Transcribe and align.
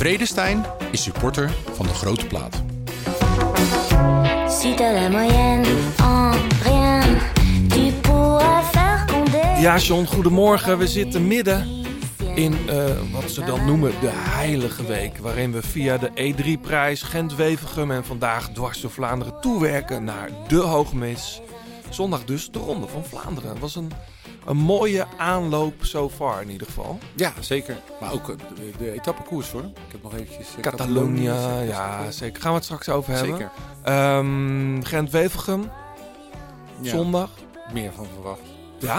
Vredestein 0.00 0.64
is 0.90 1.02
supporter 1.02 1.50
van 1.72 1.86
de 1.86 1.94
Grote 1.94 2.26
Plaat. 2.26 2.62
Ja, 9.60 9.78
John, 9.78 10.04
goedemorgen. 10.04 10.78
We 10.78 10.86
zitten 10.86 11.26
midden 11.26 11.68
in 12.34 12.68
eh, 12.68 12.84
wat 13.12 13.30
ze 13.30 13.44
dan 13.44 13.64
noemen 13.64 13.92
de 14.00 14.10
Heilige 14.12 14.86
Week. 14.86 15.18
Waarin 15.18 15.52
we 15.52 15.62
via 15.62 15.98
de 15.98 16.10
E3-prijs 16.34 17.02
Gent-Wevergem 17.02 17.90
en 17.90 18.04
vandaag 18.04 18.48
dwars 18.48 18.80
door 18.80 18.90
Vlaanderen 18.90 19.40
toewerken 19.40 20.04
naar 20.04 20.28
de 20.48 20.56
Hoogmis. 20.56 21.40
Zondag 21.90 22.24
dus 22.24 22.50
de 22.50 22.58
Ronde 22.58 22.86
van 22.88 23.04
Vlaanderen. 23.04 23.50
Het 23.50 23.58
was 23.58 23.74
een, 23.76 23.92
een 24.46 24.56
mooie 24.56 25.06
aanloop 25.16 25.74
so 25.84 26.08
far 26.10 26.42
in 26.42 26.50
ieder 26.50 26.66
geval. 26.66 26.98
Ja, 27.16 27.32
zeker. 27.40 27.76
Maar 28.00 28.12
ook 28.12 28.28
eh, 28.28 28.36
de, 28.54 28.70
de 28.78 28.92
etappekoers 28.92 29.50
hoor. 29.50 29.62
Ik 29.64 29.92
heb 29.92 30.02
nog 30.02 30.14
eventjes... 30.14 30.46
eh, 30.56 30.60
Catalonia, 30.62 31.32
Catalonië, 31.34 31.68
ja 31.68 32.10
zeker. 32.10 32.40
Gaan 32.40 32.50
we 32.50 32.56
het 32.56 32.64
straks 32.64 32.88
over 32.88 33.12
hebben. 33.14 33.36
Zeker. 33.36 33.50
Gent-Wevergem, 34.82 35.70
Ja, 36.80 36.90
zondag. 36.90 37.30
Meer 37.72 37.92
van 37.92 38.06
verwacht. 38.14 38.40
Ja, 38.78 38.94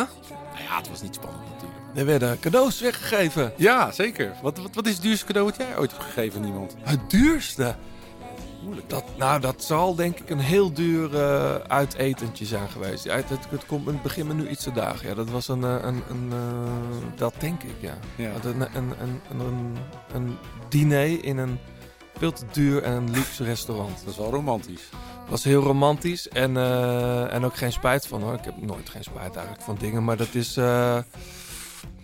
Nou 0.53 0.63
ja, 0.69 0.77
het 0.77 0.89
was 0.89 1.01
niet 1.01 1.15
spannend 1.15 1.43
natuurlijk. 1.53 1.79
er 1.93 2.05
werden 2.05 2.39
cadeaus 2.39 2.81
weggegeven. 2.81 3.53
Ja, 3.57 3.91
zeker. 3.91 4.33
Wat, 4.41 4.57
wat, 4.57 4.75
wat 4.75 4.85
is 4.87 4.93
het 4.93 5.01
duurste 5.01 5.25
cadeau 5.25 5.47
wat 5.47 5.57
jij 5.57 5.77
ooit 5.77 5.91
hebt 5.91 6.03
gegeven 6.03 6.41
aan 6.41 6.47
iemand? 6.47 6.75
Het 6.81 7.09
duurste. 7.09 7.75
Moeilijk. 8.63 8.89
Dat, 8.89 9.03
nou, 9.17 9.41
dat 9.41 9.63
zal 9.63 9.95
denk 9.95 10.19
ik 10.19 10.29
een 10.29 10.39
heel 10.39 10.73
duur 10.73 11.15
eh, 11.15 11.55
uitetentje 11.55 12.45
zijn 12.45 12.69
geweest. 12.69 13.03
Ja, 13.03 13.15
het, 13.15 13.29
het, 13.29 13.65
komt 13.65 13.87
in 13.87 13.93
het 13.93 14.01
begin 14.01 14.27
me 14.27 14.33
nu 14.33 14.49
iets 14.49 14.63
te 14.63 14.71
dagen. 14.71 15.07
Ja, 15.07 15.15
dat 15.15 15.29
was 15.29 15.47
een, 15.47 15.63
eh, 15.63 15.75
een, 15.81 16.03
een 16.09 16.29
eh, 16.31 17.17
dat 17.17 17.33
denk 17.37 17.63
ik, 17.63 17.75
ja. 17.79 17.97
Ja. 18.15 18.31
Dat 18.33 18.53
Een, 18.53 18.61
een, 18.61 18.93
een, 18.99 19.39
een, 19.39 19.77
een 20.13 20.37
diner 20.69 21.23
in 21.23 21.37
een 21.37 21.59
veel 22.17 22.31
te 22.31 22.45
duur 22.51 22.83
en 22.83 23.11
luxe 23.11 23.43
restaurant. 23.43 23.99
Dat 23.99 24.13
is 24.13 24.17
wel 24.17 24.31
romantisch. 24.31 24.89
Het 25.21 25.29
was 25.29 25.43
heel 25.43 25.61
romantisch 25.61 26.29
en, 26.29 26.57
en 27.29 27.45
ook 27.45 27.55
geen 27.55 27.71
spijt 27.71 28.07
van 28.07 28.21
hoor. 28.21 28.33
Ik 28.33 28.43
heb 28.43 28.61
nooit 28.61 28.89
geen 28.89 29.03
spijt 29.03 29.35
eigenlijk 29.35 29.65
van 29.65 29.75
dingen, 29.79 30.03
maar 30.03 30.17
dat 30.17 30.33
is... 30.33 30.57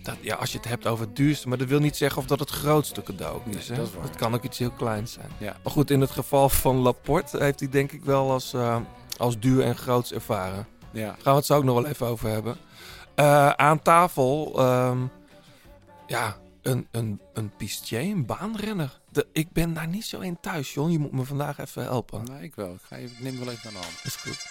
dat, 0.07 0.17
ja, 0.21 0.35
als 0.35 0.51
je 0.51 0.57
het 0.57 0.67
hebt 0.67 0.87
over 0.87 1.05
het 1.05 1.15
duurste, 1.15 1.47
maar 1.47 1.57
dat 1.57 1.67
wil 1.67 1.79
niet 1.79 1.97
zeggen 1.97 2.21
of 2.21 2.27
dat 2.27 2.39
het 2.39 2.49
grootste 2.49 3.03
cadeau 3.03 3.41
is. 3.49 3.69
Hè? 3.69 3.75
dat 3.75 3.87
is 3.87 4.17
kan 4.17 4.33
ook 4.33 4.43
iets 4.43 4.57
heel 4.57 4.71
kleins 4.71 5.13
zijn. 5.13 5.31
Ja. 5.37 5.55
Maar 5.63 5.71
goed, 5.71 5.91
in 5.91 6.01
het 6.01 6.11
geval 6.11 6.49
van 6.49 6.75
Laporte 6.75 7.43
heeft 7.43 7.59
hij 7.59 7.69
denk 7.69 7.91
ik 7.91 8.03
wel 8.03 8.31
als, 8.31 8.53
eh, 8.53 8.77
als 9.17 9.39
duur 9.39 9.63
en 9.63 9.75
groots 9.75 10.13
ervaren. 10.13 10.67
Ja. 10.91 11.05
Daar 11.05 11.15
gaan 11.21 11.31
we 11.31 11.37
het 11.37 11.45
zo 11.45 11.55
ook 11.55 11.63
nog 11.63 11.75
wel 11.75 11.85
even 11.85 12.07
over 12.07 12.29
hebben. 12.29 12.57
Eh, 13.15 13.49
aan 13.49 13.81
tafel, 13.81 14.53
ehm, 14.57 14.97
ja, 16.07 16.37
een, 16.61 16.87
een, 16.91 17.21
een 17.33 17.51
pistier, 17.57 17.99
een 17.99 18.25
baanrenner. 18.25 18.99
De, 19.11 19.27
ik 19.31 19.51
ben 19.51 19.73
daar 19.73 19.87
niet 19.87 20.05
zo 20.05 20.19
in 20.19 20.39
thuis, 20.39 20.73
John. 20.73 20.91
Je 20.91 20.99
moet 20.99 21.11
me 21.11 21.23
vandaag 21.23 21.59
even 21.59 21.83
helpen. 21.83 22.23
Nee, 22.23 22.43
ik 22.43 22.55
wel. 22.55 22.73
Ik, 22.73 22.81
ga 22.81 22.95
ik 22.95 23.19
neem 23.19 23.39
wel 23.39 23.51
even 23.51 23.67
aan 23.67 23.73
de 23.73 23.79
hand. 23.79 23.99
Is 24.03 24.15
goed. 24.15 24.45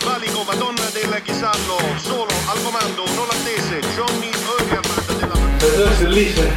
Valico 0.00 0.44
Madonna 0.44 0.88
del 0.92 1.22
Ghisallo, 1.24 1.78
solo 2.02 2.32
al 2.46 2.62
comando, 2.62 3.04
non 3.14 3.28
attese, 3.28 3.80
Johnny 3.96 4.30
Eugerman 4.58 5.04
della 5.18 5.34
Dat 5.76 5.90
is 5.92 5.98
de 5.98 6.08
liefde. 6.08 6.48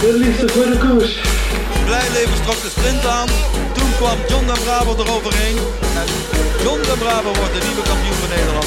De 0.00 0.12
liefde 0.12 0.48
voor 0.48 0.64
de 0.64 0.78
koers. 0.78 1.20
Blijleven 1.84 2.42
trok 2.42 2.62
de 2.62 2.70
sprint 2.70 3.06
aan. 3.06 3.28
Toen 3.72 3.90
kwam 3.96 4.18
John 4.28 4.46
den 4.46 4.62
Braber 4.64 5.06
eroverheen. 5.06 5.56
En 6.00 6.08
John 6.62 6.80
den 6.82 6.98
Braber 6.98 7.32
wordt 7.38 7.54
de 7.54 7.66
nieuwe 7.66 7.82
kampioen 7.82 8.18
van 8.22 8.28
Nederland. 8.28 8.66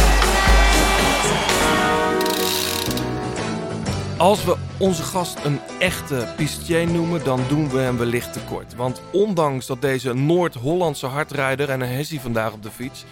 Als 4.21 4.43
we 4.43 4.55
onze 4.77 5.03
gast 5.03 5.45
een 5.45 5.59
echte 5.79 6.33
pistier 6.35 6.87
noemen, 6.87 7.23
dan 7.23 7.41
doen 7.47 7.69
we 7.69 7.77
hem 7.79 7.97
wellicht 7.97 8.33
tekort. 8.33 8.75
Want 8.75 9.01
ondanks 9.11 9.65
dat 9.65 9.81
deze 9.81 10.13
Noord-Hollandse 10.13 11.05
hardrijder 11.05 11.69
en 11.69 11.81
een 11.81 11.89
hessie 11.89 12.19
vandaag 12.19 12.53
op 12.53 12.63
de 12.63 12.71
fiets... 12.71 13.05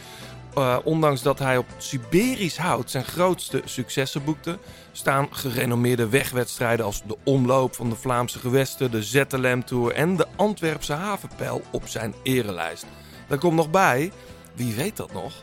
eh, 0.54 0.78
ondanks 0.84 1.22
dat 1.22 1.40
hij 1.40 1.58
op 1.58 1.66
Siberisch 1.78 2.58
hout 2.58 2.92
zijn 2.92 3.04
grootste 3.04 3.62
successen 3.66 4.24
boekte... 4.24 4.58
staan 4.92 5.28
gerenommeerde 5.32 6.10
wegwedstrijden 6.10 6.86
als 6.86 7.04
de 7.08 7.18
Omloop 7.24 7.76
van 7.76 7.90
de 7.90 7.96
Vlaamse 7.96 8.40
Gewesten... 8.40 8.92
de 8.92 9.04
ZLM 9.04 9.66
Tour 9.66 9.94
en 9.94 10.16
de 10.16 10.28
Antwerpse 10.36 10.94
Havenpijl 10.94 11.62
op 11.72 11.88
zijn 11.88 12.14
erelijst. 12.24 12.86
Daar 13.28 13.38
komt 13.38 13.56
nog 13.56 13.70
bij, 13.70 14.12
wie 14.56 14.74
weet 14.74 14.98
dat 14.98 15.14
nog... 15.14 15.34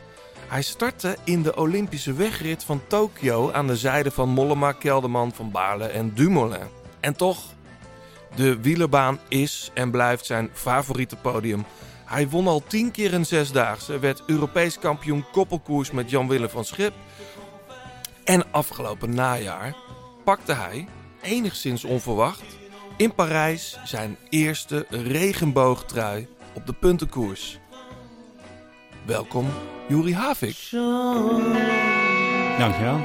Hij 0.47 0.61
startte 0.61 1.17
in 1.23 1.41
de 1.41 1.55
Olympische 1.55 2.13
wegrit 2.13 2.63
van 2.63 2.81
Tokio 2.87 3.51
aan 3.51 3.67
de 3.67 3.75
zijde 3.75 4.11
van 4.11 4.29
Mollema, 4.29 4.71
Kelderman, 4.71 5.33
Van 5.33 5.51
Baarle 5.51 5.85
en 5.85 6.13
Dumoulin. 6.13 6.67
En 6.99 7.15
toch, 7.15 7.43
de 8.35 8.61
wielerbaan 8.61 9.19
is 9.27 9.71
en 9.73 9.91
blijft 9.91 10.25
zijn 10.25 10.49
favoriete 10.53 11.15
podium. 11.15 11.65
Hij 12.05 12.29
won 12.29 12.47
al 12.47 12.63
tien 12.67 12.91
keer 12.91 13.13
een 13.13 13.25
zesdaagse, 13.25 13.99
werd 13.99 14.23
Europees 14.27 14.79
kampioen 14.79 15.25
koppelkoers 15.31 15.91
met 15.91 16.09
Jan-Willem 16.09 16.49
van 16.49 16.65
Schip. 16.65 16.93
En 18.23 18.51
afgelopen 18.51 19.15
najaar 19.15 19.75
pakte 20.23 20.53
hij, 20.53 20.87
enigszins 21.21 21.83
onverwacht, 21.83 22.45
in 22.97 23.13
Parijs 23.13 23.79
zijn 23.83 24.17
eerste 24.29 24.85
regenboogtrui 24.89 26.27
op 26.53 26.65
de 26.65 26.73
puntenkoers. 26.73 27.59
Welkom, 29.07 29.45
Juri 29.87 30.13
Havik. 30.13 30.67
Dankjewel. 32.59 32.99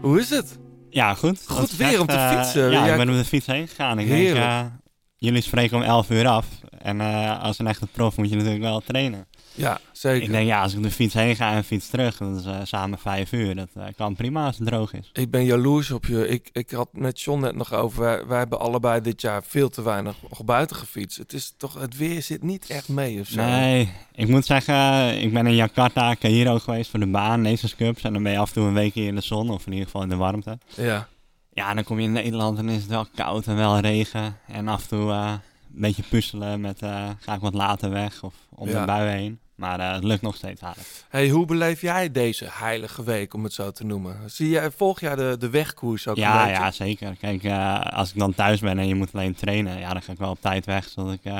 Hoe 0.00 0.18
is 0.20 0.30
het? 0.30 0.58
Ja, 0.90 1.14
goed. 1.14 1.40
Goed 1.46 1.76
weer 1.76 2.00
om 2.00 2.06
te 2.06 2.12
eh, 2.16 2.36
fietsen. 2.36 2.70
Ja, 2.70 2.84
Ja, 2.86 2.92
ik 2.92 2.98
ben 2.98 3.08
op 3.08 3.14
de 3.16 3.24
fiets 3.24 3.46
heen 3.46 3.68
gegaan. 3.68 3.98
Ik 3.98 4.06
Heerlijk. 4.06 4.44
denk, 4.46 4.70
jullie 5.16 5.42
spreken 5.42 5.76
om 5.76 5.82
11 5.82 6.10
uur 6.10 6.26
af. 6.28 6.46
En 6.82 7.00
eh, 7.00 7.42
als 7.42 7.58
een 7.58 7.66
echte 7.66 7.86
prof 7.86 8.16
moet 8.16 8.28
je 8.28 8.36
natuurlijk 8.36 8.62
wel 8.62 8.80
trainen. 8.80 9.26
Ja, 9.58 9.80
zeker. 9.92 10.22
Ik 10.22 10.30
denk, 10.30 10.46
ja, 10.46 10.62
als 10.62 10.74
ik 10.74 10.82
de 10.82 10.90
fiets 10.90 11.14
heen 11.14 11.36
ga 11.36 11.52
en 11.52 11.64
fiets 11.64 11.88
terug, 11.88 12.16
dat 12.16 12.36
is 12.36 12.44
eh, 12.44 12.56
samen 12.62 12.98
5 12.98 13.32
uur. 13.32 13.54
Dat 13.54 13.68
eh, 13.74 13.84
kan 13.96 14.14
prima 14.14 14.46
als 14.46 14.58
het 14.58 14.66
droog 14.66 14.92
is. 14.92 15.10
Ik 15.12 15.30
ben 15.30 15.44
jaloers 15.44 15.90
op 15.90 16.06
je. 16.06 16.28
Ik, 16.28 16.48
ik 16.52 16.70
had 16.70 16.88
met 16.92 17.20
John 17.20 17.40
net 17.40 17.54
nog 17.54 17.72
over. 17.72 18.02
Wij, 18.02 18.26
wij 18.26 18.38
hebben 18.38 18.60
allebei 18.60 19.00
dit 19.00 19.20
jaar 19.20 19.42
veel 19.44 19.68
te 19.68 19.82
weinig 19.82 20.16
buiten 20.44 20.76
gefietst. 20.76 21.18
Het 21.18 21.32
is 21.32 21.54
toch, 21.56 21.80
het 21.80 21.96
weer 21.96 22.22
zit 22.22 22.42
niet 22.42 22.70
echt 22.70 22.88
mee 22.88 23.20
of 23.20 23.26
zo. 23.26 23.40
Nee, 23.42 23.92
ik 24.12 24.28
moet 24.28 24.46
zeggen, 24.46 25.20
ik 25.20 25.32
ben 25.32 25.46
in 25.46 25.54
Jakarta, 25.54 26.14
Cairo 26.14 26.58
geweest 26.58 26.90
voor 26.90 27.00
de 27.00 27.06
baan, 27.06 27.42
Nations 27.42 27.76
Cups. 27.76 28.02
En 28.02 28.12
dan 28.12 28.22
ben 28.22 28.32
je 28.32 28.38
af 28.38 28.48
en 28.48 28.54
toe 28.54 28.66
een 28.66 28.74
weekje 28.74 29.02
in 29.02 29.14
de 29.14 29.20
zon, 29.20 29.50
of 29.50 29.66
in 29.66 29.72
ieder 29.72 29.86
geval 29.86 30.02
in 30.02 30.08
de 30.08 30.16
warmte. 30.16 30.58
Ja, 30.76 31.08
Ja, 31.52 31.74
dan 31.74 31.84
kom 31.84 31.98
je 31.98 32.06
in 32.06 32.12
Nederland 32.12 32.58
en 32.58 32.68
is 32.68 32.80
het 32.80 32.90
wel 32.90 33.06
koud 33.14 33.46
en 33.46 33.56
wel 33.56 33.78
regen. 33.78 34.36
En 34.46 34.68
af 34.68 34.82
en 34.82 34.88
toe 34.88 35.40
een 35.78 35.84
beetje 35.94 36.02
puzzelen 36.08 36.60
met 36.60 36.82
eh, 36.82 37.08
ga 37.20 37.34
ik 37.34 37.40
wat 37.40 37.54
later 37.54 37.90
weg 37.90 38.22
of 38.22 38.34
om 38.48 38.68
Ja. 38.68 38.80
de 38.80 38.86
bui 38.86 39.08
heen. 39.10 39.38
Maar 39.54 39.80
eh, 39.80 39.92
het 39.92 40.04
lukt 40.04 40.22
nog 40.22 40.36
steeds 40.36 40.62
aardig. 40.62 40.86
Hey, 41.08 41.28
hoe 41.28 41.46
beleef 41.46 41.80
jij 41.80 42.10
deze 42.12 42.46
heilige 42.50 43.04
week, 43.04 43.34
om 43.34 43.44
het 43.44 43.52
zo 43.52 43.70
te 43.70 43.84
noemen? 43.84 44.30
Zie 44.30 44.48
jij, 44.48 44.70
volg 44.70 45.00
jij 45.00 45.14
de, 45.14 45.36
de 45.38 45.50
wegkoers 45.50 46.08
ook 46.08 46.16
Ja, 46.16 46.46
ja, 46.48 46.70
zeker. 46.70 47.16
Kijk, 47.16 47.44
eh, 47.44 47.80
als 47.80 48.10
ik 48.10 48.18
dan 48.18 48.34
thuis 48.34 48.60
ben 48.60 48.78
en 48.78 48.86
je 48.88 48.94
moet 48.94 49.14
alleen 49.14 49.34
trainen, 49.34 49.78
ja, 49.78 49.92
dan 49.92 50.02
ga 50.02 50.12
ik 50.12 50.18
wel 50.18 50.30
op 50.30 50.40
tijd 50.40 50.66
weg, 50.66 50.88
zodat 50.88 51.12
ik 51.12 51.32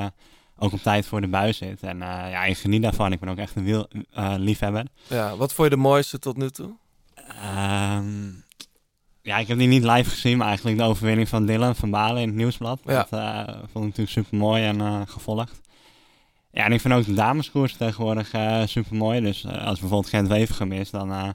ook 0.59 0.73
op 0.73 0.81
tijd 0.83 1.07
voor 1.07 1.21
de 1.21 1.29
buis 1.29 1.57
zit. 1.57 1.83
En 1.83 1.99
ja, 1.99 2.45
ik 2.45 2.59
geniet 2.59 2.83
daarvan. 2.83 3.13
Ik 3.13 3.21
ben 3.21 3.29
ook 3.29 3.39
echt 3.39 3.57
een 3.57 3.65
wiel, 3.65 3.89
liefhebber. 4.37 4.85
Ja, 5.09 5.37
wat 5.37 5.53
vond 5.53 5.69
je 5.71 5.75
de 5.77 5.81
mooiste 5.83 6.19
tot 6.19 6.37
nu 6.37 6.51
toe? 6.51 6.71
Ehm, 7.15 8.29
ja, 9.29 9.39
ik 9.39 9.49
heb 9.49 9.59
die 9.59 9.69
niet 9.69 9.85
live 9.85 10.11
gezien, 10.11 10.39
maar 10.39 10.47
eigenlijk 10.47 10.79
de 10.79 10.85
overwinning 10.85 11.29
van 11.29 11.47
Dylan 11.47 11.77
van 11.77 11.91
Balen 11.91 12.23
in 12.23 12.29
het 12.29 12.37
Nieuwsblad. 12.37 12.81
Ja. 12.85 13.07
Dat 13.11 13.21
eh, 13.21 13.45
vond 13.47 13.67
ik 13.75 13.75
natuurlijk 13.75 14.11
super 14.11 14.39
mooi 14.39 14.65
en 14.65 14.81
eh, 14.81 15.01
gevolgd. 15.07 15.61
Ja, 16.53 16.65
en 16.65 16.73
ik 16.73 16.81
vind 16.81 16.95
ook 16.95 17.05
de 17.05 17.15
dameskoers 17.15 17.77
tegenwoordig 17.77 18.31
super 18.65 18.97
mooi. 18.97 19.21
Dus 19.21 19.45
eh, 19.45 19.67
als 19.67 19.79
bijvoorbeeld 19.79 20.11
Gent-Wevergem 20.11 20.73
is, 20.73 20.91
dan 20.91 21.13
eh, 21.13 21.29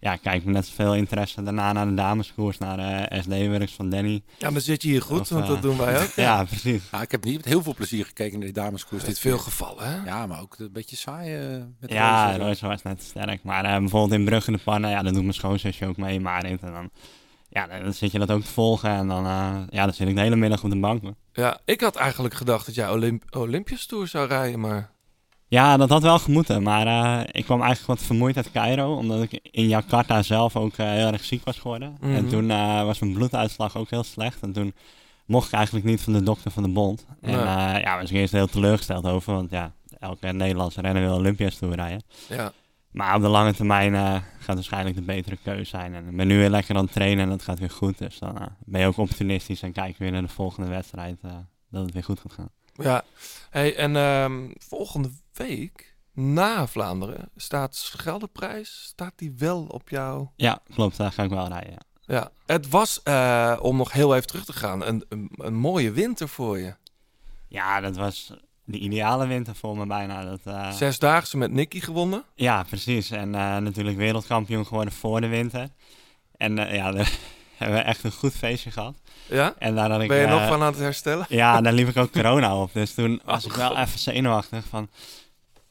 ja, 0.00 0.16
kijk 0.16 0.36
ik 0.36 0.44
met 0.44 0.54
net 0.54 0.66
zoveel 0.66 0.94
interesse 0.94 1.42
daarna 1.42 1.72
naar 1.72 1.86
de 1.86 1.94
dameskoers, 1.94 2.58
naar 2.58 2.76
de 2.76 3.20
SD-works 3.22 3.72
van 3.72 3.90
Danny. 3.90 4.22
Ja, 4.38 4.50
dan 4.50 4.60
zit 4.60 4.82
je 4.82 4.88
hier 4.88 5.02
goed, 5.02 5.20
Of, 5.20 5.28
want 5.28 5.46
dat 5.46 5.56
eh, 5.56 5.62
doen 5.62 5.76
wij 5.76 6.02
ook. 6.02 6.10
Ja, 6.26 6.44
precies. 6.44 6.82
Ja, 6.92 7.02
ik 7.02 7.10
heb 7.10 7.24
niet 7.24 7.36
met 7.36 7.44
heel 7.44 7.62
veel 7.62 7.74
plezier 7.74 8.04
gekeken 8.04 8.32
naar 8.32 8.52
die 8.52 8.62
dameskoers. 8.62 9.04
Dit 9.04 9.12
is 9.12 9.20
veel 9.20 9.38
gevallen, 9.38 9.84
hè? 9.84 10.04
Ja, 10.04 10.26
maar 10.26 10.40
ook 10.40 10.58
een 10.58 10.72
beetje 10.72 10.96
saai 10.96 11.34
eh, 11.36 11.62
met 11.80 11.90
Ja. 11.92 12.36
Royce 12.36 12.66
was 12.66 12.82
net 12.82 13.02
sterk. 13.02 13.42
Maar 13.42 13.64
eh, 13.64 13.78
bijvoorbeeld 13.78 14.12
in 14.20 14.24
Brugge 14.24 14.52
de 14.52 14.58
Pannen, 14.58 14.90
ja, 14.90 15.02
dat 15.02 15.12
doet 15.12 15.22
mijn 15.22 15.34
schoonzusje 15.34 15.86
ook 15.86 15.96
mee, 15.96 16.20
Marit. 16.20 16.62
En 16.62 16.72
dan 16.72 16.90
ja, 17.50 17.66
dan 17.66 17.92
zit 17.92 18.12
je 18.12 18.18
dat 18.18 18.30
ook 18.30 18.42
te 18.42 18.52
volgen 18.52 18.90
en 18.90 19.08
dan, 19.08 19.26
eh, 19.26 19.56
ja, 19.70 19.84
dan 19.84 19.94
zit 19.94 20.08
ik 20.08 20.14
de 20.14 20.20
hele 20.20 20.36
middag 20.36 20.64
op 20.64 20.70
de 20.70 20.80
bank. 20.80 21.02
Ja, 21.32 21.58
ik 21.64 21.80
had 21.80 21.96
eigenlijk 21.96 22.34
gedacht 22.34 22.66
dat 22.66 22.74
jij 22.74 22.90
Olymp 22.90 23.36
Olympisch 23.36 23.86
Tour 23.86 24.06
zou 24.08 24.28
rijden, 24.28 24.60
maar... 24.60 24.90
Ja, 25.48 25.76
dat 25.76 25.88
had 25.88 26.02
wel 26.02 26.18
gemoeten, 26.18 26.62
maar 26.62 26.86
eh, 26.86 27.20
ik 27.32 27.44
kwam 27.44 27.62
eigenlijk 27.62 27.98
wat 27.98 28.06
vermoeid 28.06 28.36
uit 28.36 28.50
Cairo, 28.50 28.94
omdat 28.96 29.22
ik 29.22 29.40
in 29.50 29.68
Jakarta 29.68 30.22
zelf 30.22 30.56
ook 30.56 30.76
eh, 30.76 30.86
heel 30.90 31.12
erg 31.12 31.24
ziek 31.24 31.44
was 31.44 31.58
geworden. 31.58 31.96
Mhm. 32.00 32.14
En 32.14 32.28
toen 32.28 32.50
eh, 32.50 32.84
was 32.84 32.98
mijn 32.98 33.12
bloeduitslag 33.12 33.76
ook 33.76 33.90
heel 33.90 34.02
slecht 34.04 34.42
en 34.42 34.52
toen 34.52 34.74
mocht 35.26 35.46
ik 35.46 35.52
eigenlijk 35.52 35.86
niet 35.86 36.00
van 36.00 36.12
de 36.12 36.22
dokter 36.22 36.50
van 36.50 36.62
de 36.62 36.68
bond. 36.68 37.06
En 37.20 37.30
Nee. 37.30 37.82
ja, 37.82 38.00
was 38.00 38.10
ik 38.10 38.16
eerst 38.16 38.32
heel 38.32 38.46
teleurgesteld 38.46 39.04
over, 39.06 39.34
want 39.34 39.50
ja, 39.50 39.72
elke 39.98 40.26
Nederlandse 40.32 40.80
renner 40.80 41.02
wil 41.02 41.14
Olympia's 41.14 41.56
Tour 41.56 41.74
rijden. 41.74 42.02
Ja, 42.28 42.52
Maar 42.90 43.14
op 43.14 43.22
de 43.22 43.28
lange 43.28 43.54
termijn 43.54 44.22
gaat 44.50 44.58
waarschijnlijk 44.58 44.96
de 44.96 45.12
betere 45.12 45.36
keuze 45.42 45.64
zijn. 45.70 45.94
En 45.94 46.08
ik 46.08 46.16
ben 46.16 46.26
nu 46.26 46.38
weer 46.38 46.50
lekker 46.50 46.76
aan 46.76 46.84
het 46.84 46.92
trainen 46.92 47.24
en 47.24 47.30
dat 47.30 47.42
gaat 47.42 47.58
weer 47.58 47.70
goed. 47.70 47.98
Dus 47.98 48.18
dan 48.18 48.38
eh, 48.38 48.46
ben 48.64 48.80
je 48.80 48.86
ook 48.86 48.96
optimistisch 48.96 49.62
en 49.62 49.72
kijk 49.72 49.98
weer 49.98 50.10
naar 50.10 50.22
de 50.22 50.28
volgende 50.28 50.68
wedstrijd 50.68 51.20
eh, 51.22 51.36
dat 51.70 51.84
het 51.84 51.92
weer 51.92 52.04
goed 52.04 52.20
gaat 52.20 52.32
gaan. 52.32 52.50
ja. 52.72 53.04
Hey, 53.50 53.76
en 53.76 53.96
ehm, 53.96 54.48
volgende 54.58 55.10
week, 55.32 55.96
na 56.12 56.66
Vlaanderen, 56.66 57.30
staat 57.36 57.76
Scheldeprijs, 57.76 58.82
staat 58.84 59.12
die 59.16 59.34
wel 59.38 59.64
op 59.64 59.88
jou? 59.88 60.28
Ja, 60.36 60.60
klopt, 60.74 60.96
daar 60.96 61.12
ga 61.12 61.22
ik 61.22 61.30
wel 61.30 61.48
rijden. 61.48 61.70
ja. 61.70 61.88
Ja, 62.00 62.30
het 62.46 62.68
was, 62.68 63.02
eh, 63.02 63.58
om 63.60 63.76
nog 63.76 63.92
heel 63.92 64.14
even 64.14 64.26
terug 64.26 64.44
te 64.44 64.52
gaan, 64.52 64.86
een, 64.86 65.04
een, 65.08 65.30
een 65.36 65.54
mooie 65.54 65.90
winter 65.90 66.28
voor 66.28 66.58
je. 66.58 66.74
Ja, 67.48 67.80
dat 67.80 67.96
was 67.96 68.32
de 68.70 68.78
ideale 68.78 69.26
winter 69.26 69.54
voor 69.54 69.76
me 69.76 69.86
bijna. 69.86 70.24
Dat, 70.24 70.40
eh, 70.44 70.70
Zesdaagse 70.70 71.36
met 71.36 71.50
Nicky 71.50 71.80
gewonnen. 71.80 72.24
Ja, 72.34 72.62
precies. 72.62 73.10
En 73.10 73.34
eh, 73.34 73.56
natuurlijk 73.56 73.96
wereldkampioen 73.96 74.66
geworden 74.66 74.92
voor 74.94 75.20
de 75.20 75.26
winter. 75.28 75.68
En 76.36 76.58
eh, 76.58 76.74
ja, 76.74 76.90
daar 76.96 77.12
hebben 77.56 77.76
we 77.78 77.82
echt 77.84 78.04
een 78.04 78.12
goed 78.12 78.32
feestje 78.34 78.70
gehad. 78.70 78.94
Ja? 79.28 79.54
En 79.58 79.74
daar 79.74 79.90
had 79.90 80.00
ik, 80.00 80.08
Ben 80.08 80.20
je 80.20 80.26
nog 80.26 80.46
van 80.48 80.60
aan 80.62 80.72
het 80.72 80.78
herstellen? 80.78 81.26
Ja, 81.28 81.60
daar 81.60 81.72
liep 81.72 81.88
ik 81.88 81.96
ook 81.96 82.12
corona 82.12 82.56
op. 82.56 82.72
Dus 82.72 82.94
toen 82.94 83.20
was 83.24 83.44
Oh, 83.44 83.50
ik 83.50 83.56
wel 83.56 83.68
God. 83.68 83.78
even 83.78 83.98
zenuwachtig 83.98 84.64
van... 84.68 84.88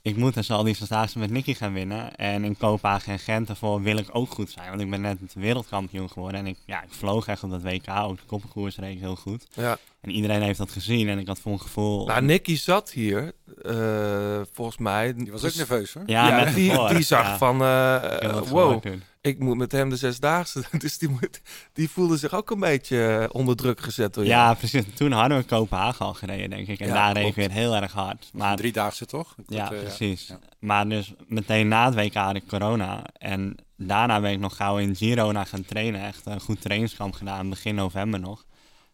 Ik 0.02 0.16
moet 0.16 0.34
dus 0.34 0.52
al 0.52 0.64
die 0.64 0.76
Zesdaagse 0.76 1.20
met 1.20 1.30
Nicky 1.30 1.54
gaan 1.54 1.74
winnen. 1.74 2.16
En 2.16 2.44
in 2.44 2.58
Kopenhagen 2.58 3.12
en 3.12 3.20
Gent 3.20 3.48
daarvoor 3.48 3.82
wil 3.82 3.98
ik 3.98 4.08
ook 4.12 4.32
goed 4.32 4.52
zijn. 4.52 4.70
Want 4.70 4.82
ik 4.82 4.90
ben 4.90 5.02
net 5.02 5.18
wereldkampioen 5.34 6.10
geworden. 6.10 6.40
En 6.40 6.48
ik, 6.48 6.58
ja, 6.66 6.84
ik 6.84 6.90
vloog 6.90 7.28
echt 7.28 7.44
op 7.44 7.50
dat 7.50 7.62
WK. 7.62 7.90
Ook 7.90 8.18
de 8.18 8.26
koppenkoers 8.26 8.78
reed 8.78 8.96
ik 8.96 9.00
heel 9.00 9.16
goed. 9.16 9.48
Ja. 9.54 9.78
En 10.02 10.12
iedereen 10.12 10.42
heeft 10.42 10.58
dat 10.58 10.72
gezien. 10.72 11.10
En 11.10 11.20
ik 11.20 11.28
had 11.28 11.40
voor 11.40 11.52
een 11.52 11.62
gevoel... 11.62 12.06
Nou, 12.06 12.22
Nicky 12.22 12.58
zat 12.58 12.92
hier, 12.92 13.34
eh, 13.62 14.42
volgens 14.54 14.78
mij. 14.78 15.14
Die 15.14 15.32
was 15.32 15.46
ook 15.46 15.56
nerveus 15.56 15.94
hoor. 15.94 16.04
Ja, 16.06 16.28
Ja, 16.28 16.44
net 16.44 16.56
die, 16.56 17.02
zag 17.02 17.26
ja. 17.26 17.38
van, 17.38 17.62
eh, 17.62 18.42
wow. 18.42 18.84
Ik 19.22 19.40
moet 19.40 19.58
met 19.58 19.72
hem 19.72 19.90
de 19.90 19.96
zesdaagse. 19.96 20.64
Dus 20.78 20.98
die, 20.98 21.10
moet, 21.10 21.42
die 21.74 21.90
voelde 21.90 22.18
zich 22.18 22.34
ook 22.34 22.50
een 22.52 22.60
beetje 22.60 23.06
eh, 23.08 23.26
onder 23.36 23.56
druk 23.56 23.80
gezet 23.80 24.14
door 24.14 24.26
Ja, 24.26 24.44
jou. 24.46 24.58
precies. 24.58 24.84
Toen 24.96 25.12
hadden 25.12 25.38
we 25.38 25.44
Kopenhagen 25.44 26.06
al 26.06 26.14
gereden, 26.14 26.50
denk 26.50 26.68
ik. 26.68 26.80
En 26.80 26.88
Ja, 26.88 26.94
daar 26.94 27.06
reed 27.14 27.16
ik 27.28 27.34
klopt. 27.34 27.36
weer 27.36 27.52
heel 27.58 27.76
erg 27.76 27.92
hard. 27.92 28.30
Maar 28.34 28.56
Driedaagse 28.58 29.06
toch? 29.06 29.36
Ik 29.38 29.44
Ja, 29.48 29.72
eh, 29.72 29.80
precies. 29.80 30.28
ja. 30.28 30.40
Maar 30.60 30.90
dus 30.90 31.14
meteen 31.28 31.68
na 31.68 31.86
het 31.86 31.96
WK 31.96 32.14
had 32.14 32.36
ik 32.36 32.48
corona. 32.48 33.04
En 33.14 33.56
daarna 33.78 34.22
ben 34.22 34.32
ik 34.32 34.40
nog 34.40 34.56
gauw 34.56 34.78
in 34.78 34.96
Girona 34.96 35.44
gaan 35.44 35.66
trainen. 35.66 36.02
Echt 36.06 36.26
een 36.26 36.40
goed 36.42 36.62
trainingskamp 36.62 37.14
gedaan, 37.14 37.50
begin 37.50 37.76
november 37.76 38.20
nog. 38.20 38.46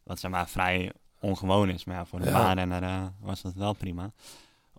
Wat 0.04 0.20
zeg 0.20 0.32
maar 0.32 0.50
vrij 0.50 0.92
ongewoon 1.20 1.70
is. 1.70 1.84
Maar 1.86 1.96
ja, 1.96 2.06
voor 2.06 2.20
de 2.20 2.26
Ja. 2.26 2.32
baanrenner 2.32 2.84
eh, 2.84 3.04
was 3.20 3.42
dat 3.42 3.54
wel 3.54 3.74
prima. 3.74 4.12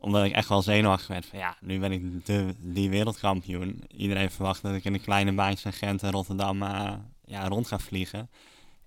Omdat 0.00 0.25
ik 0.25 0.32
echt 0.32 0.48
wel 0.48 0.62
zenuwachtig 0.62 1.06
werd 1.08 1.26
van 1.26 1.38
ja, 1.38 1.56
nu 1.60 1.78
ben 1.78 1.93
ik 1.93 2.26
de, 2.26 2.54
die 2.58 2.90
wereldkampioen. 2.90 3.84
Iedereen 3.88 4.31
verwacht 4.31 4.62
dat 4.62 4.75
ik 4.75 4.84
in 4.84 4.93
de 4.93 4.98
kleine 4.98 5.32
baantjes 5.32 5.64
in 5.64 5.72
Gent 5.72 6.02
en 6.02 6.10
Rotterdam 6.10 6.62
eh, 6.62 6.93
ja, 7.25 7.48
rond 7.48 7.66
ga 7.69 7.78
vliegen. 7.78 8.31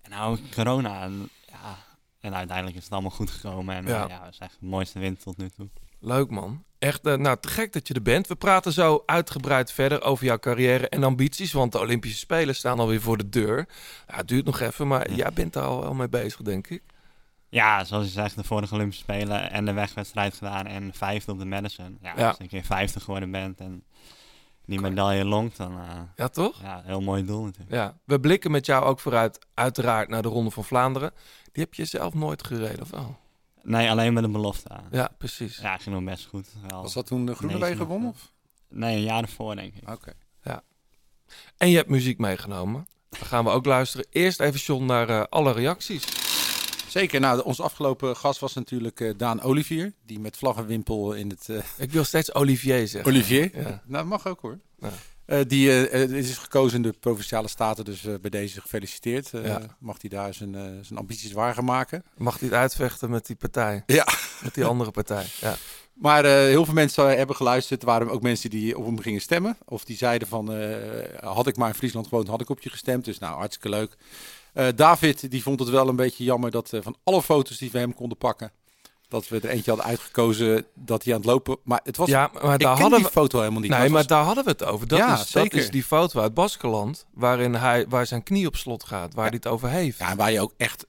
En 0.02 0.10
nou 0.10 0.40
corona. 0.54 1.02
En, 1.04 1.30
ja, 1.48 1.78
en 2.20 2.36
uiteindelijk 2.36 2.78
is 2.78 2.84
het 2.84 2.92
allemaal 2.94 3.12
goed 3.12 3.30
gekomen. 3.30 3.76
En 3.76 3.86
Ja. 3.86 3.98
ja, 4.00 4.08
ja 4.08 4.24
het 4.26 4.34
is 4.34 4.40
echt 4.40 4.58
de 4.60 4.66
mooiste 4.66 5.00
winter 5.00 5.24
tot 5.24 5.38
nu 5.38 5.50
toe. 5.50 5.70
Leuk 6.00 6.30
man. 6.30 6.64
Echt, 6.80 7.06
eh, 7.06 7.16
nou, 7.16 7.38
te 7.40 7.48
gek 7.48 7.74
dat 7.74 7.88
je 7.88 7.94
er 7.94 8.02
bent. 8.02 8.28
We 8.28 8.36
praten 8.36 8.72
zo 8.74 9.04
uitgebreid 9.06 9.72
verder 9.72 10.02
over 10.02 10.26
jouw 10.26 10.38
carrière 10.40 10.90
en 10.90 11.04
ambities. 11.04 11.52
Want 11.52 11.72
de 11.72 11.80
Olympische 11.80 12.18
Spelen 12.18 12.56
staan 12.56 12.80
alweer 12.80 13.02
voor 13.02 13.18
de 13.18 13.30
deur. 13.30 13.68
Ja, 14.08 14.16
het 14.16 14.28
duurt 14.28 14.46
nog 14.46 14.60
even, 14.60 14.88
maar 14.88 15.10
Ja. 15.10 15.16
jij 15.16 15.32
bent 15.34 15.54
daar 15.54 15.64
al 15.64 15.82
wel 15.82 15.94
mee 15.94 16.10
bezig, 16.10 16.42
denk 16.42 16.68
ik. 16.68 16.84
Ja, 17.50 17.84
zoals 17.84 18.06
je 18.06 18.12
zegt, 18.12 18.36
de 18.36 18.44
vorige 18.44 18.74
Olympische 18.74 19.04
Spelen 19.04 19.52
en 19.52 19.66
de 19.66 19.74
wegwedstrijd 19.74 20.34
gedaan 20.34 20.66
en 20.68 20.94
vijfde 20.94 21.32
op 21.32 21.40
de 21.40 21.46
Madison. 21.46 21.98
Ja, 22.02 22.14
Ja. 22.18 22.28
als 22.28 22.38
je 22.38 22.44
een 22.44 22.50
keer 22.50 22.64
vijfde 22.64 23.00
geworden 23.00 23.32
bent 23.32 23.60
en 23.60 23.84
die 24.66 24.80
medaille 24.82 25.26
longt, 25.26 25.58
dan 25.58 25.72
uh, 25.78 26.00
Ja, 26.16 26.28
toch? 26.28 26.62
ja, 26.62 26.82
heel 26.86 27.02
mooi 27.02 27.26
doel 27.26 27.44
natuurlijk. 27.44 27.72
Ja. 27.72 27.98
We 28.06 28.20
blikken 28.20 28.52
met 28.52 28.66
jou 28.66 28.86
ook 28.86 29.00
vooruit, 29.00 29.40
uiteraard, 29.54 30.10
naar 30.10 30.22
de 30.22 30.28
Ronde 30.28 30.52
van 30.52 30.64
Vlaanderen. 30.64 31.12
Die 31.52 31.64
heb 31.64 31.74
je 31.74 31.86
zelf 31.86 32.14
nooit 32.14 32.46
gereden, 32.48 32.82
of 32.82 32.90
wel? 32.90 33.18
Nee, 33.64 33.90
alleen 33.90 34.14
met 34.14 34.24
een 34.24 34.32
belofte. 34.32 34.70
Ja, 34.92 35.10
precies. 35.18 35.58
Ja, 35.58 35.78
ging 35.78 35.96
nog 35.96 36.04
best 36.04 36.26
goed. 36.26 36.48
Wel 36.68 36.82
Was 36.82 36.94
dat 36.94 37.06
toen 37.06 37.26
de 37.26 37.36
Groenewegen 37.36 37.78
gewonnen? 37.78 38.10
of-? 38.10 38.32
Nee, 38.70 38.96
een 38.96 39.02
jaar 39.04 39.22
ervoor 39.22 39.56
denk 39.56 39.74
ik. 39.76 39.90
Oké. 39.90 40.14
En 41.58 41.70
je 41.70 41.76
hebt 41.78 41.90
muziek 41.90 42.18
meegenomen. 42.18 42.88
Dan 43.10 43.26
gaan 43.28 43.44
we 43.44 43.50
ook 43.50 43.66
luisteren. 43.66 44.06
Eerst 44.10 44.40
even, 44.40 44.60
John, 44.60 44.86
naar 44.86 45.10
eh, 45.10 45.24
alle 45.30 45.52
reacties. 45.52 46.19
Zeker. 46.90 47.20
Nou, 47.20 47.42
onze 47.44 47.64
afgelopen 47.64 48.16
gast 48.16 48.40
was 48.40 48.54
natuurlijk 48.54 49.00
eh, 49.00 49.14
Daan 49.18 49.42
Olivier. 49.42 49.94
Die 50.06 50.20
met 50.20 50.38
vlag 50.38 50.58
en 50.58 50.66
wimpel 50.66 51.14
in 51.14 51.30
het... 51.30 51.50
eh, 51.50 51.58
Ik 51.78 51.92
wil 51.92 52.04
steeds 52.04 52.34
Olivier 52.34 52.88
zeggen. 52.88 53.12
Olivier? 53.12 53.58
Ja. 53.62 53.82
Nou, 53.86 54.06
mag 54.06 54.28
ook 54.28 54.40
hoor. 54.42 54.60
Ja. 54.80 54.90
Eh, 55.26 55.40
die 55.48 55.90
is 56.18 56.38
gekozen 56.38 56.76
in 56.76 56.82
de 56.82 56.98
Provinciale 57.00 57.48
Staten, 57.48 57.86
dus 57.86 58.02
bij 58.22 58.30
deze 58.30 58.62
gefeliciteerd. 58.62 59.30
Ja. 59.30 59.62
Mag 59.80 59.98
hij 60.02 60.10
daar 60.10 60.34
zijn, 60.34 60.54
zijn 60.86 61.00
ambities 61.00 61.32
waar 61.32 61.54
gaan 61.54 61.66
maken. 61.66 62.04
Mag 62.18 62.40
hij 62.40 62.48
het 62.48 62.58
uitvechten 62.58 63.10
met 63.10 63.26
die 63.26 63.36
partij? 63.36 63.84
Ja. 63.86 64.08
Met 64.44 64.54
die 64.54 64.66
andere 64.66 64.92
partij. 64.92 65.26
Ja. 65.42 65.56
Maar 65.94 66.26
heel 66.26 66.66
veel 66.66 66.74
mensen 66.74 67.18
hebben 67.18 67.36
geluisterd. 67.36 67.82
Er 67.82 67.88
waren 67.88 68.10
ook 68.10 68.22
mensen 68.22 68.50
die 68.50 68.78
op 68.78 68.86
hem 68.86 69.00
gingen 69.00 69.22
stemmen. 69.22 69.58
Of 69.66 69.84
die 69.84 69.98
zeiden 69.98 70.28
van, 70.28 70.54
had 71.20 71.48
ik 71.48 71.58
maar 71.58 71.68
in 71.70 71.76
Friesland 71.76 72.08
gewoond, 72.08 72.28
had 72.28 72.42
ik 72.42 72.50
op 72.50 72.62
je 72.62 72.70
gestemd. 72.70 73.06
Dus 73.06 73.20
nou, 73.20 73.38
hartstikke 73.38 73.70
leuk. 73.70 73.96
Eh, 74.54 74.68
David, 74.76 75.32
die 75.32 75.44
vond 75.44 75.60
het 75.60 75.70
wel 75.70 75.88
een 75.88 75.96
beetje 75.96 76.24
jammer 76.24 76.52
dat 76.52 76.74
eh, 76.74 76.82
van 76.82 76.96
alle 77.04 77.22
foto's 77.22 77.58
die 77.58 77.72
we 77.72 77.78
hem 77.78 77.94
konden 77.94 78.18
pakken, 78.18 78.52
dat 79.10 79.28
we 79.28 79.40
er 79.40 79.50
eentje 79.50 79.72
hadden 79.72 79.90
uitgekozen 79.90 80.66
dat 80.74 81.04
hij 81.04 81.14
aan 81.14 81.20
het 81.20 81.30
lopen... 81.30 81.58
Maar 81.64 81.80
het 81.84 81.98
was... 81.98 82.08
ja, 82.10 82.30
maar 82.44 82.54
ik 82.54 82.60
daar 82.60 82.80
hadden 82.80 82.98
die 83.00 83.08
we... 83.08 83.12
foto 83.14 83.40
helemaal 83.40 83.62
niet. 83.62 83.70
Nee, 83.72 83.90
maar 83.90 84.08
daar 84.08 84.24
hadden 84.24 84.44
we 84.44 84.50
het 84.50 84.64
over. 84.64 84.88
Dat, 84.88 84.98
Ja, 85.00 85.14
is, 85.14 85.18
dat 85.20 85.28
zeker. 85.28 85.60
is 85.60 85.70
die 85.70 85.84
foto 85.84 86.22
uit 86.22 86.34
Baskeland, 86.34 87.06
waarin 87.14 87.54
hij, 87.56 87.86
waar 87.90 88.06
zijn 88.06 88.24
knie 88.24 88.48
op 88.48 88.56
slot 88.56 88.84
gaat, 88.84 89.14
waar 89.14 89.26
hij 89.26 89.36
het 89.36 89.48
over 89.48 89.70
heeft. 89.70 89.98
Ja, 90.00 90.10
en 90.10 90.18
waar 90.18 90.32
je 90.32 90.42
ook 90.42 90.54
echt... 90.58 90.86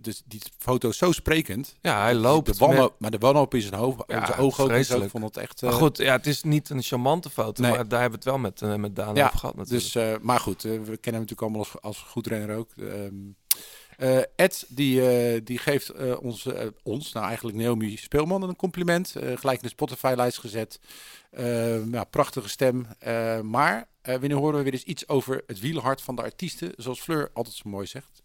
Dus 0.00 0.22
die 0.26 0.40
foto 0.58 0.88
is 0.88 0.98
zo 0.98 1.12
sprekend. 1.12 1.74
Ja, 1.80 2.00
hij 2.02 2.14
loopt. 2.14 2.46
De 2.46 2.54
wanhoop, 2.58 2.90
met- 2.90 3.00
Maar 3.00 3.10
de 3.10 3.18
wanhoop 3.18 3.54
in 3.54 3.60
zijn 3.62 3.74
hoofd, 3.74 3.98
Ja, 4.06 4.26
zijn 4.26 4.38
ogen 4.38 4.44
ook. 4.44 4.54
zo. 4.54 4.62
Ik 4.64 4.68
vreselijk. 4.70 5.10
vond 5.10 5.24
het 5.24 5.36
echt... 5.36 5.62
Maar 5.62 5.70
eh, 5.72 5.76
goed, 5.78 5.96
ja, 5.98 6.12
het 6.12 6.26
is 6.26 6.42
niet 6.42 6.70
een 6.70 6.82
charmante 6.82 7.30
foto, 7.30 7.62
Nee. 7.62 7.70
maar 7.70 7.88
daar 7.88 8.00
hebben 8.00 8.20
we 8.20 8.24
het 8.30 8.34
wel 8.34 8.38
met, 8.50 8.62
eh, 8.62 8.74
met 8.74 8.96
Daan 8.96 9.14
Ja, 9.14 9.26
over 9.26 9.38
gehad 9.38 9.56
natuurlijk. 9.56 9.92
Dus, 9.92 9.94
eh, 9.94 10.14
maar 10.22 10.40
goed, 10.40 10.62
we 10.62 10.68
kennen 10.78 10.86
hem 11.02 11.12
natuurlijk 11.12 11.40
allemaal 11.40 11.60
als, 11.60 11.74
als 11.80 11.98
goed 12.08 12.26
renner 12.26 12.56
ook. 12.56 12.68
Ehm, 12.76 12.86
eh, 12.86 12.98
Ed, 14.36 14.64
die, 14.68 15.08
eh, 15.08 15.40
die 15.44 15.58
geeft 15.58 15.88
eh, 15.88 16.20
ons, 16.22 16.46
eh, 16.46 16.66
ons, 16.82 17.12
nou 17.12 17.26
eigenlijk 17.26 17.56
Naomi 17.56 17.96
Speelman, 17.96 18.42
een 18.42 18.56
compliment. 18.56 19.16
Eh, 19.16 19.36
gelijk 19.36 19.56
in 19.56 19.62
de 19.62 19.68
Spotify-lijst 19.68 20.38
gezet. 20.38 20.80
Ja, 21.90 22.04
prachtige 22.04 22.48
stem. 22.48 22.86
Eh, 22.98 23.40
maar 23.40 23.88
eh 24.02 24.16
wanneer 24.18 24.36
horen 24.36 24.56
we 24.58 24.62
weer 24.64 24.72
eens 24.72 24.82
iets 24.82 25.08
over 25.08 25.42
het 25.46 25.60
wielerhart 25.60 26.00
van 26.02 26.16
de 26.16 26.22
artiesten, 26.22 26.72
zoals 26.76 27.00
Fleur 27.00 27.30
altijd 27.32 27.54
zo 27.56 27.68
mooi 27.70 27.86
zegt. 27.86 28.22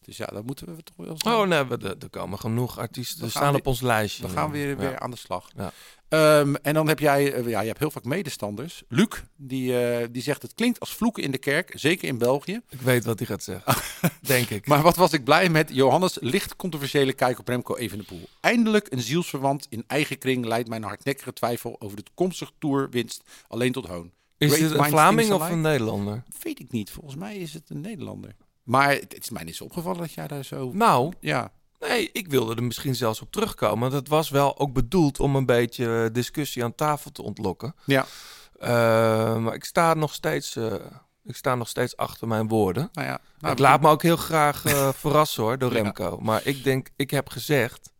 Dus 0.00 0.16
ja, 0.16 0.26
dan 0.26 0.44
moeten 0.44 0.76
we 0.76 0.82
toch 0.82 0.96
wel 1.06 1.18
snel- 1.18 1.40
Oh 1.40 1.46
nee, 1.46 1.64
we, 1.64 1.96
er 2.00 2.10
komen 2.10 2.38
genoeg 2.38 2.78
artiesten. 2.78 3.20
Gaan 3.20 3.30
staan 3.30 3.52
we- 3.52 3.58
op 3.58 3.66
ons 3.66 3.80
lijstje. 3.80 4.22
Dan 4.22 4.30
gaan 4.30 4.50
we 4.50 4.56
weer, 4.58 4.68
Ja. 4.68 4.76
weer 4.76 4.98
aan 4.98 5.10
de 5.10 5.16
slag. 5.16 5.48
Ja. 5.56 5.72
Ehm, 6.08 6.54
en 6.54 6.74
dan 6.74 6.88
heb 6.88 6.98
jij, 6.98 7.32
eh, 7.32 7.48
ja, 7.48 7.60
je 7.60 7.66
hebt 7.66 7.78
heel 7.78 7.90
vaak 7.90 8.04
medestanders. 8.04 8.82
Luc, 8.88 9.08
die, 9.36 9.80
eh, 9.80 10.06
die 10.10 10.22
zegt 10.22 10.42
het 10.42 10.54
klinkt 10.54 10.80
als 10.80 10.94
vloeken 10.94 11.22
in 11.22 11.30
de 11.30 11.38
kerk, 11.38 11.72
zeker 11.74 12.08
in 12.08 12.18
België. 12.18 12.60
Ik 12.68 12.80
weet 12.80 13.04
wat 13.04 13.18
hij 13.18 13.26
gaat 13.26 13.42
zeggen. 13.42 13.74
Denk 14.20 14.50
ik. 14.50 14.66
Maar 14.66 14.82
wat 14.82 14.96
was 14.96 15.12
ik 15.12 15.24
blij 15.24 15.48
met 15.48 15.70
Johannes' 15.72 16.18
licht 16.20 16.56
controversiële 16.56 17.12
kijk 17.12 17.38
op 17.38 17.48
Remco 17.48 17.76
Evenepoel. 17.76 18.28
Eindelijk 18.40 18.92
een 18.92 19.00
zielsverwant 19.00 19.66
in 19.68 19.84
eigen 19.86 20.18
kring 20.18 20.44
leidt 20.44 20.68
mijn 20.68 20.82
hardnekkige 20.82 21.32
twijfel 21.32 21.76
over 21.78 21.96
de 21.96 22.02
toekomstige 22.02 22.52
toerwinst 22.58 23.22
alleen 23.48 23.72
tot 23.72 23.86
hoon. 23.86 24.12
is 24.38 24.52
Great 24.52 24.70
dit 24.70 24.78
een 24.78 24.84
Vlaming 24.84 25.32
of 25.32 25.50
een 25.50 25.60
Nederlander? 25.60 26.22
Weet 26.42 26.60
ik 26.60 26.70
niet. 26.72 26.90
Volgens 26.90 27.16
mij 27.16 27.36
is 27.36 27.54
het 27.54 27.70
een 27.70 27.80
Nederlander. 27.80 28.36
Maar 28.62 28.90
het, 28.90 29.12
het 29.12 29.22
is 29.22 29.30
mij 29.30 29.44
niet 29.44 29.56
zo 29.56 29.64
opgevallen 29.64 29.98
dat 29.98 30.12
jij 30.12 30.26
daar 30.26 30.44
zo... 30.44 30.70
Nou, 30.72 31.12
Ja, 31.20 31.52
nee, 31.80 32.10
ik 32.12 32.28
wilde 32.28 32.54
er 32.54 32.62
misschien 32.62 32.94
zelfs 32.94 33.20
op 33.20 33.32
terugkomen. 33.32 33.90
Dat 33.90 34.08
was 34.08 34.28
wel 34.30 34.58
ook 34.58 34.72
bedoeld 34.72 35.20
om 35.20 35.36
een 35.36 35.46
beetje 35.46 36.02
eh, 36.04 36.12
discussie 36.14 36.64
aan 36.64 36.74
tafel 36.74 37.12
te 37.12 37.22
ontlokken. 37.22 37.74
ja. 37.84 38.06
Eh, 38.58 39.36
maar 39.36 39.54
ik 39.54 39.64
sta 39.64 39.94
nog 39.94 40.14
steeds... 40.14 40.56
eh, 40.56 40.74
ik 41.24 41.36
sta 41.36 41.54
nog 41.54 41.68
steeds 41.68 41.96
achter 41.96 42.28
mijn 42.28 42.48
woorden. 42.48 42.88
Nou 42.92 43.06
ja. 43.06 43.18
Nou, 43.38 43.52
ik 43.52 43.58
laat 43.58 43.80
me 43.80 43.88
ook 43.88 44.02
heel 44.02 44.16
graag 44.16 44.62
verrassen 45.00 45.42
hoor, 45.42 45.58
door 45.58 45.72
Ja. 45.72 45.82
Remco. 45.82 46.18
Maar 46.20 46.40
ik 46.44 46.64
denk, 46.64 46.88
ik 46.96 47.10
heb 47.10 47.28
gezegd... 47.28 47.92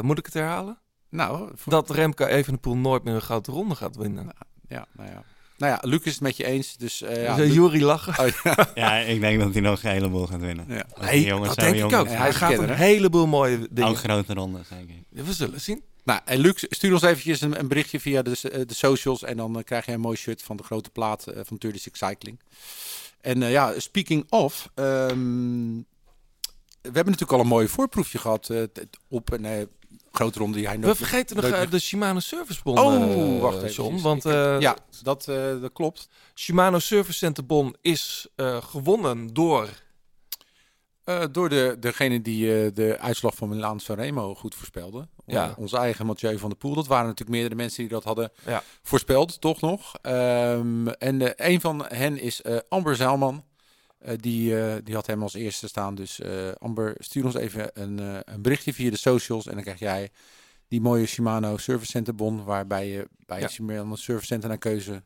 moet 0.00 0.18
ik 0.18 0.24
het 0.24 0.34
herhalen? 0.34 0.78
Nou, 1.08 1.50
voor- 1.54 1.72
Dat 1.72 1.90
Remco 1.90 2.24
Evenepoel 2.24 2.76
nooit 2.76 3.04
meer 3.04 3.14
een 3.14 3.20
grote 3.20 3.50
ronde 3.52 3.74
gaat 3.74 3.96
winnen. 3.96 4.28
ja, 4.68 4.86
nou 4.92 5.10
ja. 5.10 5.22
Nou 5.60 5.72
ja, 5.72 5.88
Luc 5.90 6.00
is 6.02 6.12
het 6.12 6.20
met 6.20 6.36
je 6.36 6.44
eens. 6.44 6.76
Dus 6.76 7.02
eh 7.02 7.22
ja, 7.22 7.44
Jury 7.44 7.82
lachen. 7.82 8.24
Oh, 8.24 8.30
ja. 8.42 8.70
Ja, 8.74 8.96
ik 8.96 9.20
denk 9.20 9.40
dat 9.40 9.52
hij 9.52 9.60
nog 9.62 9.82
een 9.82 9.90
heleboel 9.90 10.26
gaat 10.26 10.40
winnen. 10.40 10.64
Ja. 10.68 10.84
Als 10.94 11.10
die 11.10 11.18
Nee, 11.18 11.24
jongen 11.24 11.46
dat 11.48 11.56
denk 11.58 11.76
jong 11.76 11.92
ik 11.92 11.98
ook. 11.98 12.06
Ja, 12.06 12.12
Hij 12.12 12.32
gaat 12.32 12.58
een 12.58 12.68
hè? 12.68 12.74
heleboel 12.74 13.26
mooie 13.26 13.68
dingen. 13.70 13.90
Ook 13.90 13.96
grote 13.96 14.34
rondes, 14.34 14.68
denk 14.68 14.88
ik. 14.88 15.02
We 15.24 15.32
zullen 15.32 15.60
zien. 15.60 15.82
Nou, 16.04 16.20
en 16.24 16.38
Luc, 16.38 16.64
stuur 16.68 16.92
ons 16.92 17.02
eventjes 17.02 17.40
een, 17.40 17.58
een 17.58 17.68
berichtje 17.68 18.00
via 18.00 18.22
de, 18.22 18.36
eh, 18.52 18.60
de 18.66 18.74
socials. 18.74 19.22
En 19.22 19.36
dan 19.36 19.56
eh, 19.58 19.64
krijg 19.64 19.86
je 19.86 19.92
een 19.92 20.00
mooi 20.00 20.16
shirt 20.16 20.42
van 20.42 20.56
de 20.56 20.62
grote 20.62 20.90
plaat 20.90 21.22
van 21.24 21.56
36 21.60 21.96
Cycling. 21.96 22.40
En 23.20 23.42
eh, 23.42 23.50
ja, 23.50 23.74
speaking 23.80 24.26
of. 24.30 24.70
ehm, 24.74 25.76
we 26.82 26.90
hebben 26.92 27.12
natuurlijk 27.12 27.32
al 27.32 27.40
een 27.40 27.46
mooi 27.46 27.68
voorproefje 27.68 28.18
gehad 28.18 28.50
eh, 28.50 28.62
op 29.08 29.32
een 29.32 29.44
eh, 29.44 29.62
grote 30.12 30.38
ronde 30.38 30.56
die 30.56 30.66
hij 30.66 30.78
We 30.78 30.84
nooit- 30.86 30.96
vergeten 30.96 31.36
nog 31.36 31.44
eh, 31.44 31.70
de 31.70 31.78
Shimano 31.78 32.18
Service 32.20 32.60
Bon. 32.62 32.78
Oh, 32.78 32.94
eh, 32.94 33.40
wacht 33.40 33.56
even. 33.56 33.70
John, 33.70 34.00
want 34.00 34.24
eh, 34.24 34.60
ja, 34.60 34.76
dat, 35.02 35.24
dat 35.60 35.72
klopt. 35.72 36.08
Shimano 36.34 36.78
Service 36.78 37.18
Center 37.18 37.46
Bon 37.46 37.76
is 37.80 38.26
gewonnen 38.60 39.34
door... 39.34 39.68
Door 41.32 41.48
de, 41.48 41.76
degene 41.80 42.22
die 42.22 42.72
de 42.72 42.98
uitslag 42.98 43.34
van 43.34 43.48
Milaan 43.48 43.80
Sanremo 43.80 44.34
goed 44.34 44.54
voorspelde. 44.54 45.08
Ja. 45.26 45.54
Onze 45.56 45.76
eigen 45.76 46.06
Mathieu 46.06 46.38
van 46.38 46.48
der 46.48 46.58
Poel. 46.58 46.74
Dat 46.74 46.86
waren 46.86 47.04
natuurlijk 47.06 47.30
meerdere 47.38 47.54
mensen 47.54 47.80
die 47.80 47.88
dat 47.92 48.04
hadden 48.04 48.30
Ja. 48.46 48.62
voorspeld, 48.82 49.40
toch 49.40 49.60
nog. 49.60 49.94
Ehm, 50.02 50.86
en 50.88 51.46
een 51.46 51.60
van 51.60 51.84
hen 51.88 52.18
is 52.20 52.42
Amber 52.68 52.96
Zeilman. 52.96 53.44
Eh, 54.00 54.14
die, 54.20 54.60
eh, 54.60 54.76
die 54.84 54.94
had 54.94 55.06
hem 55.06 55.22
als 55.22 55.34
eerste 55.34 55.68
staan. 55.68 55.94
Dus 55.94 56.20
eh, 56.20 56.50
Amber, 56.58 56.94
stuur 56.98 57.24
ons 57.24 57.34
even 57.34 57.70
een, 57.74 57.98
een 58.32 58.42
berichtje 58.42 58.74
via 58.74 58.90
de 58.90 58.96
socials. 58.96 59.46
En 59.46 59.54
dan 59.54 59.62
krijg 59.62 59.78
jij 59.78 60.10
die 60.68 60.80
mooie 60.80 61.06
Shimano 61.06 61.56
Service 61.56 61.90
Center 61.90 62.14
bon. 62.14 62.44
Waarbij 62.44 62.88
je 62.88 63.08
bij 63.26 63.36
Ja. 63.38 63.42
het 63.44 63.52
Shimano 63.52 63.94
Service 63.96 64.26
Center 64.26 64.48
naar 64.48 64.58
keuze 64.58 65.02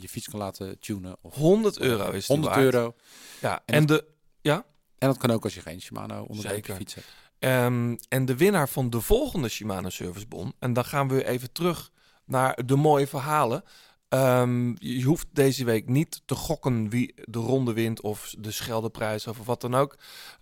je 0.00 0.06
fiets 0.08 0.28
kan 0.28 0.38
laten 0.38 0.78
tunen. 0.78 1.16
Of 1.20 1.34
100 1.34 1.78
euro 1.78 2.10
is 2.10 2.26
die 2.26 2.36
100 2.36 2.54
waard. 2.54 2.74
euro. 2.74 2.94
Ja, 3.40 3.62
En 3.66 3.74
en, 3.74 3.86
de, 3.86 4.04
ja? 4.40 4.64
En 4.98 5.08
dat 5.08 5.16
kan 5.18 5.30
ook 5.30 5.44
als 5.44 5.54
je 5.54 5.60
geen 5.60 5.80
Shimano 5.80 6.22
onder 6.22 6.42
de 6.44 6.48
Zeker. 6.50 6.74
fiets 6.76 6.94
hebt. 6.94 7.06
Ehm, 7.38 7.96
en 8.08 8.24
de 8.24 8.36
winnaar 8.36 8.68
van 8.68 8.90
de 8.90 9.00
volgende 9.00 9.48
Shimano 9.48 9.88
Service 9.90 10.26
Bon. 10.26 10.52
En 10.58 10.72
dan 10.72 10.84
gaan 10.84 11.08
we 11.08 11.24
even 11.26 11.52
terug 11.52 11.90
naar 12.24 12.66
de 12.66 12.76
mooie 12.76 13.06
verhalen. 13.06 13.62
Ehm, 14.08 14.74
je 14.78 15.02
hoeft 15.02 15.26
deze 15.32 15.64
week 15.64 15.88
niet 15.88 16.22
te 16.24 16.34
gokken 16.34 16.88
wie 16.88 17.14
de 17.24 17.38
ronde 17.38 17.72
wint 17.72 18.00
of 18.00 18.34
de 18.38 18.50
Scheldeprijs 18.50 19.26
of 19.26 19.44
wat 19.44 19.60
dan 19.60 19.74
ook. 19.74 19.96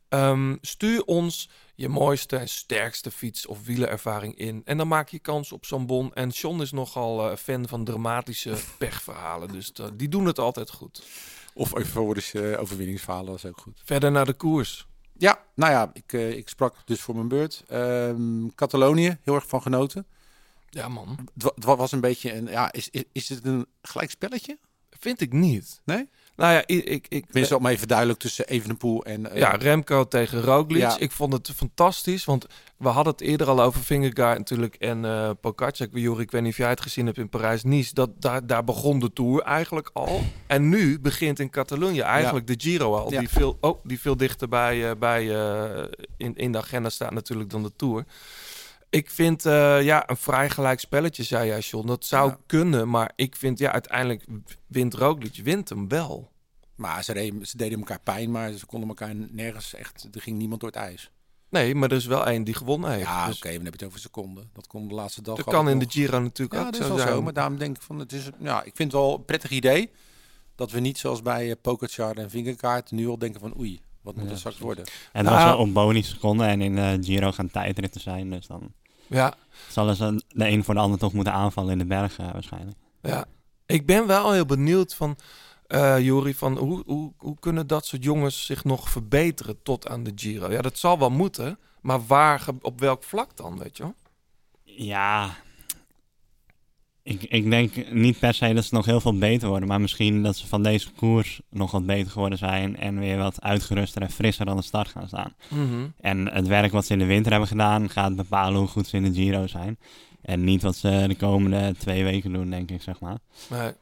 Ehm, 0.09 0.57
stuur 0.61 1.05
ons 1.05 1.51
je 1.75 1.89
mooiste 1.89 2.37
en 2.37 2.49
sterkste 2.49 3.11
fiets 3.11 3.47
of 3.47 3.65
wielerervaring 3.65 4.37
in. 4.37 4.63
En 4.65 4.77
dan 4.77 4.89
maak 4.89 5.09
je 5.09 5.19
kans 5.19 5.53
op 5.53 5.67
zo'n 5.67 5.87
bon. 5.87 6.13
En 6.15 6.29
John 6.29 6.61
is 6.61 6.73
nogal 6.73 7.31
eh, 7.31 7.37
fan 7.37 7.69
van 7.69 7.85
dramatische 7.85 8.55
pechverhalen. 8.79 9.49
Dus 9.49 9.73
eh, 9.73 9.87
die 9.95 10.09
doen 10.09 10.27
het 10.27 10.39
altijd 10.39 10.71
goed. 10.71 11.07
Of 11.55 11.75
euforische 11.75 12.57
overwinningsverhalen, 12.59 13.35
is 13.35 13.45
ook 13.45 13.61
goed. 13.61 13.81
Verder 13.85 14.11
naar 14.11 14.27
de 14.27 14.35
koers. 14.35 14.87
Ja, 15.19 15.39
nou 15.55 15.73
ja, 15.73 15.91
ik, 15.93 16.13
eh, 16.13 16.37
ik 16.37 16.49
sprak 16.49 16.77
dus 16.85 17.01
voor 17.01 17.15
mijn 17.15 17.29
beurt. 17.29 17.65
Ehm, 17.69 18.49
Catalonië, 18.55 19.19
heel 19.23 19.35
erg 19.35 19.47
van 19.47 19.63
genoten. 19.63 20.07
Ja 20.75 20.89
man, 20.89 21.09
Het, 21.35 21.43
wa- 21.43 21.53
het 21.55 21.65
wa- 21.65 21.77
was 21.77 21.93
een 21.93 22.01
beetje 22.01 22.35
een, 22.35 22.47
ja, 22.47 22.73
is, 22.73 22.89
is, 22.91 23.05
is 23.13 23.29
het 23.29 23.45
een 23.47 23.67
gelijk 23.83 24.11
spelletje? 24.11 24.59
vind 25.01 25.21
ik 25.21 25.33
niet. 25.33 25.81
Nee? 25.85 26.09
Nou 26.37 26.53
ja, 26.53 26.63
ik... 26.67 26.85
ik, 26.85 27.07
ik 27.09 27.25
Tenminste, 27.25 27.57
om 27.57 27.67
even 27.67 27.89
duidelijk 27.89 28.19
tussen 28.19 28.47
Evenepoel 28.47 29.05
en... 29.05 29.31
eh, 29.31 29.39
Ja, 29.39 29.51
Remco 29.51 30.09
tegen 30.09 30.41
Roglic. 30.43 30.81
Ja. 30.81 30.99
Ik 30.99 31.11
vond 31.13 31.33
het 31.33 31.51
fantastisch, 31.57 32.25
want 32.25 32.47
we 32.77 32.89
hadden 32.89 33.13
het 33.13 33.23
eerder 33.23 33.49
al 33.49 33.63
over 33.63 33.81
Vingegaard 33.85 34.39
natuurlijk 34.39 34.75
en 34.75 35.05
eh 35.05 35.31
Pogacar. 35.41 35.87
Ik 36.21 36.31
weet 36.31 36.43
niet 36.43 36.51
of 36.51 36.57
jij 36.57 36.69
het 36.69 36.81
gezien 36.81 37.07
hebt 37.07 37.19
in 37.19 37.29
Parijs-Nice. 37.29 37.95
Dat 37.95 38.11
daar, 38.21 38.47
daar 38.47 38.65
begon 38.65 38.99
de 38.99 39.13
Tour 39.13 39.43
eigenlijk 39.43 39.91
al. 39.93 40.21
En 40.47 40.69
nu 40.69 41.01
begint 41.01 41.39
in 41.41 41.51
Catalonië 41.51 42.01
eigenlijk 42.01 42.47
de 42.47 42.55
Giro 42.57 42.95
al. 42.97 43.13
Ja. 43.13 43.19
Die, 43.19 43.29
veel, 43.29 43.57
oh, 43.61 43.79
die 43.85 44.01
veel 44.01 44.17
dichter 44.17 44.49
bij, 44.49 44.91
eh, 44.91 44.97
bij 44.99 45.35
eh, 45.35 45.85
in, 46.17 46.37
in 46.37 46.53
de 46.53 46.59
agenda 46.59 46.89
staat 46.89 47.13
natuurlijk 47.13 47.51
dan 47.51 47.63
de 47.63 47.73
Tour. 47.77 48.05
Ik 48.95 49.11
vind 49.11 49.47
eh, 49.47 49.83
ja, 49.83 50.11
een 50.11 50.17
vrij 50.17 50.51
gelijk 50.51 50.81
spelletje, 50.81 51.23
zei 51.23 51.47
jij, 51.47 51.59
John. 51.61 51.87
Dat 51.87 52.05
zou 52.05 52.31
Ja. 52.31 52.39
kunnen, 52.47 52.89
maar 52.91 53.13
ik 53.17 53.37
vind 53.37 53.59
ja, 53.59 53.73
uiteindelijk 53.73 54.25
wint 54.67 54.95
Roglic, 54.95 55.41
wint 55.43 55.69
hem 55.69 55.89
wel. 55.89 56.31
Maar 56.75 57.05
ze, 57.05 57.13
reden, 57.13 57.47
ze 57.47 57.57
deden 57.57 57.79
elkaar 57.79 58.01
pijn, 58.01 58.31
maar 58.31 58.53
ze 58.53 58.67
konden 58.67 58.89
elkaar 58.89 59.15
nergens 59.15 59.75
echt... 59.75 60.09
Er 60.13 60.21
ging 60.21 60.39
niemand 60.39 60.61
door 60.61 60.71
het 60.71 60.79
ijs. 60.79 61.11
Nee, 61.49 61.75
maar 61.75 61.91
er 61.91 61.97
is 61.97 62.07
wel 62.07 62.27
één 62.27 62.45
die 62.45 62.55
gewonnen 62.55 62.91
heeft. 62.91 63.05
Ja, 63.07 63.27
Dus 63.27 63.37
oké, 63.37 63.53
dan 63.53 63.65
heb 63.65 63.73
je 63.73 63.79
het 63.79 63.89
over 63.89 64.01
seconden. 64.01 64.51
Dat 64.53 64.67
kon 64.67 64.89
de 64.89 64.95
laatste 64.95 65.23
dag... 65.23 65.37
Dat 65.37 65.45
kan 65.45 65.69
in 65.69 65.79
de. 65.79 65.87
Giro 65.89 66.21
natuurlijk 66.21 66.61
Ja, 66.61 66.67
ook 66.67 66.73
dat 66.73 66.81
is 66.81 66.87
zo 66.87 66.95
wel 66.95 67.03
zijn. 67.03 67.15
zo. 67.15 67.23
Maar 67.23 67.33
daarom 67.33 67.59
denk 67.59 67.77
ik 67.77 67.83
van, 67.83 67.99
het 67.99 68.13
is, 68.13 68.29
ja, 68.39 68.59
ik 68.63 68.77
vind 68.77 68.93
het 68.93 69.01
wel 69.01 69.15
een 69.15 69.25
prettig 69.25 69.51
idee... 69.51 69.91
dat 70.55 70.71
we 70.71 70.81
niet 70.81 70.99
zoals 70.99 71.23
bij 71.23 71.47
uh, 71.49 71.53
Pogacar 71.63 72.17
en 72.17 72.31
Vingerkaart 72.31 72.91
nu 72.91 73.09
al 73.09 73.19
denken 73.19 73.41
van... 73.41 73.59
oei, 73.59 73.81
wat 74.03 74.15
moet 74.17 74.25
Ja, 74.25 74.31
er 74.31 74.39
straks 74.39 74.59
worden? 74.59 74.85
En 75.13 75.25
dat 75.25 75.33
Nou, 75.33 75.45
was 75.47 75.55
wel 75.57 75.67
op 75.67 75.75
bonus 75.75 76.09
seconden 76.09 76.47
en 76.47 76.61
in 76.61 76.75
de 76.75 76.99
Giro 77.01 77.33
gaan 77.33 77.51
tijdritten 77.51 78.01
zijn. 78.01 78.31
Dus 78.31 78.47
dan 78.47 78.73
Ja, 79.07 79.35
zullen 79.69 79.97
ze 79.97 80.23
de 80.29 80.49
een 80.49 80.65
voor 80.65 80.75
de 80.75 80.81
ander 80.81 80.99
toch 80.99 81.13
moeten 81.13 81.33
aanvallen 81.33 81.73
in 81.73 81.79
de 81.79 81.87
bergen 81.87 82.33
waarschijnlijk. 82.33 82.77
ja. 83.03 83.25
Ik 83.67 83.87
ben 83.87 84.07
wel 84.07 84.33
heel 84.33 84.47
benieuwd 84.47 84.95
van, 84.95 85.17
eh 85.67 86.01
Jori, 86.01 86.35
van 86.35 86.57
hoe, 86.57 86.83
hoe, 86.87 87.13
hoe 87.17 87.37
kunnen 87.41 87.67
dat 87.67 87.87
soort 87.87 88.05
jongens 88.05 88.47
zich 88.47 88.65
nog 88.65 88.91
verbeteren 88.91 89.63
tot 89.63 89.89
aan 89.89 90.03
de 90.03 90.13
Giro? 90.15 90.51
Ja, 90.51 90.63
dat 90.63 90.79
zal 90.79 90.99
wel 90.99 91.11
moeten, 91.11 91.59
maar 91.81 92.07
waar, 92.07 92.47
op 92.61 92.81
welk 92.81 93.03
vlak 93.03 93.37
dan, 93.37 93.59
weet 93.59 93.77
je 93.77 93.83
wel? 93.83 93.95
Ja, 94.63 95.37
ik, 97.05 97.23
ik 97.23 97.51
denk 97.51 97.91
niet 97.91 98.19
per 98.19 98.35
se 98.35 98.55
dat 98.55 98.65
ze 98.65 98.75
nog 98.75 98.87
heel 98.87 99.01
veel 99.01 99.19
beter 99.19 99.49
worden. 99.49 99.69
Maar 99.69 99.81
misschien 99.81 100.23
dat 100.23 100.37
ze 100.37 100.47
van 100.47 100.63
deze 100.63 100.91
koers 100.93 101.41
nog 101.51 101.71
wat 101.71 101.87
beter 101.87 102.11
geworden 102.11 102.39
zijn. 102.39 102.77
En 102.77 102.99
weer 102.99 103.19
wat 103.19 103.43
uitgeruster 103.43 104.03
en 104.03 104.11
frisser 104.11 104.47
aan 104.47 104.57
de 104.57 104.63
start 104.63 104.89
gaan 104.89 105.07
staan. 105.07 105.35
En 106.01 106.33
het 106.33 106.47
werk 106.47 106.73
wat 106.73 106.87
ze 106.87 106.93
in 106.93 106.99
de 106.99 107.05
winter 107.05 107.31
hebben 107.31 107.49
gedaan 107.49 107.91
gaat 107.91 108.17
bepalen 108.17 108.59
hoe 108.59 108.69
goed 108.69 108.87
ze 108.87 108.97
in 108.97 109.03
de 109.03 109.13
Giro 109.13 109.47
zijn. 109.47 109.79
En 110.23 110.45
niet 110.45 110.63
wat 110.63 110.77
ze 110.77 111.05
de 111.09 111.17
komende 111.17 111.75
twee 111.79 112.05
weken 112.05 112.33
doen, 112.33 112.51
denk 112.51 112.71
ik, 112.71 112.83
zeg 112.83 113.01
maar. 113.01 113.19
Nee. 113.51 113.73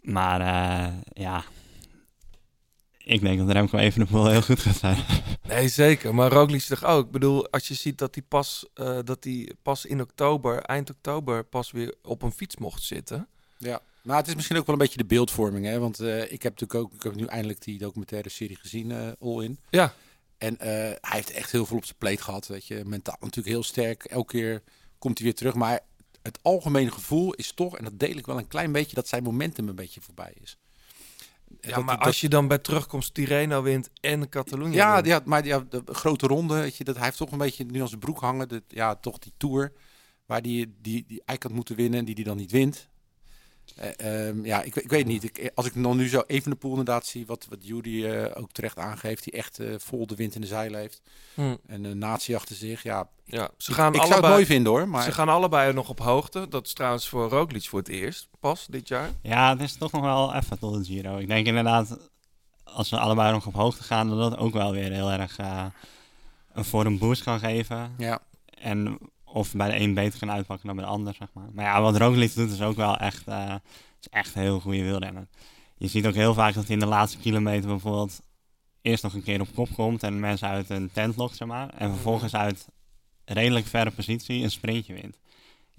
Maar 0.00 0.40
eh, 0.40 0.92
ja, 1.12 1.44
ik 3.10 3.20
denk 3.20 3.38
dat 3.38 3.50
Remco 3.50 3.78
Evenepoel 3.78 4.26
heel 4.26 4.42
goed 4.42 4.60
gaat 4.60 4.76
zijn. 4.76 5.04
nee, 5.48 5.68
zeker. 5.68 6.14
Maar 6.14 6.32
Roglic 6.32 6.62
toch 6.62 6.84
ook. 6.84 7.06
Ik 7.06 7.10
bedoel, 7.10 7.50
als 7.50 7.68
je 7.68 7.74
ziet 7.74 7.98
dat 7.98 8.14
hij 8.14 8.24
pas, 8.28 8.66
eh, 8.74 8.98
dat 9.04 9.24
hij 9.24 9.52
pas 9.62 9.84
in 9.84 10.00
oktober, 10.00 10.62
eind 10.62 10.90
oktober, 10.90 11.44
pas 11.44 11.70
weer 11.70 11.94
op 12.02 12.22
een 12.22 12.32
fiets 12.32 12.56
mocht 12.56 12.82
zitten. 12.82 13.28
Ja, 13.58 13.80
maar 14.02 14.16
het 14.16 14.28
is 14.28 14.34
misschien 14.34 14.56
ook 14.56 14.66
wel 14.66 14.74
een 14.74 14.80
beetje 14.80 14.96
de 14.98 15.04
beeldvorming, 15.04 15.66
hè? 15.66 15.78
Want 15.78 16.00
eh, 16.00 16.32
ik 16.32 16.42
heb 16.42 16.60
natuurlijk 16.60 16.74
ook, 16.74 16.94
ik 16.94 17.02
heb 17.02 17.14
nu 17.14 17.24
eindelijk 17.24 17.62
die 17.62 17.78
documentaire 17.78 18.28
serie 18.28 18.56
gezien, 18.56 18.90
eh 18.90 19.08
All 19.20 19.44
In. 19.44 19.58
Ja, 19.70 19.94
En 20.38 20.58
eh, 20.58 20.68
hij 20.70 20.98
heeft 21.00 21.30
echt 21.30 21.52
heel 21.52 21.66
veel 21.66 21.76
op 21.76 21.84
zijn 21.84 21.98
pleet 21.98 22.20
gehad, 22.20 22.46
weet 22.46 22.66
je. 22.66 22.82
Mentaal 22.84 23.16
natuurlijk 23.20 23.54
heel 23.54 23.62
sterk. 23.62 24.04
Elke 24.04 24.32
keer 24.32 24.62
komt 24.98 25.18
hij 25.18 25.26
weer 25.26 25.36
terug. 25.36 25.54
Maar 25.54 25.80
het 26.22 26.38
algemene 26.42 26.90
gevoel 26.90 27.34
is 27.34 27.52
toch, 27.52 27.78
en 27.78 27.84
dat 27.84 27.98
deel 27.98 28.16
ik 28.16 28.26
wel 28.26 28.38
een 28.38 28.48
klein 28.48 28.72
beetje, 28.72 28.94
dat 28.94 29.08
zijn 29.08 29.22
momentum 29.22 29.68
een 29.68 29.74
beetje 29.74 30.00
voorbij 30.00 30.32
is. 30.40 30.58
Ja 31.60 31.74
Dat- 31.74 31.84
maar 31.84 31.96
dat- 31.96 32.06
als 32.06 32.20
je 32.20 32.28
dan 32.28 32.48
bij 32.48 32.58
terugkomst 32.58 33.14
Tirreno 33.14 33.62
wint 33.62 33.90
en 34.00 34.28
Catalonië 34.28 34.74
Ja, 34.74 34.94
wint. 34.94 35.06
ja, 35.06 35.20
maar 35.24 35.46
ja, 35.46 35.64
de 35.68 35.82
grote 35.86 36.26
ronde, 36.26 36.54
weet 36.54 36.76
je, 36.76 36.84
dat 36.84 36.96
hij 36.96 37.04
heeft 37.04 37.16
toch 37.16 37.30
een 37.32 37.38
beetje 37.38 37.64
nu 37.64 37.80
aan 37.80 37.88
zijn 37.88 38.00
broek 38.00 38.20
hangen. 38.20 38.64
Ja, 38.68 38.94
toch 38.96 39.18
die 39.18 39.32
Tour, 39.36 39.72
waar 40.26 40.42
die, 40.42 40.66
die, 40.66 40.92
die 41.06 41.06
eigenlijk 41.08 41.42
had 41.42 41.52
moeten 41.52 41.76
winnen 41.76 41.98
en 41.98 42.04
die 42.04 42.14
die 42.14 42.24
dan 42.24 42.36
niet 42.36 42.50
wint. 42.50 42.88
Eh, 43.76 44.28
ehm, 44.28 44.44
ja, 44.44 44.62
ik, 44.62 44.76
ik 44.76 44.90
weet 44.90 45.06
niet. 45.06 45.24
Ik, 45.24 45.50
als 45.54 45.66
ik 45.66 45.82
dan 45.82 45.96
nu 45.96 46.08
zo 46.08 46.22
even 46.26 46.50
de 46.50 46.56
pool 46.56 46.70
inderdaad 46.70 47.06
zie, 47.06 47.26
wat, 47.26 47.46
wat 47.48 47.66
Jury 47.66 48.06
eh, 48.06 48.40
ook 48.40 48.52
terecht 48.52 48.78
aangeeft, 48.78 49.24
die 49.24 49.32
echt 49.32 49.58
eh, 49.58 49.74
vol 49.78 50.06
de 50.06 50.14
wind 50.14 50.34
in 50.34 50.40
de 50.40 50.46
zeilen 50.46 50.80
heeft. 50.80 51.02
Hm. 51.34 51.56
En 51.66 51.84
een 51.84 51.98
natie 51.98 52.36
achter 52.36 52.56
zich, 52.56 52.82
ja. 52.82 53.08
Ja, 53.24 53.50
ze 53.56 53.72
gaan 53.72 53.94
ik, 53.94 54.00
zou 54.00 54.12
allebei, 54.12 54.32
het 54.32 54.32
mooi 54.32 54.46
vinden 54.46 54.72
hoor, 54.72 54.88
maar 54.88 55.02
Ze 55.02 55.12
gaan 55.12 55.28
allebei 55.28 55.72
nog 55.72 55.88
op 55.88 55.98
hoogte. 55.98 56.48
Dat 56.48 56.66
is 56.66 56.72
trouwens 56.72 57.08
voor 57.08 57.28
Roglic 57.28 57.68
voor 57.68 57.78
het 57.78 57.88
eerst, 57.88 58.28
pas 58.40 58.66
dit 58.66 58.88
jaar. 58.88 59.10
Ja, 59.22 59.50
het 59.50 59.60
is 59.60 59.76
toch 59.76 59.92
nog 59.92 60.02
wel 60.02 60.34
even 60.34 60.58
tot 60.58 60.74
de 60.74 60.84
Giro. 60.84 61.18
Ik 61.18 61.28
denk 61.28 61.46
inderdaad, 61.46 61.98
als 62.64 62.88
ze 62.88 62.98
allebei 62.98 63.32
nog 63.32 63.46
op 63.46 63.54
hoogte 63.54 63.82
gaan, 63.82 64.08
dat 64.08 64.18
dat 64.18 64.38
ook 64.38 64.52
wel 64.52 64.72
weer 64.72 64.92
heel 64.92 65.10
erg 65.10 65.38
eh, 65.38 65.64
een 66.52 66.64
voor 66.64 66.86
een 66.86 66.98
boost 66.98 67.22
kan 67.22 67.38
geven. 67.38 67.94
ja. 67.98 68.20
En 68.60 68.98
of 69.32 69.52
bij 69.52 69.70
de 69.70 69.80
een 69.84 69.94
beter 69.94 70.18
kan 70.18 70.30
uitpakken 70.30 70.66
dan 70.66 70.76
bij 70.76 70.84
de 70.84 70.90
ander, 70.90 71.14
zeg 71.14 71.28
maar. 71.32 71.48
Maar 71.52 71.64
ja, 71.64 71.82
wat 71.82 71.96
Roglic 71.96 72.34
doet 72.34 72.50
is 72.50 72.62
ook 72.62 72.76
wel 72.76 72.96
echt, 72.96 73.26
eh, 73.26 73.54
is 74.00 74.08
echt 74.10 74.34
een 74.34 74.40
heel 74.40 74.60
goede 74.60 74.82
wielrenner. 74.82 75.26
Je 75.76 75.88
ziet 75.88 76.06
ook 76.06 76.14
heel 76.14 76.34
vaak 76.34 76.54
dat 76.54 76.64
hij 76.64 76.74
in 76.74 76.80
de 76.80 76.86
laatste 76.86 77.18
kilometer 77.18 77.68
bijvoorbeeld 77.68 78.20
eerst 78.82 79.02
nog 79.02 79.14
een 79.14 79.22
keer 79.22 79.40
op 79.40 79.54
kop 79.54 79.68
komt 79.74 80.02
en 80.02 80.20
mensen 80.20 80.48
uit 80.48 80.70
een 80.70 80.90
tent 80.92 81.16
lokt, 81.16 81.36
zeg 81.36 81.48
maar. 81.48 81.68
En 81.68 81.90
vervolgens 81.90 82.34
uit 82.34 82.68
redelijk 83.24 83.66
verre 83.66 83.90
positie 83.90 84.42
een 84.42 84.50
sprintje 84.50 84.94
wint. 84.94 85.18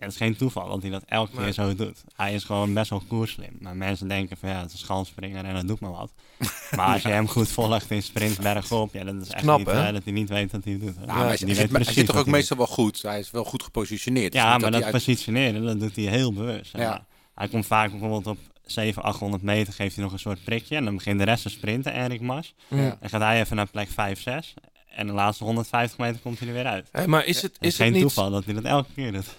Ja, 0.01 0.07
het 0.07 0.15
is 0.15 0.21
geen 0.21 0.35
toeval 0.35 0.69
dat 0.69 0.81
hij 0.81 0.91
dat 0.91 1.03
elke 1.05 1.37
keer 1.37 1.51
zo 1.51 1.75
doet. 1.75 2.03
Hij 2.15 2.33
is 2.33 2.43
gewoon 2.43 2.73
best 2.73 2.89
wel 2.89 3.01
koerslim. 3.07 3.57
Maar 3.59 3.75
mensen 3.75 4.07
denken 4.07 4.37
van 4.37 4.49
ja, 4.49 4.55
het 4.59 4.65
is 4.67 4.71
een 4.73 4.77
schalspringer 4.79 5.45
en 5.45 5.53
dat 5.55 5.67
doet 5.67 5.79
maar 5.79 5.91
wat. 5.91 6.11
Maar 6.75 6.93
als 6.93 7.01
je 7.01 7.07
hem 7.09 7.27
goed 7.27 7.49
volgt 7.49 7.91
in 7.91 8.03
sprint 8.03 8.39
bergop, 8.39 8.93
ja, 8.93 9.03
dat 9.03 9.15
is 9.21 9.29
echt 9.29 9.41
Knap, 9.43 9.57
niet 9.57 9.67
hè? 9.67 9.87
eh, 9.87 9.93
dat 9.93 10.03
hij 10.03 10.13
niet 10.13 10.29
weet 10.29 10.51
wat 10.51 10.63
hij 10.63 10.79
doet. 10.79 10.95
hè. 10.95 11.01
Ja, 11.05 11.13
maar 11.15 11.25
hij, 11.25 11.37
zit, 11.37 11.47
weet 11.47 11.55
hij 11.57 11.65
zit- 11.65 11.71
hij 11.71 11.79
precies 11.79 11.93
zit 11.95 12.05
toch 12.05 12.15
ook 12.17 12.25
meestal 12.25 12.57
wel 12.57 12.67
goed. 12.67 13.01
Hij 13.01 13.19
is 13.19 13.31
wel 13.31 13.43
goed 13.43 13.63
gepositioneerd. 13.63 14.33
Ja, 14.33 14.51
niet 14.53 14.61
maar 14.61 14.71
dat 14.71 14.83
uit- 14.83 14.91
positioneren, 14.91 15.63
dat 15.63 15.79
doet 15.79 15.95
hij 15.95 16.05
heel 16.05 16.33
bewust. 16.33 16.77
Ja. 16.77 16.89
maar. 16.89 17.05
Hij 17.35 17.47
komt 17.47 17.65
vaak 17.65 17.89
bijvoorbeeld 17.91 18.27
op 18.27 18.37
700, 18.65 19.05
800 19.13 19.43
meter 19.43 19.73
geeft 19.73 19.95
hij 19.95 20.03
nog 20.03 20.13
een 20.13 20.19
soort 20.19 20.43
prikje. 20.43 20.75
En 20.75 20.83
dan 20.85 20.95
begint 20.95 21.19
de 21.19 21.25
rest 21.25 21.43
te 21.43 21.49
sprinten, 21.49 21.93
Erik 21.93 22.21
Mas. 22.21 22.53
Ja. 22.67 22.97
Dan 22.99 23.09
gaat 23.09 23.21
hij 23.21 23.39
even 23.41 23.55
naar 23.55 23.67
plek 23.67 23.89
5, 23.89 24.21
6. 24.21 24.53
En 24.95 25.07
de 25.07 25.13
laatste 25.13 25.43
150 25.43 25.97
meter 25.97 26.21
komt 26.21 26.39
hij 26.39 26.47
er 26.47 26.53
weer 26.53 26.65
uit. 26.65 27.05
Maar 27.07 27.25
is 27.25 27.41
het, 27.41 27.53
Het 27.53 27.61
is 27.61 27.67
is 27.67 27.73
het 27.73 27.83
geen 27.83 27.91
niet... 27.93 28.01
toeval 28.01 28.29
dat 28.31 28.45
hij 28.45 28.53
dat 28.53 28.63
elke 28.63 28.89
keer 28.95 29.11
doet. 29.11 29.35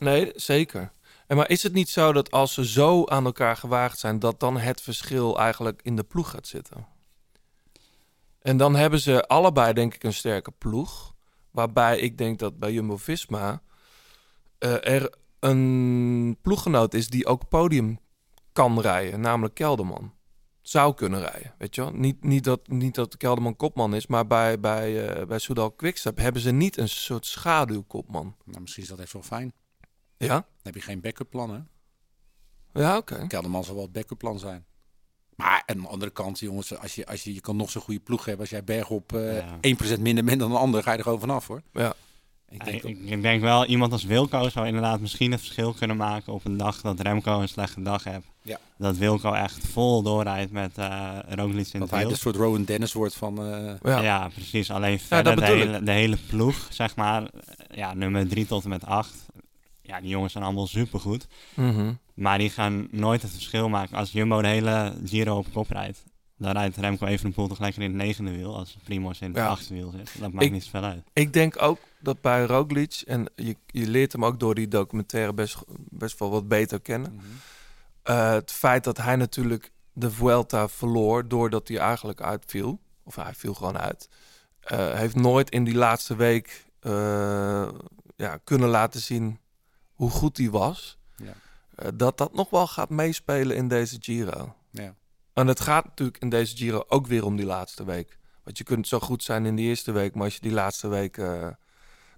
Nee, 0.00 0.32
zeker. 0.34 0.92
En 1.26 1.36
maar 1.36 1.50
is 1.50 1.62
het 1.62 1.72
niet 1.72 1.88
zo 1.88 2.12
dat 2.12 2.30
als 2.30 2.54
ze 2.54 2.66
zo 2.66 3.06
aan 3.06 3.24
elkaar 3.24 3.56
gewaagd 3.56 3.98
zijn, 3.98 4.18
dat 4.18 4.40
dan 4.40 4.56
het 4.56 4.80
verschil 4.80 5.38
eigenlijk 5.38 5.80
in 5.82 5.96
de 5.96 6.04
ploeg 6.04 6.30
gaat 6.30 6.46
zitten? 6.46 6.86
En 8.40 8.56
dan 8.56 8.74
hebben 8.74 9.00
ze 9.00 9.26
allebei, 9.26 9.72
denk 9.72 9.94
ik, 9.94 10.04
een 10.04 10.12
sterke 10.12 10.50
ploeg. 10.50 11.14
Waarbij 11.50 11.98
ik 11.98 12.18
denk 12.18 12.38
dat 12.38 12.58
bij 12.58 12.72
Jumbo 12.72 12.96
Visma 12.96 13.62
eh, 14.58 14.86
er 14.86 15.14
een 15.38 16.36
ploeggenoot 16.42 16.94
is 16.94 17.08
die 17.08 17.26
ook 17.26 17.48
podium 17.48 17.98
kan 18.52 18.80
rijden, 18.80 19.20
namelijk 19.20 19.54
Kelderman. 19.54 20.14
Zou 20.62 20.94
kunnen 20.94 21.20
rijden, 21.20 21.54
weet 21.58 21.74
je? 21.74 21.90
Niet, 21.92 22.24
niet, 22.24 22.44
dat, 22.44 22.68
niet 22.68 22.94
dat 22.94 23.16
Kelderman 23.16 23.56
kopman 23.56 23.94
is, 23.94 24.06
maar 24.06 24.26
bij, 24.26 24.60
bij, 24.60 25.08
eh 25.08 25.26
bij 25.26 25.38
Soudal 25.38 25.70
Quickstep 25.70 26.16
hebben 26.16 26.42
ze 26.42 26.50
niet 26.50 26.76
een 26.76 26.88
soort 26.88 27.26
schaduwkopman. 27.26 28.36
Nou, 28.44 28.60
misschien 28.60 28.82
is 28.82 28.88
dat 28.88 28.98
even 28.98 29.12
wel 29.12 29.22
fijn. 29.22 29.52
Ja? 30.26 30.34
Dan 30.34 30.44
heb 30.62 30.74
je 30.74 30.80
geen 30.80 31.00
backup 31.00 31.30
plan, 31.30 31.50
hè? 31.50 31.58
Ja, 32.80 32.96
oké. 32.96 33.26
Kelderman 33.26 33.64
zal 33.64 33.74
wel 33.74 33.82
het 33.84 33.92
backup 33.92 34.18
plan 34.18 34.38
zijn. 34.38 34.64
Maar 35.36 35.62
aan 35.66 35.80
de 35.80 35.88
andere 35.88 36.10
kant, 36.10 36.38
jongens, 36.38 36.78
als 36.78 36.94
je, 36.94 37.06
als 37.06 37.24
je, 37.24 37.34
je 37.34 37.40
kan 37.40 37.56
nog 37.56 37.70
zo'n 37.70 37.82
goede 37.82 38.00
ploeg 38.00 38.24
hebben. 38.24 38.40
Als 38.40 38.50
jij 38.50 38.64
bergop 38.64 39.12
eh 39.12 39.36
Ja. 39.36 39.96
1% 39.96 40.00
minder 40.00 40.24
bent 40.24 40.40
dan 40.40 40.50
een 40.50 40.56
ander, 40.56 40.82
ga 40.82 40.90
je 40.92 40.96
er 40.98 41.02
gewoon 41.04 41.20
vanaf, 41.20 41.46
hoor. 41.46 41.62
Ja. 41.72 41.94
Ik 42.48 42.64
denk 42.64 42.82
Ik, 42.82 43.22
denk 43.22 43.40
wel, 43.42 43.64
iemand 43.66 43.92
als 43.92 44.04
Wilco 44.04 44.48
zou 44.48 44.66
inderdaad 44.66 45.00
misschien 45.00 45.30
het 45.32 45.40
verschil 45.40 45.72
kunnen 45.72 45.96
maken 45.96 46.32
op 46.32 46.44
een 46.44 46.56
dag 46.56 46.80
dat 46.80 47.00
Remco 47.00 47.40
een 47.40 47.48
slechte 47.48 47.82
dag 47.82 48.04
heeft. 48.04 48.26
Ja. 48.42 48.58
Dat 48.78 48.96
Wilco 48.96 49.32
echt 49.32 49.66
vol 49.66 50.02
doorrijdt 50.02 50.52
met 50.52 50.78
eh 50.78 51.18
Roglic 51.28 51.66
in 51.72 51.80
dat 51.80 51.90
het 51.90 52.00
hij 52.00 52.10
een 52.10 52.16
soort 52.16 52.36
Rowan 52.36 52.64
Dennis 52.64 52.92
wordt 52.92 53.14
van... 53.14 53.44
eh, 53.44 53.74
Ja. 53.82 54.00
Ja. 54.00 54.28
precies. 54.28 54.70
Alleen 54.70 55.00
verder 55.00 55.36
de, 55.36 55.44
hele, 55.44 55.82
de 55.82 55.90
hele 55.92 56.16
ploeg, 56.28 56.66
zeg 56.70 56.96
maar, 56.96 57.30
ja, 57.70 57.94
nummer 57.94 58.28
3 58.28 58.46
tot 58.46 58.62
en 58.64 58.68
met 58.68 58.84
8. 58.86 59.14
Ja, 59.90 60.00
die 60.00 60.10
jongens 60.10 60.32
zijn 60.32 60.44
allemaal 60.44 60.66
supergoed. 60.66 61.26
Mhm. 61.54 61.92
Maar 62.14 62.38
die 62.38 62.50
gaan 62.50 62.88
nooit 62.90 63.22
het 63.22 63.30
verschil 63.30 63.68
maken. 63.68 63.96
Als 63.96 64.12
Jumbo 64.12 64.42
de 64.42 64.48
hele 64.48 64.94
Giro 65.04 65.36
op 65.38 65.46
kop 65.52 65.70
rijdt, 65.70 66.04
dan 66.38 66.52
rijdt 66.52 66.76
Remco 66.76 67.06
Evenepoel 67.06 67.48
toch 67.48 67.58
lekker 67.58 67.82
in 67.82 67.88
het 67.88 68.02
negende 68.02 68.30
wiel. 68.30 68.56
Als 68.56 68.76
Primoz 68.84 69.20
in 69.20 69.28
het 69.28 69.36
Ja. 69.36 69.46
achtste 69.48 69.74
wiel 69.74 69.90
zit. 69.90 70.10
Dat 70.20 70.32
maakt 70.32 70.44
Ik- 70.44 70.52
niet 70.52 70.64
zoveel 70.64 70.82
uit. 70.84 71.02
Ik 71.12 71.32
denk 71.32 71.62
ook 71.62 71.78
dat 72.00 72.20
bij 72.20 72.44
Roglic, 72.44 73.02
en 73.06 73.26
je, 73.36 73.56
je 73.66 73.86
leert 73.88 74.12
hem 74.12 74.24
ook 74.24 74.40
door 74.40 74.54
die 74.54 74.68
documentaire 74.68 75.32
best, 75.34 75.56
best 75.88 76.18
wel 76.18 76.30
wat 76.30 76.48
beter 76.48 76.80
kennen. 76.80 77.12
mhm. 77.14 77.24
Eh, 78.02 78.30
het 78.32 78.52
feit 78.52 78.84
dat 78.84 78.96
hij 78.96 79.16
natuurlijk 79.16 79.72
de 79.92 80.10
Vuelta 80.10 80.68
verloor 80.68 81.28
doordat 81.28 81.68
hij 81.68 81.78
eigenlijk 81.78 82.20
uitviel, 82.22 82.78
of 83.02 83.14
hij 83.16 83.34
viel 83.34 83.54
gewoon 83.54 83.78
uit, 83.78 84.08
eh, 84.60 84.92
heeft 84.94 85.14
nooit 85.16 85.50
in 85.50 85.64
die 85.64 85.74
laatste 85.74 86.16
week 86.16 86.64
eh, 86.80 87.68
ja, 88.16 88.36
kunnen 88.44 88.68
laten 88.68 89.00
zien 89.00 89.38
hoe 90.00 90.10
goed 90.10 90.36
hij 90.36 90.50
was. 90.50 90.98
Ja. 91.16 91.32
Eh, 91.74 91.88
dat 91.94 92.18
dat 92.18 92.34
nog 92.34 92.50
wel 92.50 92.66
gaat 92.66 92.88
meespelen 92.88 93.56
in 93.56 93.68
deze 93.68 93.96
Giro. 94.00 94.54
Ja. 94.70 94.94
En 95.32 95.46
het 95.46 95.60
gaat 95.60 95.84
natuurlijk 95.84 96.18
in 96.18 96.28
deze 96.28 96.56
Giro 96.56 96.84
ook 96.88 97.06
weer 97.06 97.24
om 97.24 97.36
die 97.36 97.46
laatste 97.46 97.84
week. 97.84 98.18
Want 98.42 98.58
je 98.58 98.64
kunt 98.64 98.88
zo 98.88 99.00
goed 99.00 99.22
zijn 99.22 99.46
in 99.46 99.54
die 99.56 99.68
eerste 99.68 99.92
week, 99.92 100.14
maar 100.14 100.24
als 100.24 100.34
je 100.34 100.40
die 100.40 100.52
laatste 100.52 100.88
week... 100.88 101.18
eh, 101.18 101.46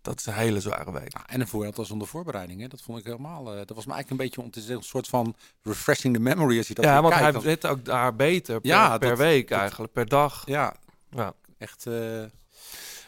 dat 0.03 0.19
is 0.19 0.27
een 0.27 0.33
hele 0.33 0.61
zware 0.61 0.93
week. 0.93 1.12
Nou, 1.15 1.27
en 1.29 1.41
een 1.41 1.49
Vuelta 1.49 1.85
zonder 1.85 2.09
voorbereiding, 2.09 2.61
hè? 2.61 2.69
dat 2.69 2.83
vond 2.83 2.99
ik 2.99 3.05
helemaal... 3.05 3.51
eh, 3.51 3.57
dat 3.67 3.77
was 3.77 3.87
me 3.87 3.93
eigenlijk 3.93 4.11
een 4.11 4.17
beetje 4.17 4.41
om 4.41 4.47
het 4.47 4.57
is 4.57 4.69
een 4.69 4.83
soort 4.83 5.09
van 5.09 5.35
refreshing 5.62 6.15
the 6.15 6.21
memory 6.21 6.59
als 6.59 6.69
je 6.69 6.75
dat 6.75 6.85
ja, 6.85 7.03
want 7.03 7.15
kijkt. 7.15 7.33
hij 7.35 7.43
zit 7.43 7.67
ook 7.67 7.85
daar 7.85 8.17
beter 8.17 8.61
per, 8.61 8.71
Ja, 8.71 8.99
per 8.99 9.09
dat- 9.09 9.19
week 9.19 9.49
dat- 9.49 9.59
eigenlijk, 9.59 9.93
per 9.93 10.09
dag. 10.09 10.43
Ja, 10.47 10.75
Ja. 11.11 11.33
echt... 11.59 11.87
eh 11.87 12.23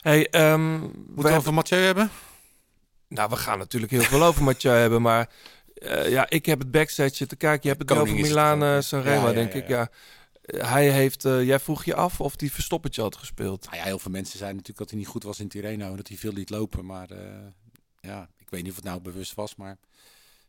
Hey, 0.00 0.28
we 0.30 0.56
Moeten 0.56 0.92
we 1.14 1.22
hebben- 1.22 1.36
over 1.36 1.54
Mathieu 1.54 1.78
hebben? 1.80 2.10
Nou, 3.14 3.30
we 3.30 3.36
gaan 3.36 3.58
natuurlijk 3.58 3.92
heel 3.92 4.02
veel 4.02 4.22
over 4.24 4.42
Mathieu 4.42 4.72
hebben, 4.84 5.02
maar 5.02 5.30
eh, 5.74 6.10
ja, 6.10 6.30
ik 6.30 6.46
heb 6.46 6.58
het 6.58 6.70
backstage 6.70 7.14
zitten 7.14 7.36
kijken. 7.36 7.60
Je 7.62 7.68
hebt 7.68 7.80
het 7.88 7.98
Koning 7.98 8.24
over 8.34 8.56
uh, 8.56 8.60
hè? 8.60 8.82
Sanremo, 8.82 9.32
denk 9.32 9.52
ik. 9.52 9.68
ja. 9.68 9.90
Eh, 10.42 10.70
Hij 10.70 10.90
heeft, 10.90 11.24
eh, 11.24 11.44
jij 11.44 11.60
vroeg 11.60 11.84
je 11.84 11.94
af 11.94 12.20
of 12.20 12.34
hij 12.36 12.48
verstoppertje 12.48 13.02
had 13.02 13.16
gespeeld. 13.16 13.64
Nou 13.64 13.76
ja, 13.76 13.82
heel 13.82 13.98
veel 13.98 14.10
mensen 14.10 14.38
zeiden 14.38 14.56
natuurlijk 14.56 14.78
dat 14.78 14.90
hij 14.90 14.98
niet 14.98 15.08
goed 15.08 15.22
was 15.22 15.40
in 15.40 15.48
Tirreno 15.48 15.90
en 15.90 15.96
dat 15.96 16.08
hij 16.08 16.16
veel 16.16 16.32
liet 16.32 16.50
lopen. 16.50 16.86
Maar 16.86 17.10
eh, 17.10 17.18
ja, 18.00 18.28
ik 18.38 18.50
weet 18.50 18.62
niet 18.62 18.70
of 18.70 18.76
het 18.76 18.84
nou 18.84 19.00
bewust 19.00 19.34
was, 19.34 19.56
maar 19.56 19.78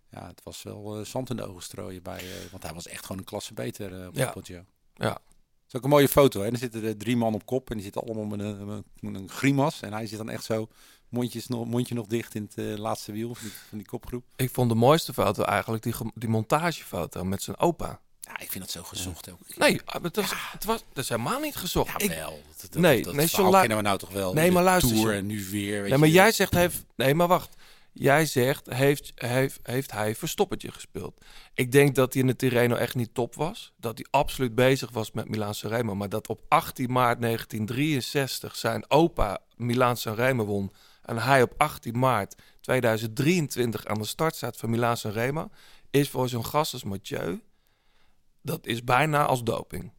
ja, 0.09 0.27
het 0.27 0.41
was 0.43 0.63
wel 0.63 0.97
eh, 0.99 1.05
zand 1.05 1.29
in 1.29 1.35
de 1.35 1.47
ogen 1.47 1.61
strooien 1.63 2.03
bij, 2.03 2.17
eh, 2.19 2.51
want 2.51 2.63
hij 2.63 2.73
was 2.73 2.87
echt 2.87 3.01
gewoon 3.01 3.17
een 3.17 3.23
klasse 3.23 3.53
beter 3.53 4.01
eh 4.01 4.07
op 4.07 4.15
Ja. 4.15 4.23
ja. 4.25 4.31
Poggio. 4.31 4.65
Ja. 4.93 5.09
Het 5.11 5.73
is 5.73 5.75
ook 5.75 5.83
een 5.83 5.89
mooie 5.89 6.07
foto, 6.09 6.41
hè? 6.41 6.49
Dan 6.49 6.59
zitten 6.59 6.83
er 6.83 6.97
drie 6.97 7.17
man 7.17 7.33
op 7.33 7.45
kop 7.45 7.69
en 7.69 7.75
die 7.75 7.83
zitten 7.83 8.01
allemaal 8.01 8.25
met 8.25 8.39
een, 8.39 8.83
met 8.99 9.15
een 9.15 9.29
grimas. 9.29 9.81
En 9.81 9.93
hij 9.93 10.07
zit 10.07 10.17
dan 10.17 10.29
echt 10.29 10.43
zo, 10.43 10.67
mondjes 11.09 11.47
nog, 11.47 11.65
mondje 11.65 11.95
nog 11.95 12.07
dicht 12.07 12.35
in 12.35 12.43
het 12.43 12.57
eh, 12.65 12.77
laatste 12.77 13.11
wiel 13.11 13.35
van 13.35 13.43
die, 13.47 13.53
van 13.69 13.77
die 13.77 13.87
kopgroep. 13.87 14.23
Ik 14.35 14.49
vond 14.53 14.69
de 14.69 14.75
mooiste 14.75 15.13
foto 15.13 15.43
eigenlijk 15.43 15.83
die, 15.83 15.93
die 16.15 16.29
montagefoto 16.29 17.23
met 17.23 17.41
zijn 17.41 17.57
opa. 17.57 17.99
Ja, 18.21 18.39
ik 18.39 18.51
vind 18.51 18.63
dat 18.63 18.73
zo 18.73 18.83
gezocht 18.83 19.31
ook. 19.31 19.39
Nee, 19.57 19.81
ah, 19.85 20.03
het 20.03 20.15
was, 20.15 20.31
het 20.51 20.63
was, 20.65 20.83
dat 20.93 21.03
is 21.03 21.09
helemaal 21.09 21.39
niet 21.39 21.55
gezocht. 21.55 22.01
Ja, 22.01 22.05
Ik- 22.09 22.09
wel. 22.17 22.41
Dat, 22.61 22.71
dat, 22.71 22.81
Nee, 22.81 23.03
dat 23.03 23.13
nee, 23.13 23.27
verhaal 23.27 23.43
John, 23.45 23.53
la- 23.55 23.59
kennen 23.59 23.77
we 23.77 23.83
nou 23.83 23.97
toch 23.97 24.11
wel. 24.11 24.33
Nee, 24.33 24.51
maar 24.51 24.63
luister, 24.63 24.95
Tour 24.95 25.13
en 25.13 25.25
nu 25.25 25.45
weer. 25.49 25.81
Weet 25.81 25.89
Nee, 25.89 25.99
maar 25.99 26.07
je. 26.07 26.13
jij 26.13 26.31
zegt 26.31 26.53
heeft. 26.53 26.85
Nee, 26.95 27.13
maar 27.15 27.27
wacht. 27.27 27.55
Jij 27.97 28.25
zegt 28.25 28.67
heeft, 28.73 29.11
heeft, 29.15 29.59
heeft 29.63 29.91
hij 29.91 30.15
verstoppertje 30.15 30.71
gespeeld. 30.71 31.21
Ik 31.53 31.71
denk 31.71 31.95
dat 31.95 32.13
hij 32.13 32.21
in 32.21 32.27
de 32.27 32.35
Tirreno 32.35 32.75
echt 32.75 32.95
niet 32.95 33.13
top 33.13 33.35
was. 33.35 33.73
Dat 33.77 33.97
hij 33.97 34.07
absoluut 34.09 34.55
bezig 34.55 34.89
was 34.91 35.11
met 35.11 35.29
Milaan 35.29 35.55
Sanremo. 35.55 35.95
Maar 35.95 36.09
dat 36.09 36.27
op 36.27 36.41
18 36.47 36.91
maart 36.91 37.21
1963 37.21 38.55
zijn 38.55 38.89
opa 38.89 39.39
Milaan 39.55 39.97
Sanremo 39.97 40.45
won. 40.45 40.71
En 41.05 41.17
hij 41.17 41.41
op 41.41 41.53
18 41.57 41.99
maart 41.99 42.35
2023 42.61 43.85
aan 43.85 43.97
de 43.97 44.05
start 44.05 44.35
staat 44.35 44.57
van 44.57 44.69
Milaan 44.69 44.97
Sanremo. 44.97 45.49
Is 45.89 46.09
voor 46.09 46.29
zo'n 46.29 46.45
gast 46.45 46.73
als 46.73 46.83
Mathieu. 46.83 47.41
Dat 48.41 48.65
is 48.65 48.83
bijna 48.83 49.25
als 49.25 49.43
doping. 49.43 49.93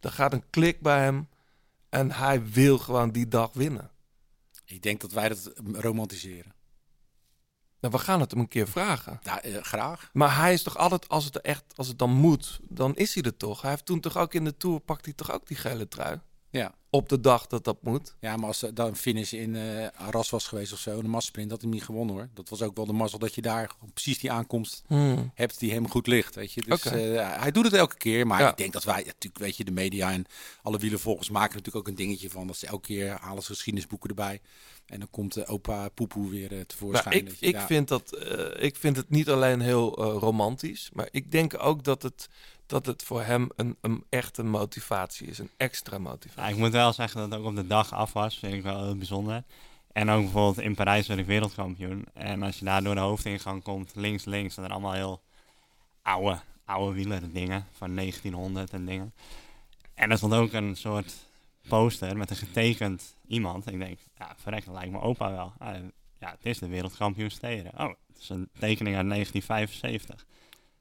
Er 0.00 0.12
gaat 0.12 0.32
een 0.32 0.50
klik 0.50 0.80
bij 0.80 1.02
hem. 1.02 1.28
En 1.88 2.12
hij 2.12 2.46
wil 2.46 2.78
gewoon 2.78 3.10
die 3.10 3.28
dag 3.28 3.50
winnen. 3.52 3.90
Ik 4.64 4.82
denk 4.82 5.00
dat 5.00 5.12
wij 5.12 5.28
dat 5.28 5.52
romantiseren. 5.72 6.54
Nou, 7.80 7.94
we 7.94 7.98
gaan 7.98 8.20
het 8.20 8.30
hem 8.30 8.40
een 8.40 8.48
keer 8.48 8.68
vragen. 8.68 9.18
Ja, 9.22 9.42
eh, 9.42 9.62
graag. 9.62 10.10
Maar 10.12 10.36
hij 10.36 10.52
is 10.52 10.62
toch 10.62 10.76
altijd, 10.76 11.08
als 11.08 11.24
het 11.24 11.34
er 11.34 11.40
echt, 11.40 11.64
als 11.76 11.88
het 11.88 11.98
dan 11.98 12.10
moet, 12.10 12.60
dan 12.62 12.96
is 12.96 13.14
hij 13.14 13.22
er 13.22 13.36
toch. 13.36 13.60
Hij 13.60 13.70
heeft 13.70 13.84
toen 13.86 14.00
toch 14.00 14.16
ook 14.16 14.34
in 14.34 14.44
de 14.44 14.56
Tour, 14.56 14.80
pakt 14.80 15.04
hij 15.04 15.14
toch 15.14 15.32
ook 15.32 15.46
die 15.46 15.56
gele 15.56 15.88
trui? 15.88 16.20
Ja. 16.56 16.74
Op 16.90 17.08
de 17.08 17.20
dag 17.20 17.46
dat 17.46 17.64
dat 17.64 17.76
moet. 17.82 18.14
Ja, 18.20 18.36
maar 18.36 18.46
als 18.46 18.62
er 18.62 18.74
dan 18.74 18.86
een 18.86 18.96
finish 18.96 19.32
in 19.32 19.56
eh 19.56 19.86
Arras 19.96 20.30
was 20.30 20.46
geweest 20.48 20.72
of 20.72 20.78
zo, 20.78 21.02
de 21.02 21.08
massasprint, 21.08 21.50
had 21.50 21.60
hij 21.60 21.70
niet 21.70 21.82
gewonnen 21.84 22.14
hoor. 22.14 22.28
Dat 22.34 22.48
was 22.48 22.62
ook 22.62 22.76
wel 22.76 22.86
de 22.86 22.92
mazzel 22.92 23.18
dat 23.18 23.34
je 23.34 23.42
daar 23.42 23.70
precies 23.92 24.18
die 24.18 24.30
aankomst 24.30 24.82
Hmm. 24.86 25.30
hebt 25.34 25.58
die 25.58 25.72
hem 25.72 25.88
goed 25.90 26.06
ligt, 26.06 26.34
weet 26.34 26.52
je. 26.52 26.62
Dus 26.62 26.84
eh, 26.84 27.38
hij 27.40 27.50
doet 27.50 27.64
het 27.64 27.72
elke 27.74 27.96
keer, 27.96 28.26
maar 28.26 28.40
Ja. 28.40 28.50
ik 28.50 28.56
denk 28.56 28.72
dat 28.72 28.84
wij, 28.84 29.02
natuurlijk 29.04 29.38
weet 29.38 29.56
je, 29.56 29.64
de 29.64 29.70
media 29.70 30.12
en 30.12 30.24
alle 30.62 30.78
wielervolgers 30.78 31.30
maken 31.30 31.56
natuurlijk 31.56 31.76
ook 31.86 31.88
een 31.92 31.98
dingetje 32.04 32.30
van, 32.30 32.46
dat 32.46 32.56
ze 32.56 32.66
elke 32.66 32.86
keer 32.86 33.16
halen 33.20 33.42
ze 33.42 33.52
geschiedenisboeken 33.52 34.08
erbij. 34.08 34.40
En 34.86 34.98
dan 34.98 35.10
komt 35.10 35.34
de 35.34 35.46
opa 35.46 35.88
Poepoe 35.88 36.30
weer 36.30 36.50
eh, 36.50 36.56
Maar 36.56 36.66
tevoorschijn. 36.66 37.26
ik, 37.26 37.28
je. 37.38 37.46
ik, 37.46 37.54
Ja. 37.54 37.66
vind 37.66 37.88
dat, 37.88 38.12
eh, 38.12 38.64
ik 38.64 38.76
vind 38.76 38.96
het 38.96 39.10
niet 39.10 39.28
alleen 39.28 39.60
heel 39.60 39.96
eh, 39.96 40.16
romantisch, 40.20 40.90
maar 40.92 41.08
ik 41.10 41.30
denk 41.32 41.62
ook 41.62 41.84
dat 41.84 42.02
het, 42.02 42.28
dat 42.66 42.86
het 42.86 43.02
voor 43.02 43.22
hem 43.22 43.48
een, 43.56 43.76
een 43.80 44.04
echte 44.08 44.44
motivatie 44.44 45.26
is. 45.26 45.38
Een 45.38 45.50
extra 45.56 45.98
motivatie. 45.98 46.52
Ik 46.54 46.58
moet 46.60 46.72
wel 46.72 46.92
zeggen 46.92 47.20
dat 47.20 47.30
het 47.30 47.40
ook 47.40 47.46
op 47.46 47.56
de 47.56 47.66
dag 47.66 47.92
af 47.92 48.12
was, 48.12 48.38
vind 48.38 48.52
ik 48.52 48.62
wel 48.62 48.84
heel 48.84 48.96
bijzonder. 48.96 49.44
En 49.92 50.10
ook 50.10 50.22
bijvoorbeeld 50.22 50.60
in 50.60 50.74
Parijs 50.74 51.06
werd 51.06 51.20
ik 51.20 51.26
wereldkampioen. 51.26 52.06
En 52.14 52.42
als 52.42 52.58
je 52.58 52.64
daar 52.64 52.82
door 52.82 52.94
de 52.94 53.00
hoofdingang 53.00 53.62
komt, 53.62 53.94
links, 53.94 54.24
links, 54.24 54.54
zijn 54.54 54.70
allemaal 54.70 54.92
heel 54.92 55.22
oude, 56.02 56.40
oude 56.64 56.94
wielerdingen 56.94 57.66
van 57.72 57.94
1900 57.94 58.72
en 58.72 58.84
dingen. 58.84 59.14
En 59.94 60.10
er 60.10 60.16
stond 60.16 60.32
ook 60.32 60.52
een 60.52 60.76
soort 60.76 61.14
poster 61.68 62.16
met 62.16 62.30
een 62.30 62.36
getekend 62.36 63.14
iemand. 63.26 63.66
Ik 63.66 63.78
denk, 63.78 63.98
ja, 64.18 64.34
verrek, 64.36 64.64
dat 64.64 64.74
lijkt 64.74 64.92
me 64.92 65.00
opa 65.00 65.30
wel. 65.30 65.52
Ja, 66.18 66.30
het 66.30 66.46
is 66.46 66.58
de 66.58 66.68
wereldkampioen 66.68 67.30
steden. 67.30 67.72
Oh, 67.78 67.88
het 68.06 68.18
is 68.18 68.28
een 68.28 68.48
tekening 68.58 68.96
uit 68.96 69.08
1975. 69.08 70.26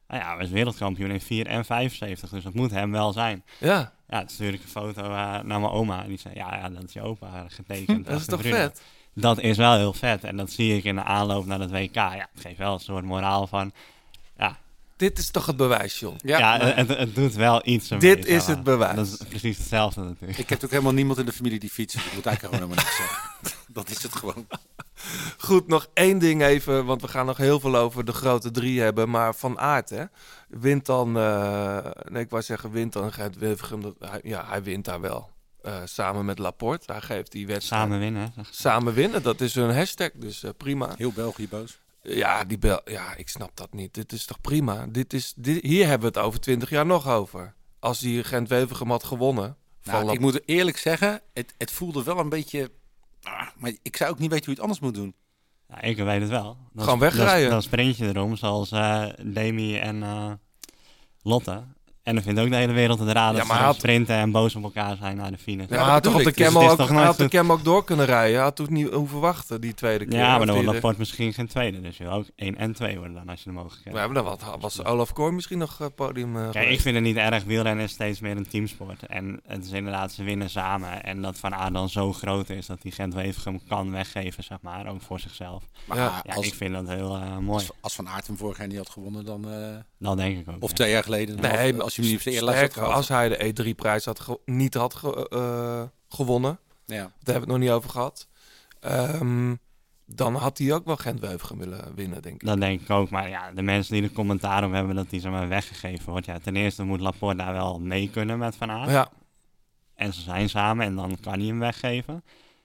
Nou 0.08 0.22
ja, 0.22 0.28
hij 0.28 0.38
was 0.38 0.50
wereldkampioen 0.50 1.12
in 1.12 1.22
4 1.22 1.48
en 1.48 1.66
75, 1.66 2.30
dus 2.30 2.44
dat 2.44 2.54
moet 2.54 2.72
hem 2.72 2.92
wel 2.92 3.14
zijn. 3.14 3.44
Ja, 3.60 3.94
Ja, 4.10 4.20
toen 4.20 4.30
stuurde 4.30 4.58
ik 4.58 4.64
een 4.64 4.70
foto 4.70 5.02
eh, 5.02 5.10
naar 5.14 5.44
mijn 5.46 5.70
oma 5.70 6.04
en 6.04 6.08
die 6.10 6.20
zei, 6.20 6.36
ja, 6.36 6.56
ja, 6.56 6.70
dat 6.70 6.84
is 6.84 6.94
je 6.94 7.02
opa 7.02 7.46
getekend. 7.50 8.06
dat 8.08 8.20
is 8.20 8.26
toch 8.26 8.40
Bruno. 8.40 8.56
vet? 8.56 8.82
Dat 9.14 9.40
is 9.40 9.58
wel 9.58 9.76
heel 9.76 9.94
vet 9.94 10.24
en 10.24 10.38
dat 10.38 10.52
zie 10.52 10.78
ik 10.78 10.84
in 10.84 10.96
de 10.96 11.04
aanloop 11.04 11.46
naar 11.46 11.60
het 11.60 11.72
WK. 11.72 11.96
Ja, 11.96 12.30
het 12.34 12.42
geeft 12.42 12.58
wel 12.58 12.74
een 12.74 12.80
soort 12.80 13.04
moraal 13.06 13.48
van, 13.48 13.72
ja, 14.38 14.58
Dit 14.98 15.18
is 15.20 15.32
toch 15.32 15.46
het 15.46 15.58
bewijs, 15.58 16.00
John? 16.00 16.18
ja, 16.24 16.40
maar 16.40 16.76
het, 16.76 16.88
het 16.88 17.16
doet 17.16 17.34
wel 17.34 17.62
iets 17.68 17.92
ermee, 17.92 18.16
Dit 18.16 18.26
is 18.26 18.48
het 18.48 18.64
bewijs. 18.64 18.96
Dat 18.96 19.06
is 19.08 19.18
precies 19.30 19.58
hetzelfde 19.58 20.02
natuurlijk. 20.02 20.40
Ik 20.40 20.50
heb 20.50 20.64
ook 20.64 20.70
helemaal 20.70 20.94
niemand 20.94 21.20
in 21.20 21.26
de 21.26 21.32
familie 21.32 21.60
die 21.60 21.70
fietst. 21.70 21.96
dus 21.96 22.06
Ik 22.06 22.14
moet 22.14 22.26
eigenlijk 22.26 22.56
gewoon 22.56 22.70
helemaal 22.70 22.94
niks 22.94 22.98
zeggen. 22.98 23.64
Dat 23.74 23.90
is 23.90 24.04
het 24.04 24.16
gewoon. 24.16 24.48
Goed, 25.38 25.68
nog 25.68 25.88
één 25.94 26.18
ding 26.20 26.42
even, 26.44 26.86
want 26.86 27.02
we 27.02 27.08
gaan 27.08 27.26
nog 27.26 27.38
heel 27.38 27.60
veel 27.60 27.76
over 27.76 28.06
de 28.06 28.12
grote 28.14 28.52
drie 28.52 28.82
hebben. 28.82 29.10
Maar 29.10 29.36
Van 29.36 29.60
Aert, 29.60 29.90
hè, 29.90 30.04
wint 30.50 30.86
dan... 30.86 31.18
eh, 31.18 31.86
nee, 32.10 32.24
ik 32.24 32.30
wou 32.30 32.44
zeggen 32.44 32.72
wint 32.72 32.94
dan 32.94 33.14
Gert 33.14 33.38
Wevergem. 33.38 33.82
dat- 33.82 33.96
hij- 34.00 34.20
Ja, 34.24 34.46
hij 34.48 34.64
wint 34.64 34.86
daar 34.86 35.02
wel. 35.02 35.30
Eh, 35.62 35.82
samen 35.86 36.26
met 36.26 36.40
Laporte, 36.40 36.86
daar 36.86 37.02
geeft 37.02 37.32
die 37.32 37.48
wedstrijd. 37.48 37.82
Samen 37.82 38.00
winnen. 38.00 38.34
Samen 38.50 38.94
winnen, 38.94 39.24
dat 39.24 39.42
is 39.42 39.56
een 39.56 39.76
hashtag, 39.76 40.10
dus 40.16 40.44
eh, 40.44 40.50
prima. 40.58 40.94
Heel 40.98 41.12
België 41.12 41.48
boos. 41.48 41.80
Ja, 42.02 42.44
die 42.44 42.58
bel 42.58 42.82
ja, 42.86 43.16
ik 43.16 43.30
snap 43.30 43.52
dat 43.54 43.74
niet. 43.74 43.94
Dit 43.94 44.12
is 44.12 44.26
toch 44.26 44.42
prima? 44.42 44.86
Dit 44.90 45.14
is, 45.14 45.34
dit, 45.36 45.64
hier 45.64 45.88
hebben 45.88 46.12
we 46.12 46.18
het 46.20 46.28
over 46.28 46.40
twintig 46.40 46.70
jaar 46.70 46.86
nog 46.86 47.08
over. 47.08 47.54
Als 47.80 48.00
die 48.00 48.24
Gent 48.24 48.50
Wevergem 48.50 48.90
had 48.90 49.04
gewonnen. 49.04 49.56
van 49.82 49.94
Nou, 49.94 50.12
ik 50.14 50.20
moet 50.20 50.42
eerlijk 50.46 50.78
zeggen, 50.78 51.22
het, 51.34 51.54
het 51.58 51.72
voelde 51.72 52.04
wel 52.04 52.20
een 52.20 52.30
beetje... 52.30 52.72
ah, 53.26 53.48
maar 53.58 53.72
ik 53.82 53.96
zou 53.96 54.12
ook 54.12 54.20
niet 54.20 54.30
weten 54.32 54.46
hoe 54.46 54.56
je 54.56 54.62
het 54.62 54.70
anders 54.70 54.80
moet 54.80 54.94
doen. 54.94 55.16
Ja, 55.70 55.82
ik 55.82 55.98
weet 55.98 56.22
het 56.22 56.30
wel. 56.30 56.58
Dan, 56.74 56.84
Gewoon 56.84 57.00
wegrijden. 57.00 57.50
Dan 57.50 57.62
sprint 57.62 57.98
je 57.98 58.08
erom, 58.08 58.36
zoals 58.36 58.72
eh 58.72 59.06
Demi 59.24 59.78
en 59.78 60.04
eh, 60.04 60.32
Lotte. 61.22 61.64
En 62.06 62.14
dan 62.16 62.24
vindt 62.24 62.40
ook 62.40 62.50
de 62.50 62.56
hele 62.56 62.74
wereld 62.74 63.00
het 63.00 63.10
raar 63.10 63.28
dat 63.28 63.36
Ja, 63.36 63.42
ze 63.42 63.48
maar 63.48 63.58
gaan 63.58 63.66
had- 63.66 63.76
sprinten 63.76 64.16
en 64.16 64.32
boos 64.32 64.56
op 64.56 64.64
elkaar 64.64 64.96
zijn 64.98 65.18
naar 65.18 65.32
de 65.32 65.38
finish. 65.38 65.70
Ja, 65.70 65.76
Ja, 65.76 65.84
hij 65.84 65.92
had 65.94 66.04
dat 66.04 66.12
toch 66.12 66.22
op 66.22 66.28
de 66.28 66.32
Dus 66.34 66.48
is 66.48 66.56
ook, 66.56 66.62
had 66.90 67.18
de 67.32 67.44
ook 67.52 67.64
door 67.64 67.84
kunnen 67.84 68.06
rijden. 68.06 68.34
Hij 68.36 68.44
had 68.44 68.56
toen 68.56 68.68
niet 68.70 68.90
hoeven 68.94 69.20
wachten, 69.20 69.62
die 69.62 69.74
tweede 69.74 70.06
keer. 70.06 70.20
Ja, 70.20 70.38
maar 70.38 70.46
dan 70.46 70.56
wordt. 70.56 70.72
Laporte 70.74 71.00
misschien 71.00 71.34
geen 71.34 71.48
tweede. 71.48 71.82
Dus 71.82 71.98
je 71.98 72.04
wil 72.04 72.14
ook 72.14 72.26
1 72.36 72.58
en 72.58 72.74
2 72.74 72.98
worden 72.98 73.14
dan 73.16 73.30
als 73.30 73.40
je 73.40 73.46
de 73.50 73.56
mogelijkheid 73.56 73.96
Ja, 73.96 74.02
hebt. 74.02 74.14
maar 74.14 74.24
dan 74.24 74.38
wat- 74.52 74.62
was 74.62 74.84
Olaf 74.84 75.14
Koor 75.14 75.34
misschien 75.34 75.58
nog 75.58 75.78
eh, 75.82 75.88
podium 75.96 76.38
eh, 76.38 76.50
Kijk, 76.50 76.70
ik 76.70 76.82
vind 76.82 76.96
het 76.96 77.04
niet 77.04 77.16
erg. 77.16 77.44
Wielrennen 77.44 77.84
is 77.86 77.92
steeds 77.92 78.20
meer 78.20 78.38
een 78.38 78.48
teamsport. 78.48 79.06
En 79.06 79.42
het 79.48 79.66
is 79.66 79.72
inderdaad, 79.72 80.12
ze 80.12 80.24
winnen 80.24 80.50
samen. 80.50 81.04
En 81.04 81.22
dat 81.22 81.38
Van 81.38 81.56
Aert 81.56 81.74
dan 81.74 81.90
zo 81.90 82.14
groot 82.14 82.50
is 82.50 82.66
dat 82.66 82.80
hij 82.82 82.92
Gent 82.92 83.14
Wevergem 83.14 83.60
kan 83.68 83.92
weggeven, 83.92 84.44
zeg 84.44 84.58
maar. 84.62 84.88
Ook 84.88 85.02
voor 85.02 85.20
zichzelf. 85.20 85.64
Maar 85.86 85.98
Ja, 85.98 86.22
Ja, 86.24 86.34
als, 86.36 86.46
ik 86.48 86.54
vind 86.54 86.74
dat 86.74 86.88
heel 86.88 87.16
eh, 87.16 87.38
mooi. 87.38 87.54
als, 87.54 87.70
als 87.82 87.96
Van 87.96 88.08
Aert 88.10 88.28
hem 88.28 88.38
vorig 88.38 88.58
jaar 88.58 88.68
niet 88.68 88.78
had 88.78 88.90
gewonnen, 88.90 89.26
dan... 89.26 89.52
eh, 89.52 89.76
Dat 90.00 90.18
denk 90.18 90.38
ik 90.38 90.50
ook. 90.50 90.56
of 90.64 90.70
ja. 90.70 90.76
twee 90.76 90.92
jaar 90.92 91.04
geleden. 91.04 91.42
dan 91.42 91.52
Nee, 91.52 91.74
had- 91.74 91.82
als 92.04 92.22
sterker, 92.22 92.72
gehad. 92.82 92.94
als 92.94 93.08
hij 93.08 93.30
de 93.30 93.54
E3-prijs 93.74 94.06
had 94.06 94.20
ge- 94.20 94.40
niet 94.46 94.74
had 94.74 94.96
ge- 94.96 95.28
eh, 95.30 95.84
gewonnen, 96.18 96.60
Ja. 96.86 96.96
daar 96.96 97.06
hebben 97.08 97.34
we 97.34 97.40
het 97.40 97.48
nog 97.48 97.58
niet 97.60 97.70
over 97.70 97.90
gehad, 97.90 98.28
ehm, 98.80 99.56
dan 100.06 100.36
had 100.36 100.58
hij 100.58 100.74
ook 100.74 100.86
wel 100.86 100.96
Gent 100.98 101.20
Wevergem 101.20 101.58
willen 101.58 101.96
winnen, 101.96 102.22
denk 102.22 102.36
ik. 102.42 102.48
Dat 102.48 102.60
denk 102.60 102.82
ik 102.82 102.90
ook. 102.90 103.10
Maar 103.10 103.30
ja, 103.30 103.52
de 103.52 103.62
mensen 103.62 103.94
die 103.94 104.04
er 104.04 104.12
commentaar 104.12 104.64
op 104.66 104.72
hebben 104.72 104.96
dat 104.96 105.06
hij 105.10 105.20
zeg 105.20 105.32
maar 105.32 105.48
weggegeven 105.48 106.12
wordt. 106.12 106.26
Ja, 106.26 106.40
ten 106.40 106.56
eerste 106.56 106.84
moet 106.84 107.00
Laporte 107.00 107.38
daar 107.38 107.54
wel 107.54 107.80
mee 107.80 108.10
kunnen 108.10 108.38
met 108.38 108.56
Van 108.56 108.72
Aert. 108.72 108.90
Ja, 108.92 109.10
En 109.96 110.14
ze 110.14 110.22
zijn 110.22 110.50
samen 110.50 110.86
en 110.86 110.96
dan 110.96 111.18
kan 111.22 111.34
hij 111.34 111.48
hem 111.48 111.60
weggeven. 111.60 112.24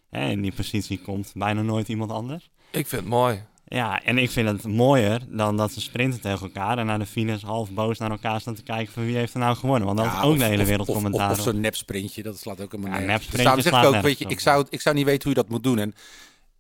Hè, 0.08 0.28
in 0.28 0.40
die 0.42 0.52
positie 0.52 1.00
komt 1.02 1.32
bijna 1.34 1.62
nooit 1.62 1.88
iemand 1.88 2.10
anders. 2.10 2.50
ik 2.70 2.86
vind 2.86 3.00
het 3.02 3.10
mooi. 3.10 3.42
Ja, 3.74 4.02
en 4.04 4.18
ik 4.18 4.30
vind 4.30 4.48
het 4.48 4.64
mooier 4.66 5.20
dan 5.28 5.56
dat 5.56 5.72
ze 5.72 5.80
sprinten 5.80 6.20
tegen 6.20 6.40
elkaar 6.46 6.78
en 6.78 6.86
naar 6.86 6.98
de 6.98 7.06
finish 7.06 7.42
half 7.42 7.70
boos 7.70 7.98
naar 7.98 8.10
elkaar 8.10 8.40
staan 8.40 8.54
te 8.54 8.62
kijken 8.62 8.92
van 8.92 9.04
wie 9.04 9.16
heeft 9.16 9.32
er 9.32 9.38
nou 9.38 9.56
gewonnen. 9.56 9.86
Want 9.86 9.98
dat 9.98 10.06
Ja, 10.06 10.18
is 10.18 10.24
ook 10.24 10.32
of- 10.32 10.38
de 10.38 10.44
hele 10.44 10.64
wereld 10.64 10.88
of, 10.88 10.94
commentaar 10.94 11.30
Of, 11.30 11.38
of 11.38 11.46
op. 11.46 11.52
zo'n 11.52 11.60
nepsprintje, 11.60 12.22
dat 12.22 12.38
slaat 12.38 12.60
ook 12.60 12.72
helemaal 12.72 12.92
Ja, 12.92 12.98
nergens. 13.06 13.26
nepsprintje 13.32 13.68
slaat 13.68 13.84
ook, 13.86 14.00
weet 14.02 14.18
je, 14.18 14.24
ik 14.28 14.40
zou, 14.40 14.66
ik 14.70 14.80
zou 14.80 14.94
niet 14.94 15.04
weten 15.04 15.22
hoe 15.22 15.32
je 15.36 15.42
dat 15.42 15.48
moet 15.50 15.62
doen. 15.62 15.78
En 15.78 15.94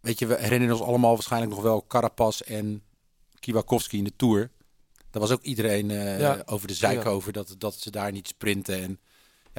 weet 0.00 0.18
je, 0.18 0.26
we 0.26 0.36
herinneren 0.40 0.76
ons 0.76 0.84
allemaal 0.86 1.12
waarschijnlijk 1.14 1.52
nog 1.52 1.62
wel 1.62 1.84
Carapaz 1.88 2.40
en 2.40 2.82
Kibakowski 3.38 3.98
in 3.98 4.04
de 4.04 4.12
Tour. 4.16 4.50
Daar 5.10 5.22
was 5.22 5.30
ook 5.30 5.42
iedereen 5.42 5.90
eh, 5.90 6.20
Ja. 6.20 6.42
over 6.46 6.68
de 6.68 6.74
zeik 6.74 7.02
Ja. 7.02 7.08
over 7.10 7.32
dat, 7.32 7.54
dat 7.58 7.74
ze 7.74 7.90
daar 7.90 8.12
niet 8.12 8.28
sprinten. 8.28 8.82
En 8.82 8.98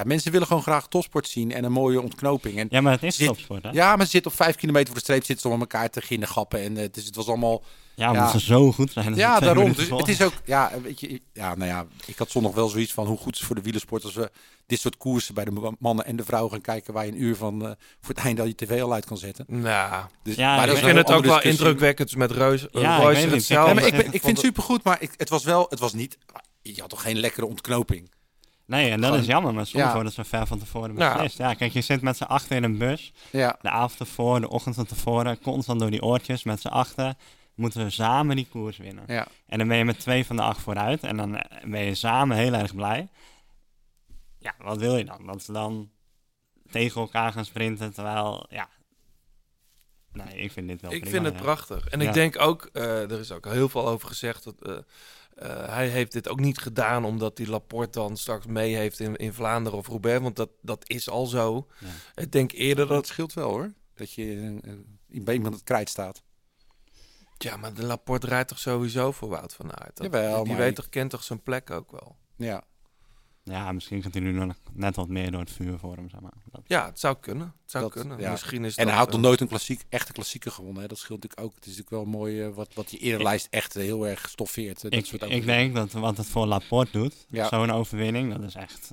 ja, 0.02 0.08
mensen 0.08 0.32
willen 0.32 0.48
gewoon 0.48 0.62
graag 0.62 0.88
topsport 0.88 1.28
zien 1.28 1.52
en 1.52 1.64
een 1.64 1.72
mooie 1.72 2.02
ontknoping. 2.02 2.58
En 2.58 2.68
Ja, 2.70 2.82
maar 2.82 2.92
het 2.94 3.04
is 3.04 3.16
Zit- 3.16 3.28
topsport, 3.28 3.64
hè? 3.64 3.70
ja, 3.70 3.96
maar 3.96 4.06
ze 4.06 4.12
zitten 4.12 4.32
op 4.32 4.38
vijf 4.38 4.56
kilometer 4.56 4.88
voor 4.88 4.96
de 4.98 5.02
streep, 5.04 5.24
zitten 5.26 5.50
ze 5.50 5.56
om 5.56 5.60
elkaar 5.62 5.90
te 5.90 6.02
ginnen 6.02 6.28
gappen. 6.28 6.62
En 6.62 6.78
eh, 6.78 6.84
het, 6.84 6.98
is, 6.98 7.06
het 7.06 7.16
was 7.16 7.28
allemaal 7.28 7.64
Ja, 7.96 8.10
omdat 8.12 8.24
Ja. 8.32 8.40
ze 8.40 8.46
zo 8.46 8.72
goed 8.72 8.92
zijn. 8.92 9.16
ja, 9.16 9.40
daarom. 9.40 9.74
Dus 9.74 9.90
het 9.90 10.08
is 10.08 10.22
ook, 10.22 10.34
ja, 10.46 10.72
weet 10.84 11.00
je, 11.00 11.22
ja, 11.34 11.56
nou 11.56 11.70
ja, 11.70 11.86
ik 12.06 12.18
had 12.18 12.32
zondag 12.32 12.54
wel 12.54 12.68
zoiets 12.68 12.94
van 12.94 13.08
hoe 13.08 13.18
goed 13.18 13.32
is 13.34 13.38
het 13.38 13.48
voor 13.48 13.56
de 13.56 13.62
wielersport 13.62 14.04
als 14.04 14.14
we 14.14 14.32
dit 14.66 14.80
soort 14.80 14.98
koersen 14.98 15.34
bij 15.34 15.46
de 15.46 15.72
mannen 15.80 16.06
en 16.06 16.16
de 16.16 16.24
vrouwen 16.24 16.52
gaan 16.52 16.62
kijken 16.62 16.94
waar 16.94 17.06
je 17.06 17.12
een 17.12 17.22
uur 17.22 17.36
van 17.36 17.62
eh, 17.66 17.72
voor 18.02 18.16
het 18.16 18.24
einde 18.24 18.42
al 18.42 18.48
je 18.48 18.56
tv 18.56 18.82
al 18.82 18.94
uit 18.94 19.06
kan 19.06 19.18
zetten. 19.18 19.46
Nou, 19.48 20.06
Dus, 20.24 20.36
Ja, 20.36 20.46
maar 20.56 20.60
ik 20.64 20.68
dat 20.68 20.78
ik 20.78 20.84
is 20.84 20.90
vind 20.90 21.08
het 21.08 21.18
ook 21.18 21.26
wel 21.26 21.42
indrukwekkend 21.42 22.16
met 22.16 22.32
Reus. 22.32 22.66
Ja, 22.72 22.96
ik 22.98 23.02
Royce 23.02 23.16
weet 23.20 23.26
niet. 23.26 23.34
hetzelfde. 23.36 23.68
Ja, 23.70 23.74
maar 23.76 23.86
ik, 23.86 23.92
Ja, 23.92 23.98
ben- 23.98 24.14
ik 24.14 24.22
vind 24.22 24.38
het 24.38 24.46
supergoed, 24.46 24.84
maar 24.84 25.02
ik, 25.02 25.12
het 25.18 25.30
was 25.30 25.44
wel, 25.44 25.66
het 25.70 25.80
was 25.80 25.94
niet, 25.94 26.18
je 26.62 26.80
had 26.82 26.90
toch 26.90 27.02
geen 27.02 27.18
lekkere 27.20 27.46
ontknoping. 27.46 28.12
Nee, 28.72 28.90
en 28.92 28.96
dat 28.98 29.06
Gewoon- 29.06 29.20
is 29.20 29.26
jammer, 29.28 29.54
maar 29.54 29.66
soms 29.68 29.84
Ja. 29.84 29.92
wordt 29.94 30.06
het 30.06 30.16
zo 30.16 30.24
ver 30.38 30.48
van 30.48 30.60
tevoren 30.60 30.96
Ja. 30.98 31.14
beslist. 31.14 31.38
Ja. 31.38 31.54
kijk, 31.54 31.72
je 31.74 31.82
zit 31.82 32.02
met 32.02 32.18
z'n 32.18 32.24
achter 32.24 32.56
in 32.56 32.64
een 32.64 32.78
bus. 32.78 33.14
Ja, 33.32 33.58
De 33.62 33.70
avond 33.70 34.00
ervoor, 34.00 34.40
de 34.42 34.50
ochtend 34.50 34.76
van 34.76 34.86
tevoren, 34.86 35.40
constant 35.40 35.80
door 35.80 35.92
die 35.92 36.02
oortjes 36.04 36.44
met 36.44 36.62
z'n 36.62 36.68
achter. 36.68 37.14
Moeten 37.56 37.84
we 37.84 37.90
samen 37.90 38.36
die 38.36 38.48
koers 38.50 38.78
winnen. 38.78 39.04
ja. 39.08 39.28
En 39.48 39.58
dan 39.58 39.68
ben 39.68 39.78
je 39.78 39.86
met 39.86 40.00
twee 40.00 40.26
van 40.26 40.36
de 40.36 40.42
acht 40.42 40.62
vooruit. 40.62 41.04
En 41.04 41.18
dan 41.18 41.42
ben 41.66 41.82
je 41.84 41.96
samen 41.96 42.38
heel 42.38 42.54
erg 42.54 42.76
blij. 42.76 43.08
Ja, 44.40 44.54
wat 44.58 44.78
wil 44.78 44.98
je 44.98 45.06
dan? 45.06 45.26
Dat 45.26 45.44
ze 45.44 45.52
dan 45.52 45.90
tegen 46.72 47.02
elkaar 47.02 47.32
gaan 47.32 47.46
sprinten, 47.46 47.94
terwijl, 47.94 48.46
ja... 48.50 48.68
Nee, 50.14 50.36
ik 50.38 50.52
vind 50.52 50.68
dit 50.68 50.82
wel 50.82 50.92
Ik 50.92 51.00
prima, 51.00 51.16
vind 51.16 51.26
het 51.26 51.36
ja. 51.36 51.42
prachtig. 51.42 51.88
En 51.88 52.00
Ja. 52.00 52.08
ik 52.08 52.14
denk 52.14 52.40
ook, 52.40 52.70
eh, 52.74 53.12
er 53.12 53.20
is 53.20 53.32
ook 53.32 53.46
heel 53.46 53.70
veel 53.70 53.88
over 53.88 54.08
gezegd. 54.08 54.44
Dat, 54.44 54.56
eh, 54.62 54.78
eh, 55.36 55.68
hij 55.74 55.88
heeft 55.88 56.12
dit 56.12 56.28
ook 56.30 56.40
niet 56.40 56.58
gedaan 56.58 57.06
omdat 57.06 57.38
die 57.38 57.50
Laporte 57.50 58.00
dan 58.00 58.18
straks 58.18 58.46
mee 58.46 58.76
heeft 58.76 59.00
in, 59.00 59.16
in 59.16 59.34
Vlaanderen 59.34 59.80
of 59.80 59.88
Roubaix. 59.88 60.22
Want 60.22 60.36
dat, 60.36 60.50
dat 60.62 60.84
is 60.90 61.10
al 61.10 61.26
zo. 61.26 61.68
Ja. 61.80 62.22
Ik 62.22 62.32
denk 62.32 62.52
eerder 62.52 62.88
Dat 62.88 62.96
dat... 62.96 63.08
scheelt 63.08 63.34
wel 63.34 63.50
hoor, 63.50 63.74
dat 63.94 64.12
je 64.12 64.32
in 65.08 65.24
bij 65.24 65.34
iemand 65.34 65.54
het 65.54 65.64
krijt 65.64 65.90
staat. 65.90 66.24
Ja, 67.38 67.58
maar 67.58 67.74
de 67.74 67.84
Laporte 67.86 68.28
rijdt 68.28 68.48
toch 68.48 68.60
sowieso 68.60 69.12
voor 69.12 69.30
Wout 69.30 69.54
van 69.54 69.80
Aert? 69.80 69.98
Dat- 69.98 70.06
Jawel, 70.06 70.44
die 70.44 70.54
maar 70.54 70.62
weet 70.62 70.76
toch, 70.76 70.90
kent 70.90 71.10
toch 71.10 71.24
zijn 71.24 71.44
plek 71.44 71.70
ook 71.72 71.92
wel? 71.92 72.16
Ja, 72.36 72.64
Ja, 73.44 73.72
misschien 73.72 74.02
gaat 74.04 74.14
hij 74.14 74.22
nu 74.22 74.32
nog 74.32 74.54
net 74.74 74.96
wat 74.96 75.08
meer 75.08 75.32
door 75.32 75.40
het 75.40 75.52
vuur 75.52 75.78
voor 75.80 75.96
hem, 75.96 76.10
zeg 76.10 76.20
maar. 76.20 76.34
Dat- 76.52 76.62
Ja, 76.66 76.86
het 76.86 77.00
zou 77.00 77.16
kunnen. 77.20 77.54
Het 77.62 77.72
zou 77.72 77.84
Dat- 77.84 77.94
kunnen. 77.94 78.20
ja. 78.20 78.32
Misschien 78.32 78.66
is 78.66 78.76
en 78.76 78.84
hij 78.88 78.92
dat, 78.96 79.04
had 79.06 79.08
eh, 79.08 79.14
nog 79.14 79.24
nooit 79.24 79.42
een 79.42 79.48
klassiek, 79.48 79.84
echte 79.90 80.12
klassieker 80.12 80.52
gewonnen. 80.52 80.82
Hè. 80.82 80.88
Dat 80.88 80.98
scheelt 80.98 81.24
natuurlijk 81.24 81.50
ook. 81.50 81.56
Het 81.56 81.66
is 81.66 81.78
natuurlijk 81.78 82.04
wel 82.04 82.20
mooi 82.20 82.42
eh, 82.42 82.54
wat, 82.54 82.74
wat 82.74 82.90
die 82.90 83.00
erenlijst 83.00 83.48
echt 83.50 83.76
eh, 83.76 83.84
heel 83.84 84.08
erg 84.08 84.30
stoffeert. 84.30 84.82
dat 84.82 84.94
Ik, 84.94 85.06
soort 85.06 85.22
ik 85.24 85.46
denk 85.46 85.76
dat 85.76 85.92
wat 85.92 86.18
het 86.18 86.28
voor 86.28 86.46
Laporte 86.46 86.92
doet, 86.92 87.26
Ja. 87.30 87.48
zo'n 87.48 87.72
overwinning, 87.72 88.32
dat 88.34 88.44
is 88.44 88.56
echt 88.56 88.92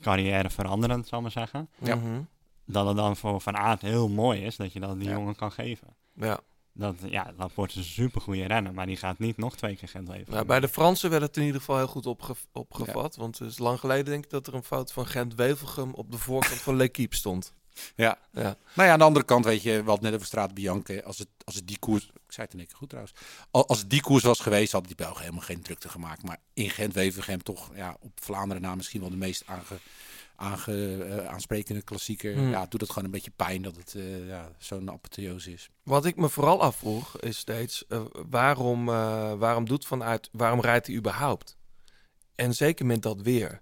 carrière 0.00 0.50
veranderend, 0.50 1.06
zal 1.08 1.18
ik 1.18 1.24
maar 1.24 1.32
zeggen. 1.32 1.68
Ja. 1.78 1.94
mhm. 1.94 2.20
Dat 2.64 2.86
het 2.86 2.96
dan 2.96 3.16
voor 3.16 3.40
Van 3.40 3.56
Aert 3.56 3.80
heel 3.82 4.08
mooi 4.08 4.40
is 4.44 4.56
dat 4.56 4.72
je 4.72 4.80
dat 4.80 4.98
die 4.98 5.08
Ja. 5.08 5.14
jongen 5.14 5.34
kan 5.36 5.52
geven. 5.52 5.96
Ja. 6.14 6.40
Dat, 6.72 6.94
ja, 7.06 7.32
Laporte 7.36 7.78
is 7.78 7.86
een 7.86 7.92
supergoeie 7.92 8.46
renner, 8.46 8.74
maar 8.74 8.86
die 8.86 8.96
gaat 8.96 9.18
niet 9.18 9.36
nog 9.36 9.56
twee 9.56 9.76
keer 9.76 9.88
Gent 9.88 10.08
leven. 10.08 10.32
Nou, 10.32 10.44
bij 10.44 10.60
de 10.60 10.68
Fransen 10.68 11.10
werd 11.10 11.22
het 11.22 11.36
in 11.36 11.42
ieder 11.42 11.60
geval 11.60 11.76
heel 11.76 11.86
goed 11.86 12.06
opge- 12.06 12.34
opgevat. 12.52 13.16
Want 13.16 13.38
het 13.38 13.50
is 13.50 13.58
lang 13.58 13.78
geleden 13.80 14.04
denk 14.04 14.24
ik 14.24 14.30
dat 14.30 14.46
er 14.46 14.54
een 14.54 14.62
fout 14.64 14.92
van 14.92 15.06
Gent-Wevelgem 15.06 15.94
op 15.94 16.10
de 16.10 16.18
voorkant 16.18 16.60
van 16.60 16.76
L'Equipe 16.76 17.16
stond. 17.16 17.52
Ja. 17.96 18.18
Ja. 18.32 18.56
Nou 18.74 18.88
ja, 18.88 18.92
aan 18.92 18.98
de 18.98 19.04
andere 19.04 19.24
kant, 19.24 19.44
weet 19.44 19.62
je, 19.62 19.70
we 19.82 19.88
hadden 19.88 20.04
net 20.04 20.14
over 20.14 20.26
Straat 20.26 20.54
Bianca. 20.54 20.98
Als 21.00 21.18
het, 21.18 21.28
als 21.44 21.54
het 21.54 21.66
die 21.66 21.78
koers, 21.78 22.04
ik 22.04 22.32
zei 22.32 22.46
het 22.46 22.52
in 22.52 22.58
één 22.58 22.68
keer 22.68 22.76
goed 22.76 22.88
trouwens. 22.88 23.14
Al- 23.50 23.66
Als 23.68 23.78
het 23.78 23.90
die 23.90 24.00
koers 24.02 24.22
was 24.22 24.40
geweest, 24.40 24.72
hadden 24.72 24.94
die 24.96 25.04
Belgen 25.04 25.20
helemaal 25.20 25.44
geen 25.44 25.62
drukte 25.62 25.88
gemaakt. 25.88 26.22
Maar 26.22 26.38
in 26.54 26.70
Gent-Wevergem 26.70 27.42
toch, 27.42 27.70
ja, 27.74 27.96
op 28.00 28.12
Vlaanderen 28.22 28.62
na 28.62 28.74
misschien 28.74 29.00
wel 29.00 29.10
de 29.10 29.16
meest 29.16 29.42
aange, 29.46 29.62
aange, 30.40 31.04
eh, 31.04 31.26
aansprekende 31.26 31.82
klassieker. 31.82 32.34
Hmm. 32.34 32.50
Ja, 32.50 32.66
doet 32.66 32.80
het 32.80 32.90
gewoon 32.90 33.04
een 33.04 33.10
beetje 33.10 33.32
pijn 33.36 33.62
dat 33.62 33.76
het 33.76 33.94
eh, 33.94 34.26
ja, 34.26 34.50
zo'n 34.58 34.90
apotheose 34.90 35.52
is. 35.52 35.70
Wat 35.82 36.04
ik 36.04 36.16
me 36.16 36.28
vooral 36.28 36.62
afvroeg 36.62 37.20
is 37.20 37.38
steeds 37.38 37.86
eh, 37.86 38.00
waarom, 38.30 38.88
eh, 38.88 39.32
waarom 39.34 39.68
doet 39.68 39.86
vanuit 39.86 40.28
waarom 40.32 40.60
rijdt 40.60 40.86
hij 40.86 40.96
überhaupt? 40.96 41.56
En 42.34 42.54
zeker 42.54 42.86
met 42.86 43.02
dat 43.02 43.20
weer. 43.20 43.60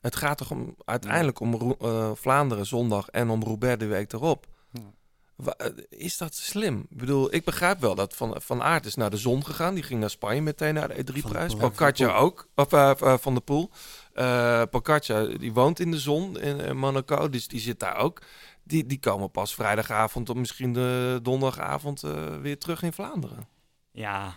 Het 0.00 0.16
gaat 0.16 0.38
toch 0.38 0.50
om, 0.50 0.74
uiteindelijk 0.84 1.40
om 1.40 1.76
eh, 1.80 2.10
Vlaanderen 2.14 2.66
zondag 2.66 3.08
en 3.08 3.30
om 3.30 3.42
Roubaix 3.42 3.78
de 3.78 3.86
week 3.86 4.12
erop. 4.12 4.46
Ja. 4.72 5.70
Is 5.88 6.16
dat 6.16 6.34
slim? 6.34 6.86
Ik 6.90 6.96
bedoel, 6.96 7.34
ik 7.34 7.44
begrijp 7.44 7.80
wel 7.80 7.94
dat 7.94 8.16
Van, 8.16 8.40
van 8.42 8.62
Aert 8.62 8.86
is 8.86 8.94
naar 8.94 9.10
de 9.10 9.16
zon 9.16 9.44
gegaan. 9.44 9.74
Die 9.74 9.82
ging 9.82 10.00
naar 10.00 10.10
Spanje 10.10 10.40
meteen 10.40 10.74
naar 10.74 10.88
de 10.88 11.04
E3-prijs. 11.04 11.52
Poel. 11.52 11.60
Pocaccia 11.60 12.14
ook. 12.14 12.48
Of 12.54 12.68
Van 13.22 13.34
de 13.34 13.40
Poel. 13.40 13.70
Pocaccia, 14.70 15.24
die 15.24 15.52
woont 15.52 15.80
in 15.80 15.90
de 15.90 15.98
zon 15.98 16.40
in, 16.40 16.76
Monaco. 16.76 17.28
Dus 17.28 17.48
die 17.48 17.60
zit 17.60 17.78
daar 17.78 17.96
ook. 17.96 18.22
Die, 18.62 18.86
die 18.86 18.98
komen 18.98 19.30
pas 19.30 19.54
vrijdagavond 19.54 20.28
of 20.28 20.36
misschien 20.36 20.72
de 20.72 21.18
donderdagavond 21.22 22.02
eh, 22.02 22.36
weer 22.40 22.58
terug 22.58 22.82
in 22.82 22.92
Vlaanderen. 22.92 23.48
Ja, 23.92 24.36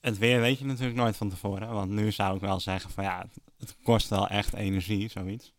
het 0.00 0.18
weer 0.18 0.40
weet 0.40 0.58
je 0.58 0.64
natuurlijk 0.64 0.96
nooit 0.96 1.16
van 1.16 1.28
tevoren. 1.28 1.72
Want 1.72 1.90
nu 1.90 2.12
zou 2.12 2.34
ik 2.34 2.40
wel 2.40 2.60
zeggen 2.60 2.90
van 2.90 3.04
ja, 3.04 3.18
het, 3.18 3.38
het 3.58 3.76
kost 3.82 4.08
wel 4.08 4.28
echt 4.28 4.54
energie, 4.54 5.10
zoiets. 5.10 5.52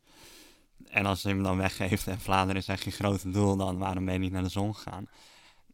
En 0.89 1.05
als 1.05 1.21
je 1.21 1.27
hem 1.27 1.43
dan 1.43 1.57
weggeeft 1.57 2.07
en 2.07 2.19
Vlaanderen 2.19 2.61
is 2.61 2.67
echt 2.67 2.83
je 2.83 2.91
grote 2.91 3.29
doel, 3.29 3.57
dan 3.57 3.77
waarom 3.77 4.05
ben 4.05 4.13
je 4.13 4.19
niet 4.19 4.31
naar 4.31 4.43
de 4.43 4.49
zon 4.49 4.75
gegaan? 4.75 5.07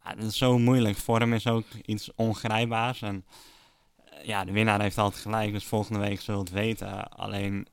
Maar 0.04 0.16
dat 0.16 0.26
is 0.26 0.38
zo 0.38 0.58
moeilijk. 0.58 0.98
Vorm 0.98 1.34
is 1.34 1.48
ook 1.48 1.66
iets 1.86 2.12
ongrijpbaars. 2.16 3.02
En 3.02 3.26
ja, 4.24 4.46
de 4.46 4.52
winnaar 4.52 4.82
heeft 4.82 4.98
altijd 4.98 5.22
gelijk, 5.22 5.52
dus 5.52 5.66
volgende 5.66 6.00
week 6.00 6.22
zullen 6.22 6.40
we 6.40 6.46
het 6.46 6.56
weten. 6.56 7.10
Alleen, 7.10 7.68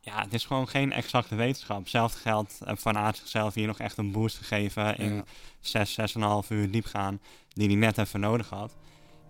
ja, 0.00 0.20
het 0.22 0.34
is 0.34 0.44
gewoon 0.44 0.68
geen 0.68 0.92
exacte 0.92 1.34
wetenschap. 1.34 1.78
Hetzelfde 1.78 2.18
geldt 2.18 2.58
uh, 2.66 2.72
Van 2.76 2.96
Aert 2.98 3.16
zichzelf 3.16 3.54
hier 3.54 3.66
nog 3.66 3.78
echt 3.78 3.96
een 3.98 4.12
boost 4.12 4.36
gegeven 4.36 4.96
in 4.98 5.14
Ja. 5.14 5.22
6, 5.60 5.98
6,5 6.44 6.48
uur 6.48 6.70
diep 6.70 6.84
gaan, 6.86 7.20
die 7.48 7.66
hij 7.66 7.76
net 7.76 7.98
even 7.98 8.20
nodig 8.20 8.48
had. 8.48 8.76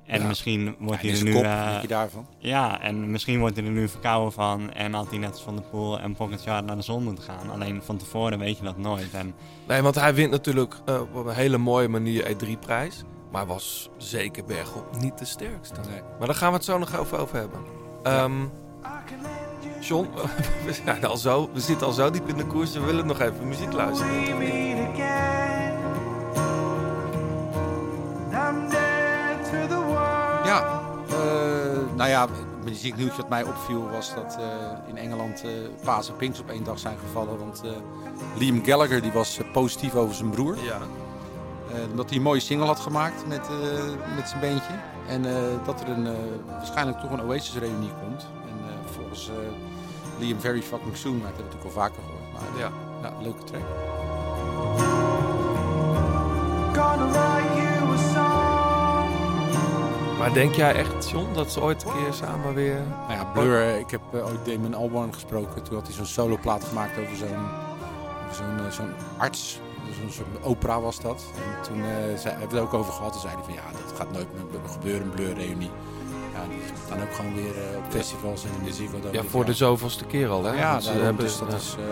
En 0.06 0.20
Ja. 0.20 0.26
misschien 0.26 0.76
wordt 0.78 1.02
Ja, 1.02 1.08
hij 1.08 1.18
er 1.18 1.24
nu... 1.24 1.32
kop, 1.32 1.42
eh, 1.44 1.68
denk 1.68 1.82
je 1.82 1.88
daarvan? 1.88 2.26
ja, 2.38 2.80
en 2.80 3.10
misschien 3.10 3.38
wordt 3.40 3.56
hij 3.56 3.64
er 3.64 3.70
nu 3.70 3.88
verkouden 3.88 4.32
van 4.32 4.72
en 4.72 4.92
had 4.92 5.08
hij 5.10 5.18
net 5.18 5.30
als 5.32 5.42
Van 5.42 5.56
der 5.56 5.64
Poel 5.64 6.00
en 6.00 6.14
Pogacar 6.14 6.62
naar 6.64 6.76
de 6.76 6.82
zon 6.82 7.04
moeten 7.04 7.24
gaan. 7.24 7.50
Alleen 7.50 7.82
van 7.82 7.96
tevoren 7.96 8.38
weet 8.38 8.56
je 8.58 8.64
dat 8.64 8.78
nooit. 8.78 9.14
En 9.14 9.34
Nee, 9.68 9.82
want 9.82 9.94
hij 9.94 10.14
wint 10.14 10.30
natuurlijk 10.30 10.74
eh, 10.86 11.00
op 11.14 11.26
een 11.26 11.34
hele 11.34 11.58
mooie 11.58 11.88
manier 11.88 12.26
E3-prijs. 12.36 13.02
Maar 13.32 13.46
was 13.46 13.90
zeker 13.96 14.44
bergop 14.44 14.96
niet 15.00 15.18
de 15.18 15.24
sterkste. 15.24 15.80
Nee. 15.90 16.00
Maar 16.18 16.26
daar 16.26 16.36
gaan 16.36 16.50
we 16.50 16.56
het 16.56 16.64
zo 16.64 16.78
nog 16.78 16.98
over, 16.98 17.18
over 17.18 17.36
hebben. 17.36 17.60
Ehm 18.02 18.44
John, 19.80 20.08
we, 20.66 20.72
zijn 20.72 21.04
al 21.04 21.16
zo, 21.16 21.50
we 21.52 21.60
zitten 21.60 21.86
al 21.86 21.92
zo 21.92 22.10
diep 22.10 22.28
in 22.28 22.36
de 22.36 22.46
koers. 22.46 22.72
We 22.72 22.80
willen 22.80 23.06
nog 23.06 23.20
even 23.20 23.48
muziek 23.48 23.72
luisteren. 23.72 24.14
Ja, 30.44 30.82
eh, 31.08 31.96
nou 31.96 32.10
ja, 32.10 32.20
het 32.20 32.64
muzieknieuwtje 32.64 33.16
wat 33.16 33.28
mij 33.28 33.42
opviel 33.42 33.90
was 33.90 34.14
dat 34.14 34.36
eh, 34.38 34.88
in 34.88 34.96
Engeland 34.96 35.42
eh 35.44 35.50
Paas 35.84 36.08
en 36.08 36.16
Pinks 36.16 36.40
op 36.40 36.50
één 36.50 36.64
dag 36.64 36.78
zijn 36.78 36.98
gevallen. 36.98 37.38
Want 37.38 37.62
eh, 37.64 37.70
Liam 38.38 38.64
Gallagher 38.64 39.02
die 39.02 39.12
was 39.12 39.40
positief 39.52 39.94
over 39.94 40.14
zijn 40.14 40.30
broer. 40.30 40.56
Ja. 40.64 40.78
Eh, 41.72 41.90
omdat 41.90 42.08
hij 42.08 42.16
een 42.18 42.22
mooie 42.24 42.40
single 42.40 42.66
had 42.66 42.80
gemaakt 42.80 43.26
met, 43.28 43.46
eh, 43.48 44.14
met 44.16 44.28
zijn 44.28 44.40
beentje. 44.40 44.72
En 45.08 45.24
eh, 45.26 45.42
dat 45.64 45.80
er 45.80 45.88
een, 45.88 46.06
eh, 46.06 46.12
waarschijnlijk 46.46 46.98
toch 47.00 47.10
een 47.10 47.22
Oasis 47.22 47.54
reunie 47.58 47.90
komt. 48.02 48.26
En 48.46 48.68
eh, 48.68 48.92
volgens 48.96 49.28
eh, 49.28 49.34
Liam 50.18 50.40
Very 50.40 50.62
Fucking 50.62 50.96
Soon, 50.96 51.18
maar 51.18 51.30
dat 51.30 51.36
hebben 51.36 51.52
we 51.52 51.56
natuurlijk 51.58 51.76
al 51.76 51.82
vaker 51.82 52.02
gehoord. 52.02 52.32
Maar 52.32 52.60
Ja. 52.60 52.70
ja, 53.02 53.12
leuke 53.22 53.44
track. 53.44 53.62
Maar 60.18 60.32
denk 60.32 60.54
jij 60.54 60.74
echt, 60.74 61.10
John, 61.10 61.26
dat 61.34 61.52
ze 61.52 61.60
ooit 61.60 61.84
een 61.84 61.92
keer 61.92 62.12
samen 62.12 62.54
weer... 62.54 62.80
Nou 63.08 63.12
ja, 63.12 63.24
Blur, 63.24 63.78
ik 63.78 63.90
heb 63.90 64.00
ooit 64.12 64.44
Damon 64.44 64.74
Albarn 64.74 65.14
gesproken. 65.14 65.62
Toen 65.62 65.74
had 65.74 65.86
hij 65.86 65.96
zo'n 65.96 66.06
soloplaat 66.06 66.64
gemaakt 66.64 66.98
over 66.98 67.16
zo'n 67.16 67.28
over 68.24 68.34
zo'n 68.34 68.72
zo'n 68.72 68.92
arts. 69.18 69.60
Zo'n 70.00 70.10
soort 70.10 70.42
opera 70.42 70.80
was 70.80 71.00
dat. 71.00 71.24
En 71.36 71.62
toen 71.62 71.84
eh, 71.84 71.90
zei, 72.16 72.30
hebben 72.38 72.48
we 72.48 72.54
het 72.54 72.64
ook 72.64 72.74
over 72.74 72.92
gehad. 72.92 73.12
Toen 73.12 73.20
zei 73.20 73.34
hij 73.34 73.44
van 73.44 73.54
ja, 73.54 73.62
dat 73.86 73.96
gaat 73.98 74.12
nooit 74.12 74.26
meer 74.34 74.60
gebeuren, 74.70 75.02
een 75.02 75.10
Blur-reunie. 75.10 75.70
Ja, 76.34 76.44
die 76.48 76.58
staan 76.86 77.02
ook 77.02 77.14
gewoon 77.14 77.34
weer 77.34 77.56
eh, 77.70 77.76
op 77.78 77.84
festivals 77.88 78.44
en 78.44 78.50
in 78.58 78.64
de 78.64 78.72
Ziggo. 78.72 78.96
Ja, 79.12 79.22
voor 79.22 79.44
de 79.44 79.54
zoveelste 79.54 80.04
keer 80.04 80.28
al, 80.28 80.44
hè? 80.44 80.52
Ja, 80.58 80.70
Want 80.70 80.84
ze 80.84 80.90
hebben- 80.90 81.24
dus 81.24 81.38
dat 81.38 81.50
ja. 81.50 81.56
is... 81.56 81.74
eh, 81.78 81.84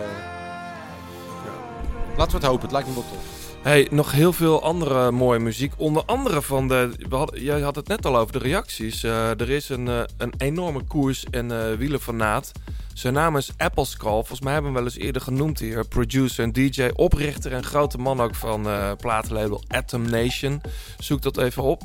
Laten 2.17 2.31
we 2.31 2.37
het 2.37 2.45
hopen, 2.47 2.61
het 2.61 2.71
lijkt 2.71 2.87
me 2.87 2.93
wel 2.93 3.03
tof. 3.03 3.39
Hey, 3.61 3.87
nog 3.91 4.11
heel 4.11 4.33
veel 4.33 4.63
andere 4.63 5.11
mooie 5.11 5.39
muziek. 5.39 5.73
Onder 5.77 6.03
andere 6.05 6.41
van 6.41 6.67
de. 6.67 6.91
Hadden, 7.09 7.43
jij 7.43 7.61
had 7.61 7.75
het 7.75 7.87
net 7.87 8.05
al 8.05 8.17
over 8.17 8.31
de 8.33 8.39
reacties. 8.39 9.03
Eh, 9.03 9.29
er 9.29 9.49
is 9.49 9.69
een, 9.69 9.87
een 10.17 10.33
enorme 10.37 10.83
koers- 10.87 11.25
en 11.31 11.51
eh 11.71 11.77
wielerfanaat. 11.77 12.51
Zijn 12.93 13.13
naam 13.13 13.37
is 13.37 13.51
Apple 13.57 13.85
Skull. 13.85 14.09
Volgens 14.09 14.41
mij 14.41 14.53
hebben 14.53 14.71
we 14.71 14.77
hem 14.77 14.85
wel 14.87 14.95
eens 14.95 15.05
eerder 15.05 15.21
genoemd 15.21 15.59
hier. 15.59 15.87
Producer 15.87 16.43
en 16.43 16.51
DJ, 16.51 16.89
oprichter 16.95 17.53
en 17.53 17.63
grote 17.63 17.97
man 17.97 18.21
ook 18.21 18.35
van 18.35 18.67
eh 18.67 18.91
platenlabel 18.97 19.63
Atom 19.67 20.09
Nation. 20.09 20.61
Zoek 20.99 21.21
dat 21.21 21.37
even 21.37 21.63
op. 21.63 21.83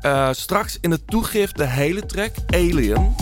Eh, 0.00 0.28
straks 0.32 0.78
in 0.80 0.90
het 0.90 1.06
toegift 1.06 1.56
de 1.56 1.66
hele 1.66 2.06
track 2.06 2.34
Alien. 2.46 3.14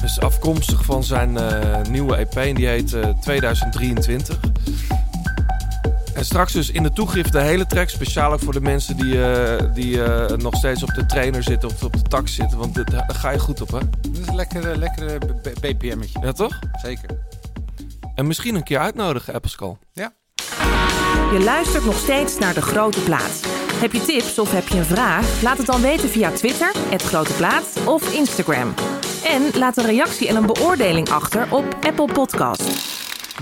Dus 0.00 0.20
afkomstig 0.20 0.84
van 0.84 1.04
zijn 1.04 1.36
eh, 1.36 1.82
nieuwe 1.82 2.16
EP 2.16 2.34
en 2.34 2.54
die 2.54 2.66
heet 2.66 2.92
eh, 2.92 3.08
2023. 3.08 4.38
En 6.16 6.24
straks 6.24 6.52
dus 6.52 6.70
in 6.70 6.82
de 6.82 6.92
toegift 6.92 7.32
de 7.32 7.40
hele 7.40 7.66
track. 7.66 7.88
Speciaal 7.88 8.32
ook 8.32 8.40
voor 8.40 8.52
de 8.52 8.60
mensen 8.60 8.96
die, 8.96 9.24
eh, 9.24 9.64
die 9.74 10.02
eh, 10.02 10.36
nog 10.36 10.54
steeds 10.56 10.82
op 10.82 10.94
de 10.94 11.06
trainer 11.06 11.42
zitten 11.42 11.68
of 11.68 11.82
op 11.82 11.92
de 11.92 12.02
tax 12.02 12.34
zitten. 12.34 12.58
Want 12.58 12.74
dit- 12.74 12.90
daar 12.90 13.14
ga 13.14 13.30
je 13.30 13.38
goed 13.38 13.60
op, 13.60 13.70
hè? 13.70 13.78
Dat 14.00 14.20
is 14.20 14.26
een 14.26 14.34
lekkere, 14.36 14.76
lekkere 14.78 15.18
BPM'tje. 15.60 16.18
Ja, 16.22 16.32
toch? 16.32 16.58
Zeker. 16.82 17.08
En 18.14 18.26
misschien 18.26 18.54
een 18.54 18.62
keer 18.62 18.78
uitnodigen, 18.78 19.34
Appelskull. 19.34 19.76
Ja. 19.92 20.12
Je 21.32 21.40
luistert 21.44 21.84
nog 21.84 21.98
steeds 21.98 22.38
naar 22.38 22.54
De 22.54 22.62
Grote 22.62 23.00
Plaat. 23.00 23.40
Heb 23.74 23.92
je 23.92 24.00
tips 24.02 24.38
of 24.38 24.52
heb 24.52 24.68
je 24.68 24.76
een 24.78 24.84
vraag? 24.84 25.42
Laat 25.42 25.56
het 25.58 25.66
dan 25.66 25.80
weten 25.80 26.08
via 26.08 26.30
Twitter, 26.30 26.72
het 26.90 27.02
Grote 27.02 27.32
Plaat 27.32 27.64
of 27.84 28.14
Instagram. 28.14 28.74
En 29.24 29.42
laat 29.58 29.76
een 29.76 29.86
reactie 29.86 30.28
en 30.28 30.36
een 30.36 30.46
beoordeling 30.46 31.08
achter 31.10 31.46
op 31.50 31.64
Apple 31.80 32.12
Podcast. 32.12 32.62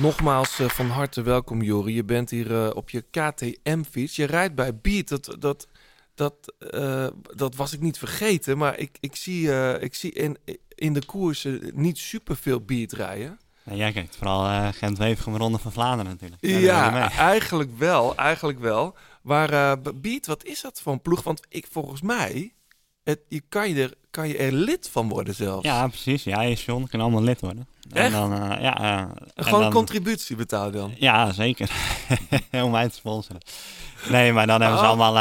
Nogmaals 0.01 0.59
eh, 0.59 0.69
van 0.69 0.87
harte 0.87 1.23
welkom, 1.23 1.63
Jori. 1.63 1.95
Je 1.95 2.05
bent 2.05 2.31
hier 2.31 2.65
eh, 2.65 2.77
op 2.77 2.91
je 2.91 3.05
KTM-fiets. 3.11 4.17
Je 4.17 4.25
rijdt 4.25 4.55
bij 4.55 4.77
Beat. 4.77 5.09
Dat, 5.09 5.37
dat, 5.39 5.69
dat, 6.15 6.55
eh, 6.59 7.07
dat 7.35 7.55
was 7.55 7.73
ik 7.73 7.81
niet 7.81 7.99
vergeten. 7.99 8.59
Maar 8.59 8.79
ik, 8.79 8.97
ik 9.01 9.17
zie, 9.17 9.79
ik 9.81 9.95
zie 9.95 10.13
in, 10.13 10.39
in 10.69 10.93
de 10.93 11.05
koersen 11.05 11.71
niet 11.75 11.99
superveel 11.99 12.61
Beat 12.61 12.93
rijden. 12.93 13.39
nou, 13.65 13.79
jij 13.79 13.93
kijkt 13.93 14.17
vooral 14.17 14.47
eh 14.47 14.69
Gent-Wevergem 14.73 15.37
Ronde 15.37 15.59
van 15.59 15.73
Vlaanderen 15.73 16.13
natuurlijk. 16.13 16.43
Daar 16.43 16.61
Ja, 16.61 17.11
eigenlijk 17.35 17.79
wel. 17.79 18.17
Eigenlijk 18.17 18.59
wel. 18.59 18.97
Maar 19.23 19.81
Beat, 19.95 20.27
wat 20.27 20.45
is 20.45 20.61
dat 20.61 20.81
voor 20.81 20.93
een 20.93 21.03
ploeg? 21.03 21.23
Want 21.23 21.41
ik, 21.49 21.67
volgens 21.71 22.03
mij, 22.03 22.53
het, 23.05 23.21
je 23.29 23.43
kan, 23.49 23.69
je 23.69 23.83
er, 23.83 23.93
kan 24.11 24.29
je 24.29 24.37
er 24.37 24.53
lid 24.53 24.89
van 24.93 25.09
worden 25.09 25.35
zelfs. 25.35 25.65
Ja, 25.65 25.87
precies. 25.89 26.25
Ja, 26.25 26.41
je 26.41 26.55
John 26.55 26.87
kan 26.91 27.01
allemaal 27.01 27.23
lid 27.23 27.41
worden. 27.41 27.67
Echt? 27.93 28.05
En 28.07 28.13
dan, 28.13 28.33
eh, 28.33 28.61
ja, 28.63 28.79
eh, 28.79 28.99
En 28.99 29.11
en 29.35 29.45
gewoon 29.45 29.61
dan- 29.61 29.73
contributie 29.73 30.37
betalen 30.37 30.73
dan. 30.73 30.95
Ja, 30.99 31.33
zeker. 31.33 31.71
Om 32.65 32.71
mij 32.71 32.89
te 32.89 32.95
sponsoren. 32.95 33.41
Nee, 34.11 34.33
maar 34.33 34.47
dan 34.47 34.61
hebben 34.61 34.79
ze 34.79 34.85
Oh. 34.85 34.91
allemaal 34.91 35.17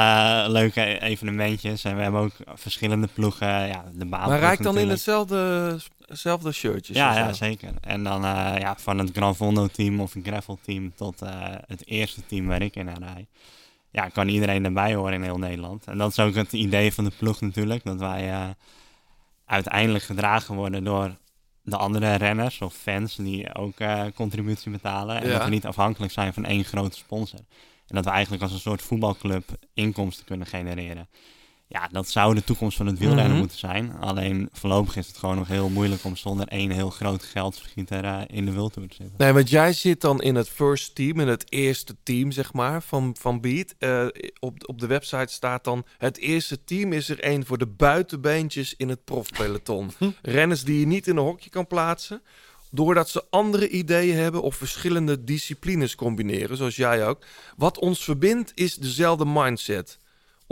eh, 0.46 0.52
leuke 0.52 0.82
e- 0.82 0.98
evenementjes. 0.98 1.84
En 1.84 1.96
we 1.96 2.02
hebben 2.02 2.22
ook 2.22 2.32
verschillende 2.56 3.08
ploegen. 3.14 3.48
Ja, 3.68 3.84
de 3.94 4.06
baan. 4.06 4.30
Maar 4.30 4.40
rijk 4.40 4.64
dan 4.64 4.78
in 4.78 4.90
hetzelfde, 4.90 5.78
hetzelfde 6.08 6.52
shirtje. 6.52 6.94
Ja, 6.94 7.18
ja, 7.18 7.34
zeker. 7.34 7.70
En 7.82 8.04
dan 8.04 8.22
ja, 8.60 8.76
van 8.78 8.98
het 8.98 9.10
Gran 9.14 9.36
Fondo 9.36 9.68
team 9.68 10.00
of 10.02 10.16
een 10.16 10.24
gravel 10.26 10.60
team 10.62 10.94
tot 10.96 11.20
het 11.68 11.88
eerste 11.88 12.22
team 12.26 12.48
waar 12.48 12.62
ik 12.62 12.76
in 12.76 12.90
aan 12.90 13.04
rij. 13.14 13.28
Ja, 13.94 14.08
kan 14.10 14.28
iedereen 14.28 14.66
erbij 14.66 14.96
horen 14.96 15.14
in 15.14 15.24
heel 15.24 15.38
Nederland. 15.38 15.86
En 15.86 15.98
dat 15.98 16.12
is 16.12 16.20
ook 16.20 16.36
het 16.36 16.54
idee 16.54 16.94
van 16.94 17.04
de 17.04 17.12
ploeg 17.18 17.42
natuurlijk. 17.42 17.84
Dat 17.84 18.00
wij 18.00 18.32
eh, 18.32 18.50
uiteindelijk 19.46 20.04
gedragen 20.04 20.56
worden 20.56 20.84
door 20.84 21.18
de 21.64 21.78
andere 21.78 22.16
renners 22.16 22.62
of 22.62 22.74
fans 22.74 23.16
die 23.16 23.56
ook 23.56 23.80
eh, 23.80 24.04
contributie 24.16 24.72
betalen. 24.72 25.22
En 25.22 25.28
Ja. 25.28 25.34
dat 25.34 25.44
we 25.44 25.50
niet 25.50 25.66
afhankelijk 25.66 26.12
zijn 26.12 26.34
van 26.34 26.46
één 26.46 26.64
grote 26.64 26.98
sponsor. 26.98 27.40
En 27.88 27.96
dat 27.96 28.06
we 28.06 28.12
eigenlijk 28.12 28.44
als 28.44 28.52
een 28.52 28.60
soort 28.60 28.82
voetbalclub 28.82 29.50
inkomsten 29.74 30.26
kunnen 30.26 30.48
genereren. 30.48 31.08
Ja, 31.74 31.88
dat 31.92 32.10
zou 32.10 32.36
de 32.36 32.44
toekomst 32.44 32.78
van 32.78 32.86
het 32.88 32.98
wielrennen 33.00 33.30
Mhm. 33.30 33.38
moeten 33.40 33.58
zijn. 33.58 33.94
Alleen 34.00 34.50
voorlopig 34.52 34.96
is 34.96 35.08
het 35.08 35.18
gewoon 35.18 35.36
nog 35.36 35.48
heel 35.48 35.70
moeilijk 35.70 36.04
om 36.04 36.16
zonder 36.16 36.48
één 36.48 36.72
heel 36.72 36.90
groot 36.90 37.24
geldverschieter 37.24 38.04
eh, 38.04 38.22
in 38.28 38.46
de 38.46 38.52
wildtour 38.52 38.88
te 38.88 38.96
zitten. 38.96 39.16
Nee, 39.18 39.32
want 39.34 39.50
jij 39.50 39.74
zit 39.74 40.02
dan 40.02 40.22
in 40.22 40.36
het 40.36 40.50
first 40.50 40.96
team, 40.96 41.20
in 41.20 41.28
het 41.28 41.46
eerste 41.52 41.96
team, 42.04 42.32
zeg 42.32 42.54
maar, 42.54 42.82
van, 42.82 43.16
van 43.20 43.42
Beat. 43.42 43.76
Eh, 43.80 44.06
op, 44.40 44.68
op 44.70 44.80
de 44.80 44.88
website 44.88 45.34
staat 45.34 45.64
dan... 45.64 45.86
Het 45.98 46.18
eerste 46.18 46.64
team 46.64 46.94
is 46.94 47.10
er 47.10 47.20
één 47.20 47.46
voor 47.46 47.58
de 47.58 47.68
buitenbeentjes 47.68 48.74
in 48.78 48.90
het 48.90 49.04
profpeloton. 49.04 49.92
Renners 50.22 50.64
die 50.64 50.80
je 50.80 50.86
niet 50.88 51.08
in 51.08 51.18
een 51.18 51.24
hokje 51.24 51.50
kan 51.50 51.68
plaatsen... 51.68 52.22
doordat 52.72 53.10
ze 53.10 53.24
andere 53.30 53.70
ideeën 53.70 54.16
hebben 54.18 54.42
of 54.42 54.56
verschillende 54.56 55.24
disciplines 55.24 55.96
combineren, 55.96 56.58
zoals 56.58 56.76
jij 56.76 57.08
ook. 57.08 57.26
Wat 57.58 57.80
ons 57.80 58.04
verbindt 58.04 58.52
is 58.56 58.76
dezelfde 58.76 59.26
mindset. 59.26 60.02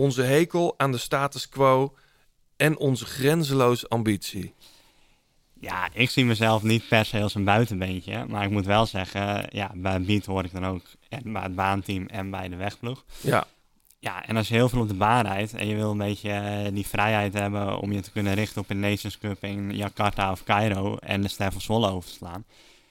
Onze 0.02 0.22
hekel 0.22 0.74
aan 0.78 0.92
de 0.92 0.98
status 0.98 1.50
quo 1.50 1.96
en 2.56 2.78
onze 2.78 3.06
grenzeloze 3.06 3.88
ambitie. 3.88 4.54
Ja, 5.60 5.90
ik 5.94 6.10
zie 6.10 6.26
mezelf 6.26 6.64
niet 6.64 6.88
per 6.88 7.06
se 7.06 7.22
als 7.22 7.36
een 7.36 7.44
buitenbeentje. 7.44 8.26
Maar 8.28 8.44
ik 8.44 8.50
moet 8.50 8.66
wel 8.66 8.86
zeggen, 8.86 9.48
ja, 9.50 9.72
bij 9.76 10.02
Beat 10.02 10.26
hoor 10.26 10.44
ik 10.44 10.54
dan 10.54 10.66
ook 10.66 10.82
en 11.10 11.34
bij 11.34 11.42
het 11.42 11.56
baanteam 11.56 12.06
en 12.08 12.30
bij 12.30 12.50
de 12.50 12.56
wegploeg. 12.56 13.06
Ja. 13.22 13.46
Ja, 14.00 14.26
en 14.26 14.38
als 14.38 14.48
je 14.48 14.54
heel 14.54 14.70
veel 14.70 14.82
op 14.82 14.88
de 14.88 14.94
baan 14.94 15.26
rijdt 15.26 15.54
en 15.54 15.68
je 15.68 15.76
wil 15.76 15.92
een 15.92 15.98
beetje 15.98 16.32
eh, 16.32 16.74
die 16.74 16.88
vrijheid 16.88 17.34
hebben 17.34 17.78
om 17.78 17.92
je 17.92 18.02
te 18.02 18.12
kunnen 18.12 18.34
richten 18.34 18.62
op 18.62 18.70
een 18.70 18.80
Nations 18.80 19.18
Cup 19.18 19.44
in 19.44 19.76
Jakarta 19.76 20.32
of 20.32 20.44
Cairo 20.44 20.96
en 20.98 21.22
de 21.22 21.28
Ster 21.28 21.52
van 21.52 21.62
Zwolle 21.62 21.90
over 21.90 22.10
te 22.10 22.16
slaan. 22.16 22.46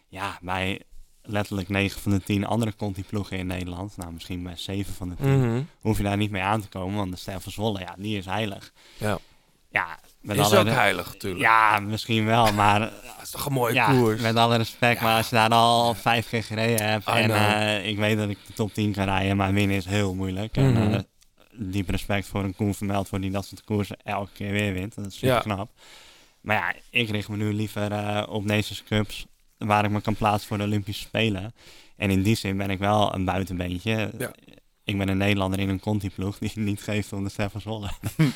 Ja, 0.09 0.38
bij 0.42 0.83
letterlijk 1.22 1.68
9 1.68 2.00
van 2.00 2.12
de 2.12 2.22
10 2.22 2.46
andere 2.46 2.76
Conti-ploegen 2.76 3.38
in 3.38 3.46
Nederland, 3.46 3.96
nou 3.96 4.12
misschien 4.12 4.42
bij 4.42 4.56
7 4.56 4.94
van 4.94 5.09
de 5.09 5.14
10, 5.16 5.40
Mhm. 5.40 5.62
hoef 5.80 5.96
je 5.96 6.02
daar 6.02 6.16
niet 6.16 6.30
mee 6.30 6.42
aan 6.42 6.61
te 6.61 6.68
komen, 6.68 6.96
want 6.96 7.11
de 7.11 7.16
Ster 7.18 7.40
van 7.40 7.52
Zwolle, 7.52 7.80
ja, 7.80 7.94
die 7.98 8.16
is 8.18 8.24
heilig. 8.26 8.72
Ja. 8.98 9.18
Ja, 9.72 9.98
met 10.20 10.37
Is 10.38 10.44
alle 10.44 10.59
ook 10.59 10.66
heilig, 10.66 11.06
natuurlijk. 11.12 11.42
Ja, 11.42 11.80
misschien 11.80 12.24
wel, 12.24 12.52
maar 12.52 12.80
Dat 12.80 12.92
is 13.22 13.30
toch 13.30 13.46
een 13.46 13.52
mooie 13.52 13.74
ja, 13.74 13.90
koers. 13.90 14.20
met 14.20 14.37
alle 14.37 14.56
respect, 14.56 15.00
maar 15.00 15.16
als 15.16 15.28
je 15.28 15.35
daar 15.37 15.50
al 15.50 15.94
vijf 15.94 16.28
keer 16.28 16.44
gereden 16.44 16.87
hebt 16.90 17.09
I 17.09 17.11
en 17.12 17.30
eh, 17.30 17.87
ik 17.88 17.96
weet 17.98 18.16
dat 18.18 18.28
ik 18.28 18.38
de 18.46 18.52
top 18.52 18.74
10 18.74 18.92
kan 18.92 19.04
rijden, 19.04 19.37
maar 19.37 19.52
winnen 19.52 19.76
is 19.76 19.85
heel 19.85 20.14
moeilijk. 20.14 20.56
Mhm. 20.56 20.76
En, 20.76 20.94
eh, 20.94 21.00
diep 21.52 21.88
respect 21.88 22.26
voor 22.26 22.44
een 22.44 22.54
Koen 22.54 22.74
Vermeld 22.74 23.09
voor 23.09 23.20
die 23.20 23.30
dat 23.30 23.46
soort 23.46 23.64
koersen 23.64 23.96
elke 24.04 24.30
keer 24.33 24.52
weer 24.52 24.72
wint. 24.72 24.94
Dat 24.94 25.06
is 25.06 25.14
super 25.18 25.35
Ja. 25.35 25.40
knap. 25.40 25.70
Maar 26.40 26.56
ja, 26.56 26.74
ik 26.90 27.11
richt 27.11 27.28
me 27.28 27.37
nu 27.37 27.52
liever 27.54 27.92
eh, 27.92 28.22
op 28.28 28.44
Nations 28.44 28.83
Cups 28.85 29.26
waar 29.66 29.85
ik 29.85 29.90
me 29.90 30.01
kan 30.01 30.14
plaatsen 30.14 30.49
voor 30.49 30.59
de 30.59 30.64
Olympische 30.64 31.03
Spelen. 31.03 31.55
En 31.96 32.11
in 32.11 32.23
die 32.23 32.37
zin 32.37 32.57
ben 32.57 32.70
ik 32.70 32.79
wel 32.79 33.14
een 33.14 33.25
buitenbeentje. 33.25 34.11
Ja. 34.18 34.31
Ik 34.85 34.99
ben 34.99 35.09
een 35.09 35.16
Nederlander 35.16 35.59
in 35.61 35.68
een 35.68 35.81
Conti-ploeg 35.81 36.38
die 36.38 36.51
niet 36.55 36.83
geeft 36.83 37.12
om 37.12 37.25
de 37.25 37.31
Stefan 37.31 37.61
Zwolle. 37.61 37.90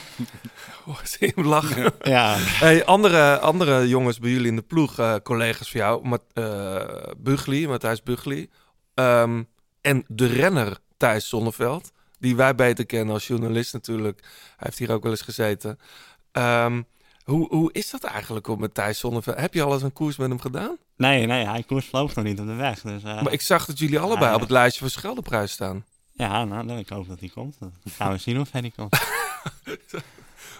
Oh, 0.86 0.98
zie 1.04 1.32
hem 1.34 1.46
lachen. 1.46 1.92
ja, 2.02 2.34
Hey, 2.38 2.84
andere, 2.84 3.38
andere 3.38 3.88
jongens 3.88 4.18
bij 4.18 4.30
jullie 4.30 4.46
in 4.46 4.56
de 4.56 4.62
ploeg, 4.62 4.98
eh, 4.98 5.14
collega's 5.22 5.70
van 5.70 5.80
jou, 5.80 6.08
Mat, 6.08 6.22
eh 6.32 6.82
Bugli, 7.18 7.68
Matthijs 7.68 8.02
Bugli. 8.02 8.50
ehm, 8.94 9.42
en 9.80 10.04
de 10.08 10.26
renner 10.26 10.78
Thijs 10.96 11.28
Zonneveld, 11.28 11.92
die 12.18 12.36
wij 12.36 12.54
beter 12.54 12.86
kennen 12.86 13.14
als 13.14 13.26
journalist 13.26 13.72
natuurlijk. 13.72 14.20
Hij 14.22 14.30
heeft 14.56 14.78
hier 14.78 14.90
ook 14.92 15.02
wel 15.02 15.12
eens 15.12 15.20
gezeten. 15.22 15.78
Ehm, 16.32 16.82
hoe, 17.24 17.48
hoe 17.48 17.72
is 17.72 17.90
dat 17.90 18.04
eigenlijk 18.04 18.48
om 18.48 18.60
met 18.60 18.74
Thijs 18.74 18.98
Zonneveld? 18.98 19.36
Heb 19.36 19.54
je 19.54 19.62
al 19.62 19.72
eens 19.72 19.82
een 19.82 19.92
koers 19.92 20.16
met 20.16 20.28
hem 20.28 20.40
gedaan? 20.40 20.76
nee, 20.96 21.26
nee, 21.26 21.46
hij 21.46 21.62
koers 21.62 21.90
nog 21.90 22.22
niet 22.22 22.40
op 22.40 22.46
de 22.46 22.54
weg. 22.54 22.80
Dus, 22.80 23.02
eh, 23.02 23.22
Maar 23.22 23.32
ik 23.32 23.40
zag 23.40 23.66
dat 23.66 23.78
jullie 23.78 23.98
allebei 23.98 24.26
ja. 24.28 24.34
op 24.34 24.40
het 24.40 24.50
lijstje 24.50 24.80
voor 24.80 24.90
Scheldeprijs 24.90 25.52
staan. 25.52 25.84
Ja, 26.12 26.44
nou, 26.44 26.78
ik 26.78 26.88
hoop 26.88 27.08
dat 27.08 27.20
hij 27.20 27.28
komt. 27.28 27.56
Dan 27.58 27.72
gaan 27.96 28.12
we 28.12 28.18
zien 28.18 28.40
of 28.40 28.52
hij 28.52 28.72
komt. 28.76 28.96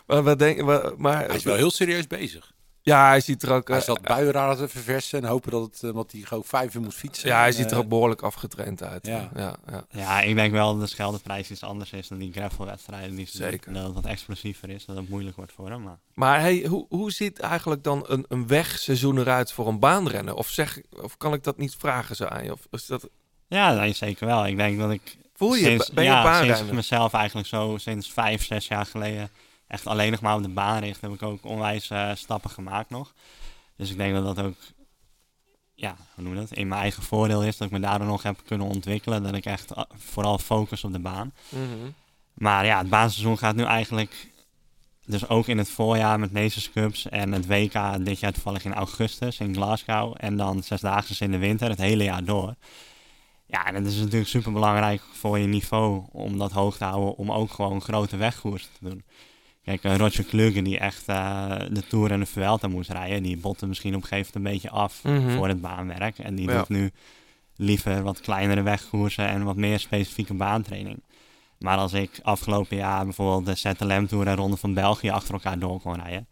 Maar, 0.07 0.23
wat 0.23 0.39
denk, 0.39 0.61
wa- 0.61 0.93
maar, 0.97 1.27
Hij 1.27 1.37
is 1.37 1.43
wel 1.43 1.57
heel 1.57 1.71
serieus 1.71 2.07
bezig. 2.07 2.53
Ja, 2.85 3.09
hij 3.09 3.21
ziet 3.21 3.43
er 3.43 3.53
ook... 3.53 3.69
Hij 3.69 3.77
eh, 3.77 3.83
is 3.83 3.89
dat 3.89 4.01
buienradar 4.03 4.57
te 4.57 4.69
verversen 4.69 5.23
en 5.23 5.29
hopen 5.29 5.51
dat 5.51 5.63
het, 5.63 5.83
eh, 5.83 5.91
want 5.91 6.13
hij 6.13 6.21
gewoon 6.21 6.45
vijf 6.45 6.75
uur 6.75 6.81
moet 6.81 6.95
fietsen. 6.95 7.29
ja, 7.29 7.39
hij 7.39 7.53
ziet 7.53 7.67
er 7.67 7.73
eh, 7.73 7.79
ook 7.79 7.89
behoorlijk 7.89 8.23
afgetraind 8.23 8.83
uit. 8.83 9.07
Ja. 9.07 9.31
ja, 9.37 9.57
ja. 9.71 9.85
Ja, 9.91 10.21
ik 10.21 10.35
denk 10.35 10.53
wel 10.53 10.73
dat 10.73 10.81
de 10.81 10.87
Scheldeprijs 10.87 11.51
iets 11.51 11.63
anders 11.63 11.93
is 11.93 12.09
dan 12.09 12.19
die 12.19 12.33
gravelwedstrijden. 12.33 13.17
Die 13.17 13.29
Zeker. 13.31 13.73
Dat 13.73 13.85
het 13.85 13.95
wat 13.95 14.05
explosiever 14.07 14.71
is, 14.71 14.85
dat 14.85 14.97
het 14.97 15.09
moeilijk 15.09 15.37
wordt 15.37 15.53
voor 15.53 15.71
hem. 15.71 15.83
Maar 15.83 15.99
Maar 16.15 16.41
hey, 16.41 16.65
hoe, 16.69 16.87
hoe 16.89 17.13
ziet 17.13 17.39
eigenlijk 17.39 17.85
dan 17.85 18.05
een, 18.07 18.25
een 18.29 18.47
wegseizoen 18.47 19.19
eruit 19.19 19.53
voor 19.53 19.69
een 19.69 19.79
baanrennen? 19.79 20.37
Of, 20.37 20.49
zeg, 20.49 20.81
of 21.03 21.17
kan 21.17 21.33
ik 21.33 21.43
dat 21.43 21.59
niet 21.59 21.75
vragen 21.79 22.17
zo 22.17 22.25
aan 22.25 22.45
je? 22.45 22.53
Of 22.53 22.67
is 22.71 22.87
dat, 22.87 23.09
ja, 23.47 23.75
nee, 23.75 23.93
zeker 23.93 24.27
wel. 24.27 24.47
Ik 24.47 24.57
denk 24.57 24.79
dat 24.79 24.91
ik 24.91 25.17
voel 25.35 25.55
je, 25.55 25.65
sinds, 25.65 25.91
ben 25.91 26.05
je 26.05 26.11
ja, 26.11 26.23
baanrenner? 26.23 26.57
sinds 26.57 26.71
ik 26.71 26.77
mezelf 26.77 27.13
eigenlijk 27.13 27.49
zo 27.49 27.77
sinds 27.79 28.13
vijf, 28.13 28.45
zes 28.45 28.67
jaar 28.67 28.87
geleden 28.87 29.31
echt 29.75 29.87
alleen 29.87 30.11
nog 30.11 30.21
maar 30.21 30.37
op 30.37 30.43
de 30.43 30.49
baan 30.49 30.79
richt, 30.79 31.01
heb 31.01 31.13
ik 31.13 31.23
ook 31.23 31.45
onwijs 31.45 31.91
eh, 31.91 32.11
stappen 32.15 32.51
gemaakt 32.51 32.91
nog. 32.91 33.15
Dus 33.77 33.91
ik 33.91 33.97
denk 33.97 34.15
dat 34.15 34.37
dat 34.37 34.47
ook, 34.47 34.57
ja, 35.75 35.97
hoe 36.15 36.25
noem 36.25 36.35
je 36.35 36.41
dat, 36.41 36.53
in 36.53 36.69
mijn 36.69 36.81
eigen 36.81 37.03
voordeel 37.03 37.43
is, 37.43 37.57
dat 37.57 37.67
ik 37.67 37.73
me 37.73 37.81
daardoor 37.81 38.07
nog 38.07 38.23
heb 38.23 38.41
kunnen 38.47 38.67
ontwikkelen. 38.67 39.23
Dat 39.23 39.35
ik 39.35 39.45
echt 39.45 39.71
eh, 39.71 39.83
vooral 39.95 40.39
focus 40.39 40.85
op 40.85 40.93
de 40.93 40.99
baan. 40.99 41.33
Mhm. 41.49 41.91
Maar 42.35 42.65
ja, 42.65 42.79
het 42.79 42.89
baanseizoen 42.89 43.39
gaat 43.39 43.55
nu 43.55 43.65
eigenlijk. 43.65 44.33
Dus 45.07 45.29
ook 45.29 45.47
in 45.47 45.59
het 45.59 45.69
voorjaar 45.69 46.19
met 46.19 46.33
Nations 46.33 46.71
Cups 46.71 47.09
en 47.09 47.33
het 47.33 47.47
WK 47.47 48.05
dit 48.05 48.21
jaar 48.21 48.33
toevallig 48.33 48.65
in 48.65 48.75
augustus 48.75 49.39
in 49.39 49.55
Glasgow. 49.55 50.15
En 50.17 50.37
dan 50.37 50.63
zesdaagse 50.63 51.25
in 51.25 51.31
de 51.31 51.39
winter, 51.39 51.69
het 51.69 51.79
hele 51.79 52.05
jaar 52.05 52.25
door. 52.25 52.55
Ja, 53.47 53.67
en 53.67 53.75
het 53.75 53.87
is 53.87 53.97
natuurlijk 53.97 54.29
super 54.29 54.53
belangrijk 54.53 55.03
voor 55.13 55.39
je 55.39 55.47
niveau 55.47 56.05
om 56.13 56.39
dat 56.39 56.53
hoog 56.53 56.77
te 56.77 56.85
houden. 56.85 57.17
Om 57.17 57.33
ook 57.33 57.51
gewoon 57.51 57.81
grote 57.81 58.17
wegkoersen 58.17 58.71
te 58.79 58.89
doen. 58.89 59.05
Kijk, 59.65 59.85
eh, 59.85 59.97
Roger 59.97 60.25
Kluge 60.25 60.63
die 60.63 60.79
echt 60.79 61.03
eh, 61.09 61.57
de 61.71 61.87
Tour 61.89 62.11
en 62.11 62.21
de 62.21 62.27
Vuelta 62.27 62.69
moest 62.69 62.91
rijden. 62.91 63.23
Die 63.23 63.37
botte 63.37 63.67
misschien 63.67 63.95
op 63.95 64.03
een 64.03 64.09
gegeven 64.09 64.31
moment 64.43 64.55
een 64.55 64.61
beetje 64.61 64.77
af 64.79 65.05
Mhm. 65.05 65.31
voor 65.37 65.49
het 65.49 65.61
baanwerk. 65.61 66.19
En 66.19 66.35
die 66.35 66.49
Ja. 66.49 66.57
doet 66.59 66.69
nu 66.69 66.91
liever 67.57 68.03
wat 68.03 68.21
kleinere 68.21 68.63
wegkoersen 68.63 69.27
en 69.29 69.45
wat 69.45 69.57
meer 69.57 69.79
specifieke 69.79 70.35
baantraining. 70.35 71.03
Maar 71.59 71.77
als 71.79 71.93
ik 71.93 72.21
afgelopen 72.23 72.77
jaar 72.77 73.05
bijvoorbeeld 73.05 73.47
de 73.47 73.55
ZLM 73.55 74.07
Tour 74.07 74.27
en 74.27 74.37
Ronde 74.37 74.57
van 74.57 74.75
België 74.75 75.11
achter 75.11 75.35
elkaar 75.35 75.59
door 75.59 75.81
kon 75.81 75.95
rijden. 75.95 76.27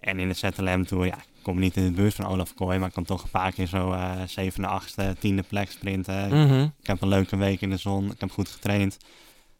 En 0.00 0.18
in 0.18 0.28
de 0.28 0.34
ZLM 0.34 0.86
Tour, 0.86 1.06
ja, 1.06 1.14
ik 1.16 1.42
kom 1.42 1.58
niet 1.58 1.76
in 1.76 1.84
de 1.84 1.90
buurt 1.90 2.14
van 2.14 2.26
Olaf 2.26 2.54
Kooi, 2.54 2.78
maar 2.78 2.88
ik 2.88 2.94
kan 2.94 3.04
toch 3.04 3.22
een 3.22 3.30
paar 3.30 3.52
keer 3.52 3.66
zo 3.66 3.92
eh 3.92 4.10
zevende, 4.26 4.68
achtste, 4.68 5.16
tiende 5.18 5.42
plek 5.42 5.70
sprinten. 5.70 6.28
Mhm. 6.46 6.62
Ik 6.80 6.86
heb 6.86 7.02
een 7.02 7.08
leuke 7.08 7.36
week 7.36 7.60
in 7.60 7.70
de 7.70 7.76
zon, 7.76 8.10
ik 8.10 8.20
heb 8.20 8.30
goed 8.30 8.48
getraind. 8.48 8.96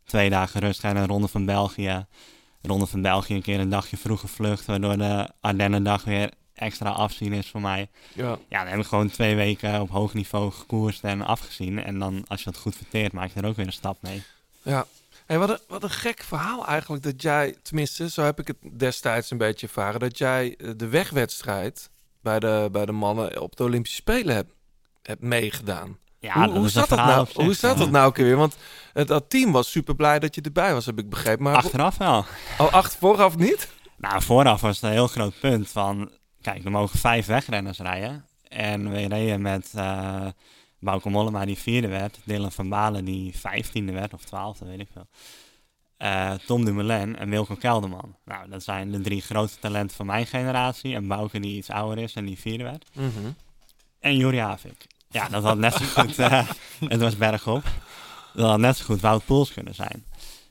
Twee 0.04 0.30
dagen 0.30 0.60
rust 0.60 0.84
en 0.84 0.96
een 0.96 1.06
Ronde 1.06 1.28
van 1.28 1.44
België. 1.44 2.06
Ronde 2.62 2.86
van 2.86 3.02
België 3.02 3.34
een 3.34 3.42
keer 3.42 3.60
een 3.60 3.68
dagje 3.68 3.96
vroeg 3.96 4.20
gevlucht, 4.20 4.66
waardoor 4.66 4.96
de 4.96 5.28
Ardennendag 5.40 6.04
weer 6.04 6.30
extra 6.54 6.90
afzien 6.90 7.32
is 7.32 7.50
voor 7.50 7.60
mij. 7.60 7.88
Ja. 8.12 8.38
Ja, 8.48 8.58
dan 8.58 8.70
heb 8.70 8.80
ik 8.80 8.86
gewoon 8.86 9.10
twee 9.10 9.34
weken 9.34 9.80
op 9.80 9.90
hoog 9.90 10.14
niveau 10.14 10.52
gekoerst 10.52 11.04
en 11.04 11.22
afgezien. 11.22 11.84
En 11.84 11.98
dan, 11.98 12.24
als 12.28 12.42
je 12.42 12.50
dat 12.50 12.60
goed 12.60 12.76
verteert, 12.76 13.12
maak 13.12 13.30
je 13.34 13.40
er 13.40 13.46
ook 13.46 13.56
weer 13.56 13.66
een 13.66 13.72
stap 13.72 13.96
mee. 14.00 14.22
Ja. 14.62 14.86
Hey, 15.26 15.38
wat, 15.38 15.50
een, 15.50 15.58
wat 15.68 15.82
een 15.82 15.90
gek 15.90 16.22
verhaal 16.22 16.66
eigenlijk 16.66 17.02
dat 17.02 17.22
jij, 17.22 17.56
tenminste, 17.62 18.10
zo 18.10 18.22
heb 18.22 18.40
ik 18.40 18.46
het 18.46 18.56
destijds 18.72 19.30
een 19.30 19.38
beetje 19.38 19.66
ervaren, 19.66 20.00
dat 20.00 20.18
jij 20.18 20.56
eh, 20.56 20.70
de 20.76 20.88
wegwedstrijd 20.88 21.90
bij 22.20 22.40
de, 22.40 22.68
bij 22.72 22.86
de 22.86 22.92
mannen 22.92 23.40
op 23.40 23.56
de 23.56 23.62
Olympische 23.62 23.96
Spelen 23.96 24.34
hebt, 24.34 24.52
hebt 25.02 25.22
meegedaan. 25.22 25.98
Ja, 26.20 26.48
hoe 26.48 26.58
hoe 26.58 26.68
zat 26.68 26.90
een 26.90 26.96
dat 26.96 27.06
nou? 27.06 27.26
zich, 27.26 27.34
Hoe 27.36 27.54
zat 27.54 27.72
ja. 27.72 27.78
dat 27.78 27.90
nou 27.90 28.06
ook 28.06 28.16
weer? 28.16 28.36
Want 28.36 28.56
het, 28.92 29.08
dat 29.08 29.30
team 29.30 29.52
was 29.52 29.70
super 29.70 29.94
blij 29.94 30.18
dat 30.18 30.34
je 30.34 30.40
erbij 30.40 30.74
was, 30.74 30.86
heb 30.86 30.98
ik 30.98 31.08
begrepen. 31.10 31.42
Maar 31.42 31.56
Achteraf 31.56 31.96
wel. 31.96 32.24
al 32.58 32.70
acht 32.70 32.96
vooraf 32.96 33.36
niet? 33.36 33.68
Nou, 33.96 34.22
vooraf 34.22 34.60
was 34.60 34.74
het 34.74 34.84
een 34.84 34.90
heel 34.90 35.06
groot 35.06 35.40
punt 35.40 35.68
van... 35.68 36.10
Kijk, 36.40 36.64
er 36.64 36.70
mogen 36.70 36.98
vijf 36.98 37.26
wegrenners 37.26 37.78
rijden. 37.78 38.24
En 38.48 38.90
we 38.90 39.06
reden 39.06 39.42
met 39.42 39.72
eh 39.74 40.26
Bauke 40.80 41.10
Mollema 41.10 41.44
die 41.44 41.58
vierde 41.58 41.88
werd. 41.88 42.18
Dylan 42.24 42.52
van 42.52 42.68
Balen 42.68 43.04
die 43.04 43.38
vijftiende 43.38 43.92
werd, 43.92 44.14
of 44.14 44.24
twaalfde, 44.24 44.64
weet 44.64 44.80
ik 44.80 44.88
veel. 44.92 45.06
Eh, 45.96 46.32
Tom 46.46 46.64
Dumoulin 46.64 47.16
en 47.16 47.30
Wilco 47.30 47.54
Kelderman. 47.54 48.16
Nou, 48.24 48.48
dat 48.50 48.62
zijn 48.62 48.90
de 48.90 49.00
drie 49.00 49.20
grote 49.20 49.58
talenten 49.58 49.96
van 49.96 50.06
mijn 50.06 50.26
generatie. 50.26 50.94
En 50.94 51.06
Bauke 51.08 51.40
die 51.40 51.56
iets 51.56 51.70
ouder 51.70 52.04
is 52.04 52.14
en 52.14 52.24
die 52.24 52.38
vierde 52.38 52.64
werd. 52.64 52.86
En 53.98 54.16
Juri 54.16 54.38
Havik. 54.38 54.86
Ja, 55.10 55.28
dat 55.28 55.42
had 55.42 55.58
net 55.58 55.74
zo 55.74 55.84
goed... 55.84 56.18
eh, 56.28 56.48
het 56.88 57.00
was 57.00 57.16
bergop. 57.16 57.62
Dat 58.34 58.48
had 58.48 58.58
net 58.58 58.76
zo 58.76 58.84
goed 58.84 59.00
Wout 59.00 59.24
Poels 59.24 59.52
kunnen 59.52 59.74
zijn. 59.74 60.04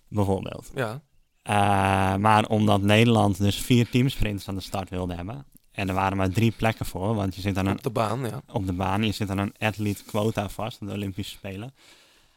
Bijvoorbeeld. 0.08 0.72
Ja. 0.76 1.02
Eh, 1.42 2.16
maar 2.16 2.46
omdat 2.46 2.82
Nederland 2.82 3.38
dus 3.38 3.62
vier 3.62 3.90
teamsprints 3.90 4.48
aan 4.48 4.56
de 4.56 4.62
start 4.62 4.90
wilde 4.90 5.16
hebben. 5.16 5.46
En 5.72 5.88
er 5.88 5.94
waren 5.94 6.18
maar 6.18 6.30
drie 6.30 6.52
plekken 6.52 6.86
voor, 6.86 7.16
want 7.16 7.36
je 7.36 7.42
zit 7.42 7.58
aan 7.58 7.66
een, 7.66 7.78
Op 7.78 7.84
de 7.84 7.90
baan, 7.90 8.20
ja. 8.20 8.42
op 8.52 8.66
de 8.66 8.74
baan, 8.74 9.04
je 9.04 9.12
zit 9.12 9.30
aan 9.30 9.38
een 9.38 9.54
athlete 9.58 10.04
quota 10.04 10.50
vast, 10.50 10.82
op 10.82 10.88
de 10.88 10.94
Olympische 10.94 11.36
Spelen. 11.36 11.74